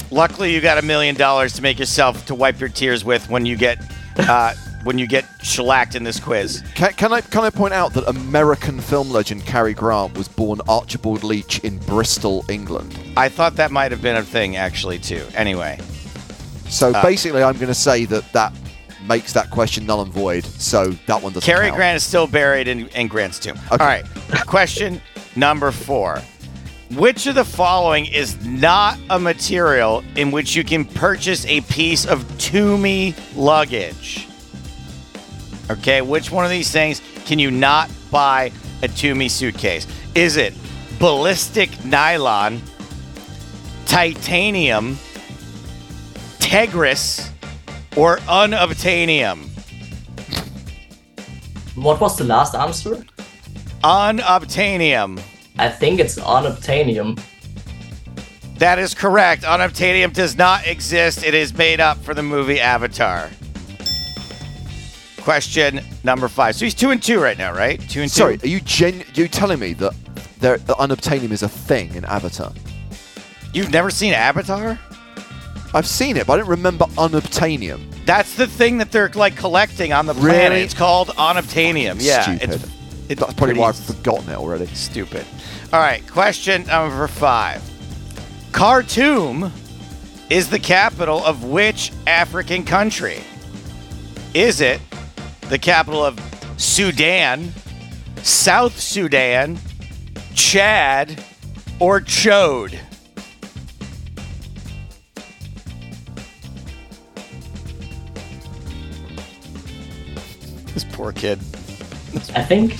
Luckily, 0.09 0.53
you 0.53 0.61
got 0.61 0.77
a 0.77 0.81
million 0.81 1.15
dollars 1.15 1.53
to 1.53 1.61
make 1.61 1.79
yourself 1.79 2.25
to 2.27 2.35
wipe 2.35 2.59
your 2.59 2.69
tears 2.69 3.03
with 3.03 3.29
when 3.29 3.45
you 3.45 3.57
get 3.57 3.77
uh, 4.17 4.53
when 4.87 4.97
you 4.97 5.05
get 5.05 5.25
shellacked 5.43 5.95
in 5.95 6.05
this 6.05 6.17
quiz. 6.17 6.63
Can, 6.73 6.93
can 6.93 7.11
I 7.11 7.19
can 7.19 7.43
I 7.43 7.49
point 7.49 7.73
out 7.73 7.93
that 7.95 8.07
American 8.07 8.79
film 8.79 9.09
legend 9.09 9.45
Cary 9.45 9.73
Grant 9.73 10.17
was 10.17 10.29
born 10.29 10.61
Archibald 10.69 11.23
Leach 11.25 11.59
in 11.59 11.77
Bristol, 11.79 12.45
England. 12.47 12.97
I 13.17 13.27
thought 13.27 13.57
that 13.57 13.69
might 13.69 13.91
have 13.91 14.01
been 14.01 14.15
a 14.15 14.23
thing 14.23 14.55
actually 14.55 14.97
too. 14.97 15.25
Anyway, 15.35 15.77
So 16.69 16.91
Uh, 16.91 17.01
basically, 17.03 17.43
I'm 17.43 17.55
going 17.55 17.67
to 17.67 17.73
say 17.73 18.05
that 18.05 18.31
that 18.31 18.53
makes 19.05 19.33
that 19.33 19.49
question 19.49 19.85
null 19.85 20.03
and 20.03 20.11
void. 20.11 20.45
So 20.45 20.91
that 21.07 21.21
one 21.21 21.33
doesn't 21.33 21.45
Cary 21.45 21.67
count. 21.67 21.75
Grant 21.75 21.97
is 21.97 22.05
still 22.05 22.25
buried 22.25 22.69
in, 22.69 22.87
in 22.87 23.09
Grant's 23.09 23.39
tomb. 23.39 23.59
All 23.69 23.77
right, 23.79 24.05
question 24.45 25.01
number 25.35 25.71
four. 25.73 26.21
Which 26.91 27.27
of 27.27 27.35
the 27.35 27.43
following 27.43 28.05
is 28.05 28.41
not 28.45 28.97
a 29.09 29.19
material 29.19 30.01
in 30.15 30.31
which 30.31 30.55
you 30.55 30.63
can 30.63 30.85
purchase 30.85 31.45
a 31.45 31.59
piece 31.61 32.05
of 32.05 32.23
Tumi 32.37 33.13
luggage? 33.35 34.26
Okay, 35.69 36.01
which 36.01 36.31
one 36.31 36.45
of 36.45 36.51
these 36.51 36.71
things 36.71 37.01
can 37.25 37.39
you 37.39 37.51
not 37.51 37.89
buy 38.09 38.51
a 38.81 38.87
Tumi 38.87 39.29
suitcase? 39.29 39.85
Is 40.15 40.37
it 40.37 40.53
ballistic 40.99 41.83
nylon, 41.83 42.61
titanium, 43.85 44.97
Tegris, 46.39 47.29
or 47.97 48.17
unobtainium? 48.17 49.49
What 51.75 51.99
was 51.99 52.17
the 52.17 52.23
last 52.23 52.55
answer? 52.55 53.05
Unobtainium. 53.83 55.21
I 55.59 55.69
think 55.69 55.99
it's 55.99 56.17
unobtainium. 56.17 57.19
That 58.57 58.79
is 58.79 58.95
correct. 58.95 59.43
Unobtainium 59.43 60.13
does 60.13 60.35
not 60.35 60.65
exist. 60.65 61.23
It 61.23 61.33
is 61.33 61.55
made 61.55 61.79
up 61.79 61.97
for 61.99 62.13
the 62.13 62.23
movie 62.23 62.59
Avatar. 62.59 63.29
Question 65.27 65.81
number 66.05 66.29
five. 66.29 66.55
So 66.55 66.63
he's 66.63 66.73
two 66.73 66.91
and 66.91 67.03
two 67.03 67.19
right 67.19 67.37
now, 67.37 67.51
right? 67.53 67.81
Two 67.89 67.99
and 68.01 68.09
two. 68.09 68.15
Sorry, 68.17 68.39
are 68.41 68.47
you 68.47 68.61
gen- 68.61 69.03
you 69.13 69.27
telling 69.27 69.59
me 69.59 69.73
that 69.73 69.93
there, 70.39 70.55
that 70.57 70.77
unobtainium 70.77 71.31
is 71.31 71.43
a 71.43 71.49
thing 71.49 71.93
in 71.95 72.05
Avatar? 72.05 72.53
You've 73.53 73.69
never 73.69 73.89
seen 73.89 74.13
Avatar? 74.13 74.79
I've 75.73 75.85
seen 75.85 76.15
it, 76.15 76.27
but 76.27 76.35
I 76.35 76.37
don't 76.37 76.47
remember 76.47 76.85
unobtainium. 76.95 77.81
That's 78.05 78.35
the 78.35 78.47
thing 78.47 78.77
that 78.77 78.93
they're 78.93 79.09
like 79.15 79.35
collecting 79.35 79.91
on 79.91 80.05
the 80.05 80.13
planet. 80.13 80.49
Really? 80.51 80.61
It's 80.61 80.73
called 80.73 81.09
unobtainium. 81.09 81.97
Yeah, 81.99 82.21
Stupid. 82.21 82.49
it's 82.49 82.63
it's 82.63 83.19
That's 83.19 83.19
probably 83.33 83.35
pretty 83.47 83.59
why 83.59 83.67
I've 83.67 83.75
forgotten 83.75 84.29
it 84.29 84.35
already. 84.37 84.67
stupid. 84.67 85.25
All 85.73 85.81
right, 85.81 86.07
question 86.09 86.65
number 86.67 87.05
five. 87.09 87.61
Khartoum 88.53 89.51
is 90.29 90.49
the 90.49 90.59
capital 90.59 91.21
of 91.25 91.43
which 91.43 91.91
African 92.07 92.63
country? 92.63 93.21
Is 94.33 94.61
it 94.61 94.79
the 95.49 95.57
capital 95.57 96.03
of 96.03 96.19
Sudan, 96.57 97.53
South 98.23 98.79
Sudan, 98.79 99.57
Chad, 100.33 101.23
or 101.79 102.01
Chode? 102.01 102.79
This 110.73 110.83
poor 110.91 111.11
kid. 111.11 111.39
I 112.35 112.43
think 112.43 112.77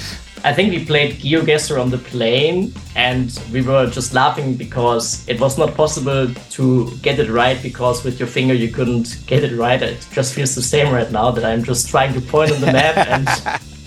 I 0.47 0.53
think 0.53 0.71
we 0.71 0.85
played 0.85 1.15
GeoGuessr 1.15 1.77
on 1.77 1.89
the 1.89 1.97
plane 1.97 2.73
and 2.95 3.37
we 3.51 3.61
were 3.61 3.89
just 3.89 4.13
laughing 4.13 4.55
because 4.55 5.27
it 5.27 5.41
was 5.41 5.57
not 5.57 5.75
possible 5.75 6.33
to 6.51 6.89
get 7.01 7.19
it 7.19 7.29
right 7.29 7.61
because 7.61 8.05
with 8.05 8.17
your 8.17 8.29
finger 8.29 8.53
you 8.53 8.69
couldn't 8.69 9.27
get 9.27 9.43
it 9.43 9.57
right. 9.57 9.81
It 9.81 10.07
just 10.13 10.33
feels 10.33 10.55
the 10.55 10.61
same 10.61 10.93
right 10.93 11.11
now 11.11 11.31
that 11.31 11.43
I'm 11.43 11.63
just 11.63 11.89
trying 11.89 12.13
to 12.13 12.21
point 12.21 12.53
on 12.53 12.61
the 12.61 12.67
map 12.67 12.95
and 13.09 13.27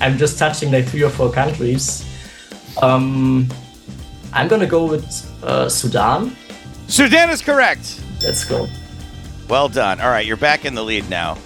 I'm 0.03 0.19
just 0.19 0.39
touching 0.39 0.71
like 0.71 0.85
three 0.87 1.03
or 1.03 1.09
four 1.09 1.33
countries. 1.33 2.05
Um, 2.83 3.49
I'm 4.35 4.47
gonna 4.47 4.67
go 4.67 4.85
with 4.85 5.07
uh, 5.43 5.67
Sudan. 5.71 6.37
Sudan 6.89 7.31
is 7.31 7.41
correct. 7.41 8.03
Let's 8.23 8.45
go. 8.45 8.69
Well 9.49 9.71
done. 9.71 9.99
All 9.99 10.11
right, 10.11 10.27
you're 10.27 10.37
back 10.37 10.67
in 10.67 10.75
the 10.75 10.85
lead 10.85 11.09
now. 11.09 11.39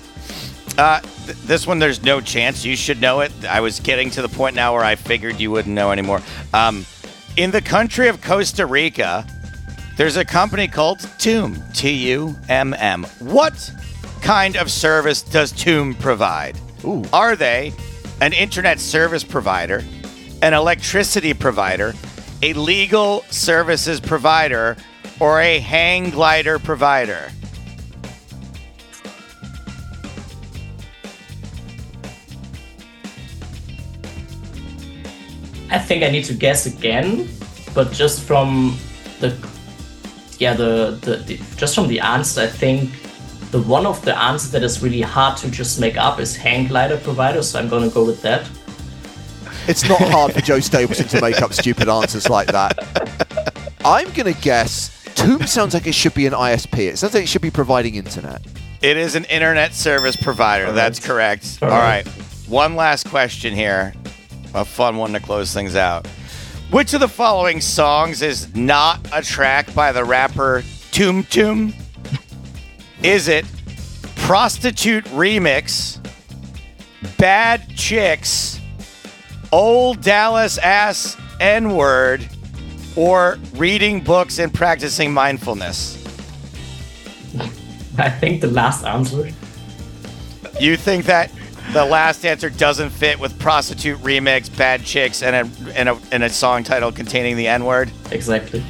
Uh, 0.76 1.00
th- 1.00 1.38
this 1.38 1.66
one, 1.66 1.78
there's 1.78 2.02
no 2.02 2.20
chance 2.20 2.64
you 2.64 2.74
should 2.74 3.00
know 3.00 3.20
it. 3.20 3.32
I 3.48 3.60
was 3.60 3.78
getting 3.80 4.10
to 4.10 4.22
the 4.22 4.28
point 4.28 4.56
now 4.56 4.74
where 4.74 4.84
I 4.84 4.96
figured 4.96 5.38
you 5.38 5.50
wouldn't 5.50 5.74
know 5.74 5.92
anymore. 5.92 6.20
Um, 6.52 6.84
in 7.36 7.50
the 7.50 7.62
country 7.62 8.08
of 8.08 8.20
Costa 8.20 8.66
Rica, 8.66 9.26
there's 9.96 10.16
a 10.16 10.24
company 10.24 10.66
called 10.66 11.00
Toom. 11.18 11.62
T 11.72 11.90
U 12.10 12.34
M 12.48 12.74
M. 12.74 13.04
What 13.20 13.72
kind 14.20 14.56
of 14.56 14.70
service 14.70 15.22
does 15.22 15.52
Toom 15.52 15.94
provide? 15.94 16.58
Ooh. 16.84 17.04
Are 17.12 17.36
they 17.36 17.72
an 18.20 18.32
internet 18.32 18.80
service 18.80 19.22
provider, 19.22 19.84
an 20.42 20.54
electricity 20.54 21.34
provider, 21.34 21.94
a 22.42 22.52
legal 22.54 23.22
services 23.30 24.00
provider, 24.00 24.76
or 25.20 25.40
a 25.40 25.60
hang 25.60 26.10
glider 26.10 26.58
provider? 26.58 27.30
I 35.74 35.78
think 35.78 36.04
I 36.04 36.10
need 36.10 36.24
to 36.26 36.34
guess 36.34 36.66
again, 36.66 37.28
but 37.74 37.90
just 37.90 38.22
from 38.22 38.78
the 39.18 39.36
yeah 40.38 40.54
the, 40.54 40.98
the, 41.02 41.16
the 41.16 41.34
just 41.56 41.74
from 41.74 41.88
the 41.88 41.98
answer, 41.98 42.42
I 42.42 42.46
think 42.46 42.90
the 43.50 43.60
one 43.62 43.84
of 43.84 44.04
the 44.04 44.16
answers 44.16 44.52
that 44.52 44.62
is 44.62 44.82
really 44.82 45.00
hard 45.00 45.36
to 45.38 45.50
just 45.50 45.80
make 45.80 45.96
up 45.96 46.20
is 46.20 46.36
hang 46.36 46.68
glider 46.68 46.96
provider. 46.98 47.42
So 47.42 47.58
I'm 47.58 47.68
gonna 47.68 47.90
go 47.90 48.04
with 48.04 48.22
that. 48.22 48.48
It's 49.66 49.88
not 49.88 50.00
hard 50.00 50.32
for 50.32 50.42
Joe 50.42 50.60
Stapleton 50.60 51.08
to 51.08 51.20
make 51.20 51.42
up 51.42 51.52
stupid 51.52 51.88
answers 51.88 52.28
like 52.28 52.48
that. 52.48 52.74
I'm 53.84 54.10
going 54.12 54.32
to 54.32 54.40
guess 54.40 54.90
Tomb 55.14 55.46
sounds 55.46 55.72
like 55.72 55.86
it 55.86 55.94
should 55.94 56.12
be 56.14 56.26
an 56.26 56.34
ISP. 56.34 56.78
It 56.80 56.98
sounds 56.98 57.14
like 57.14 57.22
it 57.22 57.28
should 57.28 57.40
be 57.40 57.50
providing 57.50 57.94
internet. 57.94 58.42
It 58.82 58.98
is 58.98 59.14
an 59.14 59.24
internet 59.24 59.72
service 59.72 60.16
provider. 60.16 60.70
That's 60.72 61.00
correct. 61.00 61.60
All 61.62 61.70
All 61.70 61.78
right. 61.78 62.04
right. 62.04 62.14
One 62.46 62.76
last 62.76 63.08
question 63.08 63.54
here. 63.54 63.94
A 64.54 64.64
fun 64.64 64.96
one 64.96 65.12
to 65.12 65.20
close 65.20 65.52
things 65.52 65.74
out. 65.74 66.06
Which 66.70 66.94
of 66.94 67.00
the 67.00 67.08
following 67.08 67.60
songs 67.60 68.22
is 68.22 68.54
not 68.54 69.06
a 69.12 69.20
track 69.20 69.72
by 69.74 69.92
the 69.92 70.04
rapper 70.04 70.62
Tum 70.92 71.24
Tum? 71.24 71.74
Is 73.02 73.28
it 73.28 73.44
Prostitute 74.16 75.04
Remix, 75.06 75.98
Bad 77.18 77.68
Chicks, 77.76 78.60
Old 79.52 80.00
Dallas 80.00 80.56
Ass 80.58 81.16
N 81.40 81.74
Word, 81.74 82.26
or 82.96 83.38
Reading 83.56 84.00
Books 84.00 84.38
and 84.38 84.54
Practicing 84.54 85.12
Mindfulness? 85.12 86.00
I 87.98 88.08
think 88.08 88.40
the 88.40 88.48
last 88.48 88.84
answer. 88.84 89.30
You 90.60 90.76
think 90.76 91.04
that 91.06 91.30
the 91.72 91.84
last 91.84 92.24
answer 92.24 92.50
doesn't 92.50 92.90
fit 92.90 93.18
with 93.18 93.38
prostitute 93.38 93.98
remix, 93.98 94.54
bad 94.56 94.84
chicks, 94.84 95.22
and 95.22 95.34
a 95.34 95.72
and 95.78 95.88
a, 95.88 95.98
and 96.12 96.22
a 96.22 96.28
song 96.28 96.64
title 96.64 96.92
containing 96.92 97.36
the 97.36 97.48
N 97.48 97.64
word. 97.64 97.90
Exactly. 98.10 98.64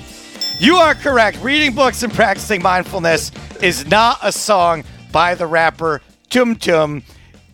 You 0.58 0.76
are 0.76 0.94
correct. 0.94 1.42
Reading 1.42 1.74
books 1.74 2.02
and 2.02 2.12
practicing 2.12 2.62
mindfulness 2.62 3.32
is 3.60 3.86
not 3.86 4.18
a 4.22 4.30
song 4.30 4.84
by 5.10 5.34
the 5.34 5.46
rapper 5.46 6.00
Tum 6.30 6.56
Tum. 6.56 7.02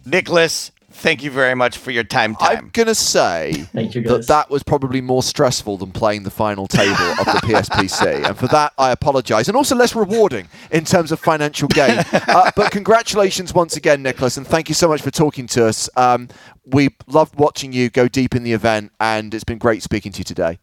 Nicholas, 0.04 0.72
thank 1.00 1.22
you 1.22 1.30
very 1.30 1.54
much 1.54 1.78
for 1.78 1.90
your 1.90 2.04
time. 2.04 2.36
I'm 2.40 2.70
gonna 2.72 2.94
say 2.94 3.66
Thank 3.72 3.94
you, 3.94 4.02
that 4.02 4.26
that 4.28 4.50
was 4.50 4.62
probably 4.62 5.00
more 5.00 5.22
stressful 5.22 5.78
than 5.78 5.90
playing 5.90 6.22
the 6.22 6.30
final 6.30 6.66
table 6.66 6.92
of 6.92 7.26
the 7.26 7.40
PSPC, 7.44 8.26
and 8.26 8.36
for 8.38 8.46
that 8.48 8.72
I 8.78 8.92
apologise, 8.92 9.48
and 9.48 9.56
also 9.56 9.74
less 9.74 9.94
rewarding 9.94 10.48
in 10.70 10.84
terms 10.84 11.12
of 11.12 11.20
financial 11.20 11.68
gain. 11.68 12.04
Uh, 12.30 12.50
but 12.54 12.70
congratulations 12.70 13.54
once 13.54 13.76
again, 13.76 14.02
Nicholas, 14.02 14.36
and 14.36 14.46
thank 14.46 14.68
you 14.68 14.74
so 14.74 14.88
much 14.88 15.00
for 15.00 15.10
talking 15.10 15.46
to 15.48 15.66
us. 15.66 15.88
Um, 15.96 16.28
we 16.66 16.90
loved 17.06 17.34
watching 17.36 17.72
you 17.72 17.88
go 17.88 18.08
deep 18.08 18.34
in 18.34 18.44
the 18.44 18.52
event, 18.52 18.92
and 19.00 19.32
it's 19.34 19.42
been 19.44 19.58
great 19.58 19.82
speaking 19.82 20.12
to 20.12 20.18
you 20.18 20.24
today. 20.24 20.58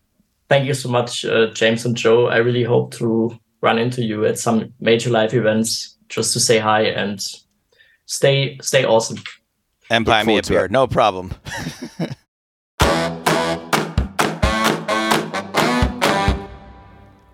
Thank 0.49 0.65
you 0.65 0.73
so 0.73 0.87
much, 0.87 1.25
uh, 1.25 1.47
James 1.47 1.85
and 1.85 1.95
Joe. 1.95 2.27
I 2.27 2.37
really 2.37 2.63
hope 2.63 2.93
to 2.95 3.37
run 3.61 3.77
into 3.79 4.03
you 4.03 4.25
at 4.25 4.37
some 4.37 4.73
major 4.79 5.09
live 5.09 5.33
events 5.33 5.97
just 6.09 6.31
to 6.33 6.39
say 6.39 6.57
hi 6.57 6.83
and 6.83 7.19
stay 8.05 8.57
stay 8.61 8.85
awesome. 8.85 9.17
And 9.89 10.05
buy 10.05 10.23
me 10.23 10.37
a 10.37 10.41
beer. 10.41 10.65
it. 10.65 10.71
No 10.71 10.87
problem. 10.87 11.33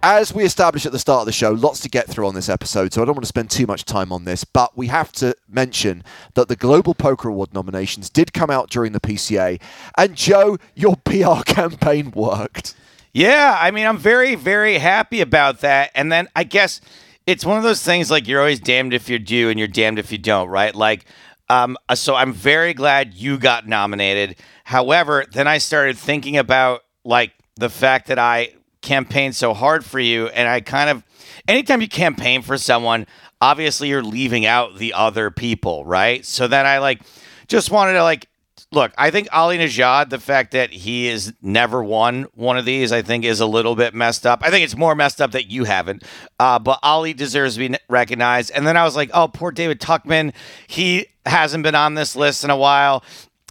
As 0.06 0.34
we 0.34 0.44
established 0.44 0.86
at 0.86 0.92
the 0.92 1.00
start 1.00 1.22
of 1.22 1.26
the 1.28 1.32
show, 1.32 1.52
lots 1.52 1.80
to 1.80 1.90
get 1.90 2.10
through 2.10 2.28
on 2.28 2.36
this 2.36 2.50
episode, 2.50 2.92
so 2.92 3.02
I 3.02 3.06
don't 3.06 3.16
want 3.16 3.24
to 3.24 3.28
spend 3.28 3.50
too 3.50 3.66
much 3.66 3.86
time 3.86 4.12
on 4.12 4.26
this, 4.26 4.44
but 4.44 4.76
we 4.76 4.88
have 4.88 5.14
to 5.14 5.34
mention 5.48 6.04
that 6.34 6.50
the 6.50 6.58
Global 6.58 6.94
Poker 6.94 7.30
Award 7.30 7.54
nominations 7.54 8.10
did 8.10 8.34
come 8.34 8.50
out 8.50 8.70
during 8.70 8.92
the 8.92 9.00
PCA, 9.00 9.62
and 9.98 10.14
Joe, 10.14 10.58
your 10.76 10.98
PR 10.98 11.42
campaign 11.46 12.12
worked. 12.12 12.76
Yeah, 13.14 13.58
I 13.58 13.72
mean, 13.72 13.86
I'm 13.86 13.98
very, 13.98 14.36
very 14.36 14.78
happy 14.78 15.22
about 15.22 15.62
that. 15.62 15.92
And 15.96 16.12
then 16.12 16.28
I 16.36 16.44
guess 16.44 16.82
it's 17.26 17.46
one 17.46 17.58
of 17.58 17.64
those 17.64 17.82
things 17.82 18.12
like 18.12 18.28
you're 18.28 18.40
always 18.40 18.60
damned 18.60 18.94
if 18.94 19.08
you 19.08 19.20
do 19.20 19.50
and 19.50 19.58
you're 19.58 19.68
damned 19.70 20.00
if 20.00 20.12
you 20.12 20.18
don't, 20.18 20.50
right? 20.50 20.76
Like, 20.76 21.06
um, 21.54 21.78
so 21.94 22.16
I'm 22.16 22.34
very 22.34 22.74
glad 22.74 23.14
you 23.14 23.38
got 23.38 23.68
nominated. 23.68 24.38
However, 24.64 25.26
then 25.32 25.48
I 25.48 25.60
started 25.60 25.98
thinking 25.98 26.38
about 26.38 26.82
like 27.04 27.34
the 27.56 27.70
fact 27.70 28.08
that 28.08 28.18
I 28.18 28.54
campaigned 28.82 29.36
so 29.36 29.54
hard 29.54 29.86
for 29.86 30.00
you, 30.00 30.28
and 30.28 30.48
I 30.48 30.62
kind 30.62 30.90
of, 30.90 31.04
anytime 31.48 31.82
you 31.82 31.88
campaign 31.88 32.42
for 32.42 32.58
someone, 32.58 33.06
obviously 33.40 33.90
you're 33.90 34.04
leaving 34.04 34.46
out 34.46 34.78
the 34.78 34.94
other 34.94 35.30
people, 35.30 35.86
right? 35.86 36.26
So 36.26 36.48
then 36.48 36.66
I 36.66 36.80
like 36.80 37.02
just 37.48 37.70
wanted 37.70 37.94
to 37.94 38.04
like 38.04 38.28
look, 38.72 38.92
I 38.98 39.12
think 39.12 39.28
Ali 39.32 39.58
Nejad, 39.60 40.10
the 40.10 40.20
fact 40.20 40.52
that 40.52 40.72
he 40.72 41.06
has 41.08 41.32
never 41.42 41.84
won 41.84 42.24
one 42.34 42.58
of 42.58 42.66
these, 42.66 42.92
I 42.92 43.02
think 43.02 43.24
is 43.24 43.40
a 43.40 43.46
little 43.46 43.76
bit 43.76 43.94
messed 43.94 44.26
up. 44.26 44.42
I 44.44 44.50
think 44.50 44.64
it's 44.64 44.76
more 44.76 44.96
messed 44.96 45.22
up 45.22 45.32
that 45.32 45.50
you 45.50 45.64
haven't. 45.64 46.04
Uh, 46.40 46.60
but 46.60 46.80
Ali 46.82 47.14
deserves 47.14 47.56
to 47.56 47.70
be 47.70 47.78
recognized. 47.88 48.52
And 48.52 48.66
then 48.66 48.76
I 48.76 48.84
was 48.84 48.96
like, 48.96 49.12
oh, 49.14 49.28
poor 49.28 49.52
David 49.52 49.80
Tuchman. 49.80 50.34
He 50.68 51.08
hasn't 51.26 51.64
been 51.64 51.76
on 51.76 51.94
this 51.96 52.16
list 52.16 52.44
in 52.44 52.50
a 52.50 52.58
while. 52.58 53.04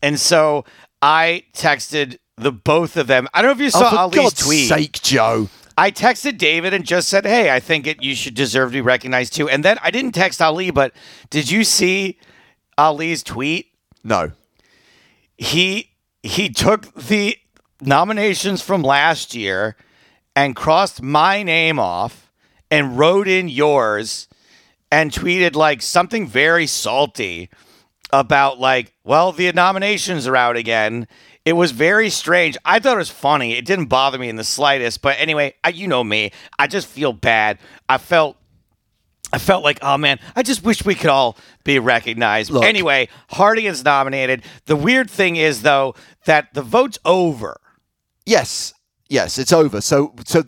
And 0.02 0.18
so 0.18 0.64
I 1.00 1.44
texted 1.54 2.18
the 2.36 2.52
both 2.52 2.96
of 2.96 3.06
them. 3.06 3.28
I 3.32 3.42
don't 3.42 3.50
know 3.50 3.64
if 3.64 3.72
you 3.72 3.78
oh, 3.78 3.80
saw 3.80 3.86
oh, 3.86 3.90
for 3.90 3.96
Ali's 3.96 4.16
God's 4.16 4.46
tweet. 4.46 4.68
sake, 4.68 5.02
Joe. 5.02 5.48
I 5.78 5.90
texted 5.90 6.38
David 6.38 6.74
and 6.74 6.84
just 6.84 7.08
said, 7.08 7.24
"Hey, 7.24 7.50
I 7.50 7.60
think 7.60 7.86
it, 7.86 8.02
you 8.02 8.14
should 8.14 8.34
deserve 8.34 8.70
to 8.70 8.74
be 8.74 8.80
recognized 8.80 9.34
too." 9.34 9.48
And 9.48 9.64
then 9.64 9.78
I 9.82 9.90
didn't 9.90 10.12
text 10.12 10.42
Ali, 10.42 10.70
but 10.70 10.92
did 11.30 11.50
you 11.50 11.64
see 11.64 12.18
Ali's 12.76 13.22
tweet? 13.22 13.68
No. 14.04 14.32
he 15.38 15.90
he 16.22 16.48
took 16.50 16.92
the 16.94 17.36
nominations 17.80 18.62
from 18.62 18.82
last 18.82 19.34
year 19.34 19.76
and 20.36 20.56
crossed 20.56 21.02
my 21.02 21.42
name 21.42 21.78
off 21.78 22.30
and 22.70 22.98
wrote 22.98 23.28
in 23.28 23.48
yours 23.48 24.28
and 24.92 25.10
tweeted 25.10 25.56
like 25.56 25.80
something 25.82 26.26
very 26.26 26.66
salty 26.66 27.48
about 28.12 28.60
like 28.60 28.92
well 29.02 29.32
the 29.32 29.50
nominations 29.52 30.28
are 30.28 30.36
out 30.36 30.54
again 30.56 31.08
it 31.46 31.54
was 31.54 31.72
very 31.72 32.10
strange 32.10 32.58
i 32.66 32.78
thought 32.78 32.94
it 32.94 32.98
was 32.98 33.10
funny 33.10 33.54
it 33.54 33.64
didn't 33.64 33.86
bother 33.86 34.18
me 34.18 34.28
in 34.28 34.36
the 34.36 34.44
slightest 34.44 35.00
but 35.00 35.16
anyway 35.18 35.52
I, 35.64 35.70
you 35.70 35.88
know 35.88 36.04
me 36.04 36.30
i 36.58 36.66
just 36.66 36.86
feel 36.86 37.12
bad 37.12 37.58
i 37.88 37.98
felt 37.98 38.36
I 39.34 39.38
felt 39.38 39.64
like, 39.64 39.78
oh 39.80 39.96
man, 39.96 40.20
I 40.36 40.42
just 40.42 40.62
wish 40.62 40.84
we 40.84 40.94
could 40.94 41.08
all 41.08 41.38
be 41.64 41.78
recognized. 41.78 42.50
Look. 42.50 42.64
Anyway, 42.64 43.08
Hardy 43.30 43.66
is 43.66 43.82
nominated. 43.82 44.42
The 44.66 44.76
weird 44.76 45.10
thing 45.10 45.36
is, 45.36 45.62
though, 45.62 45.94
that 46.26 46.52
the 46.52 46.60
vote's 46.60 46.98
over. 47.06 47.58
Yes, 48.26 48.74
yes, 49.08 49.38
it's 49.38 49.50
over. 49.50 49.80
So, 49.80 50.14
so 50.26 50.42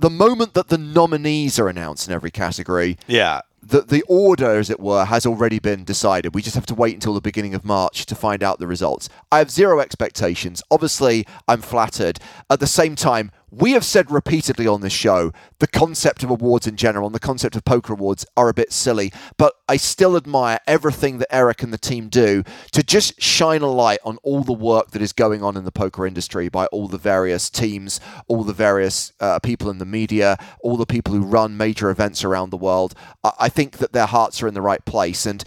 the 0.00 0.10
moment 0.10 0.54
that 0.54 0.68
the 0.68 0.78
nominees 0.78 1.58
are 1.58 1.68
announced 1.68 2.06
in 2.08 2.14
every 2.14 2.30
category, 2.30 2.98
Yeah. 3.06 3.40
the 3.62 3.80
the 3.82 4.02
order, 4.08 4.58
as 4.58 4.70
it 4.70 4.80
were, 4.80 5.04
has 5.06 5.24
already 5.26 5.58
been 5.58 5.84
decided. 5.84 6.34
We 6.34 6.42
just 6.42 6.54
have 6.54 6.66
to 6.66 6.74
wait 6.74 6.94
until 6.94 7.14
the 7.14 7.20
beginning 7.20 7.54
of 7.54 7.64
March 7.64 8.06
to 8.06 8.14
find 8.14 8.42
out 8.42 8.58
the 8.58 8.66
results. 8.66 9.08
I 9.32 9.38
have 9.38 9.50
zero 9.50 9.80
expectations. 9.80 10.62
Obviously, 10.70 11.26
I'm 11.48 11.60
flattered. 11.62 12.18
At 12.50 12.60
the 12.60 12.66
same 12.66 12.94
time, 12.94 13.30
we 13.50 13.72
have 13.72 13.84
said 13.84 14.10
repeatedly 14.10 14.66
on 14.66 14.80
this 14.80 14.92
show 14.92 15.32
the 15.58 15.66
concept 15.66 16.22
of 16.22 16.30
awards 16.30 16.66
in 16.66 16.76
general 16.76 17.06
and 17.06 17.14
the 17.14 17.20
concept 17.20 17.56
of 17.56 17.64
poker 17.64 17.94
awards 17.94 18.26
are 18.36 18.48
a 18.48 18.54
bit 18.54 18.72
silly, 18.72 19.12
but 19.36 19.54
I 19.68 19.76
still 19.76 20.16
admire 20.16 20.58
everything 20.66 21.18
that 21.18 21.34
Eric 21.34 21.62
and 21.62 21.72
the 21.72 21.78
team 21.78 22.08
do 22.08 22.42
to 22.72 22.82
just 22.82 23.20
shine 23.20 23.62
a 23.62 23.70
light 23.70 24.00
on 24.04 24.18
all 24.22 24.42
the 24.42 24.52
work 24.52 24.90
that 24.90 25.02
is 25.02 25.12
going 25.12 25.42
on 25.42 25.56
in 25.56 25.64
the 25.64 25.72
poker 25.72 26.06
industry 26.06 26.48
by 26.48 26.66
all 26.66 26.88
the 26.88 26.98
various 26.98 27.50
teams, 27.50 28.00
all 28.26 28.44
the 28.44 28.52
various 28.52 29.12
uh, 29.20 29.38
people 29.38 29.70
in 29.70 29.78
the 29.78 29.86
media, 29.86 30.36
all 30.60 30.76
the 30.76 30.86
people 30.86 31.14
who 31.14 31.22
run 31.22 31.56
major 31.56 31.90
events 31.90 32.24
around 32.24 32.50
the 32.50 32.56
world. 32.56 32.94
I, 33.24 33.32
I 33.40 33.48
think 33.48 33.78
that 33.78 33.92
their 33.92 34.06
hearts 34.06 34.42
are 34.42 34.48
in 34.48 34.54
the 34.54 34.62
right 34.62 34.84
place. 34.84 35.26
And 35.26 35.44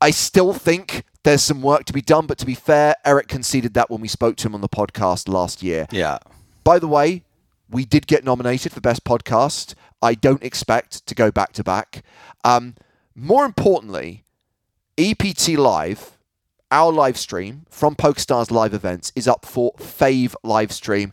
I 0.00 0.10
still 0.10 0.52
think 0.54 1.04
there's 1.24 1.42
some 1.42 1.60
work 1.60 1.84
to 1.84 1.92
be 1.92 2.00
done, 2.00 2.26
but 2.26 2.38
to 2.38 2.46
be 2.46 2.54
fair, 2.54 2.94
Eric 3.04 3.28
conceded 3.28 3.74
that 3.74 3.90
when 3.90 4.00
we 4.00 4.08
spoke 4.08 4.36
to 4.36 4.48
him 4.48 4.54
on 4.54 4.62
the 4.62 4.68
podcast 4.68 5.28
last 5.28 5.62
year. 5.62 5.86
Yeah. 5.90 6.18
By 6.70 6.78
the 6.78 6.86
way, 6.86 7.24
we 7.68 7.84
did 7.84 8.06
get 8.06 8.22
nominated 8.22 8.70
for 8.70 8.80
Best 8.80 9.02
Podcast. 9.02 9.74
I 10.00 10.14
don't 10.14 10.44
expect 10.44 11.04
to 11.08 11.16
go 11.16 11.32
back 11.32 11.52
to 11.54 11.64
back. 11.64 12.04
Um, 12.44 12.76
more 13.12 13.44
importantly, 13.44 14.22
EPT 14.96 15.58
Live, 15.58 16.16
our 16.70 16.92
live 16.92 17.18
stream 17.18 17.66
from 17.70 17.96
PokerStars 17.96 18.52
live 18.52 18.72
events, 18.72 19.10
is 19.16 19.26
up 19.26 19.44
for 19.44 19.72
Fave 19.80 20.36
live 20.44 20.70
stream. 20.70 21.12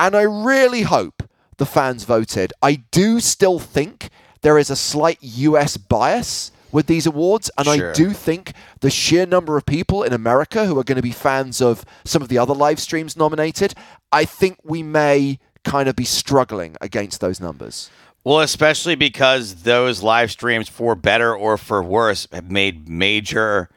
And 0.00 0.16
I 0.16 0.22
really 0.22 0.82
hope 0.82 1.22
the 1.58 1.64
fans 1.64 2.02
voted. 2.02 2.52
I 2.60 2.82
do 2.90 3.20
still 3.20 3.60
think 3.60 4.10
there 4.40 4.58
is 4.58 4.68
a 4.68 4.74
slight 4.74 5.18
US 5.20 5.76
bias 5.76 6.50
with 6.72 6.86
these 6.86 7.06
awards, 7.06 7.50
and 7.56 7.66
Sure. 7.66 7.90
I 7.90 7.92
do 7.92 8.10
think 8.10 8.52
the 8.80 8.90
sheer 8.90 9.26
number 9.26 9.56
of 9.56 9.66
people 9.66 10.02
in 10.02 10.12
America 10.12 10.66
who 10.66 10.78
are 10.78 10.84
going 10.84 10.96
to 10.96 11.02
be 11.02 11.12
fans 11.12 11.60
of 11.60 11.84
some 12.04 12.22
of 12.22 12.28
the 12.28 12.38
other 12.38 12.54
live 12.54 12.80
streams 12.80 13.16
nominated, 13.16 13.74
I 14.12 14.24
think 14.24 14.58
we 14.64 14.82
may 14.82 15.38
kind 15.64 15.88
of 15.88 15.96
be 15.96 16.04
struggling 16.04 16.76
against 16.80 17.20
those 17.20 17.40
numbers. 17.40 17.90
Well, 18.24 18.40
especially 18.40 18.94
because 18.94 19.62
those 19.62 20.02
live 20.02 20.30
streams, 20.30 20.68
for 20.68 20.94
better 20.94 21.34
or 21.34 21.56
for 21.56 21.82
worse, 21.82 22.26
have 22.32 22.50
made 22.50 22.88
major 22.88 23.70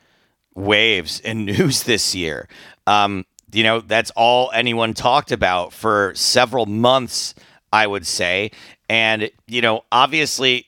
waves 0.56 1.20
in 1.20 1.46
news 1.46 1.84
this 1.84 2.14
year. 2.16 2.48
Um, 2.88 3.26
you 3.54 3.64
know, 3.64 3.82
that's 3.82 4.12
all 4.12 4.52
anyone 4.54 4.94
talked 4.94 5.32
about 5.32 5.74
for 5.74 6.14
several 6.16 6.66
months, 6.66 7.36
I 7.72 7.88
would 7.88 8.08
say. 8.08 8.52
And, 8.90 9.30
you 9.48 9.62
know, 9.62 9.84
obviously, 9.92 10.68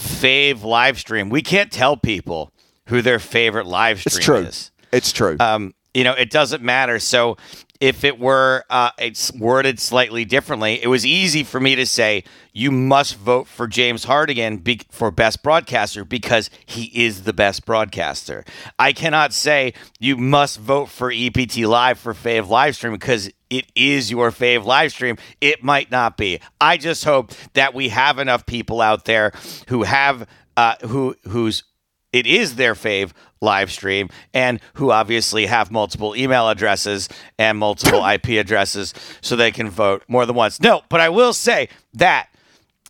fave 0.00 0.62
live 0.64 0.98
stream, 0.98 1.28
we 1.28 1.42
can't 1.42 1.70
tell 1.70 1.96
people 1.96 2.52
who 2.86 3.02
their 3.02 3.18
favorite 3.18 3.66
live 3.66 4.00
stream 4.00 4.16
It's 4.16 4.24
true. 4.24 4.36
is. 4.38 4.70
It's 4.92 5.12
true. 5.12 5.36
um, 5.38 5.74
you 5.94 6.04
know, 6.04 6.12
it 6.12 6.30
doesn't 6.30 6.62
matter. 6.62 6.98
So 6.98 7.36
if 7.80 8.04
it 8.04 8.18
were 8.18 8.64
uh, 8.68 8.90
it's 8.98 9.32
worded 9.32 9.80
slightly 9.80 10.26
differently, 10.26 10.82
it 10.82 10.86
was 10.88 11.06
easy 11.06 11.42
for 11.42 11.58
me 11.58 11.74
to 11.74 11.86
say 11.86 12.24
you 12.52 12.70
must 12.70 13.16
vote 13.16 13.46
for 13.46 13.66
James 13.66 14.04
Hartigan 14.04 14.58
be- 14.58 14.82
for 14.90 15.10
best 15.10 15.42
broadcaster 15.42 16.04
because 16.04 16.50
he 16.66 16.84
is 16.94 17.22
the 17.22 17.32
best 17.32 17.64
broadcaster. 17.64 18.44
I 18.78 18.92
cannot 18.92 19.32
say 19.32 19.72
you 19.98 20.18
must 20.18 20.58
vote 20.58 20.90
for 20.90 21.10
EPT 21.10 21.58
Live 21.58 21.98
for 21.98 22.12
fave 22.12 22.48
live 22.48 22.76
stream 22.76 22.92
because 22.92 23.30
it 23.48 23.66
is 23.74 24.10
your 24.10 24.30
fave 24.30 24.64
live 24.64 24.92
stream. 24.92 25.16
It 25.40 25.64
might 25.64 25.90
not 25.90 26.18
be. 26.18 26.38
I 26.60 26.76
just 26.76 27.04
hope 27.04 27.32
that 27.54 27.72
we 27.72 27.88
have 27.88 28.18
enough 28.18 28.44
people 28.44 28.82
out 28.82 29.06
there 29.06 29.32
who 29.68 29.84
have 29.84 30.28
uh, 30.56 30.74
who 30.82 31.16
who's 31.28 31.64
it 32.12 32.26
is 32.26 32.56
their 32.56 32.74
fave 32.74 33.12
live 33.40 33.70
stream 33.70 34.08
and 34.34 34.60
who 34.74 34.90
obviously 34.90 35.46
have 35.46 35.70
multiple 35.70 36.14
email 36.16 36.48
addresses 36.48 37.08
and 37.38 37.58
multiple 37.58 38.04
IP 38.06 38.28
addresses 38.30 38.94
so 39.20 39.36
they 39.36 39.50
can 39.50 39.70
vote 39.70 40.02
more 40.08 40.26
than 40.26 40.36
once. 40.36 40.60
No, 40.60 40.82
but 40.88 41.00
I 41.00 41.08
will 41.08 41.32
say 41.32 41.68
that 41.94 42.26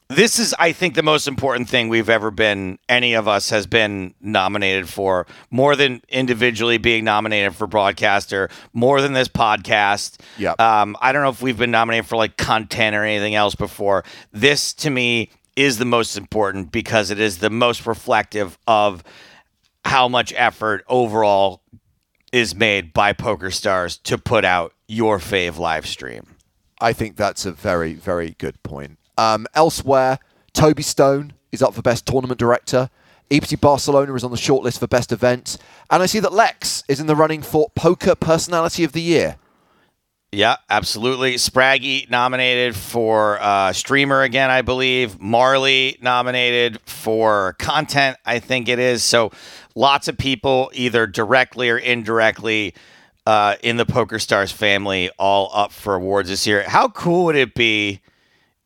this 0.09 0.41
is 0.41 0.53
i 0.59 0.73
think 0.73 0.97
the 0.97 1.05
most 1.05 1.29
important 1.29 1.69
thing 1.69 1.89
we've 1.89 2.11
ever 2.11 2.33
been 2.33 2.77
any 2.89 3.15
of 3.15 3.29
us 3.29 3.49
has 3.51 3.65
been 3.65 4.13
nominated 4.21 4.89
for 4.89 5.25
more 5.53 5.77
than 5.77 6.03
individually 6.09 6.79
being 6.79 7.05
nominated 7.05 7.55
for 7.55 7.69
broadcaster 7.69 8.51
more 8.73 9.01
than 9.01 9.13
this 9.13 9.29
podcast 9.29 10.21
Yep. 10.37 10.59
um, 10.61 10.97
i 11.01 11.13
don't 11.13 11.23
know 11.23 11.29
if 11.31 11.41
we've 11.41 11.57
been 11.57 11.71
nominated 11.71 12.07
for 12.07 12.17
like 12.17 12.37
content 12.37 12.97
or 12.97 13.05
anything 13.05 13.37
else 13.37 13.55
before 13.55 14.03
this 14.33 14.73
to 14.75 14.91
me 14.91 15.31
is 15.55 15.79
the 15.79 15.85
most 15.85 16.17
important 16.17 16.73
because 16.73 17.13
it 17.13 17.21
is 17.21 17.39
the 17.39 17.51
most 17.51 17.87
reflective 17.87 18.59
of 18.67 19.05
how 19.85 20.09
much 20.09 20.33
effort 20.37 20.85
overall 20.89 21.63
is 22.33 22.55
made 22.55 22.93
by 22.93 23.13
PokerStars 23.13 24.01
to 24.05 24.19
put 24.19 24.45
out 24.45 24.73
your 24.87 25.19
fave 25.19 25.59
live 25.59 25.87
stream 25.87 26.37
I 26.81 26.93
think 26.93 27.17
that's 27.17 27.45
a 27.45 27.53
very, 27.53 27.93
very 27.93 28.35
good 28.39 28.63
point. 28.63 28.99
Um, 29.19 29.47
elsewhere, 29.55 30.19
Toby 30.55 30.83
Stone 30.83 31.35
is 31.53 31.63
up 31.63 31.75
for 31.75 31.83
Best 31.83 32.07
Tournament 32.07 32.39
Director. 32.39 32.89
EPT 33.31 33.61
Barcelona 33.61 34.15
is 34.15 34.25
on 34.25 34.31
the 34.31 34.37
shortlist 34.37 34.79
for 34.79 34.87
Best 34.87 35.13
Event. 35.13 35.59
And 35.91 36.03
I 36.03 36.07
see 36.07 36.21
that 36.21 36.33
Lex 36.33 36.83
is 36.89 36.99
in 36.99 37.07
the 37.07 37.15
running 37.15 37.43
for 37.43 37.71
Poker 37.77 38.15
Personality 38.15 38.83
of 38.83 38.93
the 38.93 39.03
Year. 39.03 39.37
Yeah, 40.33 40.57
absolutely. 40.71 41.35
Spraggy 41.35 42.09
nominated 42.09 42.77
for 42.77 43.39
uh, 43.41 43.73
streamer 43.73 44.23
again, 44.23 44.49
I 44.49 44.63
believe. 44.63 45.21
Marley 45.21 45.99
nominated 46.01 46.81
for 46.83 47.57
content, 47.59 48.17
I 48.25 48.39
think 48.39 48.69
it 48.69 48.79
is. 48.79 49.03
So 49.03 49.33
lots 49.75 50.09
of 50.09 50.19
people, 50.19 50.71
either 50.75 51.07
directly 51.07 51.71
or 51.71 51.79
indirectly, 51.79 52.75
uh, 53.27 53.57
in 53.63 53.77
the 53.77 53.87
PokerStars 53.87 54.53
family, 54.53 55.11
all 55.19 55.51
up 55.53 55.73
for 55.73 55.95
awards 55.95 56.29
this 56.29 56.47
year. 56.47 56.63
How 56.69 56.89
cool 56.89 57.27
would 57.27 57.37
it 57.37 57.55
be 57.55 58.01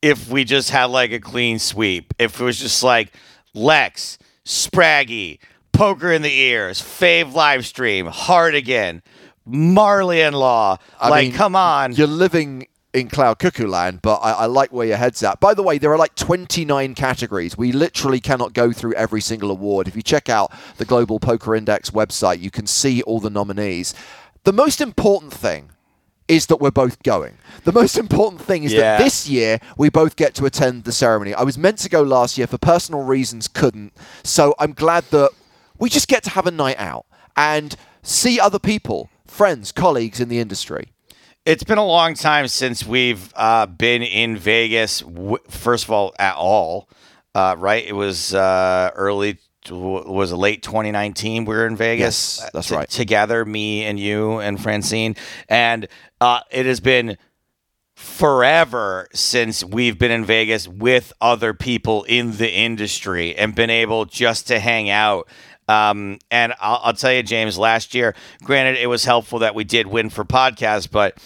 if 0.01 0.29
we 0.29 0.43
just 0.43 0.69
had 0.69 0.85
like 0.85 1.11
a 1.11 1.19
clean 1.19 1.59
sweep? 1.59 2.13
If 2.19 2.39
it 2.39 2.43
was 2.43 2.59
just 2.59 2.81
like 2.83 3.13
Lex, 3.53 4.17
Spraggy, 4.45 5.39
Poker 5.71 6.11
in 6.11 6.21
the 6.21 6.33
Ears, 6.33 6.81
Fave 6.81 7.33
live 7.33 7.65
stream, 7.65 8.07
Hartigan, 8.07 9.01
Marley 9.45 10.21
and 10.21 10.35
Law. 10.35 10.77
I 10.99 11.09
like, 11.09 11.27
mean, 11.27 11.33
come 11.33 11.55
on. 11.55 11.93
You're 11.93 12.07
living 12.07 12.67
in 12.95 13.09
Cloud 13.09 13.39
Cuckoo 13.39 13.67
Land, 13.67 14.01
but 14.01 14.15
I, 14.17 14.31
I 14.31 14.45
like 14.45 14.71
where 14.71 14.87
your 14.87 14.97
head's 14.97 15.21
at. 15.21 15.39
By 15.41 15.53
the 15.53 15.61
way, 15.61 15.77
there 15.77 15.91
are 15.91 15.97
like 15.97 16.15
29 16.15 16.95
categories. 16.95 17.57
We 17.57 17.71
literally 17.73 18.21
cannot 18.21 18.53
go 18.53 18.71
through 18.71 18.93
every 18.93 19.21
single 19.21 19.51
award. 19.51 19.87
If 19.87 19.95
you 19.95 20.01
check 20.01 20.29
out 20.29 20.51
the 20.77 20.85
Global 20.85 21.19
Poker 21.19 21.53
Index 21.55 21.91
website, 21.91 22.39
you 22.39 22.49
can 22.49 22.65
see 22.65 23.01
all 23.03 23.19
the 23.19 23.29
nominees. 23.29 23.93
The 24.45 24.53
most 24.53 24.79
important 24.79 25.33
thing 25.33 25.71
is 26.27 26.47
that 26.47 26.57
we're 26.57 26.71
both 26.71 27.03
going. 27.03 27.37
The 27.65 27.71
most 27.73 27.97
important 27.97 28.41
thing 28.41 28.63
is 28.63 28.73
Yeah. 28.73 28.97
that 28.97 29.03
this 29.03 29.27
year 29.27 29.59
we 29.77 29.89
both 29.89 30.15
get 30.15 30.33
to 30.35 30.45
attend 30.45 30.85
the 30.85 30.91
ceremony. 30.91 31.33
I 31.33 31.43
was 31.43 31.57
meant 31.57 31.77
to 31.79 31.89
go 31.89 32.01
last 32.01 32.37
year 32.37 32.47
for 32.47 32.57
personal 32.57 33.03
reasons, 33.03 33.47
couldn't. 33.47 33.93
So 34.23 34.55
I'm 34.57 34.73
glad 34.73 35.03
that 35.11 35.31
we 35.77 35.89
just 35.89 36.07
get 36.07 36.23
to 36.23 36.29
have 36.31 36.47
a 36.47 36.51
night 36.51 36.79
out 36.79 37.05
and 37.35 37.75
see 38.01 38.39
other 38.39 38.57
people, 38.57 39.09
friends, 39.27 39.71
colleagues 39.71 40.19
in 40.19 40.29
the 40.29 40.39
industry. 40.39 40.93
It's 41.45 41.63
been 41.63 41.77
a 41.77 41.85
long 41.85 42.15
time 42.15 42.47
since 42.47 42.83
we've 42.83 43.31
uh, 43.35 43.67
been 43.67 44.01
in 44.01 44.35
Vegas. 44.35 45.01
W- 45.01 45.37
first 45.47 45.83
of 45.83 45.91
all, 45.91 46.15
at 46.17 46.35
all, 46.35 46.89
uh, 47.35 47.55
right? 47.59 47.85
It 47.85 47.93
was 47.93 48.33
uh, 48.33 48.89
early. 48.95 49.37
Was 49.69 50.31
it 50.31 50.37
late 50.37 50.63
2019? 50.63 51.45
We 51.45 51.55
were 51.55 51.67
in 51.67 51.75
Vegas. 51.75 52.39
Yes, 52.41 52.49
that's 52.51 52.71
uh, 52.71 52.77
right. 52.77 52.89
Together, 52.89 53.45
me 53.45 53.83
and 53.83 53.99
you 53.99 54.39
and 54.39 54.59
Francine, 54.61 55.15
and 55.47 55.87
uh, 56.19 56.39
it 56.49 56.65
has 56.65 56.79
been 56.79 57.15
forever 57.95 59.07
since 59.13 59.63
we've 59.63 59.99
been 59.99 60.11
in 60.11 60.25
Vegas 60.25 60.67
with 60.67 61.13
other 61.21 61.53
people 61.53 62.03
in 62.05 62.37
the 62.37 62.51
industry 62.51 63.35
and 63.35 63.53
been 63.53 63.69
able 63.69 64.05
just 64.05 64.47
to 64.47 64.59
hang 64.59 64.89
out. 64.89 65.27
Um, 65.67 66.19
and 66.29 66.53
I'll, 66.59 66.79
I'll 66.83 66.93
tell 66.93 67.11
you, 67.11 67.23
James, 67.23 67.57
last 67.57 67.93
year, 67.93 68.15
granted, 68.43 68.81
it 68.81 68.87
was 68.87 69.05
helpful 69.05 69.39
that 69.39 69.55
we 69.55 69.63
did 69.63 69.87
win 69.87 70.09
for 70.09 70.23
podcast, 70.23 70.91
but 70.91 71.17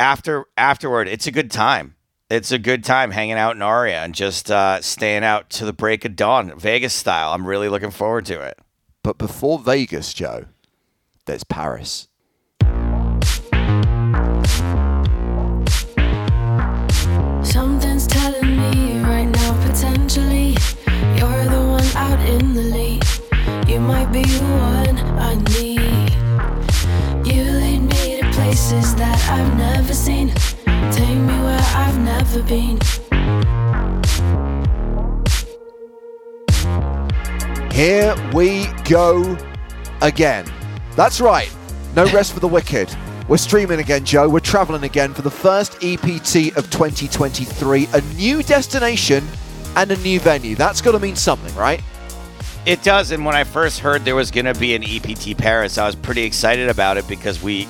after 0.00 0.46
afterward, 0.56 1.08
it's 1.08 1.26
a 1.26 1.30
good 1.30 1.50
time. 1.50 1.94
It's 2.30 2.50
a 2.50 2.58
good 2.58 2.82
time 2.82 3.10
hanging 3.10 3.34
out 3.34 3.56
in 3.56 3.62
Aria 3.62 4.02
and 4.02 4.14
just 4.14 4.50
uh, 4.50 4.80
staying 4.80 5.22
out 5.22 5.50
to 5.50 5.66
the 5.66 5.72
break 5.74 6.06
of 6.06 6.16
dawn, 6.16 6.58
Vegas 6.58 6.94
style. 6.94 7.34
I'm 7.34 7.46
really 7.46 7.68
looking 7.68 7.90
forward 7.90 8.24
to 8.26 8.40
it. 8.40 8.58
But 9.02 9.18
before 9.18 9.58
Vegas, 9.58 10.14
Joe, 10.14 10.46
there's 11.26 11.44
Paris. 11.44 12.08
You 23.72 23.80
might 23.80 24.12
be 24.12 24.22
the 24.22 24.44
one 24.44 24.98
I 25.18 25.34
need. 25.56 26.12
You 27.26 27.42
lead 27.52 27.80
me 27.80 28.20
to 28.20 28.30
places 28.32 28.94
that 28.96 29.18
I've 29.30 29.56
never 29.56 29.94
seen. 29.94 30.28
Take 30.92 31.16
me 31.16 31.32
where 31.40 31.58
I've 31.74 31.98
never 31.98 32.42
been. 32.42 32.78
Here 37.72 38.14
we 38.34 38.66
go 38.84 39.38
again. 40.02 40.44
That's 40.94 41.22
right. 41.22 41.50
No 41.96 42.04
rest 42.12 42.34
for 42.34 42.40
the 42.40 42.48
wicked. 42.48 42.94
We're 43.26 43.38
streaming 43.38 43.80
again, 43.80 44.04
Joe. 44.04 44.28
We're 44.28 44.40
traveling 44.40 44.84
again 44.84 45.14
for 45.14 45.22
the 45.22 45.30
first 45.30 45.82
EPT 45.82 46.58
of 46.58 46.68
2023. 46.68 47.88
A 47.94 48.00
new 48.16 48.42
destination 48.42 49.26
and 49.76 49.90
a 49.90 49.96
new 49.96 50.20
venue. 50.20 50.56
That's 50.56 50.82
got 50.82 50.92
to 50.92 50.98
mean 50.98 51.16
something, 51.16 51.54
right? 51.56 51.82
It 52.64 52.82
does. 52.84 53.10
And 53.10 53.24
when 53.24 53.34
I 53.34 53.42
first 53.44 53.80
heard 53.80 54.04
there 54.04 54.14
was 54.14 54.30
going 54.30 54.44
to 54.44 54.54
be 54.54 54.74
an 54.74 54.84
EPT 54.84 55.36
Paris, 55.36 55.78
I 55.78 55.86
was 55.86 55.96
pretty 55.96 56.22
excited 56.22 56.68
about 56.68 56.96
it 56.96 57.08
because 57.08 57.42
we 57.42 57.66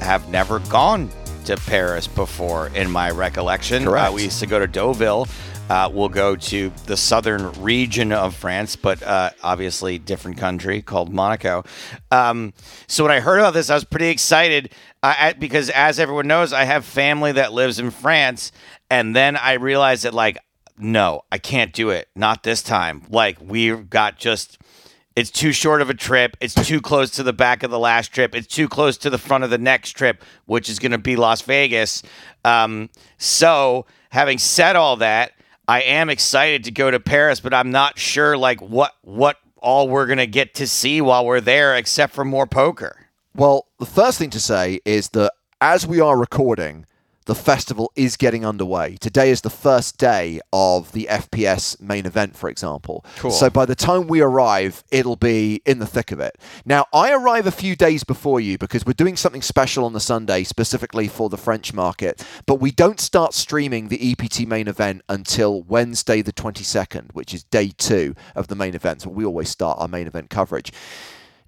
have 0.00 0.28
never 0.28 0.58
gone 0.60 1.08
to 1.46 1.56
Paris 1.56 2.06
before, 2.06 2.68
in 2.68 2.90
my 2.90 3.10
recollection. 3.10 3.84
Correct. 3.84 4.10
Uh, 4.10 4.12
we 4.14 4.24
used 4.24 4.40
to 4.40 4.46
go 4.46 4.58
to 4.58 4.66
Deauville. 4.66 5.26
Uh, 5.70 5.88
we'll 5.90 6.10
go 6.10 6.36
to 6.36 6.70
the 6.84 6.96
southern 6.96 7.50
region 7.62 8.12
of 8.12 8.34
France, 8.34 8.76
but 8.76 9.02
uh, 9.02 9.30
obviously 9.42 9.98
different 9.98 10.36
country 10.36 10.82
called 10.82 11.10
Monaco. 11.10 11.64
Um, 12.10 12.52
so 12.86 13.02
when 13.04 13.12
I 13.12 13.20
heard 13.20 13.38
about 13.38 13.54
this, 13.54 13.70
I 13.70 13.74
was 13.74 13.84
pretty 13.84 14.08
excited 14.08 14.74
uh, 15.02 15.14
at- 15.18 15.40
because, 15.40 15.70
as 15.70 15.98
everyone 15.98 16.26
knows, 16.26 16.52
I 16.52 16.64
have 16.64 16.84
family 16.84 17.32
that 17.32 17.54
lives 17.54 17.78
in 17.78 17.90
France, 17.90 18.52
and 18.90 19.16
then 19.16 19.36
I 19.36 19.54
realized 19.54 20.04
that 20.04 20.12
like 20.12 20.36
no, 20.78 21.22
I 21.30 21.38
can't 21.38 21.72
do 21.72 21.90
it. 21.90 22.08
Not 22.14 22.42
this 22.42 22.62
time. 22.62 23.04
Like 23.08 23.38
we've 23.40 23.88
got 23.88 24.18
just 24.18 24.58
it's 25.16 25.30
too 25.30 25.52
short 25.52 25.80
of 25.80 25.90
a 25.90 25.94
trip. 25.94 26.36
It's 26.40 26.54
too 26.54 26.80
close 26.80 27.10
to 27.12 27.22
the 27.22 27.32
back 27.32 27.62
of 27.62 27.70
the 27.70 27.78
last 27.78 28.12
trip. 28.12 28.34
It's 28.34 28.48
too 28.48 28.68
close 28.68 28.96
to 28.98 29.10
the 29.10 29.18
front 29.18 29.44
of 29.44 29.50
the 29.50 29.58
next 29.58 29.92
trip, 29.92 30.24
which 30.46 30.68
is 30.68 30.80
going 30.80 30.92
to 30.92 30.98
be 30.98 31.14
Las 31.14 31.42
Vegas. 31.42 32.02
Um, 32.44 32.90
so, 33.16 33.86
having 34.10 34.38
said 34.38 34.74
all 34.74 34.96
that, 34.96 35.32
I 35.68 35.82
am 35.82 36.10
excited 36.10 36.64
to 36.64 36.72
go 36.72 36.90
to 36.90 36.98
Paris, 36.98 37.38
but 37.38 37.54
I'm 37.54 37.70
not 37.70 37.98
sure 37.98 38.36
like 38.36 38.60
what 38.60 38.92
what 39.02 39.36
all 39.58 39.88
we're 39.88 40.06
going 40.06 40.18
to 40.18 40.26
get 40.26 40.54
to 40.54 40.66
see 40.66 41.00
while 41.00 41.24
we're 41.24 41.40
there, 41.40 41.74
except 41.76 42.12
for 42.12 42.24
more 42.24 42.46
poker. 42.46 43.08
Well, 43.34 43.66
the 43.78 43.86
first 43.86 44.18
thing 44.18 44.30
to 44.30 44.40
say 44.40 44.80
is 44.84 45.10
that 45.10 45.32
as 45.60 45.86
we 45.86 46.00
are 46.00 46.18
recording, 46.18 46.86
the 47.26 47.34
festival 47.34 47.90
is 47.96 48.16
getting 48.16 48.44
underway. 48.44 48.96
Today 48.96 49.30
is 49.30 49.40
the 49.40 49.50
first 49.50 49.98
day 49.98 50.40
of 50.52 50.92
the 50.92 51.06
FPS 51.10 51.80
main 51.80 52.06
event, 52.06 52.36
for 52.36 52.48
example. 52.48 53.04
Cool. 53.16 53.30
So 53.30 53.48
by 53.50 53.64
the 53.64 53.74
time 53.74 54.06
we 54.06 54.20
arrive, 54.20 54.84
it'll 54.90 55.16
be 55.16 55.62
in 55.64 55.78
the 55.78 55.86
thick 55.86 56.12
of 56.12 56.20
it. 56.20 56.36
Now, 56.64 56.86
I 56.92 57.12
arrive 57.12 57.46
a 57.46 57.50
few 57.50 57.76
days 57.76 58.04
before 58.04 58.40
you 58.40 58.58
because 58.58 58.84
we're 58.84 58.92
doing 58.92 59.16
something 59.16 59.42
special 59.42 59.84
on 59.84 59.92
the 59.92 60.00
Sunday, 60.00 60.44
specifically 60.44 61.08
for 61.08 61.28
the 61.28 61.38
French 61.38 61.72
market. 61.72 62.24
But 62.46 62.56
we 62.56 62.70
don't 62.70 63.00
start 63.00 63.34
streaming 63.34 63.88
the 63.88 64.12
EPT 64.12 64.46
main 64.46 64.68
event 64.68 65.02
until 65.08 65.62
Wednesday, 65.62 66.20
the 66.22 66.32
22nd, 66.32 67.14
which 67.14 67.32
is 67.32 67.44
day 67.44 67.72
two 67.76 68.14
of 68.34 68.48
the 68.48 68.54
main 68.54 68.74
event. 68.74 69.02
So 69.02 69.10
we 69.10 69.24
always 69.24 69.48
start 69.48 69.78
our 69.80 69.88
main 69.88 70.06
event 70.06 70.30
coverage. 70.30 70.72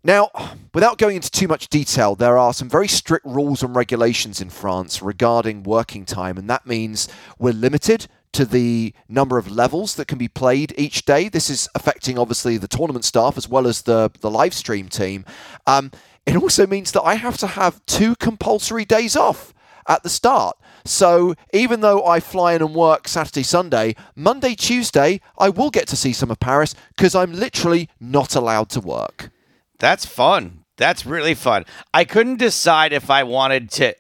Now, 0.07 0.31
without 0.73 0.99
going 0.99 1.17
into 1.17 1.33
too 1.33 1.49
much 1.49 1.67
detail, 1.67 2.15
there 2.15 2.39
are 2.39 2.55
some 2.55 2.69
very 2.69 2.87
strict 2.87 3.27
rules 3.27 3.65
and 3.65 3.75
regulations 3.75 4.41
in 4.41 4.51
France 4.51 5.03
regarding 5.03 5.65
working 5.65 6.05
time, 6.05 6.39
and 6.39 6.49
that 6.49 6.65
means 6.65 7.09
we're 7.41 7.53
limited 7.53 8.07
to 8.31 8.45
the 8.45 8.95
number 9.09 9.37
of 9.37 9.51
levels 9.51 9.97
that 9.97 10.07
can 10.07 10.17
be 10.17 10.29
played 10.29 10.73
each 10.79 11.07
day. 11.07 11.29
This 11.29 11.51
is 11.51 11.69
affecting 11.75 12.21
obviously 12.21 12.57
the 12.57 12.69
tournament 12.69 13.05
staff 13.05 13.37
as 13.37 13.49
well 13.49 13.67
as 13.67 13.83
the, 13.83 14.13
the 14.21 14.31
live 14.31 14.55
stream 14.55 14.89
team. 14.89 15.25
Um, 15.67 15.91
it 16.25 16.37
also 16.37 16.69
means 16.69 16.93
that 16.93 17.03
I 17.03 17.17
have 17.17 17.37
to 17.39 17.49
have 17.49 17.85
two 17.87 18.15
compulsory 18.15 18.85
days 18.85 19.17
off 19.17 19.53
at 19.89 20.05
the 20.05 20.09
start. 20.09 20.57
So 20.85 21.35
even 21.53 21.81
though 21.81 22.07
I 22.07 22.21
fly 22.21 22.53
in 22.53 22.63
and 22.63 22.77
work 22.77 23.09
Saturday, 23.09 23.43
Sunday, 23.43 23.97
Monday, 24.15 24.55
Tuesday, 24.55 25.21
I 25.37 25.49
will 25.49 25.71
get 25.71 25.89
to 25.89 25.97
see 25.97 26.13
some 26.13 26.31
of 26.31 26.39
Paris 26.39 26.77
because 26.97 27.17
I'm 27.17 27.33
literally 27.33 27.89
not 27.99 28.37
allowed 28.37 28.69
to 28.71 28.81
work. 28.81 29.31
That's 29.79 30.07
fun. 30.07 30.65
That's 30.77 31.07
really 31.07 31.35
fun. 31.35 31.65
I 31.93 32.05
couldn't 32.05 32.39
decide 32.39 32.93
if 32.93 33.11
I 33.11 33.23
wanted 33.23 33.71
to 33.73 33.95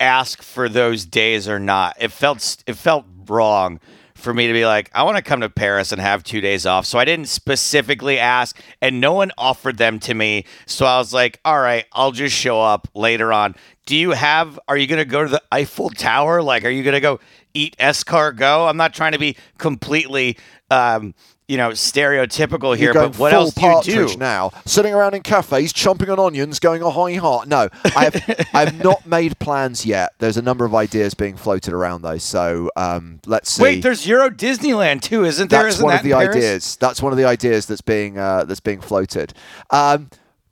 ask 0.00 0.42
for 0.42 0.68
those 0.68 1.04
days 1.04 1.48
or 1.48 1.58
not. 1.58 1.96
It 1.98 2.12
felt 2.12 2.62
it 2.66 2.74
felt 2.74 3.04
wrong 3.26 3.80
for 4.14 4.34
me 4.34 4.48
to 4.48 4.52
be 4.52 4.66
like, 4.66 4.90
I 4.94 5.04
want 5.04 5.16
to 5.16 5.22
come 5.22 5.40
to 5.42 5.48
Paris 5.48 5.92
and 5.92 6.00
have 6.00 6.24
two 6.24 6.40
days 6.40 6.66
off. 6.66 6.86
So 6.86 6.98
I 6.98 7.04
didn't 7.04 7.28
specifically 7.28 8.18
ask, 8.18 8.60
and 8.82 9.00
no 9.00 9.12
one 9.12 9.30
offered 9.38 9.78
them 9.78 10.00
to 10.00 10.14
me. 10.14 10.44
So 10.66 10.86
I 10.86 10.98
was 10.98 11.14
like, 11.14 11.40
all 11.44 11.60
right, 11.60 11.84
I'll 11.92 12.10
just 12.10 12.34
show 12.34 12.60
up 12.60 12.88
later 12.94 13.32
on. 13.32 13.54
Do 13.86 13.96
you 13.96 14.10
have, 14.10 14.58
are 14.66 14.76
you 14.76 14.88
going 14.88 14.98
to 14.98 15.04
go 15.04 15.22
to 15.22 15.28
the 15.28 15.42
Eiffel 15.52 15.88
Tower? 15.90 16.42
Like, 16.42 16.64
are 16.64 16.70
you 16.70 16.82
going 16.82 16.94
to 16.94 17.00
go 17.00 17.20
eat 17.54 17.76
escargot? 17.78 18.68
I'm 18.68 18.76
not 18.76 18.92
trying 18.92 19.12
to 19.12 19.18
be 19.18 19.36
completely, 19.56 20.36
um, 20.68 21.14
you 21.48 21.56
know, 21.56 21.70
stereotypical 21.70 22.76
here, 22.76 22.92
but 22.92 23.18
what 23.18 23.32
else 23.32 23.54
do 23.54 23.66
you 23.90 24.06
do? 24.08 24.16
now? 24.18 24.52
Sitting 24.66 24.92
around 24.92 25.14
in 25.14 25.22
cafes, 25.22 25.72
chomping 25.72 26.10
on 26.12 26.18
onions, 26.18 26.60
going 26.60 26.82
a 26.82 26.90
high 26.90 27.14
heart. 27.14 27.48
No, 27.48 27.68
I 27.96 28.04
have, 28.04 28.46
I 28.54 28.64
have 28.66 28.84
not 28.84 29.06
made 29.06 29.38
plans 29.38 29.86
yet. 29.86 30.12
There's 30.18 30.36
a 30.36 30.42
number 30.42 30.64
of 30.64 30.74
ideas 30.74 31.14
being 31.14 31.36
floated 31.36 31.72
around 31.72 32.02
though, 32.02 32.18
so 32.18 32.70
um, 32.76 33.20
let's 33.26 33.50
see. 33.50 33.62
Wait, 33.62 33.82
there's 33.82 34.06
Euro 34.06 34.28
Disneyland 34.30 35.00
too, 35.00 35.24
isn't 35.24 35.50
there? 35.50 35.62
that's 35.62 35.76
Isn't 35.76 35.84
one 35.84 35.92
that 35.94 36.00
of 36.00 36.04
the 36.04 36.10
in 36.12 36.18
Paris? 36.18 36.36
ideas. 36.36 36.76
That's 36.76 37.00
one 37.02 37.12
of 37.12 37.18
the 37.18 37.24
ideas 37.24 37.66
that's 37.66 37.80
being 37.80 38.18
uh, 38.18 38.44
that's 38.44 38.60
being 38.60 38.80
floated. 38.80 39.32
Um, 39.70 40.10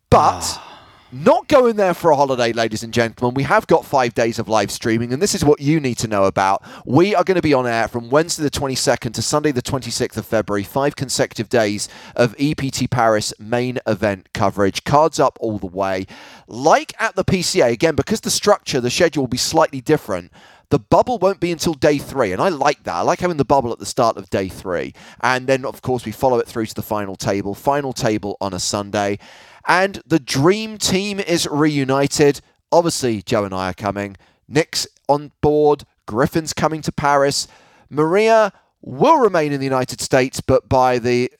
but 0.08 0.18
Ah. 0.42 0.75
Not 1.12 1.46
going 1.46 1.76
there 1.76 1.94
for 1.94 2.10
a 2.10 2.16
holiday, 2.16 2.52
ladies 2.52 2.82
and 2.82 2.92
gentlemen. 2.92 3.34
We 3.34 3.44
have 3.44 3.66
got 3.66 3.84
five 3.84 4.14
days 4.14 4.38
of 4.38 4.48
live 4.48 4.70
streaming, 4.70 5.12
and 5.12 5.22
this 5.22 5.34
is 5.34 5.44
what 5.44 5.60
you 5.60 5.78
need 5.78 5.98
to 5.98 6.08
know 6.08 6.24
about. 6.24 6.62
We 6.84 7.14
are 7.14 7.22
going 7.22 7.36
to 7.36 7.42
be 7.42 7.54
on 7.54 7.66
air 7.66 7.86
from 7.86 8.10
Wednesday 8.10 8.42
the 8.42 8.50
22nd 8.50 9.14
to 9.14 9.22
Sunday 9.22 9.52
the 9.52 9.62
26th 9.62 10.16
of 10.16 10.26
February. 10.26 10.64
Five 10.64 10.96
consecutive 10.96 11.48
days 11.48 11.88
of 12.16 12.34
EPT 12.38 12.90
Paris 12.90 13.32
main 13.38 13.78
event 13.86 14.28
coverage. 14.34 14.84
Cards 14.84 15.20
up 15.20 15.38
all 15.40 15.58
the 15.58 15.66
way. 15.66 16.06
Like 16.48 16.92
at 17.00 17.14
the 17.14 17.24
PCA 17.24 17.70
again, 17.70 17.94
because 17.94 18.22
the 18.22 18.30
structure, 18.30 18.80
the 18.80 18.90
schedule 18.90 19.22
will 19.22 19.28
be 19.28 19.36
slightly 19.36 19.80
different. 19.80 20.32
The 20.70 20.80
bubble 20.80 21.18
won't 21.18 21.38
be 21.38 21.52
until 21.52 21.74
day 21.74 21.98
three, 21.98 22.32
and 22.32 22.42
I 22.42 22.48
like 22.48 22.82
that. 22.82 22.94
I 22.94 23.00
like 23.02 23.20
having 23.20 23.36
the 23.36 23.44
bubble 23.44 23.70
at 23.70 23.78
the 23.78 23.86
start 23.86 24.16
of 24.16 24.28
day 24.30 24.48
three. 24.48 24.94
And 25.20 25.46
then, 25.46 25.64
of 25.64 25.80
course, 25.80 26.04
we 26.04 26.10
follow 26.10 26.38
it 26.38 26.48
through 26.48 26.66
to 26.66 26.74
the 26.74 26.82
final 26.82 27.14
table. 27.14 27.54
Final 27.54 27.92
table 27.92 28.36
on 28.40 28.52
a 28.52 28.58
Sunday. 28.58 29.20
And 29.66 30.00
the 30.06 30.20
dream 30.20 30.78
team 30.78 31.18
is 31.18 31.48
reunited. 31.50 32.40
Obviously, 32.70 33.22
Joe 33.22 33.44
and 33.44 33.54
I 33.54 33.70
are 33.70 33.74
coming. 33.74 34.16
Nick's 34.48 34.86
on 35.08 35.32
board. 35.40 35.84
Griffin's 36.06 36.52
coming 36.52 36.82
to 36.82 36.92
Paris. 36.92 37.48
Maria 37.90 38.52
will 38.80 39.18
remain 39.18 39.52
in 39.52 39.58
the 39.58 39.66
United 39.66 40.00
States, 40.00 40.40
but 40.40 40.68
by 40.68 40.98
the 40.98 41.32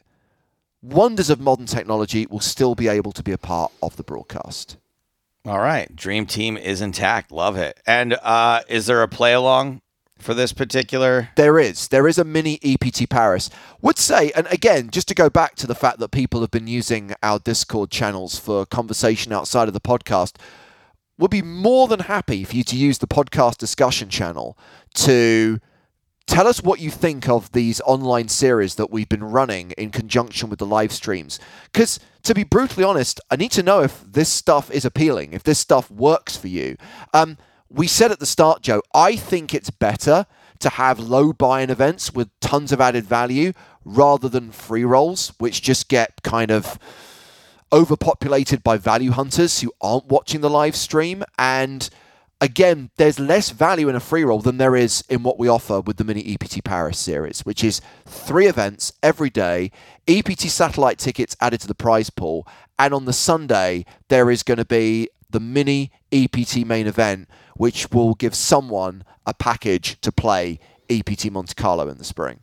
wonders 0.83 1.31
of 1.31 1.41
modern 1.41 1.67
technology, 1.67 2.27
will 2.27 2.41
still 2.41 2.75
be 2.75 2.89
able 2.89 3.13
to 3.13 3.23
be 3.23 3.33
a 3.33 3.39
part 3.39 3.73
of 3.83 3.97
the 3.97 4.03
broadcast. 4.03 4.77
All 5.45 5.61
right, 5.61 5.95
Dream 5.95 6.27
Team 6.27 6.57
is 6.57 6.81
intact. 6.81 7.31
Love 7.31 7.57
it. 7.57 7.81
And 7.87 8.15
uh, 8.15 8.63
is 8.69 8.87
there 8.87 9.03
a 9.03 9.09
play 9.09 9.33
along 9.33 9.81
for 10.19 10.35
this 10.35 10.53
particular? 10.53 11.31
There 11.37 11.59
is. 11.59 11.89
There 11.89 12.09
is 12.09 12.19
a 12.19 12.25
mini 12.25 12.59
EPT 12.63 13.09
Paris. 13.09 13.51
Would 13.83 13.99
say, 13.99 14.33
and 14.35 14.47
again, 14.49 14.91
just 14.91 15.09
to 15.09 15.15
go 15.15 15.29
back 15.31 15.55
to 15.57 15.67
the 15.67 15.75
fact 15.75 15.99
that 15.99 16.11
people 16.11 16.41
have 16.41 16.51
been 16.51 16.67
using 16.67 17.15
our 17.23 17.39
Discord 17.39 17.91
channels 17.91 18.39
for 18.39 18.67
conversation 18.67 19.33
outside 19.33 19.69
of 19.69 19.75
the 19.75 19.81
podcast, 19.81 20.37
would 21.19 21.31
be 21.31 21.43
more 21.43 21.89
than 21.89 22.01
happy 22.01 22.45
for 22.45 22.57
you 22.57 22.65
to 22.65 22.77
use 22.77 22.99
the 22.99 23.07
podcast 23.07 23.57
discussion 23.57 24.09
channel 24.09 24.59
to 24.95 25.59
tell 26.27 26.47
us 26.47 26.63
what 26.63 26.81
you 26.81 26.91
think 26.91 27.29
of 27.29 27.53
these 27.53 27.81
online 27.83 28.29
series 28.29 28.75
that 28.75 28.91
we've 28.91 29.09
been 29.09 29.25
running 29.25 29.71
in 29.73 29.91
conjunction 29.91 30.51
with 30.51 30.59
the 30.59 30.67
live 30.67 30.93
streams. 30.93 31.39
Because 31.73 32.01
to 32.25 32.35
be 32.35 32.45
brutally 32.45 32.85
honest, 32.85 33.21
I 33.31 33.37
need 33.37 33.53
to 33.53 33.63
know 33.63 33.83
if 33.83 34.05
this 34.07 34.29
stuff 34.29 34.71
is 34.71 34.85
appealing, 34.85 35.33
if 35.33 35.45
this 35.45 35.59
stuff 35.59 35.91
works 35.91 36.37
for 36.37 36.49
you. 36.49 36.77
Um, 37.15 37.39
we 37.69 37.87
said 37.87 38.13
at 38.13 38.21
the 38.21 38.27
start, 38.27 38.63
Joe, 38.63 38.83
I 38.95 39.17
think 39.17 39.55
it's 39.55 39.71
better 39.71 40.27
to 40.61 40.69
have 40.71 40.99
low 40.99 41.33
buy-in 41.33 41.71
events 41.71 42.13
with 42.13 42.29
tons 42.41 42.73
of 42.73 42.81
added 42.81 43.05
value 43.05 43.53
rather 43.85 44.29
than 44.29 44.51
free 44.51 44.85
rolls, 44.85 45.33
which 45.39 45.63
just 45.63 45.89
get 45.89 46.23
kind 46.23 46.51
of 46.51 46.79
overpopulated 47.73 48.63
by 48.63 48.77
value 48.77 49.11
hunters 49.11 49.61
who 49.61 49.73
aren't 49.81 50.07
watching 50.07 50.41
the 50.41 50.51
live 50.51 50.77
stream. 50.77 51.25
And 51.39 51.89
again, 52.41 52.91
there's 52.97 53.19
less 53.19 53.51
value 53.51 53.89
in 53.89 53.97
a 53.97 54.01
free 54.01 54.25
roll 54.25 54.41
than 54.41 54.59
there 54.59 54.77
is 54.77 55.05
in 55.09 55.23
what 55.23 55.39
we 55.39 55.49
offer 55.49 55.81
with 55.81 55.97
the 55.97 56.05
mini 56.05 56.35
EPT 56.35 56.65
Paris 56.65 56.99
series, 56.99 57.41
which 57.41 57.65
is 57.65 57.81
three 58.05 58.47
events 58.47 58.93
every 59.03 59.31
day, 59.31 59.71
EPT 60.09 60.43
satellite 60.43 60.99
tickets 60.99 61.37
added 61.41 61.61
to 61.61 61.69
the 61.69 61.75
prize 61.75 62.11
pool. 62.11 62.47
And 62.79 62.93
on 62.93 63.07
the 63.07 63.13
Sunday, 63.13 63.85
there 64.09 64.31
is 64.31 64.43
going 64.43 64.59
to 64.59 64.65
be 64.65 65.09
the 65.31 65.41
mini 65.41 65.91
EPT 66.13 66.67
main 66.67 66.87
event, 66.87 67.29
which 67.57 67.91
will 67.91 68.15
give 68.15 68.35
someone 68.35 69.05
a 69.27 69.35
package 69.35 70.01
to 70.01 70.13
play 70.13 70.59
EPT 70.89 71.31
Monte 71.31 71.55
Carlo 71.55 71.89
in 71.89 71.99
the 71.99 72.05
spring. 72.05 72.41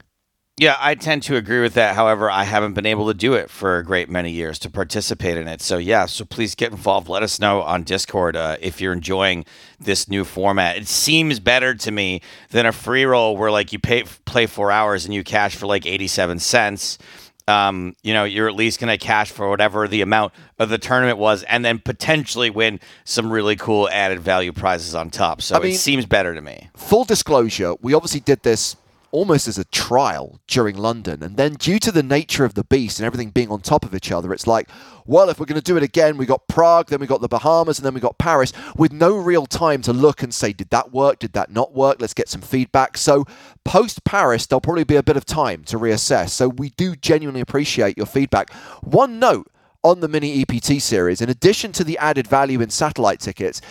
Yeah, 0.58 0.76
I 0.80 0.94
tend 0.94 1.24
to 1.24 1.36
agree 1.36 1.62
with 1.62 1.74
that. 1.74 1.96
However, 1.96 2.30
I 2.30 2.44
haven't 2.44 2.74
been 2.74 2.86
able 2.86 3.08
to 3.08 3.16
do 3.16 3.34
it 3.34 3.50
for 3.50 3.80
a 3.80 3.84
great 3.84 4.08
many 4.08 4.30
years 4.30 4.60
to 4.60 4.70
participate 4.70 5.36
in 5.36 5.48
it. 5.48 5.62
So, 5.62 5.80
yeah, 5.80 6.06
so 6.06 6.26
please 6.26 6.54
get 6.54 6.70
involved. 6.70 7.10
Let 7.10 7.24
us 7.24 7.40
know 7.40 7.64
on 7.64 7.82
Discord 7.82 8.36
uh, 8.36 8.58
if 8.62 8.80
you're 8.80 8.94
enjoying 8.94 9.46
this 9.80 10.08
new 10.08 10.24
format. 10.24 10.78
It 10.78 10.88
seems 10.88 11.40
better 11.40 11.74
to 11.74 11.92
me 11.92 12.22
than 12.52 12.68
a 12.68 12.72
free 12.72 13.04
roll 13.04 13.36
where, 13.36 13.50
like, 13.50 13.74
you 13.74 13.80
pay 13.80 14.04
play 14.26 14.46
four 14.46 14.72
hours 14.72 15.06
and 15.06 15.14
you 15.14 15.24
cash 15.24 15.56
for 15.56 15.66
like 15.66 15.88
87 15.88 16.38
cents. 16.38 17.00
Um, 17.48 17.96
you 18.04 18.14
know, 18.14 18.24
you're 18.24 18.48
at 18.48 18.56
least 18.56 18.80
going 18.80 18.98
to 18.98 19.04
cash 19.04 19.32
for 19.32 19.50
whatever 19.50 19.88
the 19.88 20.02
amount 20.02 20.34
of 20.60 20.70
the 20.70 20.78
tournament 20.78 21.18
was 21.18 21.44
and 21.44 21.66
then 21.66 21.80
potentially 21.80 22.50
win 22.50 22.80
some 23.04 23.30
really 23.32 23.58
cool 23.58 23.90
added 23.90 24.22
value 24.22 24.54
prizes 24.54 24.96
on 24.96 25.10
top. 25.10 25.42
So, 25.42 25.56
I 25.56 25.60
mean- 25.60 25.72
it 25.74 25.78
seems 25.78 26.06
better 26.06 26.34
to 26.34 26.42
me. 26.42 26.70
full 26.78 27.04
disclosure, 27.04 27.76
we 27.82 27.94
obviously 27.94 28.22
did 28.22 28.44
this 28.44 28.78
almost 29.14 29.48
as 29.48 29.60
a 29.60 29.64
trial 29.66 30.42
during 30.48 30.76
London. 30.76 31.22
And 31.24 31.38
then, 31.38 31.54
due 31.54 31.80
to 31.80 31.92
the 31.92 32.04
nature 32.04 32.44
of 32.44 32.56
the 32.56 32.64
beast 32.64 33.00
and 33.00 33.06
everything 33.06 33.30
being 33.30 33.50
on 33.50 33.62
top 33.62 33.86
of 33.86 33.94
each 33.94 34.12
other, 34.12 34.34
it's 34.34 34.48
like, 34.48 34.68
well, 35.06 35.30
if 35.30 35.40
we're 35.40 35.46
going 35.46 35.62
to 35.62 35.64
do 35.64 35.78
it 35.78 35.84
again, 35.84 36.18
we 36.18 36.26
got 36.26 36.48
Prague, 36.48 36.88
then 36.88 37.00
we 37.00 37.08
got 37.08 37.22
the 37.22 37.28
Bahamas, 37.28 37.78
and 37.78 37.86
then 37.86 37.94
we 37.94 38.02
got 38.02 38.18
Paris 38.18 38.52
with 38.76 38.92
no 38.92 39.16
real 39.16 39.46
time 39.46 39.82
to 39.84 39.94
look 39.94 40.24
and 40.24 40.34
say, 40.34 40.52
did 40.52 40.72
that 40.72 40.92
work? 40.92 41.20
Did 41.20 41.34
that 41.34 41.52
not 41.52 41.74
work? 41.74 41.98
Let's 42.02 42.16
get 42.16 42.28
some 42.28 42.42
feedback. 42.42 42.98
So, 42.98 43.26
post 43.64 44.04
Paris, 44.04 44.48
there'll 44.48 44.62
probably 44.62 44.84
be 44.84 44.96
a 44.96 45.04
bit 45.04 45.16
of 45.16 45.26
time 45.26 45.64
to 45.66 45.78
reassess. 45.78 46.30
So, 46.30 46.50
we 46.50 46.70
do 46.72 46.96
genuinely 46.96 47.42
appreciate 47.42 47.96
your 47.96 48.08
feedback. 48.08 48.52
One 48.82 49.20
note 49.20 49.48
on 49.84 50.00
the 50.00 50.08
mini 50.08 50.42
EPT 50.42 50.82
series, 50.82 51.22
in 51.22 51.30
addition 51.30 51.72
to 51.74 51.84
the 51.84 51.98
added 51.98 52.26
value 52.26 52.62
in 52.62 52.70
satellite 52.70 53.20
tickets, 53.20 53.62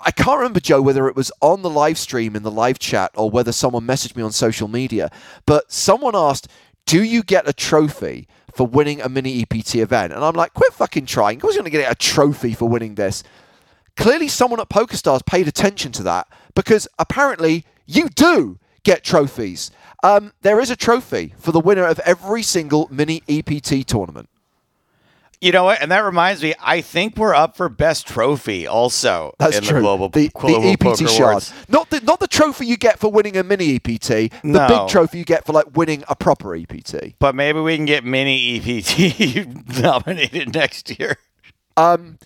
I 0.00 0.10
can't 0.10 0.38
remember, 0.38 0.60
Joe, 0.60 0.82
whether 0.82 1.08
it 1.08 1.16
was 1.16 1.32
on 1.40 1.62
the 1.62 1.70
live 1.70 1.98
stream 1.98 2.36
in 2.36 2.42
the 2.42 2.50
live 2.50 2.78
chat 2.78 3.10
or 3.14 3.30
whether 3.30 3.52
someone 3.52 3.86
messaged 3.86 4.16
me 4.16 4.22
on 4.22 4.32
social 4.32 4.68
media, 4.68 5.10
but 5.46 5.70
someone 5.70 6.14
asked, 6.14 6.48
Do 6.86 7.02
you 7.02 7.22
get 7.22 7.48
a 7.48 7.52
trophy 7.52 8.28
for 8.54 8.66
winning 8.66 9.00
a 9.00 9.08
mini 9.08 9.42
EPT 9.42 9.76
event? 9.76 10.12
And 10.12 10.24
I'm 10.24 10.34
like, 10.34 10.54
Quit 10.54 10.72
fucking 10.72 11.06
trying. 11.06 11.40
Who's 11.40 11.54
going 11.54 11.64
to 11.64 11.70
get 11.70 11.90
a 11.90 11.94
trophy 11.94 12.54
for 12.54 12.68
winning 12.68 12.94
this? 12.94 13.22
Clearly, 13.96 14.28
someone 14.28 14.60
at 14.60 14.68
PokerStars 14.68 15.24
paid 15.24 15.48
attention 15.48 15.92
to 15.92 16.02
that 16.02 16.28
because 16.54 16.86
apparently 16.98 17.64
you 17.86 18.08
do 18.08 18.58
get 18.82 19.02
trophies. 19.02 19.70
Um, 20.02 20.32
there 20.42 20.60
is 20.60 20.70
a 20.70 20.76
trophy 20.76 21.34
for 21.38 21.52
the 21.52 21.60
winner 21.60 21.84
of 21.84 21.98
every 22.00 22.42
single 22.42 22.88
mini 22.90 23.22
EPT 23.28 23.86
tournament. 23.86 24.28
You 25.40 25.52
know 25.52 25.64
what? 25.64 25.82
And 25.82 25.90
that 25.92 26.00
reminds 26.00 26.42
me, 26.42 26.54
I 26.60 26.80
think 26.80 27.16
we're 27.16 27.34
up 27.34 27.56
for 27.56 27.68
best 27.68 28.06
trophy 28.06 28.66
also 28.66 29.34
That's 29.38 29.58
in 29.58 29.64
true. 29.64 29.74
the 29.74 29.80
global, 29.82 30.08
the, 30.08 30.28
global 30.34 30.62
the 30.62 30.70
EPT 30.72 31.08
shard, 31.10 31.20
Awards. 31.30 31.52
not 31.68 31.90
the 31.90 32.00
not 32.00 32.20
the 32.20 32.26
trophy 32.26 32.66
you 32.66 32.76
get 32.76 32.98
for 32.98 33.10
winning 33.12 33.36
a 33.36 33.42
mini 33.42 33.74
EPT. 33.76 34.08
The 34.08 34.30
No. 34.44 34.66
big 34.68 34.88
trophy 34.88 35.18
you 35.18 35.24
get 35.24 35.44
for 35.44 35.52
like 35.52 35.76
winning 35.76 36.04
a 36.08 36.16
proper 36.16 36.54
EPT. 36.56 37.14
But 37.18 37.34
maybe 37.34 37.60
we 37.60 37.76
can 37.76 37.84
get 37.84 38.02
mini 38.04 38.56
EPT 38.56 39.46
nominated 39.82 40.54
next 40.54 40.98
year. 40.98 41.18
Um 41.76 42.18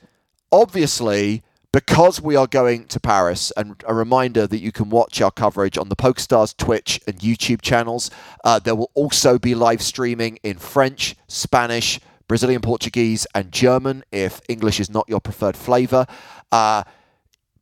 Obviously, 0.52 1.42
because 1.72 2.20
we 2.20 2.34
are 2.34 2.48
going 2.48 2.86
to 2.86 2.98
Paris, 2.98 3.52
and 3.56 3.82
a 3.86 3.94
reminder 3.94 4.46
that 4.48 4.58
you 4.58 4.72
can 4.72 4.90
watch 4.90 5.20
our 5.20 5.30
coverage 5.30 5.78
on 5.78 5.88
the 5.88 5.94
PokerStars 5.94 6.56
Twitch 6.56 7.00
and 7.06 7.20
YouTube 7.20 7.62
channels. 7.62 8.10
Uh, 8.44 8.58
there 8.58 8.74
will 8.74 8.90
also 8.94 9.38
be 9.38 9.54
live 9.54 9.80
streaming 9.80 10.40
in 10.42 10.58
French, 10.58 11.14
Spanish, 11.28 12.00
Brazilian 12.30 12.60
Portuguese, 12.60 13.26
and 13.34 13.50
German 13.50 14.04
if 14.12 14.40
English 14.48 14.78
is 14.78 14.88
not 14.88 15.08
your 15.08 15.20
preferred 15.20 15.56
flavor. 15.56 16.06
Uh, 16.52 16.84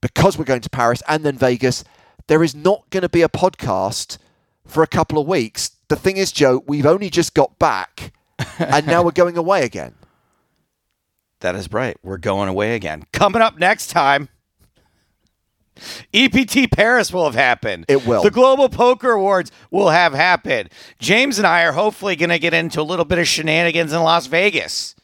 because 0.03 0.37
we're 0.37 0.45
going 0.45 0.61
to 0.61 0.69
Paris 0.69 1.03
and 1.09 1.25
then 1.25 1.39
Vegas, 1.39 1.85
there 2.27 2.43
is 2.43 2.55
not 2.55 2.85
going 2.91 3.01
to 3.01 3.09
be 3.09 3.23
a 3.23 3.31
podcast 3.31 4.19
for 4.67 4.83
a 4.83 4.87
couple 4.87 5.19
of 5.19 5.27
weeks. 5.27 5.71
The 5.89 5.97
thing 5.97 6.19
is, 6.19 6.33
Joe, 6.33 6.63
we've 6.67 6.85
only 6.85 7.09
just 7.09 7.33
got 7.33 7.59
back 7.59 8.13
and 8.59 8.87
now 8.87 9.03
we're 9.03 9.13
going 9.13 9.39
away 9.39 9.65
again. 9.65 9.95
That 11.41 11.55
is 11.55 11.73
right. 11.73 11.97
We're 12.03 12.19
going 12.19 12.51
away 12.51 12.75
again. 12.75 13.05
Coming 13.11 13.41
up 13.41 13.59
next 13.59 13.87
time, 13.87 14.29
EPT 16.13 16.71
Paris 16.71 17.13
will 17.13 17.25
have 17.25 17.35
happened. 17.35 17.85
It 17.89 18.07
will. 18.07 18.23
The 18.23 18.31
Global 18.31 18.69
Poker 18.69 19.13
Awards 19.13 19.51
will 19.71 19.91
have 19.91 20.15
happened. 20.15 20.71
James 20.99 21.39
and 21.39 21.47
I 21.47 21.65
are 21.65 21.73
hopefully 21.73 22.17
going 22.17 22.31
to 22.31 22.39
get 22.39 22.55
into 22.55 22.81
a 22.81 22.83
little 22.83 23.05
bit 23.05 23.19
of 23.19 23.27
shenanigans 23.27 23.93
in 23.93 24.03
Las 24.03 24.27
Vegas 24.27 24.95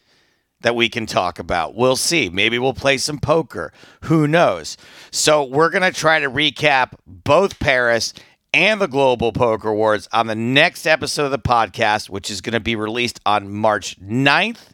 that 0.61 0.75
we 0.75 0.89
can 0.89 1.07
talk 1.07 1.39
about. 1.39 1.75
We'll 1.75 1.97
see. 1.97 2.31
Maybe 2.31 2.59
we'll 2.59 2.75
play 2.75 2.99
some 2.99 3.19
poker. 3.19 3.73
Who 4.05 4.27
knows? 4.27 4.77
So 5.11 5.45
we're 5.45 5.71
going 5.71 5.83
to 5.83 5.93
try 5.93 6.21
to 6.21 6.31
recap 6.31 6.95
both 7.07 7.61
Paris 7.61 8.15
and 8.55 8.81
the 8.81 8.89
Global 8.89 9.33
Poker 9.33 9.69
Awards 9.69 10.09
on 10.13 10.27
the 10.27 10.35
next 10.35 10.87
episode 10.87 11.27
of 11.27 11.31
the 11.33 11.39
podcast, 11.39 12.09
which 12.09 12.31
is 12.31 12.41
going 12.41 12.55
to 12.55 12.61
be 12.61 12.77
released 12.77 13.21
on 13.27 13.53
March 13.53 14.01
9th. 14.01 14.71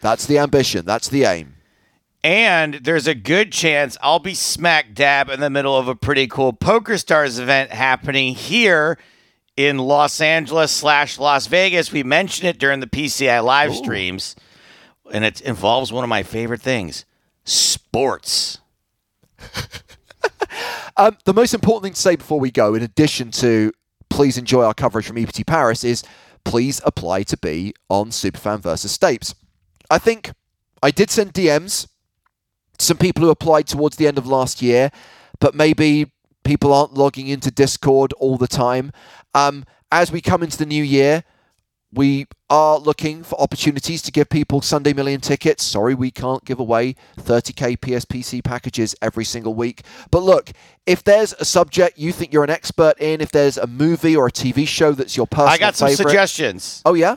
That's 0.00 0.26
the 0.26 0.38
ambition. 0.38 0.84
That's 0.84 1.08
the 1.08 1.24
aim. 1.24 1.57
And 2.24 2.74
there's 2.74 3.06
a 3.06 3.14
good 3.14 3.52
chance 3.52 3.96
I'll 4.02 4.18
be 4.18 4.34
smack 4.34 4.94
dab 4.94 5.30
in 5.30 5.40
the 5.40 5.50
middle 5.50 5.76
of 5.76 5.88
a 5.88 5.94
pretty 5.94 6.26
cool 6.26 6.52
PokerStars 6.52 7.38
event 7.38 7.70
happening 7.70 8.34
here 8.34 8.98
in 9.56 9.78
Los 9.78 10.20
Angeles 10.20 10.72
slash 10.72 11.18
Las 11.18 11.46
Vegas. 11.46 11.92
We 11.92 12.02
mentioned 12.02 12.48
it 12.48 12.58
during 12.58 12.80
the 12.80 12.86
PCA 12.86 13.42
live 13.44 13.74
streams, 13.74 14.34
and 15.12 15.24
it 15.24 15.40
involves 15.40 15.92
one 15.92 16.04
of 16.04 16.10
my 16.10 16.22
favorite 16.22 16.62
things 16.62 17.04
sports. 17.44 18.58
Um, 20.98 21.16
the 21.24 21.32
most 21.32 21.54
important 21.54 21.84
thing 21.84 21.92
to 21.92 22.00
say 22.00 22.16
before 22.16 22.40
we 22.40 22.50
go, 22.50 22.74
in 22.74 22.82
addition 22.82 23.30
to 23.30 23.72
please 24.10 24.36
enjoy 24.36 24.64
our 24.64 24.74
coverage 24.74 25.06
from 25.06 25.16
EPT 25.16 25.46
Paris, 25.46 25.84
is 25.84 26.02
please 26.44 26.80
apply 26.84 27.22
to 27.22 27.36
be 27.36 27.72
on 27.88 28.10
Superfan 28.10 28.58
versus 28.58 28.98
Stapes. 28.98 29.32
I 29.88 29.98
think 29.98 30.32
I 30.82 30.90
did 30.90 31.08
send 31.10 31.34
DMs 31.34 31.86
some 32.78 32.96
people 32.96 33.24
who 33.24 33.30
applied 33.30 33.66
towards 33.66 33.96
the 33.96 34.06
end 34.06 34.18
of 34.18 34.26
last 34.26 34.62
year, 34.62 34.90
but 35.40 35.54
maybe 35.54 36.10
people 36.44 36.72
aren't 36.72 36.94
logging 36.94 37.28
into 37.28 37.50
Discord 37.50 38.12
all 38.14 38.36
the 38.36 38.48
time. 38.48 38.92
Um, 39.34 39.64
as 39.90 40.12
we 40.12 40.20
come 40.20 40.42
into 40.42 40.58
the 40.58 40.66
new 40.66 40.82
year, 40.82 41.24
we 41.92 42.26
are 42.50 42.78
looking 42.78 43.22
for 43.22 43.40
opportunities 43.40 44.02
to 44.02 44.12
give 44.12 44.28
people 44.28 44.60
Sunday 44.60 44.92
Million 44.92 45.20
tickets. 45.20 45.64
Sorry, 45.64 45.94
we 45.94 46.10
can't 46.10 46.44
give 46.44 46.60
away 46.60 46.96
30k 47.16 47.78
PSPC 47.78 48.44
packages 48.44 48.94
every 49.00 49.24
single 49.24 49.54
week. 49.54 49.82
But 50.10 50.22
look, 50.22 50.52
if 50.86 51.02
there's 51.02 51.32
a 51.34 51.44
subject 51.44 51.98
you 51.98 52.12
think 52.12 52.32
you're 52.32 52.44
an 52.44 52.50
expert 52.50 52.98
in, 52.98 53.20
if 53.20 53.30
there's 53.30 53.56
a 53.56 53.66
movie 53.66 54.14
or 54.14 54.26
a 54.26 54.32
TV 54.32 54.68
show 54.68 54.92
that's 54.92 55.16
your 55.16 55.26
personal 55.26 55.48
I 55.48 55.58
got 55.58 55.76
some 55.76 55.88
favorite, 55.88 56.10
suggestions. 56.10 56.82
oh 56.84 56.94
yeah, 56.94 57.16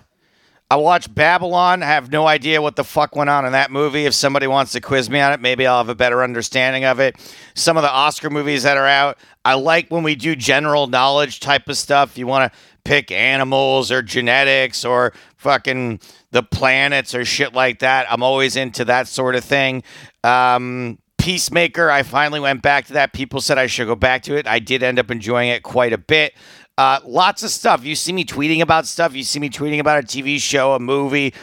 I 0.72 0.76
watched 0.76 1.14
Babylon. 1.14 1.84
I 1.84 1.88
have 1.88 2.14
no 2.14 2.28
idea 2.28 2.62
what 2.62 2.78
the 2.78 2.86
fuck 2.86 3.14
went 3.14 3.30
on 3.30 3.46
in 3.46 3.52
that 3.52 3.72
movie. 3.72 4.06
If 4.06 4.14
somebody 4.14 4.48
wants 4.48 4.72
to 4.72 4.80
quiz 4.80 5.10
me 5.10 5.20
on 5.20 5.34
it, 5.34 5.42
maybe 5.42 5.68
I'll 5.68 5.80
have 5.80 5.90
a 5.90 5.96
better 5.96 6.24
understanding 6.24 6.86
of 6.86 7.02
it. 7.02 7.18
Some 7.56 7.76
of 7.76 7.84
the 7.84 7.92
Oscar 7.92 8.30
movies 8.30 8.64
that 8.64 8.78
are 8.78 8.88
out, 8.88 9.18
I 9.44 9.56
like 9.56 9.90
when 9.90 10.02
we 10.02 10.16
do 10.16 10.34
general 10.34 10.88
knowledge 10.88 11.42
type 11.42 11.68
of 11.68 11.76
stuff. 11.76 12.18
You 12.18 12.26
want 12.26 12.54
to 12.54 12.60
pick 12.86 13.12
animals 13.12 13.92
or 13.92 14.02
genetics 14.02 14.86
or 14.86 15.12
fucking 15.36 16.00
the 16.32 16.42
planets 16.42 17.14
or 17.14 17.26
shit 17.26 17.52
like 17.52 17.80
that. 17.80 18.10
I'm 18.10 18.24
always 18.24 18.56
into 18.56 18.86
that 18.86 19.10
sort 19.10 19.36
of 19.36 19.44
thing. 19.44 19.84
Um, 20.24 21.00
Peacemaker, 21.22 21.92
I 21.92 22.02
finally 22.02 22.40
went 22.40 22.64
back 22.64 22.86
to 22.88 22.94
that. 22.94 23.14
People 23.14 23.42
said 23.42 23.60
I 23.60 23.68
should 23.68 23.86
go 23.88 23.96
back 23.96 24.24
to 24.24 24.38
it. 24.38 24.48
I 24.48 24.58
did 24.58 24.82
end 24.82 24.98
up 24.98 25.12
enjoying 25.12 25.50
it 25.50 25.62
quite 25.64 25.94
a 25.94 25.98
bit. 25.98 26.34
Uh, 26.78 27.00
lots 27.06 27.44
of 27.44 27.50
stuff. 27.50 27.84
You 27.86 27.96
see 27.96 28.14
me 28.14 28.26
tweeting 28.26 28.62
about 28.62 28.88
stuff. 28.88 29.14
You 29.16 29.24
see 29.24 29.40
me 29.40 29.50
tweeting 29.50 29.80
about 29.80 30.04
a 30.04 30.08
TV 30.08 30.40
show, 30.40 30.74
a 30.74 30.80
movie, 30.80 31.34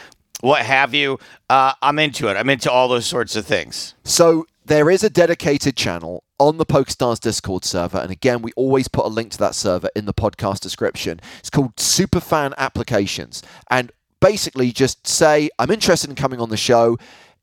what 0.41 0.61
have 0.65 0.93
you. 0.93 1.19
Uh, 1.49 1.73
I'm 1.81 1.99
into 1.99 2.27
it. 2.27 2.35
I'm 2.35 2.49
into 2.49 2.71
all 2.71 2.87
those 2.87 3.05
sorts 3.05 3.35
of 3.35 3.45
things. 3.45 3.95
So 4.03 4.47
there 4.65 4.89
is 4.89 5.03
a 5.03 5.09
dedicated 5.09 5.75
channel 5.75 6.23
on 6.39 6.57
the 6.57 6.65
PokerStars 6.65 7.19
Discord 7.19 7.65
server, 7.65 7.97
and 7.97 8.11
again, 8.11 8.41
we 8.41 8.51
always 8.55 8.87
put 8.87 9.05
a 9.05 9.09
link 9.09 9.31
to 9.31 9.37
that 9.39 9.55
server 9.55 9.89
in 9.95 10.05
the 10.05 10.13
podcast 10.13 10.61
description. 10.61 11.19
It's 11.39 11.49
called 11.49 11.75
Superfan 11.75 12.53
Applications, 12.57 13.43
and 13.69 13.91
basically 14.21 14.71
just 14.71 15.05
say 15.05 15.49
I'm 15.59 15.71
interested 15.71 16.09
in 16.09 16.15
coming 16.15 16.39
on 16.39 16.49
the 16.49 16.57
show. 16.57 16.97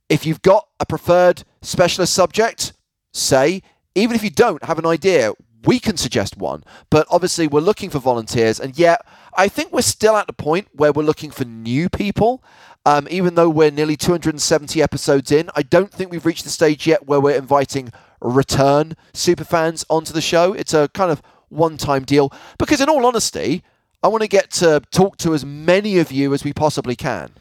If 0.08 0.24
you've 0.24 0.42
got 0.42 0.68
a 0.80 0.86
preferred 0.86 1.44
specialist 1.62 2.14
subject, 2.14 2.72
say. 3.12 3.62
Even 3.94 4.14
if 4.14 4.22
you 4.22 4.28
don't 4.28 4.62
have 4.62 4.78
an 4.78 4.84
idea, 4.84 5.32
we 5.66 5.78
can 5.78 5.97
suggest 5.97 6.36
one. 6.36 6.64
But 6.90 7.06
obviously, 7.10 7.47
we're 7.47 7.60
looking 7.60 7.90
for 7.90 7.98
volunteers, 7.98 8.60
and 8.60 8.78
yet 8.78 9.05
I 9.36 9.48
think 9.48 9.72
we're 9.72 9.82
still 9.82 10.16
at 10.16 10.26
the 10.26 10.32
point 10.32 10.68
where 10.72 10.93
we're 10.93 11.02
looking 11.02 11.30
for 11.30 11.44
new 11.44 11.88
people. 11.88 12.43
Um, 12.86 13.09
even 13.10 13.34
though 13.34 13.51
we're 13.51 13.72
nearly 13.72 13.97
270 13.97 14.80
episodes 14.80 15.32
in, 15.32 15.51
I 15.56 15.62
don't 15.62 15.90
think 15.90 16.12
we've 16.12 16.24
reached 16.24 16.44
the 16.44 16.51
stage 16.51 16.86
yet 16.86 17.05
where 17.09 17.20
we're 17.20 17.34
inviting 17.36 17.93
return 18.20 18.97
superfans 19.12 19.84
onto 19.90 20.12
the 20.12 20.20
show. 20.20 20.52
It's 20.52 20.72
a 20.72 20.86
kind 20.94 21.10
of 21.10 21.20
one-time 21.48 22.05
deal 22.05 22.32
because, 22.59 22.80
in 22.80 22.88
all 22.88 23.05
honesty, 23.05 23.64
I 24.05 24.09
want 24.09 24.22
to 24.22 24.28
get 24.28 24.52
to 24.52 24.80
talk 24.93 25.16
to 25.18 25.34
as 25.34 25.44
many 25.44 25.98
of 25.98 26.12
you 26.12 26.32
as 26.32 26.44
we 26.44 26.52
possibly 26.52 26.94
can. 26.94 27.32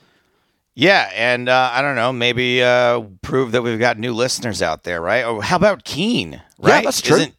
Yeah, 0.74 1.10
and 1.14 1.48
uh, 1.48 1.70
I 1.72 1.82
don't 1.82 1.96
know, 1.96 2.12
maybe 2.12 2.64
uh, 2.64 3.02
prove 3.22 3.52
that 3.52 3.62
we've 3.62 3.80
got 3.80 3.98
new 3.98 4.14
listeners 4.14 4.62
out 4.62 4.84
there, 4.84 5.00
right? 5.00 5.24
Or 5.24 5.42
how 5.44 5.56
about 5.58 5.84
Keen? 5.86 6.42
Right? 6.58 6.84
that's 6.84 7.02
true. 7.02 7.18
Isn't- 7.18 7.36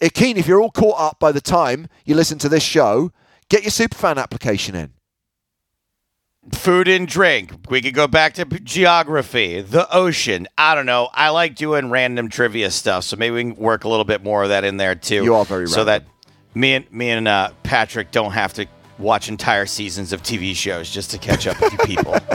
Uh, 0.00 0.08
Keen, 0.14 0.36
if 0.36 0.46
you're 0.46 0.60
all 0.60 0.70
caught 0.70 1.00
up 1.00 1.18
by 1.18 1.32
the 1.32 1.40
time 1.40 1.88
you 2.04 2.14
listen 2.14 2.38
to 2.38 2.48
this 2.48 2.62
show, 2.62 3.12
get 3.48 3.62
your 3.62 3.70
superfan 3.70 4.16
application 4.16 4.74
in. 4.74 4.92
food 6.52 6.88
and 6.88 7.06
drink. 7.08 7.52
We 7.68 7.82
could 7.82 7.94
go 7.94 8.06
back 8.06 8.34
to 8.34 8.44
geography, 8.44 9.60
the 9.60 9.92
ocean. 9.94 10.46
I 10.56 10.74
don't 10.74 10.86
know. 10.86 11.08
I 11.12 11.28
like 11.30 11.56
doing 11.56 11.90
random 11.90 12.28
trivia 12.30 12.70
stuff, 12.70 13.04
so 13.04 13.16
maybe 13.16 13.34
we 13.34 13.52
can 13.52 13.62
work 13.62 13.84
a 13.84 13.88
little 13.88 14.04
bit 14.04 14.22
more 14.24 14.44
of 14.44 14.48
that 14.50 14.64
in 14.64 14.76
there 14.78 14.94
too. 14.94 15.24
You 15.24 15.34
are 15.34 15.44
very 15.44 15.66
so 15.66 15.84
random. 15.84 16.04
that 16.04 16.56
me 16.56 16.74
and 16.74 16.92
me 16.92 17.10
and 17.10 17.28
uh, 17.28 17.50
Patrick 17.64 18.10
don't 18.12 18.32
have 18.32 18.54
to 18.54 18.66
watch 18.98 19.28
entire 19.28 19.66
seasons 19.66 20.12
of 20.12 20.22
TV 20.22 20.54
shows 20.54 20.90
just 20.90 21.10
to 21.10 21.18
catch 21.18 21.46
up 21.46 21.60
with 21.60 21.72
you 21.72 21.78
people. 21.80 22.16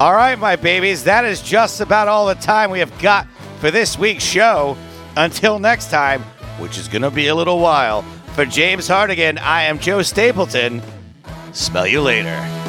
All 0.00 0.14
right, 0.14 0.38
my 0.38 0.56
babies, 0.56 1.04
that 1.04 1.24
is 1.24 1.40
just 1.40 1.80
about 1.80 2.08
all 2.08 2.26
the 2.26 2.34
time 2.34 2.70
we 2.70 2.80
have 2.80 2.96
got 2.98 3.28
for 3.60 3.70
this 3.70 3.96
week's 3.96 4.24
show. 4.24 4.76
Until 5.16 5.58
next 5.58 5.90
time, 5.90 6.22
which 6.58 6.78
is 6.78 6.88
going 6.88 7.02
to 7.02 7.10
be 7.10 7.28
a 7.28 7.34
little 7.34 7.60
while. 7.60 8.02
For 8.34 8.44
James 8.44 8.88
Hartigan, 8.88 9.38
I 9.38 9.62
am 9.62 9.78
Joe 9.78 10.02
Stapleton. 10.02 10.82
Smell 11.52 11.86
you 11.86 12.00
later. 12.00 12.63